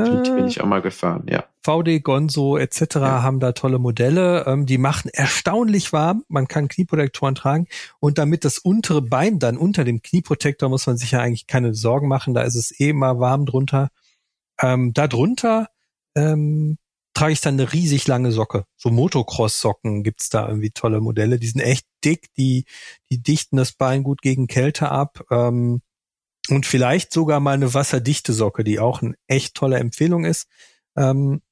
Die 0.06 0.30
bin 0.30 0.46
ich 0.46 0.60
auch 0.60 0.66
mal 0.66 0.82
gefahren, 0.82 1.26
ja. 1.28 1.44
VD, 1.64 2.02
Gonzo 2.02 2.56
etc. 2.56 2.96
Ja. 2.96 3.22
haben 3.22 3.40
da 3.40 3.52
tolle 3.52 3.78
Modelle. 3.78 4.46
Ähm, 4.46 4.64
die 4.64 4.78
machen 4.78 5.10
erstaunlich 5.12 5.92
warm. 5.92 6.24
Man 6.28 6.46
kann 6.46 6.68
Knieprotektoren 6.68 7.34
tragen. 7.34 7.66
Und 7.98 8.18
damit 8.18 8.44
das 8.44 8.58
untere 8.58 9.02
Bein 9.02 9.38
dann 9.38 9.56
unter 9.56 9.84
dem 9.84 10.00
Knieprotektor 10.00 10.68
muss 10.68 10.86
man 10.86 10.96
sich 10.96 11.10
ja 11.10 11.20
eigentlich 11.20 11.46
keine 11.46 11.74
Sorgen 11.74 12.08
machen. 12.08 12.34
Da 12.34 12.42
ist 12.42 12.54
es 12.54 12.78
eh 12.78 12.90
immer 12.90 13.18
warm 13.18 13.44
drunter. 13.44 13.88
Ähm, 14.60 14.92
da 14.94 15.08
drunter 15.08 15.68
ähm, 16.14 16.78
trage 17.12 17.32
ich 17.32 17.40
dann 17.40 17.54
eine 17.54 17.72
riesig 17.72 18.06
lange 18.06 18.30
Socke. 18.30 18.64
So 18.76 18.90
Motocross-Socken 18.90 20.04
gibt's 20.04 20.28
da 20.28 20.48
irgendwie 20.48 20.70
tolle 20.70 21.00
Modelle. 21.00 21.38
Die 21.38 21.48
sind 21.48 21.60
echt 21.60 21.86
dick. 22.04 22.32
Die, 22.36 22.64
die 23.10 23.20
dichten 23.20 23.56
das 23.56 23.72
Bein 23.72 24.04
gut 24.04 24.22
gegen 24.22 24.46
Kälte 24.46 24.90
ab. 24.90 25.24
Ähm, 25.30 25.82
und 26.48 26.66
vielleicht 26.66 27.12
sogar 27.12 27.40
mal 27.40 27.54
eine 27.54 27.74
wasserdichte 27.74 28.32
Socke, 28.32 28.64
die 28.64 28.80
auch 28.80 29.02
eine 29.02 29.14
echt 29.26 29.54
tolle 29.54 29.78
Empfehlung 29.78 30.24
ist. 30.24 30.48
Ähm, 30.96 31.42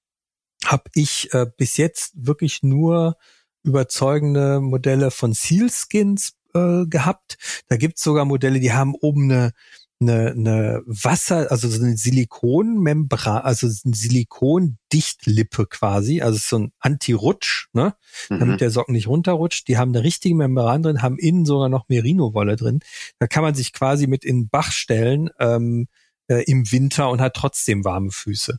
habe 0.64 0.84
ich 0.94 1.32
äh, 1.32 1.46
bis 1.56 1.76
jetzt 1.76 2.12
wirklich 2.16 2.62
nur 2.62 3.16
überzeugende 3.62 4.60
Modelle 4.60 5.10
von 5.10 5.32
Sealskins 5.32 6.34
äh, 6.54 6.86
gehabt. 6.86 7.36
Da 7.68 7.76
gibt's 7.76 8.02
sogar 8.02 8.24
Modelle, 8.24 8.60
die 8.60 8.72
haben 8.72 8.94
oben 8.94 9.30
eine 9.30 9.52
eine, 10.00 10.30
eine 10.32 10.82
Wasser, 10.86 11.50
also 11.50 11.68
so 11.68 11.82
eine 11.82 11.96
Silikonmembran, 11.96 13.42
also 13.42 13.66
eine 13.66 13.94
Silikondichtlippe 13.94 15.66
quasi, 15.66 16.20
also 16.20 16.38
so 16.38 16.58
ein 16.58 16.72
Anti-Rutsch, 16.80 17.68
ne, 17.72 17.94
mhm. 18.28 18.38
damit 18.38 18.60
der 18.60 18.70
Socken 18.70 18.92
nicht 18.92 19.08
runterrutscht. 19.08 19.68
Die 19.68 19.78
haben 19.78 19.94
eine 19.94 20.04
richtige 20.04 20.34
Membran 20.34 20.82
drin, 20.82 21.02
haben 21.02 21.18
innen 21.18 21.46
sogar 21.46 21.68
noch 21.68 21.88
Merino-Wolle 21.88 22.56
drin. 22.56 22.80
Da 23.18 23.26
kann 23.26 23.42
man 23.42 23.54
sich 23.54 23.72
quasi 23.72 24.06
mit 24.06 24.24
in 24.24 24.42
den 24.42 24.48
Bach 24.48 24.70
stellen 24.70 25.30
ähm, 25.38 25.88
äh, 26.28 26.44
im 26.44 26.70
Winter 26.70 27.10
und 27.10 27.20
hat 27.20 27.34
trotzdem 27.34 27.84
warme 27.84 28.10
Füße. 28.10 28.58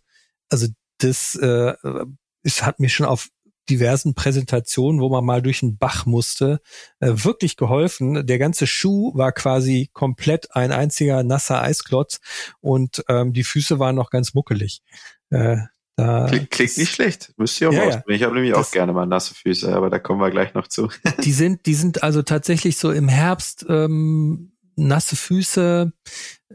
Also 0.50 0.68
das 1.00 1.36
äh, 1.36 1.76
es 2.48 2.64
hat 2.64 2.80
mir 2.80 2.90
schon 2.90 3.06
auf 3.06 3.30
diversen 3.70 4.14
Präsentationen, 4.14 5.02
wo 5.02 5.10
man 5.10 5.26
mal 5.26 5.42
durch 5.42 5.60
den 5.62 5.78
Bach 5.78 6.06
musste, 6.06 6.60
äh, 7.00 7.12
wirklich 7.14 7.58
geholfen. 7.58 8.26
Der 8.26 8.40
ganze 8.40 8.68
Schuh 8.68 9.12
war 9.16 9.32
quasi 9.32 9.90
komplett 9.94 10.56
ein 10.56 10.72
einziger 10.72 11.24
nasser 11.24 11.62
Eisklotz 11.62 12.20
und 12.60 13.04
ähm, 13.10 13.34
die 13.34 13.44
Füße 13.44 13.80
waren 13.80 13.96
noch 13.96 14.10
ganz 14.10 14.34
muckelig. 14.34 14.82
Äh, 15.30 15.58
da 15.98 16.28
klingt, 16.28 16.52
klingt 16.52 16.78
nicht 16.78 16.94
schlecht. 16.94 17.34
Müsst 17.38 17.60
ihr 17.60 17.70
auch 17.70 17.74
ja, 17.74 17.86
ausprobieren. 17.86 18.18
Ich 18.18 18.24
habe 18.24 18.36
nämlich 18.36 18.54
auch 18.54 18.70
gerne 18.70 18.94
mal 18.94 19.08
nasse 19.08 19.34
Füße, 19.34 19.76
aber 19.76 19.90
da 19.90 19.98
kommen 19.98 20.22
wir 20.22 20.30
gleich 20.30 20.54
noch 20.54 20.68
zu. 20.68 20.90
die 21.24 21.32
sind, 21.32 21.66
die 21.66 21.74
sind 21.74 22.04
also 22.04 22.22
tatsächlich 22.22 22.78
so 22.78 22.92
im 22.92 23.08
Herbst 23.08 23.66
ähm, 23.68 24.52
nasse 24.76 25.16
Füße 25.16 25.92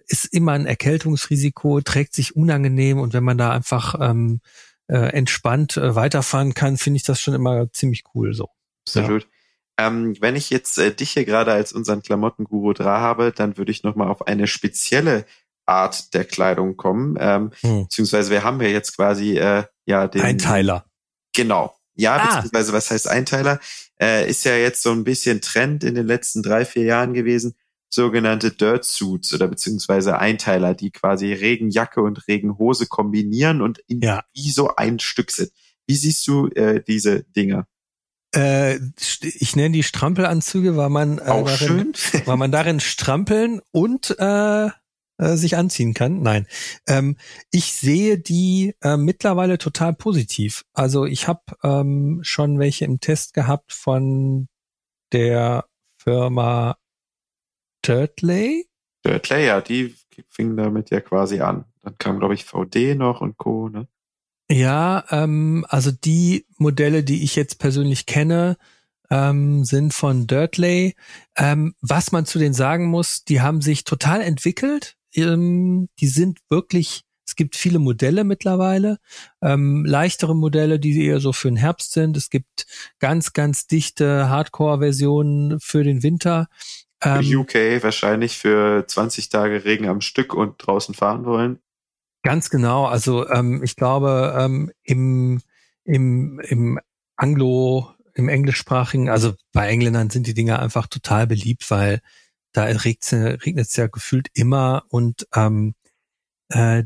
ist 0.06 0.26
immer 0.26 0.52
ein 0.52 0.66
Erkältungsrisiko, 0.66 1.80
trägt 1.80 2.14
sich 2.14 2.36
unangenehm 2.36 2.98
und 2.98 3.12
wenn 3.12 3.24
man 3.24 3.36
da 3.36 3.50
einfach 3.50 3.96
ähm, 4.00 4.40
äh, 4.88 4.96
entspannt 4.96 5.76
äh, 5.76 5.94
weiterfahren 5.94 6.54
kann, 6.54 6.76
finde 6.76 6.96
ich 6.96 7.04
das 7.04 7.20
schon 7.20 7.34
immer 7.34 7.70
ziemlich 7.72 8.04
cool 8.14 8.34
so. 8.34 8.48
Absolut. 8.86 9.22
Ja. 9.22 9.86
Ähm, 9.86 10.16
wenn 10.20 10.36
ich 10.36 10.50
jetzt 10.50 10.78
äh, 10.78 10.94
dich 10.94 11.12
hier 11.12 11.24
gerade 11.24 11.52
als 11.52 11.72
unseren 11.72 12.02
Klamottenguru 12.02 12.72
da 12.72 13.00
habe, 13.00 13.32
dann 13.32 13.56
würde 13.56 13.72
ich 13.72 13.82
nochmal 13.82 14.08
auf 14.08 14.26
eine 14.26 14.46
spezielle 14.46 15.24
Art 15.66 16.12
der 16.14 16.24
Kleidung 16.24 16.76
kommen. 16.76 17.16
Ähm, 17.18 17.52
hm. 17.60 17.84
Beziehungsweise 17.84 18.30
wir 18.30 18.44
haben 18.44 18.60
ja 18.60 18.68
jetzt 18.68 18.96
quasi 18.96 19.38
äh, 19.38 19.64
ja 19.86 20.08
den 20.08 20.22
Einteiler. 20.22 20.84
Genau. 21.34 21.74
Ja, 21.94 22.16
ah. 22.16 22.26
beziehungsweise 22.26 22.72
was 22.72 22.90
heißt 22.90 23.08
Einteiler? 23.08 23.60
Äh, 24.00 24.28
ist 24.28 24.44
ja 24.44 24.56
jetzt 24.56 24.82
so 24.82 24.90
ein 24.90 25.04
bisschen 25.04 25.40
Trend 25.40 25.84
in 25.84 25.94
den 25.94 26.06
letzten 26.06 26.42
drei, 26.42 26.64
vier 26.64 26.84
Jahren 26.84 27.14
gewesen, 27.14 27.54
sogenannte 27.94 28.50
Dirt 28.50 28.84
Suits 28.84 29.34
oder 29.34 29.48
beziehungsweise 29.48 30.18
Einteiler, 30.18 30.74
die 30.74 30.90
quasi 30.90 31.32
Regenjacke 31.32 32.00
und 32.00 32.26
Regenhose 32.28 32.86
kombinieren 32.86 33.60
und 33.60 33.78
in 33.86 34.00
ja. 34.00 34.24
wie 34.32 34.50
so 34.50 34.74
ein 34.76 34.98
Stück 34.98 35.30
sind. 35.30 35.50
Wie 35.86 35.96
siehst 35.96 36.26
du 36.26 36.48
äh, 36.48 36.82
diese 36.82 37.24
Dinge? 37.24 37.66
Äh, 38.34 38.78
ich 39.20 39.56
nenne 39.56 39.74
die 39.74 39.82
Strampelanzüge, 39.82 40.76
weil 40.76 40.88
man 40.88 41.18
äh, 41.18 41.22
Auch 41.22 41.46
darin, 41.46 41.92
schön. 41.94 42.22
weil 42.26 42.36
man 42.36 42.50
darin 42.50 42.80
strampeln 42.80 43.60
und 43.72 44.16
äh, 44.18 44.68
äh, 45.18 45.36
sich 45.36 45.56
anziehen 45.56 45.92
kann. 45.92 46.22
Nein, 46.22 46.46
ähm, 46.88 47.16
ich 47.50 47.74
sehe 47.74 48.18
die 48.18 48.74
äh, 48.82 48.96
mittlerweile 48.96 49.58
total 49.58 49.92
positiv. 49.92 50.64
Also 50.72 51.04
ich 51.04 51.28
habe 51.28 51.42
ähm, 51.62 52.20
schon 52.22 52.58
welche 52.58 52.86
im 52.86 53.00
Test 53.00 53.34
gehabt 53.34 53.72
von 53.72 54.48
der 55.12 55.66
Firma 55.98 56.76
Turtley? 57.82 58.66
Turtley, 59.02 59.46
ja, 59.46 59.60
die 59.60 59.94
fing 60.28 60.56
damit 60.56 60.90
ja 60.90 61.00
quasi 61.00 61.40
an. 61.40 61.64
Dann 61.82 61.96
kam, 61.98 62.18
glaube 62.18 62.34
ich, 62.34 62.44
VD 62.44 62.94
noch 62.94 63.20
und 63.20 63.36
Co. 63.36 63.68
Ne? 63.68 63.88
Ja, 64.50 65.04
ähm, 65.10 65.64
also 65.68 65.90
die 65.90 66.46
Modelle, 66.58 67.02
die 67.02 67.24
ich 67.24 67.36
jetzt 67.36 67.58
persönlich 67.58 68.06
kenne, 68.06 68.56
ähm, 69.10 69.64
sind 69.64 69.92
von 69.94 70.26
Dirtley. 70.26 70.94
Ähm, 71.36 71.74
was 71.80 72.12
man 72.12 72.26
zu 72.26 72.38
denen 72.38 72.54
sagen 72.54 72.86
muss, 72.86 73.24
die 73.24 73.40
haben 73.40 73.60
sich 73.60 73.84
total 73.84 74.20
entwickelt. 74.20 74.96
Ähm, 75.14 75.88
die 76.00 76.06
sind 76.06 76.40
wirklich, 76.48 77.02
es 77.26 77.36
gibt 77.36 77.56
viele 77.56 77.78
Modelle 77.78 78.24
mittlerweile, 78.24 78.98
ähm, 79.42 79.84
leichtere 79.84 80.34
Modelle, 80.34 80.78
die 80.78 81.04
eher 81.04 81.20
so 81.20 81.32
für 81.32 81.48
den 81.48 81.56
Herbst 81.56 81.92
sind. 81.92 82.16
Es 82.16 82.30
gibt 82.30 82.66
ganz, 82.98 83.32
ganz 83.32 83.66
dichte 83.66 84.28
Hardcore-Versionen 84.28 85.60
für 85.60 85.84
den 85.84 86.02
Winter. 86.02 86.48
Ähm, 87.02 87.38
UK 87.38 87.82
wahrscheinlich 87.82 88.38
für 88.38 88.86
20 88.86 89.28
Tage 89.28 89.64
Regen 89.64 89.88
am 89.88 90.00
Stück 90.00 90.34
und 90.34 90.64
draußen 90.64 90.94
fahren 90.94 91.24
wollen. 91.24 91.58
Ganz 92.22 92.50
genau. 92.50 92.86
Also 92.86 93.28
ähm, 93.28 93.62
ich 93.64 93.76
glaube 93.76 94.34
ähm, 94.38 94.70
im 94.84 95.40
im 95.84 96.40
im 96.40 96.78
Anglo 97.16 97.92
im 98.14 98.28
englischsprachigen, 98.28 99.08
also 99.08 99.34
bei 99.52 99.68
Engländern 99.68 100.10
sind 100.10 100.26
die 100.26 100.34
Dinger 100.34 100.60
einfach 100.60 100.86
total 100.86 101.26
beliebt, 101.26 101.70
weil 101.70 102.00
da 102.52 102.64
regnet 102.64 103.66
es 103.66 103.76
ja 103.76 103.86
gefühlt 103.86 104.28
immer 104.34 104.84
und 104.88 105.26
ähm, 105.34 105.74
äh, 106.50 106.84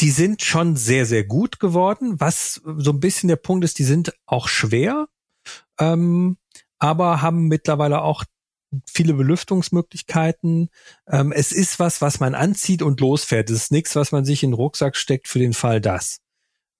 die 0.00 0.10
sind 0.10 0.42
schon 0.42 0.76
sehr, 0.76 1.06
sehr 1.06 1.24
gut 1.24 1.58
geworden. 1.58 2.20
Was 2.20 2.60
so 2.64 2.92
ein 2.92 3.00
bisschen 3.00 3.28
der 3.28 3.36
Punkt 3.36 3.64
ist, 3.64 3.80
die 3.80 3.84
sind 3.84 4.14
auch 4.26 4.46
schwer, 4.46 5.08
ähm, 5.80 6.36
aber 6.78 7.20
haben 7.20 7.48
mittlerweile 7.48 8.02
auch 8.02 8.24
viele 8.86 9.14
Belüftungsmöglichkeiten. 9.14 10.68
Ähm, 11.08 11.32
es 11.32 11.52
ist 11.52 11.78
was, 11.78 12.00
was 12.00 12.20
man 12.20 12.34
anzieht 12.34 12.82
und 12.82 13.00
losfährt. 13.00 13.50
Es 13.50 13.64
ist 13.64 13.72
nichts, 13.72 13.96
was 13.96 14.12
man 14.12 14.24
sich 14.24 14.42
in 14.42 14.50
den 14.50 14.56
Rucksack 14.56 14.96
steckt 14.96 15.28
für 15.28 15.38
den 15.38 15.54
Fall 15.54 15.80
das. 15.80 16.18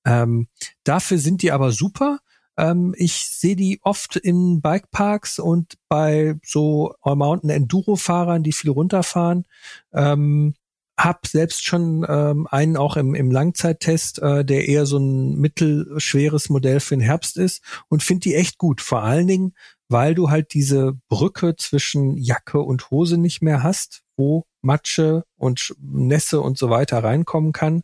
Ähm, 0.07 0.49
dafür 0.84 1.18
sind 1.18 1.43
die 1.43 1.53
aber 1.53 1.72
super. 1.72 2.18
Ähm, 2.57 2.95
ich 2.97 3.14
sehe 3.14 3.57
die 3.57 3.80
oft 3.82 4.16
in 4.16 4.61
Bikeparks 4.61 5.39
und 5.39 5.74
bei 5.89 6.34
so 6.45 6.95
All-Mountain 7.03 7.51
Enduro-Fahrern, 7.51 8.43
die 8.43 8.53
viel 8.53 8.70
runterfahren. 8.70 9.45
Ähm, 9.93 10.55
hab 10.99 11.28
selbst 11.28 11.64
schon 11.64 12.05
ähm, 12.09 12.49
einen 12.51 12.76
auch 12.76 12.97
im, 12.97 13.14
im 13.14 13.30
Langzeittest, 13.30 14.18
äh, 14.18 14.45
der 14.45 14.66
eher 14.66 14.84
so 14.84 14.99
ein 14.99 15.36
mittelschweres 15.36 16.49
Modell 16.49 16.80
für 16.80 16.97
den 16.97 17.01
Herbst 17.01 17.36
ist 17.36 17.62
und 17.89 18.03
finde 18.03 18.22
die 18.22 18.34
echt 18.34 18.59
gut. 18.59 18.80
Vor 18.80 19.05
allen 19.05 19.28
Dingen, 19.28 19.55
weil 19.89 20.14
du 20.14 20.30
halt 20.30 20.55
diese 20.55 20.95
Brücke 21.09 21.57
zwischen 21.57 22.16
Jacke 22.16 22.61
und 22.61 22.91
Hose 22.91 23.18
nicht 23.18 23.43
mehr 23.43 23.62
hast, 23.62 24.03
wo 24.16 24.45
Matsche 24.61 25.24
und 25.36 25.74
Nässe 25.80 26.41
und 26.41 26.59
so 26.59 26.70
weiter 26.70 27.03
reinkommen 27.03 27.53
kann. 27.53 27.82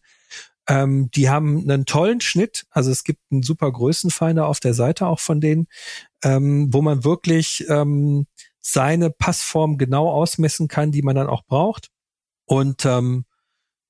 Ähm, 0.68 1.10
die 1.10 1.28
haben 1.28 1.60
einen 1.60 1.84
tollen 1.84 2.20
Schnitt, 2.20 2.64
also 2.70 2.90
es 2.90 3.04
gibt 3.04 3.20
einen 3.30 3.42
super 3.42 3.70
Größenfinder 3.70 4.46
auf 4.46 4.60
der 4.60 4.74
Seite 4.74 5.06
auch 5.06 5.20
von 5.20 5.40
denen, 5.40 5.66
ähm, 6.22 6.72
wo 6.72 6.80
man 6.80 7.04
wirklich 7.04 7.66
ähm, 7.68 8.26
seine 8.60 9.10
Passform 9.10 9.76
genau 9.76 10.10
ausmessen 10.10 10.68
kann, 10.68 10.90
die 10.90 11.02
man 11.02 11.16
dann 11.16 11.26
auch 11.26 11.44
braucht. 11.44 11.90
Und 12.46 12.86
ähm, 12.86 13.26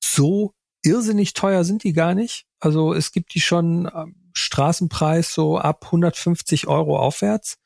so 0.03 0.53
irrsinnig 0.83 1.33
teuer 1.35 1.65
sind 1.65 1.85
die 1.85 1.93
gar 1.93 2.15
nicht. 2.15 2.47
Also 2.61 2.93
es 2.93 3.13
gibt 3.13 3.35
die 3.35 3.41
schon 3.41 3.91
ähm, 3.95 4.17
Straßenpreis 4.33 5.33
so 5.33 5.59
ab 5.59 5.85
150 5.85 6.67
Euro 6.67 6.99
aufwärts. 6.99 7.57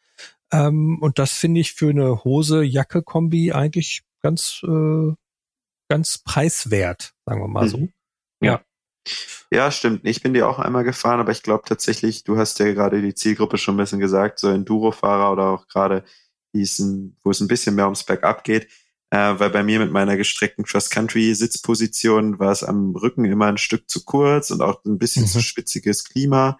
Ähm, 0.52 0.98
und 1.00 1.18
das 1.18 1.32
finde 1.32 1.60
ich 1.60 1.74
für 1.74 1.90
eine 1.90 2.24
Hose-Jacke-Kombi 2.24 3.52
eigentlich 3.52 4.02
ganz, 4.22 4.62
äh, 4.64 5.12
ganz 5.88 6.18
preiswert, 6.18 7.14
sagen 7.26 7.40
wir 7.40 7.48
mal 7.48 7.64
mhm. 7.64 7.68
so. 7.68 7.88
Ja. 8.40 8.62
Ja, 9.50 9.70
stimmt. 9.70 10.02
Ich 10.04 10.22
bin 10.22 10.34
dir 10.34 10.48
auch 10.48 10.58
einmal 10.58 10.84
gefahren, 10.84 11.20
aber 11.20 11.32
ich 11.32 11.42
glaube 11.42 11.64
tatsächlich, 11.66 12.24
du 12.24 12.36
hast 12.36 12.58
ja 12.58 12.72
gerade 12.74 13.00
die 13.00 13.14
Zielgruppe 13.14 13.56
schon 13.56 13.74
ein 13.74 13.78
bisschen 13.78 14.00
gesagt, 14.00 14.38
so 14.38 14.48
Enduro-Fahrer 14.48 15.32
oder 15.32 15.46
auch 15.50 15.68
gerade 15.68 16.04
diesen, 16.54 17.16
wo 17.24 17.30
es 17.30 17.40
ein 17.40 17.48
bisschen 17.48 17.74
mehr 17.74 17.86
ums 17.86 18.04
Bergab 18.04 18.44
geht. 18.44 18.68
Äh, 19.10 19.38
weil 19.38 19.48
bei 19.48 19.62
mir 19.62 19.78
mit 19.78 19.90
meiner 19.90 20.18
gestreckten 20.18 20.64
Cross-Country-Sitzposition 20.64 22.38
war 22.38 22.52
es 22.52 22.62
am 22.62 22.94
Rücken 22.94 23.24
immer 23.24 23.46
ein 23.46 23.56
Stück 23.56 23.88
zu 23.88 24.04
kurz 24.04 24.50
und 24.50 24.60
auch 24.60 24.84
ein 24.84 24.98
bisschen 24.98 25.22
mhm. 25.22 25.28
zu 25.28 25.40
spitziges 25.40 26.04
Klima. 26.04 26.58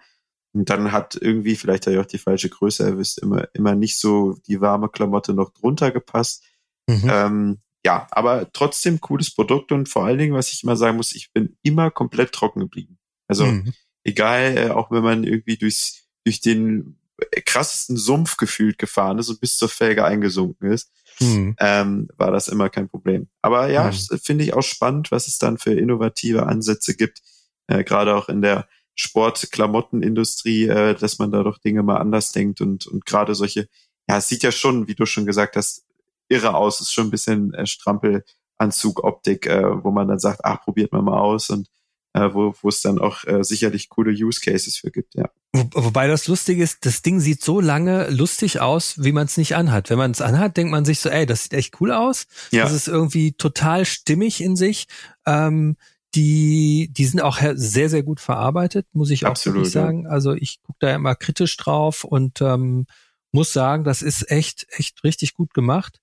Und 0.53 0.69
dann 0.69 0.91
hat 0.91 1.17
irgendwie, 1.19 1.55
vielleicht 1.55 1.85
habe 1.85 1.95
ich 1.95 2.01
auch 2.01 2.07
die 2.07 2.17
falsche 2.17 2.49
Größe 2.49 2.83
erwischt, 2.83 3.19
immer, 3.19 3.47
immer 3.53 3.75
nicht 3.75 3.99
so 3.99 4.35
die 4.47 4.61
warme 4.61 4.89
Klamotte 4.89 5.33
noch 5.33 5.51
drunter 5.51 5.91
gepasst. 5.91 6.43
Mhm. 6.87 7.09
Ähm, 7.09 7.57
ja, 7.85 8.07
aber 8.11 8.51
trotzdem 8.51 8.99
cooles 8.99 9.33
Produkt 9.33 9.71
und 9.71 9.87
vor 9.87 10.05
allen 10.05 10.17
Dingen, 10.17 10.33
was 10.33 10.51
ich 10.51 10.63
immer 10.63 10.75
sagen 10.75 10.97
muss, 10.97 11.15
ich 11.15 11.31
bin 11.31 11.55
immer 11.61 11.91
komplett 11.91 12.31
trocken 12.31 12.59
geblieben. 12.59 12.97
Also 13.27 13.45
mhm. 13.45 13.73
egal, 14.03 14.57
äh, 14.57 14.69
auch 14.71 14.91
wenn 14.91 15.03
man 15.03 15.23
irgendwie 15.23 15.57
durchs, 15.57 16.07
durch 16.25 16.41
den 16.41 16.97
krassesten 17.45 17.97
Sumpf 17.97 18.37
gefühlt 18.37 18.77
gefahren 18.77 19.19
ist 19.19 19.29
und 19.29 19.39
bis 19.39 19.57
zur 19.57 19.69
Felge 19.69 20.03
eingesunken 20.03 20.71
ist, 20.71 20.91
mhm. 21.19 21.55
ähm, 21.59 22.09
war 22.17 22.31
das 22.31 22.47
immer 22.47 22.69
kein 22.69 22.89
Problem. 22.89 23.27
Aber 23.41 23.69
ja, 23.69 23.91
mhm. 23.91 24.17
finde 24.21 24.43
ich 24.43 24.53
auch 24.53 24.63
spannend, 24.63 25.11
was 25.11 25.27
es 25.27 25.37
dann 25.37 25.57
für 25.57 25.73
innovative 25.73 26.47
Ansätze 26.47 26.95
gibt, 26.95 27.21
äh, 27.67 27.83
gerade 27.83 28.15
auch 28.15 28.29
in 28.29 28.41
der 28.41 28.67
Sportklamottenindustrie, 28.99 30.67
äh, 30.67 30.93
dass 30.93 31.19
man 31.19 31.31
da 31.31 31.41
doch 31.41 31.57
Dinge 31.57 31.83
mal 31.83 31.97
anders 31.97 32.33
denkt 32.33 32.59
und, 32.59 32.85
und 32.85 33.05
gerade 33.05 33.33
solche, 33.33 33.69
ja, 34.09 34.17
es 34.17 34.27
sieht 34.27 34.43
ja 34.43 34.51
schon, 34.51 34.89
wie 34.89 34.95
du 34.95 35.05
schon 35.05 35.25
gesagt 35.25 35.55
hast, 35.55 35.85
irre 36.27 36.53
aus. 36.53 36.81
Ist 36.81 36.91
schon 36.91 37.07
ein 37.07 37.11
bisschen 37.11 37.53
äh, 37.53 37.65
Strampelanzug-Optik, 37.65 39.45
äh, 39.45 39.83
wo 39.83 39.91
man 39.91 40.09
dann 40.09 40.19
sagt, 40.19 40.43
ach, 40.43 40.61
probiert 40.61 40.91
man 40.91 41.05
mal 41.05 41.17
aus 41.17 41.49
und 41.49 41.69
äh, 42.11 42.33
wo, 42.33 42.53
wo 42.61 42.67
es 42.67 42.81
dann 42.81 42.99
auch 42.99 43.23
äh, 43.23 43.41
sicherlich 43.41 43.87
coole 43.87 44.11
Use 44.11 44.41
Cases 44.41 44.75
für 44.75 44.91
gibt, 44.91 45.15
ja. 45.15 45.29
Wo, 45.53 45.69
wobei 45.85 46.07
das 46.07 46.27
lustig 46.27 46.59
ist, 46.59 46.85
das 46.85 47.01
Ding 47.01 47.21
sieht 47.21 47.41
so 47.41 47.61
lange 47.61 48.09
lustig 48.09 48.59
aus, 48.59 49.01
wie 49.01 49.13
man 49.13 49.27
es 49.27 49.37
nicht 49.37 49.55
anhat. 49.55 49.89
Wenn 49.89 49.97
man 49.97 50.11
es 50.11 50.19
anhat, 50.19 50.57
denkt 50.57 50.71
man 50.71 50.83
sich 50.83 50.99
so, 50.99 51.07
ey, 51.07 51.25
das 51.25 51.43
sieht 51.43 51.53
echt 51.53 51.79
cool 51.79 51.93
aus. 51.93 52.27
Ja. 52.51 52.63
Das 52.63 52.73
ist 52.73 52.89
irgendwie 52.89 53.31
total 53.31 53.85
stimmig 53.85 54.41
in 54.41 54.57
sich. 54.57 54.87
Ähm, 55.25 55.77
die, 56.15 56.89
die 56.91 57.05
sind 57.05 57.21
auch 57.21 57.39
sehr, 57.53 57.89
sehr 57.89 58.03
gut 58.03 58.19
verarbeitet, 58.19 58.87
muss 58.93 59.11
ich 59.11 59.25
Absolut, 59.25 59.55
auch 59.55 59.59
wirklich 59.59 59.73
sagen. 59.73 60.07
Also 60.07 60.33
ich 60.33 60.61
gucke 60.61 60.79
da 60.79 60.93
immer 60.93 61.15
kritisch 61.15 61.55
drauf 61.57 62.03
und 62.03 62.41
ähm, 62.41 62.85
muss 63.31 63.53
sagen, 63.53 63.83
das 63.83 64.01
ist 64.01 64.29
echt, 64.31 64.65
echt 64.71 65.03
richtig 65.03 65.33
gut 65.35 65.53
gemacht. 65.53 66.01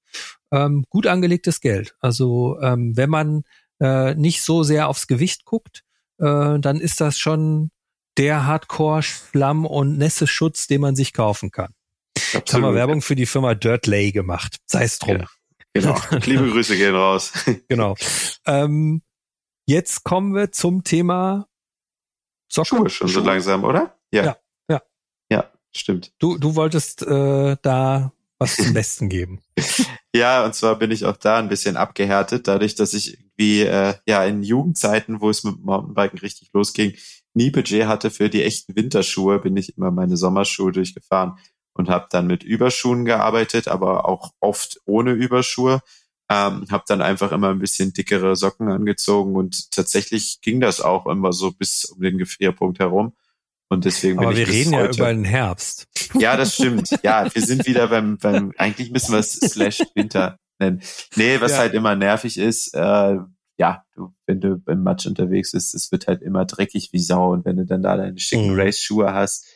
Ähm, 0.53 0.85
gut 0.91 1.07
angelegtes 1.07 1.61
Geld. 1.61 1.97
Also 2.01 2.59
ähm, 2.61 2.97
wenn 2.97 3.11
man 3.11 3.43
äh, 3.81 4.15
nicht 4.15 4.43
so 4.43 4.63
sehr 4.63 4.89
aufs 4.89 5.07
Gewicht 5.07 5.45
guckt, 5.45 5.83
äh, 6.19 6.59
dann 6.59 6.81
ist 6.81 7.01
das 7.01 7.19
schon 7.19 7.71
der 8.17 8.47
Hardcore-Schlamm- 8.47 9.67
und 9.67 9.99
Nässeschutz, 9.99 10.69
den 10.69 10.81
man 10.81 10.97
sich 10.97 11.13
kaufen 11.13 11.51
kann. 11.51 11.75
Absolut. 12.17 12.35
Jetzt 12.35 12.55
haben 12.55 12.63
wir 12.63 12.75
Werbung 12.75 13.03
für 13.03 13.17
die 13.17 13.27
Firma 13.27 13.55
Dirtlay 13.55 14.13
gemacht. 14.13 14.59
Sei 14.67 14.85
es 14.85 14.99
drum. 14.99 15.19
Ja, 15.19 15.27
genau. 15.75 16.01
Liebe 16.25 16.51
Grüße 16.51 16.77
gehen 16.77 16.95
raus. 16.95 17.33
genau. 17.69 17.97
Ähm, 18.47 19.03
jetzt 19.67 20.05
kommen 20.05 20.35
wir 20.35 20.53
zum 20.53 20.85
Thema 20.85 21.49
Socken. 22.51 22.79
Schuhe 22.79 22.91
schon 22.91 23.09
Schuhe. 23.09 23.23
so 23.23 23.29
langsam, 23.29 23.65
oder? 23.65 23.97
Ja. 24.13 24.25
ja. 24.25 24.37
Ja. 24.71 24.83
Ja, 25.31 25.53
stimmt. 25.73 26.13
Du, 26.19 26.39
du 26.39 26.55
wolltest 26.55 27.03
äh, 27.03 27.57
da 27.61 28.13
was 28.39 28.57
zum 28.57 28.73
Besten 28.75 29.09
geben. 29.09 29.43
Ja, 30.15 30.45
und 30.45 30.55
zwar 30.55 30.77
bin 30.79 30.91
ich 30.91 31.05
auch 31.05 31.17
da 31.17 31.39
ein 31.39 31.49
bisschen 31.49 31.77
abgehärtet, 31.77 32.49
dadurch, 32.49 32.75
dass 32.75 32.95
ich 32.95 33.19
irgendwie 33.19 33.63
äh, 33.63 33.95
ja 34.07 34.25
in 34.25 34.43
Jugendzeiten, 34.43 35.21
wo 35.21 35.31
es 35.31 35.45
mit 35.45 35.59
Mountainbiken 35.63 36.19
richtig 36.19 36.51
losging, 36.53 36.95
nie 37.35 37.51
Budget 37.51 37.87
hatte 37.87 38.11
für 38.11 38.31
die 38.31 38.43
echten 38.43 38.77
Winterschuhe, 38.77 39.39
bin 39.41 39.57
ich 39.57 39.77
immer 39.77 39.91
meine 39.91 40.17
Sommerschuhe 40.17 40.73
durchgefahren 40.73 41.39
und 41.75 41.89
habe 41.91 42.07
dann 42.11 42.27
mit 42.27 42.43
Überschuhen 42.43 43.05
gearbeitet, 43.05 43.69
aber 43.69 44.09
auch 44.09 44.33
oft 44.41 44.81
ohne 44.87 45.13
Überschuhe. 45.13 45.81
Ähm, 46.29 46.67
habe 46.71 46.85
dann 46.89 47.03
einfach 47.03 47.31
immer 47.31 47.51
ein 47.51 47.61
bisschen 47.61 47.93
dickere 47.93 48.35
Socken 48.35 48.69
angezogen 48.69 49.37
und 49.37 49.71
tatsächlich 49.71 50.41
ging 50.41 50.61
das 50.61 50.81
auch 50.81 51.07
immer 51.07 51.33
so 51.33 51.53
bis 51.53 51.85
um 51.85 52.01
den 52.01 52.19
Gefrierpunkt 52.19 52.81
herum. 52.81 53.15
Und 53.69 53.85
deswegen 53.85 54.19
Aber 54.19 54.29
bin 54.29 54.39
wir 54.39 54.49
reden 54.49 54.73
ja 54.73 54.89
über 54.89 55.13
den 55.13 55.25
Herbst. 55.25 55.87
Ja, 56.15 56.37
das 56.37 56.55
stimmt. 56.55 56.89
Ja, 57.03 57.33
wir 57.33 57.43
sind 57.43 57.67
wieder 57.67 57.89
beim, 57.89 58.17
beim 58.19 58.53
eigentlich 58.57 58.91
müssen 58.91 59.13
wir 59.13 59.19
es 59.19 59.33
slash 59.35 59.83
Winter 59.95 60.39
nennen. 60.59 60.83
Nee, 61.17 61.41
was 61.41 61.53
ja. 61.53 61.59
halt 61.59 61.75
immer 61.75 61.97
nervig 61.97 62.39
ist, 62.39 62.75
äh, 62.75 63.17
ja, 63.59 63.85
du, 63.95 64.15
wenn 64.27 64.41
du 64.41 64.59
beim 64.59 64.83
Matsch 64.83 65.07
unterwegs 65.07 65.53
bist, 65.53 65.75
es 65.75 65.91
wird 65.91 66.07
halt 66.07 66.23
immer 66.23 66.45
dreckig 66.45 66.91
wie 66.93 67.01
Sau. 67.01 67.33
Und 67.33 67.45
wenn 67.45 67.57
du 67.57 67.65
dann 67.65 67.83
da 67.83 67.97
deine 67.97 68.19
schicken 68.19 68.53
mhm. 68.53 68.61
Race-Schuhe 68.61 69.13
hast, 69.13 69.47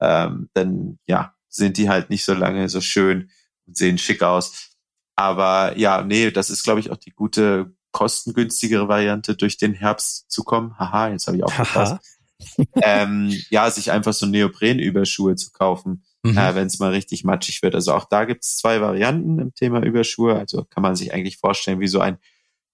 ähm, 0.00 0.48
dann 0.54 0.98
ja, 1.06 1.34
sind 1.48 1.76
die 1.76 1.88
halt 1.88 2.10
nicht 2.10 2.24
so 2.24 2.34
lange 2.34 2.68
so 2.68 2.80
schön 2.80 3.30
und 3.66 3.76
sehen 3.76 3.98
schick 3.98 4.22
aus. 4.22 4.73
Aber 5.16 5.76
ja, 5.78 6.02
nee, 6.02 6.30
das 6.30 6.50
ist, 6.50 6.64
glaube 6.64 6.80
ich, 6.80 6.90
auch 6.90 6.96
die 6.96 7.10
gute, 7.10 7.74
kostengünstigere 7.92 8.88
Variante, 8.88 9.36
durch 9.36 9.56
den 9.56 9.74
Herbst 9.74 10.30
zu 10.30 10.42
kommen. 10.42 10.76
Haha, 10.78 11.10
jetzt 11.10 11.26
habe 11.26 11.36
ich 11.36 11.44
aufgepasst 11.44 12.00
ähm, 12.82 13.32
ja, 13.50 13.70
sich 13.70 13.90
einfach 13.90 14.12
so 14.12 14.26
Neoprenüberschuhe 14.26 15.36
zu 15.36 15.52
kaufen, 15.52 16.04
mhm. 16.22 16.36
äh, 16.36 16.54
wenn 16.54 16.66
es 16.66 16.78
mal 16.78 16.90
richtig 16.90 17.24
matschig 17.24 17.62
wird. 17.62 17.74
Also 17.74 17.92
auch 17.92 18.06
da 18.08 18.24
gibt 18.24 18.44
es 18.44 18.56
zwei 18.56 18.80
Varianten 18.80 19.38
im 19.38 19.54
Thema 19.54 19.82
Überschuhe. 19.82 20.36
Also 20.36 20.64
kann 20.64 20.82
man 20.82 20.96
sich 20.96 21.12
eigentlich 21.12 21.38
vorstellen 21.38 21.80
wie 21.80 21.88
so 21.88 22.00
ein 22.00 22.18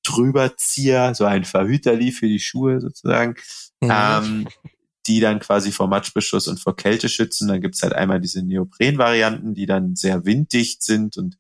Drüberzieher, 0.03 1.15
so 1.15 1.25
ein 1.25 1.45
Verhüterli 1.45 2.13
für 2.13 2.27
die 2.27 2.41
Schuhe 2.41 2.81
sozusagen, 2.81 3.35
mhm. 3.81 3.91
ähm, 3.93 4.49
die 5.07 5.21
dann 5.21 5.41
quasi 5.41 5.73
vor 5.73 5.89
Matschbeschuss 5.89 6.49
und 6.49 6.59
vor 6.59 6.77
Kälte 6.77 7.09
schützen. 7.09 7.49
Dann 7.49 7.61
gibt's 7.61 7.83
halt 7.83 7.93
einmal 7.93 8.21
diese 8.21 8.43
Neopren-Varianten, 8.43 9.55
die 9.55 9.67
dann 9.67 9.97
sehr 9.97 10.25
winddicht 10.25 10.83
sind 10.83 11.17
und 11.17 11.37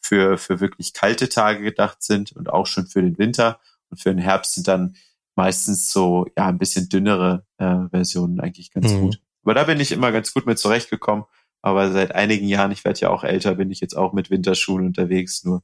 für, 0.00 0.38
für 0.38 0.60
wirklich 0.60 0.92
kalte 0.92 1.28
Tage 1.28 1.62
gedacht 1.62 2.02
sind 2.02 2.32
und 2.32 2.50
auch 2.50 2.66
schon 2.66 2.86
für 2.86 3.02
den 3.02 3.18
Winter. 3.18 3.60
Und 3.90 4.00
für 4.00 4.10
den 4.10 4.18
Herbst 4.18 4.54
sind 4.54 4.68
dann 4.68 4.96
meistens 5.36 5.92
so 5.92 6.26
ja 6.36 6.46
ein 6.46 6.58
bisschen 6.58 6.88
dünnere 6.88 7.46
äh, 7.58 7.88
Versionen 7.90 8.40
eigentlich 8.40 8.72
ganz 8.72 8.92
mhm. 8.92 9.00
gut. 9.00 9.20
Aber 9.44 9.54
da 9.54 9.64
bin 9.64 9.80
ich 9.80 9.92
immer 9.92 10.12
ganz 10.12 10.34
gut 10.34 10.46
mit 10.46 10.58
zurechtgekommen. 10.58 11.24
Aber 11.62 11.90
seit 11.90 12.14
einigen 12.14 12.46
Jahren, 12.46 12.70
ich 12.70 12.84
werde 12.84 13.00
ja 13.00 13.10
auch 13.10 13.24
älter, 13.24 13.54
bin 13.54 13.70
ich 13.70 13.80
jetzt 13.80 13.96
auch 13.96 14.12
mit 14.12 14.30
Winterschuhen 14.30 14.86
unterwegs. 14.86 15.44
Nur 15.44 15.62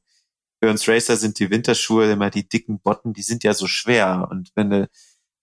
für 0.61 0.69
uns 0.69 0.87
Racer 0.87 1.17
sind 1.17 1.39
die 1.39 1.49
Winterschuhe 1.49 2.11
immer 2.11 2.29
die 2.29 2.47
dicken 2.47 2.79
Botten, 2.79 3.13
die 3.13 3.21
sind 3.21 3.43
ja 3.43 3.53
so 3.53 3.67
schwer. 3.67 4.27
Und 4.31 4.51
wenn 4.55 4.69
du 4.69 4.89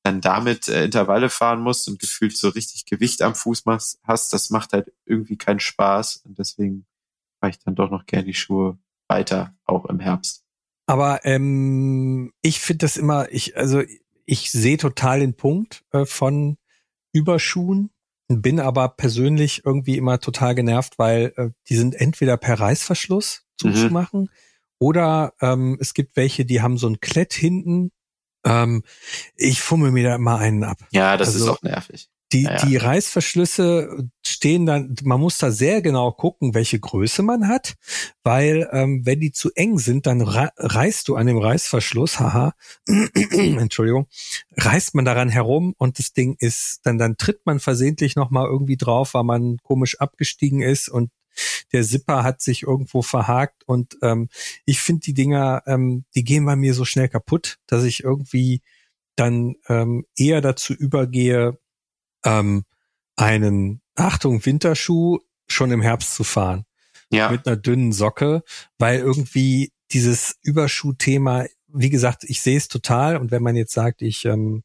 dann 0.03 0.21
damit 0.21 0.69
äh, 0.69 0.85
Intervalle 0.85 1.31
fahren 1.31 1.61
musst 1.61 1.89
und 1.89 2.01
gefühlt 2.01 2.37
so 2.37 2.49
richtig 2.49 2.87
Gewicht 2.87 3.23
am 3.23 3.35
Fuß 3.35 3.65
machst, 3.67 4.01
hast, 4.03 4.33
das 4.33 4.51
macht 4.51 4.73
halt 4.73 4.93
irgendwie 5.07 5.37
keinen 5.37 5.61
Spaß. 5.61 6.23
Und 6.25 6.39
deswegen 6.39 6.87
fahre 7.43 7.51
ich 7.51 7.59
dann 7.59 7.75
doch 7.75 7.91
noch 7.91 8.07
gerne 8.07 8.25
die 8.25 8.35
Schuhe 8.35 8.79
weiter, 9.09 9.55
auch 9.65 9.87
im 9.87 9.99
Herbst. 9.99 10.45
Aber 10.87 11.25
ähm, 11.25 12.33
ich 12.41 12.61
finde 12.61 12.87
das 12.87 12.97
immer, 12.97 13.31
ich, 13.33 13.57
also 13.57 13.83
ich 14.25 14.53
sehe 14.53 14.77
total 14.77 15.21
den 15.21 15.35
Punkt 15.35 15.85
äh, 15.91 16.07
von 16.07 16.57
Überschuhen, 17.13 17.91
bin 18.29 18.61
aber 18.61 18.89
persönlich 18.91 19.63
irgendwie 19.65 19.99
immer 19.99 20.21
total 20.21 20.55
genervt, 20.55 20.99
weil 20.99 21.33
äh, 21.37 21.51
die 21.69 21.77
sind 21.77 21.95
entweder 21.97 22.37
per 22.37 22.61
Reißverschluss 22.61 23.45
zuzumachen 23.57 24.21
mhm. 24.21 24.29
oder 24.79 25.35
ähm, 25.41 25.77
es 25.81 25.95
gibt 25.95 26.17
welche, 26.17 26.45
die 26.45 26.63
haben 26.63 26.79
so 26.79 26.87
ein 26.87 27.01
Klett 27.01 27.33
hinten. 27.33 27.91
Ähm, 28.45 28.85
ich 29.37 29.61
fummel 29.61 29.91
mir 29.91 30.05
da 30.05 30.15
immer 30.15 30.39
einen 30.39 30.63
ab. 30.63 30.79
Ja, 30.93 31.17
das 31.17 31.35
also, 31.35 31.45
ist 31.45 31.51
auch 31.51 31.63
nervig. 31.63 32.09
Die, 32.33 32.45
ja, 32.45 32.57
die 32.65 32.77
Reißverschlüsse 32.77 34.09
stehen 34.27 34.67
dann, 34.67 34.95
man 35.03 35.21
muss 35.21 35.39
da 35.39 35.51
sehr 35.51 35.83
genau 35.83 36.13
gucken, 36.13 36.55
welche 36.55 36.81
Größe 36.81 37.23
man 37.23 37.49
hat, 37.49 37.75
weil 38.25 38.69
ähm, 38.73 39.05
wenn 39.05 39.21
die 39.21 39.33
zu 39.33 39.51
eng 39.55 39.79
sind, 39.79 40.07
dann 40.07 40.23
reißt 40.23 41.09
du 41.09 41.17
an 41.17 41.27
dem 41.27 41.39
Reißverschluss, 41.39 42.21
haha, 42.21 42.55
Entschuldigung, 42.87 44.07
reißt 44.57 44.95
man 44.95 45.05
daran 45.05 45.29
herum 45.29 45.75
und 45.77 45.99
das 45.99 46.13
Ding 46.13 46.37
ist, 46.39 46.81
dann, 46.85 46.99
dann 46.99 47.17
tritt 47.17 47.45
man 47.45 47.61
versehentlich 47.61 48.17
nochmal 48.17 48.47
irgendwie 48.47 48.77
drauf, 48.77 49.15
weil 49.15 49.25
man 49.25 49.59
komisch 49.63 50.01
abgestiegen 50.01 50.63
ist 50.63 50.89
und 50.89 51.11
der 51.73 51.83
Zipper 51.83 52.25
hat 52.25 52.41
sich 52.43 52.63
irgendwo 52.63 53.03
verhakt 53.03 53.63
und 53.67 53.97
ähm, 54.03 54.29
ich 54.65 54.81
finde 54.81 55.01
die 55.01 55.15
Dinger, 55.15 55.63
ähm, 55.67 56.05
die 56.15 56.25
gehen 56.25 56.45
bei 56.45 56.57
mir 56.57 56.75
so 56.75 56.85
schnell 56.85 57.09
kaputt, 57.09 57.59
dass 57.67 57.85
ich 57.85 58.05
irgendwie 58.05 58.63
dann 59.17 59.57
ähm, 59.69 60.07
eher 60.17 60.41
dazu 60.41 60.73
übergehe, 60.75 61.59
ähm, 62.25 62.65
einen 63.17 63.81
Achtung 63.95 64.45
Winterschuh 64.45 65.19
schon 65.49 65.71
im 65.71 65.83
Herbst 65.83 66.15
zu 66.15 66.25
fahren. 66.25 66.65
Ja. 67.11 67.31
Mit 67.31 67.47
einer 67.47 67.57
dünnen 67.57 67.93
Socke, 67.93 68.43
weil 68.79 69.01
irgendwie 69.01 69.73
dieses 69.91 70.39
Überschuhthema, 70.43 71.45
wie 71.69 71.91
gesagt, 71.91 72.25
ich 72.25 72.41
sehe 72.41 72.57
es 72.57 72.69
total 72.69 73.19
und 73.19 73.31
wenn 73.31 73.43
man 73.43 73.57
jetzt 73.57 73.75
sagt, 73.75 74.01
ich 74.01 74.25
ähm, 74.25 74.63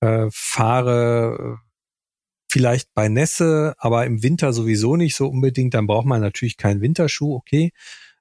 äh, 0.00 0.28
fahre 0.30 1.58
vielleicht 2.50 2.94
bei 2.94 3.08
Nässe, 3.08 3.74
aber 3.78 4.06
im 4.06 4.22
Winter 4.22 4.52
sowieso 4.52 4.96
nicht 4.96 5.16
so 5.16 5.28
unbedingt, 5.28 5.74
dann 5.74 5.86
braucht 5.86 6.06
man 6.06 6.20
natürlich 6.20 6.56
keinen 6.56 6.80
Winterschuh, 6.80 7.34
okay. 7.34 7.72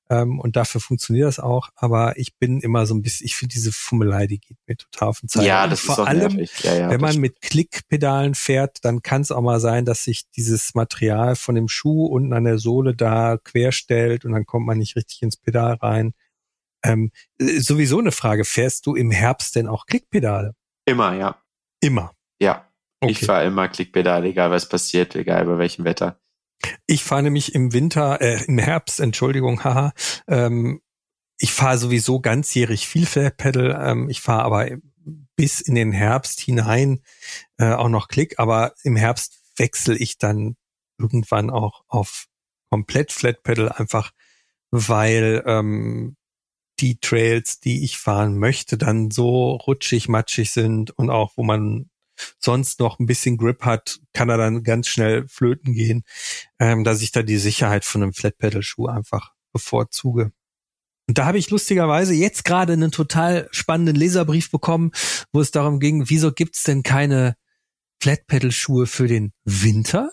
Ähm, 0.10 0.40
und 0.40 0.56
dafür 0.56 0.82
funktioniert 0.82 1.28
das 1.28 1.40
auch. 1.40 1.70
Aber 1.76 2.18
ich 2.18 2.36
bin 2.38 2.60
immer 2.60 2.86
so 2.86 2.94
ein 2.94 3.02
bisschen, 3.02 3.26
ich 3.26 3.36
finde 3.36 3.54
diese 3.54 3.72
Fummelei, 3.72 4.28
die 4.28 4.40
geht 4.40 4.58
mir 4.68 4.76
total 4.76 5.10
auf 5.10 5.20
den 5.20 5.30
Zeiger. 5.30 5.48
Ja, 5.48 5.68
das 5.68 5.80
vor 5.80 5.96
ist 5.96 6.00
allem, 6.00 6.46
ja, 6.62 6.76
ja, 6.76 6.90
wenn 6.90 7.02
man 7.02 7.18
mit 7.18 7.42
Klickpedalen 7.42 8.36
fährt, 8.36 8.84
dann 8.84 9.02
kann 9.02 9.22
es 9.22 9.32
auch 9.32 9.42
mal 9.42 9.60
sein, 9.60 9.86
dass 9.86 10.04
sich 10.04 10.30
dieses 10.32 10.76
Material 10.76 11.36
von 11.36 11.56
dem 11.56 11.68
Schuh 11.68 12.06
unten 12.06 12.34
an 12.34 12.44
der 12.44 12.58
Sohle 12.58 12.96
da 12.96 13.38
querstellt 13.38 14.26
und 14.26 14.34
dann 14.34 14.46
kommt 14.46 14.66
man 14.66 14.78
nicht 14.78 14.96
richtig 14.96 15.22
ins 15.22 15.38
Pedal 15.38 15.76
rein. 15.76 16.14
Ähm, 16.84 17.12
äh, 17.40 17.60
sowieso 17.60 18.00
eine 18.00 18.12
Frage, 18.12 18.44
fährst 18.44 18.86
du 18.86 18.96
im 18.96 19.12
Herbst 19.12 19.56
denn 19.56 19.68
auch 19.68 19.86
Klickpedale? 19.86 20.54
Immer, 20.86 21.16
ja. 21.16 21.42
Immer. 21.80 22.12
Ja. 22.40 22.70
Okay. 23.00 23.12
Ich 23.12 23.26
fahre 23.26 23.46
immer 23.46 23.68
Klickpedale, 23.68 24.28
egal 24.28 24.52
was 24.52 24.68
passiert, 24.68 25.16
egal 25.16 25.46
bei 25.46 25.58
welchem 25.58 25.86
Wetter. 25.86 26.20
Ich 26.85 27.03
fahre 27.03 27.23
nämlich 27.23 27.56
im 27.56 27.73
Winter, 27.73 28.22
äh, 28.22 28.44
im 28.45 28.57
Herbst, 28.57 28.99
Entschuldigung, 28.99 29.64
haha. 29.64 29.94
Ähm, 30.27 30.81
ich 31.38 31.52
fahre 31.52 31.77
sowieso 31.77 32.19
ganzjährig 32.19 32.88
viel 32.88 33.06
Flatpedal. 33.06 33.77
Ähm, 33.81 34.10
ich 34.10 34.22
fahre 34.22 34.44
aber 34.44 34.69
bis 35.35 35.61
in 35.61 35.76
den 35.76 35.91
Herbst 35.91 36.40
hinein 36.40 37.02
äh, 37.57 37.73
auch 37.73 37.90
noch 37.90 38.07
Klick, 38.07 38.40
aber 38.40 38.73
im 38.84 38.95
Herbst 38.95 39.40
wechsle 39.57 39.98
ich 39.98 40.18
dann 40.18 40.56
irgendwann 40.98 41.49
auch 41.49 41.84
auf 41.88 42.27
komplett 42.69 43.11
Flatpedal 43.11 43.69
einfach, 43.69 44.11
weil 44.72 45.44
ähm, 45.45 46.15
die 46.80 46.99
Trails, 46.99 47.60
die 47.60 47.84
ich 47.84 47.98
fahren 47.98 48.38
möchte, 48.38 48.77
dann 48.77 49.11
so 49.11 49.56
rutschig, 49.56 50.10
matschig 50.10 50.52
sind 50.52 50.91
und 50.91 51.10
auch 51.10 51.34
wo 51.35 51.44
man 51.44 51.90
sonst 52.40 52.80
noch 52.80 52.99
ein 52.99 53.06
bisschen 53.06 53.38
Grip 53.38 53.64
hat, 53.64 53.99
kann 54.14 54.30
er 54.30 54.38
dann 54.38 54.64
ganz 54.64 54.88
schnell 54.88 55.27
flöten 55.27 55.73
gehen, 55.73 56.03
ähm, 56.60 56.84
dass 56.84 57.02
ich 57.02 57.11
da 57.11 57.23
die 57.23 57.38
Sicherheit 57.38 57.85
von 57.85 58.03
einem 58.03 58.14
Flatpedal-Schuh 58.14 58.88
einfach 58.88 59.34
bevorzuge. 59.52 60.31
Und 61.07 61.18
da 61.18 61.26
habe 61.26 61.38
ich 61.38 61.49
lustigerweise 61.49 62.14
jetzt 62.14 62.45
gerade 62.45 62.73
einen 62.73 62.91
total 62.91 63.49
spannenden 63.52 63.95
Leserbrief 63.95 64.52
bekommen, 64.52 64.91
wo 65.34 65.41
es 65.41 65.52
darum 65.52 65.80
ging, 65.80 66.10
wieso 66.10 66.31
gibt's 66.31 66.64
denn 66.64 66.84
keine 66.84 67.35
Flatpedal-Schuhe 68.02 68.88
für 68.88 69.07
den 69.07 69.34
Winter? 69.44 70.11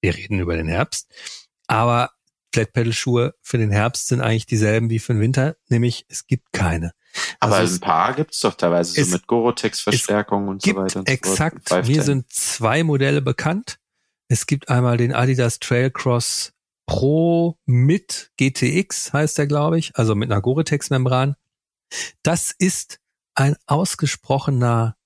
Wir 0.00 0.14
reden 0.14 0.38
über 0.38 0.56
den 0.56 0.68
Herbst. 0.68 1.10
Aber 1.66 2.10
Flatpedal-Schuhe 2.54 3.34
für 3.40 3.58
den 3.58 3.70
Herbst 3.70 4.08
sind 4.08 4.20
eigentlich 4.20 4.46
dieselben 4.46 4.90
wie 4.90 4.98
für 4.98 5.14
den 5.14 5.20
Winter, 5.20 5.56
nämlich 5.68 6.04
es 6.08 6.26
gibt 6.26 6.52
keine. 6.52 6.92
Aber 7.40 7.56
also 7.56 7.76
ein 7.76 7.80
paar 7.80 8.14
gibt's 8.14 8.40
doch 8.40 8.54
teilweise 8.54 9.04
so 9.04 9.10
mit 9.10 9.26
Gore-Tex-Verstärkung 9.26 10.48
und 10.48 10.62
so 10.62 10.76
weiter. 10.76 11.00
Und 11.00 11.08
exakt. 11.08 11.68
So 11.68 11.82
Mir 11.82 12.02
sind 12.02 12.30
zwei 12.32 12.82
Modelle 12.84 13.22
bekannt. 13.22 13.78
Es 14.28 14.46
gibt 14.46 14.68
einmal 14.68 14.96
den 14.96 15.12
Adidas 15.12 15.58
Trailcross 15.58 16.52
Pro 16.86 17.58
mit 17.66 18.32
GTX, 18.38 19.12
heißt 19.12 19.36
der, 19.36 19.46
glaube 19.46 19.78
ich, 19.78 19.96
also 19.96 20.14
mit 20.14 20.30
einer 20.30 20.40
Gore-Tex-Membran. 20.40 21.36
Das 22.22 22.54
ist 22.58 22.98
ein 23.34 23.56
ausgesprochener 23.66 24.96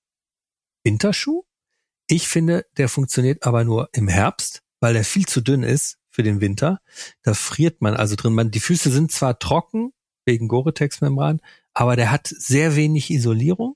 Winterschuh. 0.84 1.44
Ich 2.06 2.28
finde, 2.28 2.66
der 2.76 2.88
funktioniert 2.88 3.44
aber 3.44 3.64
nur 3.64 3.88
im 3.92 4.08
Herbst, 4.08 4.62
weil 4.80 4.94
der 4.94 5.04
viel 5.04 5.26
zu 5.26 5.40
dünn 5.40 5.62
ist 5.62 5.98
für 6.08 6.22
den 6.22 6.40
Winter. 6.40 6.80
Da 7.22 7.34
friert 7.34 7.80
man 7.80 7.94
also 7.94 8.16
drin. 8.16 8.34
Man, 8.34 8.50
die 8.50 8.60
Füße 8.60 8.90
sind 8.90 9.10
zwar 9.10 9.38
trocken 9.38 9.92
wegen 10.24 10.48
Gore-Tex-Membran, 10.48 11.40
aber 11.74 11.96
der 11.96 12.10
hat 12.10 12.26
sehr 12.26 12.76
wenig 12.76 13.10
Isolierung. 13.10 13.74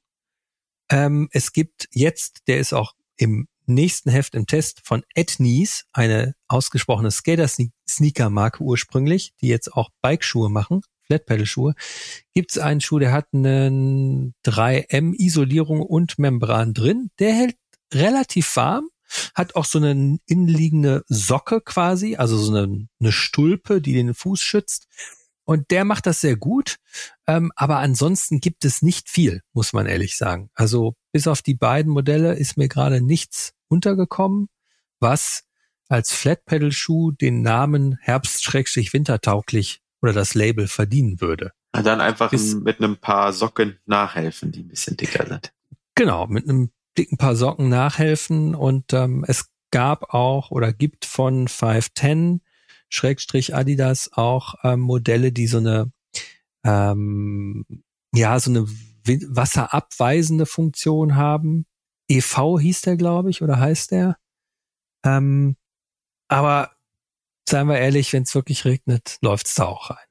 Ähm, 0.91 1.29
es 1.33 1.53
gibt 1.53 1.89
jetzt, 1.93 2.43
der 2.47 2.59
ist 2.59 2.73
auch 2.73 2.95
im 3.17 3.49
nächsten 3.67 4.11
Heft 4.11 4.35
im 4.35 4.47
Test 4.47 4.81
von 4.85 5.03
Etnies, 5.15 5.87
eine 5.93 6.35
ausgesprochene 6.49 7.11
Skater-Sneaker-Marke 7.11 8.63
ursprünglich, 8.63 9.33
die 9.41 9.49
jetzt 9.49 9.73
auch 9.73 9.91
Bikeschuhe 10.03 10.49
machen, 10.49 10.83
Flatpedal-Schuhe, 11.07 11.75
gibt 12.35 12.53
es 12.53 12.59
einen 12.59 12.81
Schuh, 12.81 12.99
der 12.99 13.13
hat 13.13 13.29
einen 13.33 14.35
3M-Isolierung 14.45 15.83
und 15.83 16.19
Membran 16.19 16.75
drin. 16.75 17.11
Der 17.19 17.33
hält 17.33 17.57
relativ 17.93 18.55
warm, 18.57 18.89
hat 19.35 19.57
auch 19.57 19.65
so 19.65 19.79
eine 19.79 20.19
innenliegende 20.27 21.05
Socke 21.09 21.61
quasi, 21.61 22.17
also 22.17 22.37
so 22.37 22.55
eine, 22.55 22.89
eine 23.01 23.13
Stulpe, 23.13 23.81
die 23.81 23.93
den 23.93 24.15
Fuß 24.15 24.41
schützt. 24.41 24.89
Und 25.47 25.71
der 25.71 25.85
macht 25.85 26.07
das 26.07 26.21
sehr 26.21 26.37
gut. 26.37 26.77
Ähm, 27.27 27.53
aber 27.55 27.79
ansonsten 27.79 28.41
gibt 28.41 28.65
es 28.65 28.83
nicht 28.83 29.09
viel, 29.09 29.43
muss 29.53 29.73
man 29.73 29.87
ehrlich 29.87 30.17
sagen. 30.17 30.51
Also 30.55 30.97
bis 31.13 31.29
auf 31.29 31.41
die 31.41 31.55
beiden 31.55 31.93
Modelle 31.93 32.35
ist 32.35 32.59
mir 32.59 32.69
gerade 32.69 33.01
nichts 33.01 33.55
untergekommen, 33.69 34.49
was 35.01 35.45
als 35.89 36.13
Flatpedal-Schuh 36.13 37.13
den 37.13 37.43
Namen 37.43 37.97
Herbst-Wintertauglich 38.01 39.81
oder 40.03 40.13
das 40.13 40.35
Label 40.35 40.67
verdienen 40.67 41.21
würde. 41.21 41.53
Na 41.73 41.83
dann 41.83 42.01
einfach 42.01 42.31
bis, 42.31 42.55
mit 42.55 42.81
einem 42.81 42.97
paar 42.97 43.33
Socken 43.33 43.79
nachhelfen, 43.87 44.51
die 44.51 44.65
ein 44.65 44.69
bisschen 44.69 44.97
dicker 44.97 45.27
sind. 45.27 45.53
Genau, 45.95 46.27
mit 46.27 46.49
einem 46.49 46.73
dicken 46.99 47.19
paar 47.19 47.37
Socken 47.37 47.69
nachhelfen 47.69 48.57
und 48.57 48.93
ähm, 48.93 49.25
es 49.29 49.49
gab 49.71 50.13
auch 50.13 50.51
oder 50.51 50.73
gibt 50.73 51.05
von 51.05 51.47
510 51.47 52.41
Schrägstrich 52.89 53.55
Adidas 53.55 54.11
auch 54.13 54.55
ähm, 54.63 54.81
Modelle, 54.81 55.33
die 55.33 55.47
so 55.47 55.59
eine 55.59 55.93
ähm, 56.65 57.65
ja 58.15 58.39
so 58.39 58.51
eine 58.51 58.67
wasserabweisende 59.07 60.47
Funktion 60.47 61.17
haben. 61.17 61.67
EV 62.09 62.59
hieß 62.61 62.83
der, 62.83 62.97
glaube 62.97 63.31
ich, 63.31 63.43
oder 63.43 63.59
heißt 63.59 63.93
der. 63.93 64.17
Ähm, 65.05 65.57
aber 66.29 66.73
seien 67.49 67.69
wir 67.69 67.79
ehrlich, 67.79 68.13
wenn 68.13 68.25
es 68.25 68.35
wirklich 68.35 68.65
regnet, 68.65 69.19
läuft's 69.21 69.55
da 69.55 69.67
auch 69.67 69.91
rein. 69.91 70.07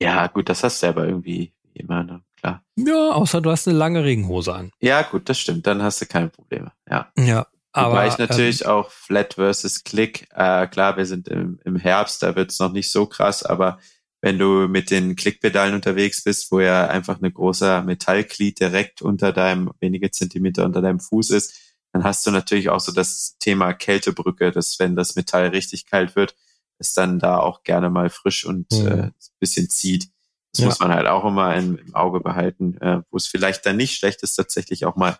Ja, 0.00 0.26
gut, 0.26 0.48
das 0.48 0.64
hast 0.64 0.82
du 0.82 0.88
aber 0.88 1.06
irgendwie 1.06 1.54
immer, 1.74 2.02
ne? 2.02 2.22
Klar. 2.36 2.64
Ja, 2.76 3.12
außer 3.12 3.40
du 3.40 3.50
hast 3.50 3.68
eine 3.68 3.78
lange 3.78 4.02
Regenhose 4.02 4.52
an. 4.52 4.72
Ja, 4.80 5.02
gut, 5.02 5.28
das 5.28 5.38
stimmt. 5.38 5.66
Dann 5.66 5.80
hast 5.80 6.00
du 6.00 6.06
keine 6.06 6.28
Probleme. 6.28 6.72
Ja. 6.90 7.12
Ja. 7.16 7.46
Aber 7.72 7.92
Wobei 7.92 8.08
ich 8.08 8.18
natürlich 8.18 8.62
ähm, 8.62 8.70
auch 8.70 8.90
Flat 8.90 9.34
versus 9.34 9.82
Click, 9.82 10.28
äh, 10.34 10.66
klar, 10.66 10.96
wir 10.96 11.06
sind 11.06 11.28
im, 11.28 11.58
im 11.64 11.76
Herbst, 11.76 12.22
da 12.22 12.36
wird's 12.36 12.58
noch 12.58 12.72
nicht 12.72 12.90
so 12.90 13.06
krass, 13.06 13.42
aber 13.42 13.78
wenn 14.20 14.38
du 14.38 14.68
mit 14.68 14.90
den 14.90 15.16
Klickpedalen 15.16 15.74
unterwegs 15.74 16.22
bist, 16.22 16.52
wo 16.52 16.60
ja 16.60 16.86
einfach 16.86 17.18
eine 17.18 17.32
großer 17.32 17.82
Metallglied 17.82 18.60
direkt 18.60 19.02
unter 19.02 19.32
deinem, 19.32 19.72
wenige 19.80 20.10
Zentimeter 20.10 20.64
unter 20.64 20.80
deinem 20.80 21.00
Fuß 21.00 21.30
ist, 21.30 21.54
dann 21.92 22.04
hast 22.04 22.26
du 22.26 22.30
natürlich 22.30 22.68
auch 22.68 22.80
so 22.80 22.92
das 22.92 23.36
Thema 23.38 23.72
Kältebrücke, 23.72 24.52
dass 24.52 24.78
wenn 24.78 24.94
das 24.94 25.16
Metall 25.16 25.48
richtig 25.48 25.86
kalt 25.86 26.14
wird, 26.14 26.36
es 26.78 26.94
dann 26.94 27.18
da 27.18 27.38
auch 27.38 27.64
gerne 27.64 27.90
mal 27.90 28.10
frisch 28.10 28.44
und 28.44 28.70
mhm. 28.72 28.86
äh, 28.86 29.10
bisschen 29.40 29.68
zieht. 29.68 30.08
Das 30.52 30.60
ja. 30.60 30.66
muss 30.66 30.80
man 30.80 30.92
halt 30.92 31.06
auch 31.06 31.24
immer 31.24 31.56
im, 31.56 31.78
im 31.78 31.94
Auge 31.94 32.20
behalten, 32.20 32.76
äh, 32.78 33.00
wo 33.10 33.16
es 33.16 33.26
vielleicht 33.26 33.66
dann 33.66 33.76
nicht 33.76 33.96
schlecht 33.96 34.22
ist, 34.22 34.36
tatsächlich 34.36 34.84
auch 34.84 34.96
mal 34.96 35.18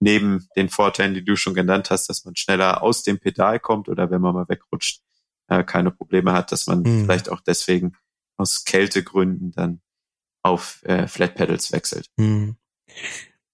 neben 0.00 0.48
den 0.56 0.68
Vorteilen, 0.68 1.14
die 1.14 1.24
du 1.24 1.36
schon 1.36 1.54
genannt 1.54 1.90
hast, 1.90 2.08
dass 2.08 2.24
man 2.24 2.36
schneller 2.36 2.82
aus 2.82 3.02
dem 3.02 3.18
Pedal 3.18 3.58
kommt 3.58 3.88
oder 3.88 4.10
wenn 4.10 4.20
man 4.20 4.34
mal 4.34 4.48
wegrutscht, 4.48 5.02
äh, 5.48 5.64
keine 5.64 5.90
Probleme 5.90 6.32
hat, 6.32 6.52
dass 6.52 6.66
man 6.66 6.82
mhm. 6.82 7.04
vielleicht 7.04 7.30
auch 7.30 7.40
deswegen 7.40 7.96
aus 8.36 8.64
Kältegründen 8.64 9.52
dann 9.52 9.80
auf 10.42 10.82
äh, 10.84 11.08
Flat 11.08 11.34
Pedals 11.34 11.72
wechselt. 11.72 12.06
Mhm. 12.16 12.56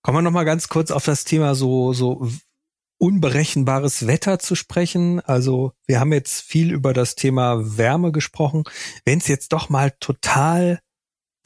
Kommen 0.03 0.19
wir 0.19 0.23
noch 0.23 0.31
mal 0.31 0.45
ganz 0.45 0.69
kurz 0.69 0.91
auf 0.91 1.05
das 1.05 1.25
Thema 1.25 1.55
so 1.55 1.93
so 1.95 2.29
unberechenbares 2.99 4.07
Wetter 4.07 4.39
zu 4.39 4.55
sprechen. 4.55 5.21
Also 5.21 5.73
wir 5.87 6.01
haben 6.01 6.13
jetzt 6.13 6.43
viel 6.43 6.73
über 6.73 6.93
das 6.93 7.15
Thema 7.17 7.77
Wärme 7.77 8.13
gesprochen. 8.13 8.65
Wenn 9.05 9.19
es 9.19 9.29
jetzt 9.29 9.53
doch 9.53 9.69
mal 9.69 9.93
total 10.01 10.81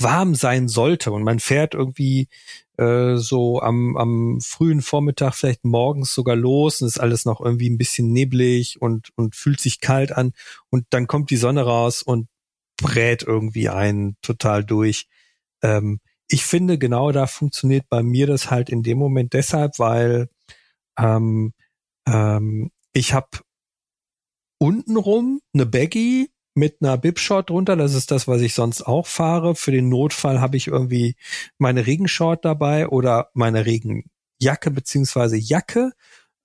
warm 0.01 0.35
sein 0.35 0.69
sollte 0.69 1.11
und 1.11 1.25
man 1.25 1.41
fährt 1.41 1.75
irgendwie 1.75 2.29
äh, 2.79 3.17
so 3.17 3.61
am, 3.61 3.97
am 3.97 4.41
frühen 4.41 4.83
Vormittag, 4.83 5.35
vielleicht 5.35 5.65
morgens 5.65 6.15
sogar 6.15 6.37
los 6.37 6.81
und 6.81 6.89
ist 6.89 7.01
alles 7.01 7.25
noch 7.25 7.41
irgendwie 7.41 7.69
ein 7.69 7.79
bisschen 7.79 8.13
neblig 8.13 8.81
und, 8.81 9.11
und 9.17 9.35
fühlt 9.35 9.61
sich 9.61 9.81
kalt 9.81 10.13
an 10.13 10.33
und 10.71 10.87
dann 10.91 11.07
kommt 11.07 11.31
die 11.31 11.37
Sonne 11.37 11.63
raus 11.63 12.03
und 12.03 12.29
brät 12.77 13.23
irgendwie 13.23 13.69
einen 13.69 14.17
total 14.23 14.65
durch. 14.65 15.09
Ähm, 15.63 16.01
ich 16.29 16.45
finde, 16.45 16.79
genau 16.79 17.11
da 17.11 17.27
funktioniert 17.27 17.89
bei 17.89 18.03
mir 18.03 18.27
das 18.27 18.51
halt 18.51 18.71
in 18.71 18.83
dem 18.83 18.99
Moment 18.99 19.33
deshalb, 19.33 19.79
weil 19.79 20.29
ähm, 20.99 21.55
ähm, 22.07 22.71
ich 22.93 23.13
habe 23.13 23.29
untenrum 24.59 25.41
eine 25.53 25.67
Baggy 25.67 26.31
mit 26.59 26.79
einer 26.81 26.99
Bipshort 26.99 27.51
drunter. 27.51 27.77
Das 27.77 27.95
ist 27.95 28.11
das, 28.11 28.27
was 28.29 28.43
ich 28.43 28.53
sonst 28.53 28.83
auch 28.83 29.07
fahre. 29.07 29.55
Für 29.55 29.71
den 29.71 29.89
Notfall 29.89 30.41
habe 30.41 30.57
ich 30.57 30.67
irgendwie 30.67 31.17
meine 31.57 31.87
Regenshort 31.87 32.45
dabei 32.45 32.89
oder 32.89 33.31
meine 33.33 33.65
Regenjacke 33.65 34.71
beziehungsweise 34.71 35.37
Jacke. 35.37 35.93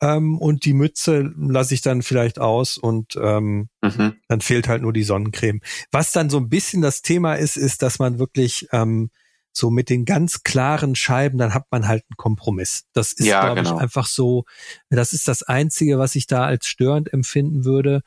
Ähm, 0.02 0.38
und 0.38 0.66
die 0.66 0.74
Mütze 0.74 1.34
lasse 1.38 1.74
ich 1.74 1.82
dann 1.82 2.04
vielleicht 2.04 2.40
aus 2.40 2.78
und 2.78 3.16
ähm, 3.16 3.70
mhm. 3.82 4.16
dann 4.28 4.42
fehlt 4.42 4.68
halt 4.68 4.82
nur 4.82 4.94
die 4.94 5.04
Sonnencreme. 5.04 5.62
Was 5.92 6.12
dann 6.12 6.30
so 6.30 6.38
ein 6.38 6.50
bisschen 6.50 6.82
das 6.82 7.02
Thema 7.02 7.36
ist, 7.36 7.58
ist, 7.58 7.82
dass 7.82 8.00
man 8.00 8.20
wirklich 8.20 8.68
ähm, 8.72 9.10
so 9.52 9.70
mit 9.70 9.90
den 9.90 10.06
ganz 10.06 10.44
klaren 10.44 10.96
Scheiben, 10.96 11.38
dann 11.38 11.54
hat 11.54 11.68
man 11.72 11.88
halt 11.88 12.04
einen 12.10 12.18
Kompromiss. 12.18 12.86
Das 12.94 13.14
ist, 13.14 13.26
ja, 13.26 13.46
glaube 13.46 13.62
genau. 13.62 13.76
ich, 13.76 13.82
einfach 13.82 14.08
so, 14.08 14.46
das 14.90 15.14
ist 15.14 15.28
das 15.28 15.44
Einzige, 15.44 16.00
was 16.00 16.16
ich 16.16 16.28
da 16.28 16.44
als 16.44 16.66
störend 16.66 17.14
empfinden 17.14 17.64
würde. 17.64 18.02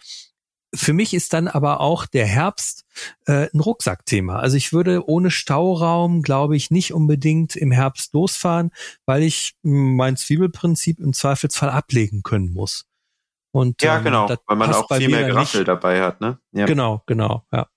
Für 0.75 0.93
mich 0.93 1.15
ist 1.15 1.33
dann 1.33 1.49
aber 1.49 1.81
auch 1.81 2.07
der 2.07 2.27
Herbst 2.27 2.85
äh, 3.27 3.49
ein 3.53 3.61
Rucksackthema. 3.61 4.39
Also 4.39 4.57
ich 4.57 4.73
würde 4.73 5.09
ohne 5.09 5.31
Stauraum, 5.31 6.23
glaube 6.23 6.57
ich, 6.57 6.71
nicht 6.71 6.93
unbedingt 6.93 7.57
im 7.57 7.71
Herbst 7.71 8.13
losfahren, 8.13 8.71
weil 9.07 9.23
ich 9.23 9.55
mein 9.63 10.17
Zwiebelprinzip 10.17 10.99
im 10.99 11.13
Zweifelsfall 11.13 11.71
ablegen 11.71 12.23
können 12.23 12.53
muss. 12.53 12.87
Und, 13.53 13.81
ja, 13.83 13.99
ähm, 13.99 14.05
genau, 14.05 14.29
weil 14.47 14.57
man 14.57 14.75
auch 14.75 14.89
viel 14.95 15.09
mehr 15.09 15.29
Graffel 15.29 15.65
dabei 15.65 16.03
hat, 16.03 16.21
ne? 16.21 16.39
Ja. 16.53 16.67
Genau, 16.67 17.03
genau, 17.07 17.47
ja. 17.53 17.69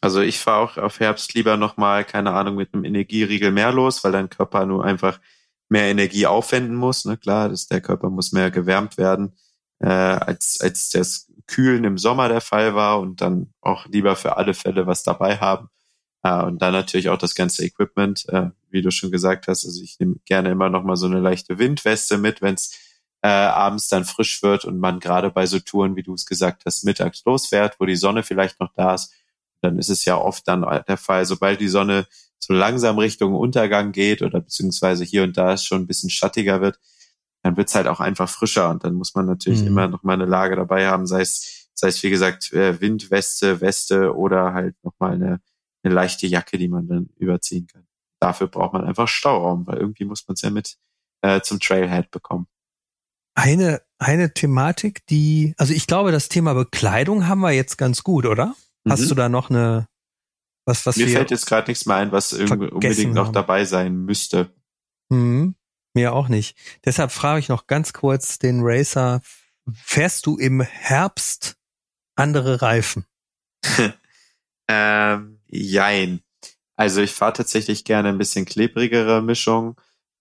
Also 0.00 0.20
ich 0.20 0.38
fahre 0.38 0.62
auch 0.62 0.76
auf 0.78 1.00
Herbst 1.00 1.34
lieber 1.34 1.56
nochmal, 1.56 2.04
keine 2.04 2.32
Ahnung, 2.32 2.54
mit 2.54 2.72
einem 2.72 2.84
Energieriegel 2.84 3.50
mehr 3.50 3.72
los, 3.72 4.04
weil 4.04 4.12
dein 4.12 4.30
Körper 4.30 4.64
nur 4.64 4.84
einfach 4.84 5.20
mehr 5.68 5.84
Energie 5.84 6.26
aufwenden 6.26 6.76
muss. 6.76 7.04
Ne? 7.04 7.16
Klar, 7.16 7.48
das, 7.48 7.66
der 7.66 7.80
Körper 7.80 8.08
muss 8.08 8.32
mehr 8.32 8.50
gewärmt 8.50 8.96
werden, 8.96 9.36
äh, 9.80 9.88
als, 9.88 10.60
als 10.60 10.90
das 10.90 11.27
Kühlen 11.48 11.84
im 11.84 11.98
Sommer 11.98 12.28
der 12.28 12.40
Fall 12.40 12.74
war 12.76 13.00
und 13.00 13.20
dann 13.20 13.52
auch 13.60 13.86
lieber 13.86 14.14
für 14.14 14.36
alle 14.36 14.54
Fälle 14.54 14.86
was 14.86 15.02
dabei 15.02 15.38
haben. 15.38 15.68
Äh, 16.22 16.42
und 16.44 16.62
dann 16.62 16.72
natürlich 16.72 17.08
auch 17.08 17.18
das 17.18 17.34
ganze 17.34 17.64
Equipment, 17.64 18.28
äh, 18.28 18.50
wie 18.70 18.82
du 18.82 18.90
schon 18.92 19.10
gesagt 19.10 19.48
hast. 19.48 19.64
Also 19.64 19.82
ich 19.82 19.98
nehme 19.98 20.16
gerne 20.26 20.50
immer 20.50 20.70
nochmal 20.70 20.96
so 20.96 21.06
eine 21.06 21.20
leichte 21.20 21.58
Windweste 21.58 22.18
mit, 22.18 22.42
wenn 22.42 22.54
es 22.54 22.78
äh, 23.22 23.28
abends 23.28 23.88
dann 23.88 24.04
frisch 24.04 24.42
wird 24.42 24.64
und 24.64 24.78
man 24.78 25.00
gerade 25.00 25.30
bei 25.30 25.46
so 25.46 25.58
Touren, 25.58 25.96
wie 25.96 26.04
du 26.04 26.14
es 26.14 26.26
gesagt 26.26 26.62
hast, 26.66 26.84
mittags 26.84 27.24
losfährt, 27.24 27.80
wo 27.80 27.86
die 27.86 27.96
Sonne 27.96 28.22
vielleicht 28.22 28.60
noch 28.60 28.72
da 28.74 28.94
ist 28.94 29.12
dann 29.60 29.78
ist 29.78 29.88
es 29.88 30.04
ja 30.04 30.16
oft 30.16 30.46
dann 30.48 30.62
der 30.86 30.96
Fall, 30.96 31.24
sobald 31.26 31.60
die 31.60 31.68
Sonne 31.68 32.06
so 32.38 32.52
langsam 32.52 32.98
Richtung 32.98 33.34
Untergang 33.34 33.92
geht 33.92 34.22
oder 34.22 34.40
beziehungsweise 34.40 35.04
hier 35.04 35.24
und 35.24 35.36
da 35.36 35.52
es 35.52 35.64
schon 35.64 35.82
ein 35.82 35.86
bisschen 35.86 36.10
schattiger 36.10 36.60
wird, 36.60 36.78
dann 37.42 37.56
wird's 37.56 37.74
halt 37.74 37.86
auch 37.86 38.00
einfach 38.00 38.28
frischer 38.28 38.70
und 38.70 38.84
dann 38.84 38.94
muss 38.94 39.14
man 39.14 39.26
natürlich 39.26 39.60
mhm. 39.60 39.68
immer 39.68 39.88
noch 39.88 40.02
mal 40.02 40.14
eine 40.14 40.26
Lage 40.26 40.56
dabei 40.56 40.88
haben, 40.88 41.06
sei 41.06 41.20
es, 41.20 41.70
sei 41.74 41.88
es 41.88 42.02
wie 42.02 42.10
gesagt 42.10 42.52
äh, 42.52 42.80
Windweste, 42.80 43.60
Weste 43.60 44.16
oder 44.16 44.52
halt 44.52 44.76
noch 44.82 44.94
mal 44.98 45.12
eine, 45.12 45.40
eine 45.82 45.94
leichte 45.94 46.26
Jacke, 46.26 46.58
die 46.58 46.68
man 46.68 46.88
dann 46.88 47.08
überziehen 47.16 47.66
kann. 47.66 47.86
Dafür 48.20 48.48
braucht 48.48 48.72
man 48.72 48.84
einfach 48.84 49.06
Stauraum, 49.06 49.66
weil 49.66 49.78
irgendwie 49.78 50.04
muss 50.04 50.26
man 50.26 50.34
es 50.34 50.42
ja 50.42 50.50
mit 50.50 50.76
äh, 51.22 51.40
zum 51.40 51.60
Trailhead 51.60 52.10
bekommen. 52.10 52.48
Eine, 53.34 53.82
eine 53.98 54.34
Thematik, 54.34 55.06
die, 55.06 55.54
also 55.58 55.72
ich 55.72 55.86
glaube, 55.86 56.10
das 56.10 56.28
Thema 56.28 56.54
Bekleidung 56.54 57.28
haben 57.28 57.40
wir 57.40 57.52
jetzt 57.52 57.78
ganz 57.78 58.02
gut, 58.02 58.26
oder? 58.26 58.56
Hast 58.88 59.02
mhm. 59.02 59.08
du 59.08 59.14
da 59.14 59.28
noch 59.28 59.50
eine, 59.50 59.86
was, 60.64 60.84
was 60.86 60.96
Mir 60.96 61.08
fällt 61.08 61.30
jetzt 61.30 61.46
gerade 61.46 61.70
nichts 61.70 61.86
mehr 61.86 61.96
ein, 61.96 62.10
was 62.10 62.32
unbedingt 62.32 63.14
noch 63.14 63.26
haben. 63.26 63.32
dabei 63.32 63.64
sein 63.64 64.04
müsste. 64.04 64.52
Mhm. 65.08 65.54
Mir 65.98 66.12
auch 66.12 66.28
nicht. 66.28 66.56
Deshalb 66.84 67.10
frage 67.10 67.40
ich 67.40 67.48
noch 67.48 67.66
ganz 67.66 67.92
kurz 67.92 68.38
den 68.38 68.60
Racer, 68.62 69.20
fährst 69.74 70.26
du 70.26 70.36
im 70.36 70.60
Herbst 70.60 71.56
andere 72.14 72.62
Reifen? 72.62 73.04
ähm, 74.68 75.40
jein. 75.48 76.20
Also 76.76 77.00
ich 77.00 77.12
fahre 77.12 77.32
tatsächlich 77.32 77.82
gerne 77.82 78.10
ein 78.10 78.18
bisschen 78.18 78.44
klebrigere 78.44 79.22
Mischung 79.22 79.74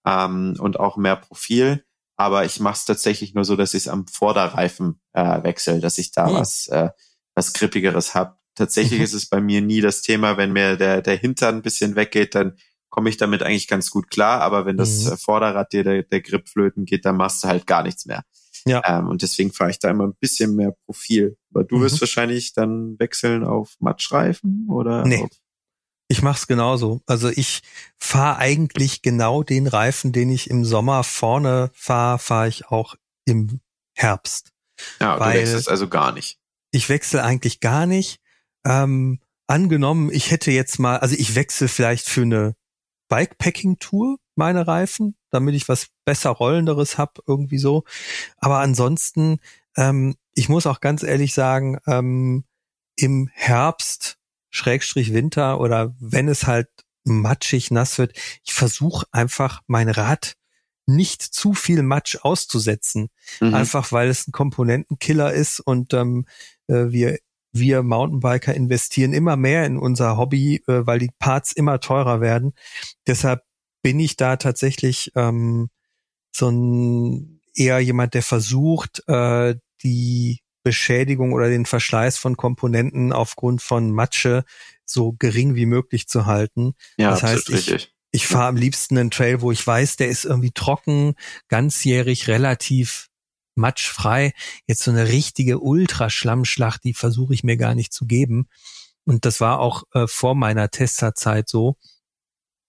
ähm, 0.03 0.55
und 0.57 0.79
auch 0.79 0.97
mehr 0.97 1.15
Profil. 1.15 1.85
Aber 2.15 2.43
ich 2.43 2.59
mache 2.59 2.77
es 2.77 2.85
tatsächlich 2.85 3.35
nur 3.35 3.45
so, 3.45 3.55
dass 3.55 3.75
ich 3.75 3.83
es 3.83 3.87
am 3.87 4.07
Vorderreifen 4.07 4.99
äh, 5.13 5.43
wechsle, 5.43 5.79
dass 5.79 5.99
ich 5.99 6.11
da 6.11 6.25
hm. 6.25 6.33
was, 6.33 6.65
äh, 6.69 6.89
was 7.35 7.53
Grippigeres 7.53 8.15
habe. 8.15 8.35
Tatsächlich 8.55 8.97
mhm. 8.97 9.05
ist 9.05 9.13
es 9.13 9.29
bei 9.29 9.41
mir 9.41 9.61
nie 9.61 9.81
das 9.81 10.01
Thema, 10.01 10.37
wenn 10.37 10.53
mir 10.53 10.75
der, 10.75 11.03
der 11.03 11.17
Hintern 11.17 11.57
ein 11.57 11.61
bisschen 11.61 11.95
weggeht, 11.95 12.33
dann 12.33 12.57
komme 12.89 13.09
ich 13.09 13.17
damit 13.17 13.43
eigentlich 13.43 13.67
ganz 13.67 13.89
gut 13.89 14.09
klar. 14.09 14.41
Aber 14.41 14.65
wenn 14.65 14.77
das 14.77 15.05
mhm. 15.05 15.17
Vorderrad 15.17 15.73
dir 15.73 15.83
der, 15.83 16.03
der 16.03 16.21
Grip 16.21 16.47
flöten 16.49 16.85
geht, 16.85 17.05
dann 17.05 17.17
machst 17.17 17.43
du 17.43 17.47
halt 17.47 17.67
gar 17.67 17.83
nichts 17.83 18.05
mehr. 18.05 18.23
Ja. 18.65 18.81
Ähm, 18.85 19.07
und 19.07 19.21
deswegen 19.21 19.53
fahre 19.53 19.71
ich 19.71 19.79
da 19.79 19.89
immer 19.89 20.05
ein 20.05 20.15
bisschen 20.19 20.55
mehr 20.55 20.73
Profil. 20.85 21.37
Aber 21.53 21.63
du 21.63 21.77
mhm. 21.77 21.81
wirst 21.81 22.01
wahrscheinlich 22.01 22.53
dann 22.53 22.97
wechseln 22.99 23.43
auf 23.43 23.75
Matschreifen 23.79 24.67
oder? 24.69 25.05
Nee. 25.05 25.27
Ich 26.09 26.21
mach's 26.21 26.47
genauso. 26.47 27.01
Also 27.05 27.29
ich 27.29 27.61
fahre 27.97 28.37
eigentlich 28.37 29.01
genau 29.01 29.43
den 29.43 29.67
Reifen, 29.67 30.13
den 30.13 30.29
ich 30.29 30.49
im 30.49 30.63
Sommer 30.63 31.03
vorne 31.03 31.69
fahre, 31.73 32.17
fahre 32.19 32.47
ich 32.47 32.67
auch 32.67 32.95
im 33.25 33.59
Herbst. 33.93 34.53
Ja, 35.01 35.17
du 35.17 35.25
wechselst 35.25 35.69
also 35.69 35.89
gar 35.89 36.13
nicht. 36.13 36.37
Ich 36.71 36.87
wechsle 36.87 37.23
eigentlich 37.23 37.59
gar 37.59 37.85
nicht. 37.85 38.21
Ähm, 38.65 39.19
angenommen, 39.47 40.09
ich 40.11 40.31
hätte 40.31 40.51
jetzt 40.51 40.79
mal, 40.79 40.97
also 40.97 41.15
ich 41.17 41.35
wechsle 41.35 41.67
vielleicht 41.67 42.07
für 42.07 42.21
eine 42.21 42.55
Bikepacking-Tour 43.09 44.17
meine 44.35 44.67
Reifen, 44.67 45.15
damit 45.29 45.55
ich 45.55 45.67
was 45.67 45.87
besser 46.05 46.29
rollenderes 46.29 46.97
hab 46.97 47.19
irgendwie 47.27 47.57
so. 47.57 47.83
Aber 48.37 48.59
ansonsten, 48.59 49.39
ähm, 49.75 50.15
ich 50.33 50.49
muss 50.49 50.67
auch 50.67 50.79
ganz 50.79 51.03
ehrlich 51.03 51.33
sagen, 51.33 51.79
ähm, 51.87 52.45
im 52.95 53.29
Herbst, 53.33 54.17
Schrägstrich 54.49 55.13
Winter 55.13 55.59
oder 55.59 55.95
wenn 55.99 56.27
es 56.27 56.47
halt 56.47 56.69
matschig 57.03 57.71
nass 57.71 57.97
wird, 57.97 58.17
ich 58.43 58.53
versuche 58.53 59.05
einfach 59.11 59.61
mein 59.67 59.89
Rad 59.89 60.35
nicht 60.85 61.21
zu 61.21 61.53
viel 61.53 61.83
Matsch 61.83 62.17
auszusetzen. 62.21 63.09
Mhm. 63.41 63.53
Einfach 63.53 63.91
weil 63.91 64.09
es 64.09 64.27
ein 64.27 64.31
Komponentenkiller 64.31 65.33
ist 65.33 65.59
und 65.59 65.93
ähm, 65.93 66.25
äh, 66.67 66.85
wir 66.89 67.19
wir 67.59 67.83
Mountainbiker 67.83 68.53
investieren 68.53 69.13
immer 69.13 69.35
mehr 69.35 69.65
in 69.65 69.77
unser 69.77 70.17
Hobby, 70.17 70.63
äh, 70.67 70.85
weil 70.85 70.99
die 70.99 71.11
Parts 71.19 71.51
immer 71.51 71.79
teurer 71.79 72.21
werden. 72.21 72.53
Deshalb 73.05 73.43
bin 73.81 73.99
ich 73.99 74.17
da 74.17 74.37
tatsächlich 74.37 75.11
ähm, 75.15 75.69
so 76.35 76.49
ein 76.49 77.41
eher 77.55 77.79
jemand, 77.79 78.13
der 78.13 78.23
versucht, 78.23 79.03
äh, 79.07 79.55
die 79.83 80.39
Beschädigung 80.63 81.33
oder 81.33 81.49
den 81.49 81.65
Verschleiß 81.65 82.17
von 82.17 82.35
Komponenten 82.35 83.13
aufgrund 83.13 83.61
von 83.61 83.91
Matsche 83.91 84.43
so 84.85 85.13
gering 85.13 85.55
wie 85.55 85.65
möglich 85.65 86.07
zu 86.07 86.25
halten. 86.25 86.73
Ja, 86.97 87.11
das 87.11 87.23
heißt, 87.23 87.49
ich, 87.49 87.93
ich 88.11 88.27
fahre 88.27 88.47
am 88.47 88.55
liebsten 88.55 88.97
einen 88.97 89.11
Trail, 89.11 89.41
wo 89.41 89.51
ich 89.51 89.65
weiß, 89.65 89.95
der 89.97 90.09
ist 90.09 90.25
irgendwie 90.25 90.51
trocken, 90.51 91.15
ganzjährig 91.47 92.27
relativ 92.27 93.06
matschfrei. 93.57 94.33
Jetzt 94.67 94.83
so 94.83 94.91
eine 94.91 95.07
richtige 95.07 95.59
Ultraschlammschlacht, 95.59 96.83
die 96.83 96.93
versuche 96.93 97.33
ich 97.33 97.43
mir 97.43 97.57
gar 97.57 97.75
nicht 97.75 97.93
zu 97.93 98.05
geben. 98.05 98.47
Und 99.05 99.25
das 99.25 99.39
war 99.39 99.59
auch 99.59 99.83
äh, 99.93 100.07
vor 100.07 100.35
meiner 100.35 100.69
Testerzeit 100.69 101.49
so. 101.49 101.77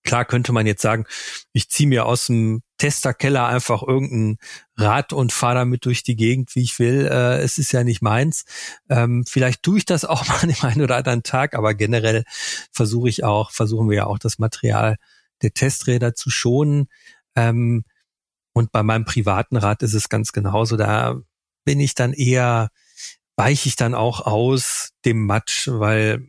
Klar 0.05 0.25
könnte 0.25 0.53
man 0.53 0.67
jetzt 0.67 0.83
sagen, 0.83 1.05
ich 1.53 1.69
ziehe 1.69 1.89
mir 1.89 2.07
aus 2.07 2.27
dem 2.27 2.63
Testerkeller 2.79 3.47
einfach 3.47 3.83
irgendein 3.83 4.39
Rad 4.77 5.13
und 5.13 5.33
fahre 5.33 5.57
damit 5.57 5.85
durch 5.85 6.03
die 6.03 6.17
Gegend, 6.17 6.55
wie 6.55 6.63
ich 6.63 6.79
will. 6.79 7.07
Äh, 7.07 7.41
es 7.41 7.59
ist 7.59 7.73
ja 7.73 7.85
nicht 7.85 8.01
meins. 8.01 8.45
Ähm, 8.89 9.25
vielleicht 9.29 9.63
tue 9.63 9.79
ich 9.79 9.85
das 9.85 10.05
auch 10.05 10.27
mal 10.29 10.39
an 10.41 10.49
dem 10.49 10.63
einen 10.63 10.83
oder 10.83 10.97
anderen 10.97 11.25
Tag, 11.25 11.55
aber 11.55 11.75
generell 11.75 12.25
versuche 12.73 13.09
ich 13.09 13.25
auch, 13.25 13.51
versuchen 13.51 13.91
wir 13.91 13.97
ja 13.97 14.07
auch 14.07 14.19
das 14.19 14.39
Material 14.39 14.97
der 15.43 15.53
Testräder 15.53 16.15
zu 16.15 16.31
schonen. 16.31 16.89
Ähm, 17.35 17.85
und 18.53 18.73
bei 18.73 18.83
meinem 18.83 19.05
privaten 19.05 19.57
Rad 19.57 19.83
ist 19.83 19.95
es 19.95 20.09
ganz 20.09 20.33
genauso. 20.33 20.77
Da 20.77 21.21
bin 21.65 21.81
ich 21.81 21.95
dann 21.95 22.13
eher, 22.13 22.71
weiche 23.37 23.69
ich 23.69 23.77
dann 23.77 23.95
auch 23.95 24.21
aus 24.27 24.91
dem 25.05 25.27
Matsch, 25.27 25.69
weil 25.71 26.27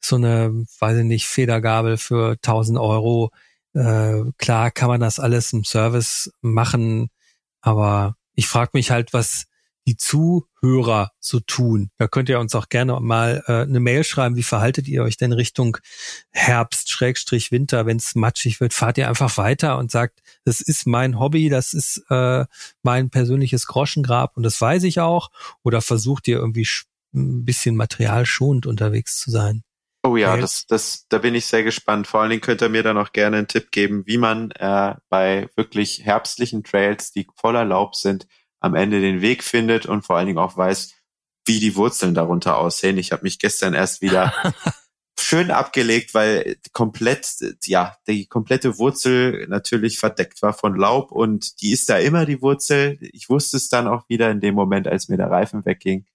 so 0.00 0.16
eine, 0.16 0.66
weiß 0.78 0.98
ich 0.98 1.04
nicht, 1.04 1.26
Federgabel 1.26 1.96
für 1.96 2.32
1000 2.32 2.78
Euro, 2.78 3.30
äh, 3.74 4.22
klar 4.38 4.70
kann 4.70 4.88
man 4.88 5.00
das 5.00 5.18
alles 5.18 5.52
im 5.52 5.64
Service 5.64 6.32
machen, 6.40 7.08
aber 7.60 8.16
ich 8.34 8.48
frage 8.48 8.70
mich 8.74 8.90
halt, 8.90 9.12
was, 9.12 9.46
die 9.86 9.96
Zuhörer 9.96 11.10
so 11.18 11.40
tun. 11.40 11.90
Da 11.98 12.06
könnt 12.06 12.28
ihr 12.28 12.38
uns 12.38 12.54
auch 12.54 12.68
gerne 12.68 12.98
mal 13.00 13.42
äh, 13.46 13.62
eine 13.62 13.80
Mail 13.80 14.04
schreiben. 14.04 14.36
Wie 14.36 14.42
verhaltet 14.42 14.88
ihr 14.88 15.02
euch 15.02 15.16
denn 15.16 15.32
Richtung 15.32 15.78
Herbst, 16.30 16.90
Schrägstrich 16.90 17.50
Winter, 17.50 17.86
wenn 17.86 17.96
es 17.96 18.14
matschig 18.14 18.60
wird? 18.60 18.74
Fahrt 18.74 18.98
ihr 18.98 19.08
einfach 19.08 19.36
weiter 19.36 19.78
und 19.78 19.90
sagt, 19.90 20.20
das 20.44 20.60
ist 20.60 20.86
mein 20.86 21.18
Hobby, 21.18 21.48
das 21.48 21.72
ist 21.72 22.04
äh, 22.10 22.44
mein 22.82 23.10
persönliches 23.10 23.66
Groschengrab 23.66 24.36
und 24.36 24.42
das 24.42 24.60
weiß 24.60 24.84
ich 24.84 25.00
auch? 25.00 25.30
Oder 25.62 25.82
versucht 25.82 26.28
ihr 26.28 26.36
irgendwie 26.36 26.68
ein 27.14 27.44
bisschen 27.44 27.76
materialschonend 27.76 28.66
unterwegs 28.66 29.18
zu 29.18 29.30
sein? 29.30 29.62
Oh 30.02 30.16
ja, 30.16 30.38
das, 30.38 30.66
das, 30.66 31.06
da 31.08 31.18
bin 31.18 31.34
ich 31.34 31.44
sehr 31.44 31.62
gespannt. 31.62 32.06
Vor 32.06 32.20
allen 32.20 32.30
Dingen 32.30 32.40
könnt 32.40 32.62
ihr 32.62 32.70
mir 32.70 32.82
dann 32.82 32.96
auch 32.96 33.12
gerne 33.12 33.36
einen 33.36 33.48
Tipp 33.48 33.70
geben, 33.70 34.06
wie 34.06 34.16
man 34.16 34.50
äh, 34.52 34.94
bei 35.10 35.50
wirklich 35.56 36.04
herbstlichen 36.04 36.64
Trails, 36.64 37.12
die 37.12 37.26
voller 37.36 37.66
Laub 37.66 37.94
sind, 37.94 38.26
am 38.60 38.74
Ende 38.74 39.00
den 39.00 39.22
Weg 39.22 39.42
findet 39.42 39.86
und 39.86 40.02
vor 40.02 40.16
allen 40.16 40.26
Dingen 40.26 40.38
auch 40.38 40.56
weiß, 40.56 40.94
wie 41.46 41.60
die 41.60 41.76
Wurzeln 41.76 42.14
darunter 42.14 42.58
aussehen. 42.58 42.98
Ich 42.98 43.12
habe 43.12 43.22
mich 43.22 43.38
gestern 43.38 43.74
erst 43.74 44.02
wieder 44.02 44.32
schön 45.18 45.50
abgelegt, 45.50 46.14
weil 46.14 46.56
komplett, 46.72 47.26
ja, 47.64 47.96
die 48.06 48.26
komplette 48.26 48.78
Wurzel 48.78 49.46
natürlich 49.48 49.98
verdeckt 49.98 50.42
war 50.42 50.52
von 50.52 50.76
Laub 50.76 51.12
und 51.12 51.60
die 51.62 51.72
ist 51.72 51.88
da 51.88 51.98
immer 51.98 52.26
die 52.26 52.42
Wurzel. 52.42 52.98
Ich 53.00 53.28
wusste 53.28 53.56
es 53.56 53.68
dann 53.68 53.88
auch 53.88 54.08
wieder 54.08 54.30
in 54.30 54.40
dem 54.40 54.54
Moment, 54.54 54.88
als 54.88 55.08
mir 55.08 55.16
der 55.16 55.30
Reifen 55.30 55.64
wegging. 55.64 56.06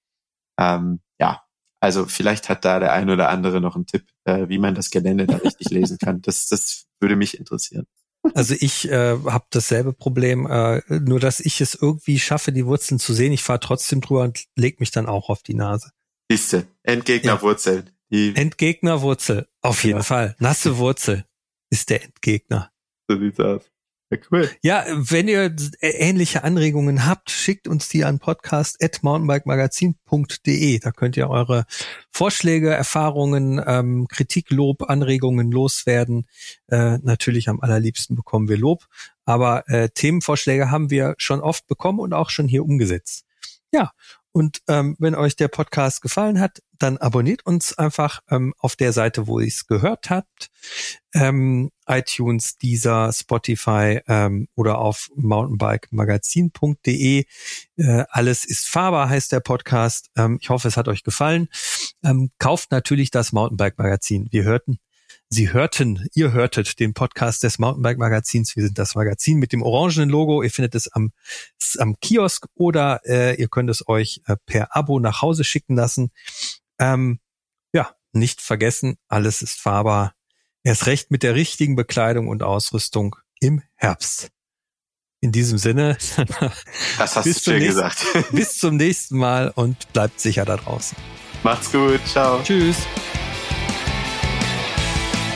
Ähm, 0.60 1.02
ja, 1.20 1.44
also 1.80 2.06
vielleicht 2.06 2.50
hat 2.50 2.66
da 2.66 2.80
der 2.80 2.94
ein 2.94 3.10
oder 3.10 3.30
andere 3.30 3.62
noch 3.62 3.76
einen 3.76 3.86
Tipp, 3.86 4.06
äh, 4.26 4.48
wie 4.50 4.60
man 4.60 4.76
das 4.76 4.90
Gelände 4.90 5.28
da 5.28 5.38
richtig 5.38 5.70
lesen 5.70 5.98
kann. 5.98 6.22
Das, 6.22 6.48
das 6.48 6.86
würde 7.00 7.16
mich 7.16 7.38
interessieren. 7.38 7.88
Also 8.34 8.56
ich 8.60 8.90
äh, 8.90 9.18
habe 9.26 9.46
dasselbe 9.50 9.94
Problem, 9.94 10.48
äh, 10.48 10.82
nur 10.90 11.20
dass 11.20 11.40
ich 11.40 11.62
es 11.62 11.76
irgendwie 11.76 12.20
schaffe, 12.20 12.52
die 12.52 12.66
Wurzeln 12.66 13.00
zu 13.00 13.14
sehen. 13.14 13.32
Ich 13.32 13.44
fahre 13.44 13.60
trotzdem 13.60 14.02
drüber 14.02 14.24
und 14.24 14.46
leg 14.56 14.80
mich 14.80 14.92
dann 14.92 15.06
auch 15.06 15.30
auf 15.30 15.44
die 15.44 15.54
Nase. 15.54 15.92
Siehste, 16.30 16.68
Endgegnerwurzeln. 16.84 17.92
Ja. 18.10 18.34
Endgegnerwurzel, 18.34 19.48
auf 19.62 19.84
jeden 19.84 19.98
ja. 19.98 20.04
Fall. 20.04 20.36
Nasse 20.40 20.78
Wurzel 20.78 21.26
ist 21.70 21.90
der 21.90 22.04
Endgegner. 22.04 22.72
So 23.08 23.20
sieht's 23.20 23.40
aus. 23.40 23.64
Ja, 24.12 24.18
cool. 24.32 24.52
Ja, 24.62 24.86
wenn 24.88 25.28
ihr 25.28 25.56
ähnliche 25.82 26.44
Anregungen 26.44 27.08
habt, 27.08 27.32
schickt 27.32 27.68
uns 27.68 27.90
die 27.90 28.06
an 28.06 28.20
podcast.mountainbikemagazin.de. 28.20 30.78
Da 30.80 30.92
könnt 30.92 31.18
ihr 31.18 31.28
eure 31.28 31.66
Vorschläge, 32.12 32.72
Erfahrungen, 32.72 33.60
ähm, 33.66 34.08
Kritik, 34.08 34.52
Lob, 34.52 34.88
Anregungen 34.90 35.52
loswerden. 35.52 36.28
Äh, 36.68 37.00
natürlich 37.00 37.50
am 37.50 37.62
allerliebsten 37.62 38.16
bekommen 38.16 38.48
wir 38.48 38.58
Lob, 38.58 38.86
aber 39.26 39.68
äh, 39.70 39.90
Themenvorschläge 39.90 40.70
haben 40.70 40.92
wir 40.92 41.16
schon 41.18 41.42
oft 41.42 41.66
bekommen 41.66 42.00
und 42.00 42.14
auch 42.14 42.30
schon 42.30 42.48
hier 42.48 42.64
umgesetzt. 42.64 43.26
Ja, 43.72 43.92
und 44.36 44.60
ähm, 44.68 44.98
wenn 45.00 45.16
euch 45.16 45.38
der 45.38 45.48
Podcast 45.48 46.02
gefallen 46.02 46.42
hat, 46.42 46.62
dann 46.78 46.98
abonniert 46.98 47.46
uns 47.46 47.78
einfach 47.78 48.20
ähm, 48.30 48.54
auf 48.58 48.76
der 48.76 48.92
Seite, 48.92 49.28
wo 49.28 49.40
ihr 49.40 49.48
es 49.48 49.66
gehört 49.66 50.10
habt. 50.10 50.50
Ähm, 51.14 51.72
iTunes, 51.88 52.58
Deezer, 52.58 53.14
Spotify 53.14 54.02
ähm, 54.10 54.50
oder 54.54 54.80
auf 54.80 55.08
mountainbikemagazin.de. 55.16 57.24
Äh, 57.78 58.04
alles 58.10 58.44
ist 58.44 58.68
fahrbar, 58.68 59.08
heißt 59.08 59.32
der 59.32 59.40
Podcast. 59.40 60.10
Ähm, 60.18 60.38
ich 60.42 60.50
hoffe, 60.50 60.68
es 60.68 60.76
hat 60.76 60.90
euch 60.90 61.04
gefallen. 61.04 61.48
Ähm, 62.04 62.32
kauft 62.38 62.72
natürlich 62.72 63.12
das 63.12 63.32
Mountainbike 63.32 63.78
Magazin. 63.78 64.28
Wir 64.32 64.44
hörten 64.44 64.80
Sie 65.36 65.52
hörten, 65.52 66.08
ihr 66.14 66.32
hörtet 66.32 66.80
den 66.80 66.94
Podcast 66.94 67.44
des 67.44 67.60
Mountainbike 67.60 67.98
Magazins. 67.98 68.56
Wir 68.56 68.64
sind 68.64 68.80
das 68.80 68.96
Magazin 68.96 69.38
mit 69.38 69.52
dem 69.52 69.64
orangenen 69.64 70.08
Logo. 70.08 70.42
Ihr 70.42 70.50
findet 70.50 70.76
es 70.76 70.88
am, 70.88 71.12
am 71.78 72.00
Kiosk 72.00 72.46
oder 72.54 73.02
äh, 73.04 73.36
ihr 73.36 73.50
könnt 73.50 73.70
es 73.70 73.86
euch 73.90 74.22
äh, 74.28 74.38
per 74.46 74.74
Abo 74.78 74.98
nach 75.02 75.22
Hause 75.22 75.44
schicken 75.44 75.76
lassen. 75.76 76.14
Ähm, 76.80 77.20
ja, 77.74 77.94
nicht 78.14 78.40
vergessen, 78.40 78.96
alles 79.10 79.42
ist 79.42 79.60
fahrbar. 79.60 80.14
Erst 80.64 80.86
recht 80.86 81.12
mit 81.12 81.22
der 81.22 81.36
richtigen 81.36 81.76
Bekleidung 81.76 82.30
und 82.30 82.42
Ausrüstung 82.42 83.18
im 83.42 83.62
Herbst. 83.76 84.30
In 85.20 85.34
diesem 85.34 85.58
Sinne, 85.58 85.98
das 86.98 87.18
hast 87.18 87.26
du 87.26 87.34
schön 87.34 87.60
nächsten, 87.60 87.82
gesagt. 87.82 88.06
bis 88.32 88.58
zum 88.58 88.78
nächsten 88.78 89.18
Mal 89.18 89.52
und 89.54 89.92
bleibt 89.92 90.18
sicher 90.22 90.46
da 90.46 90.56
draußen. 90.56 90.98
Macht's 91.44 91.74
gut, 91.74 92.00
ciao. 92.08 92.42
Tschüss. 92.42 92.78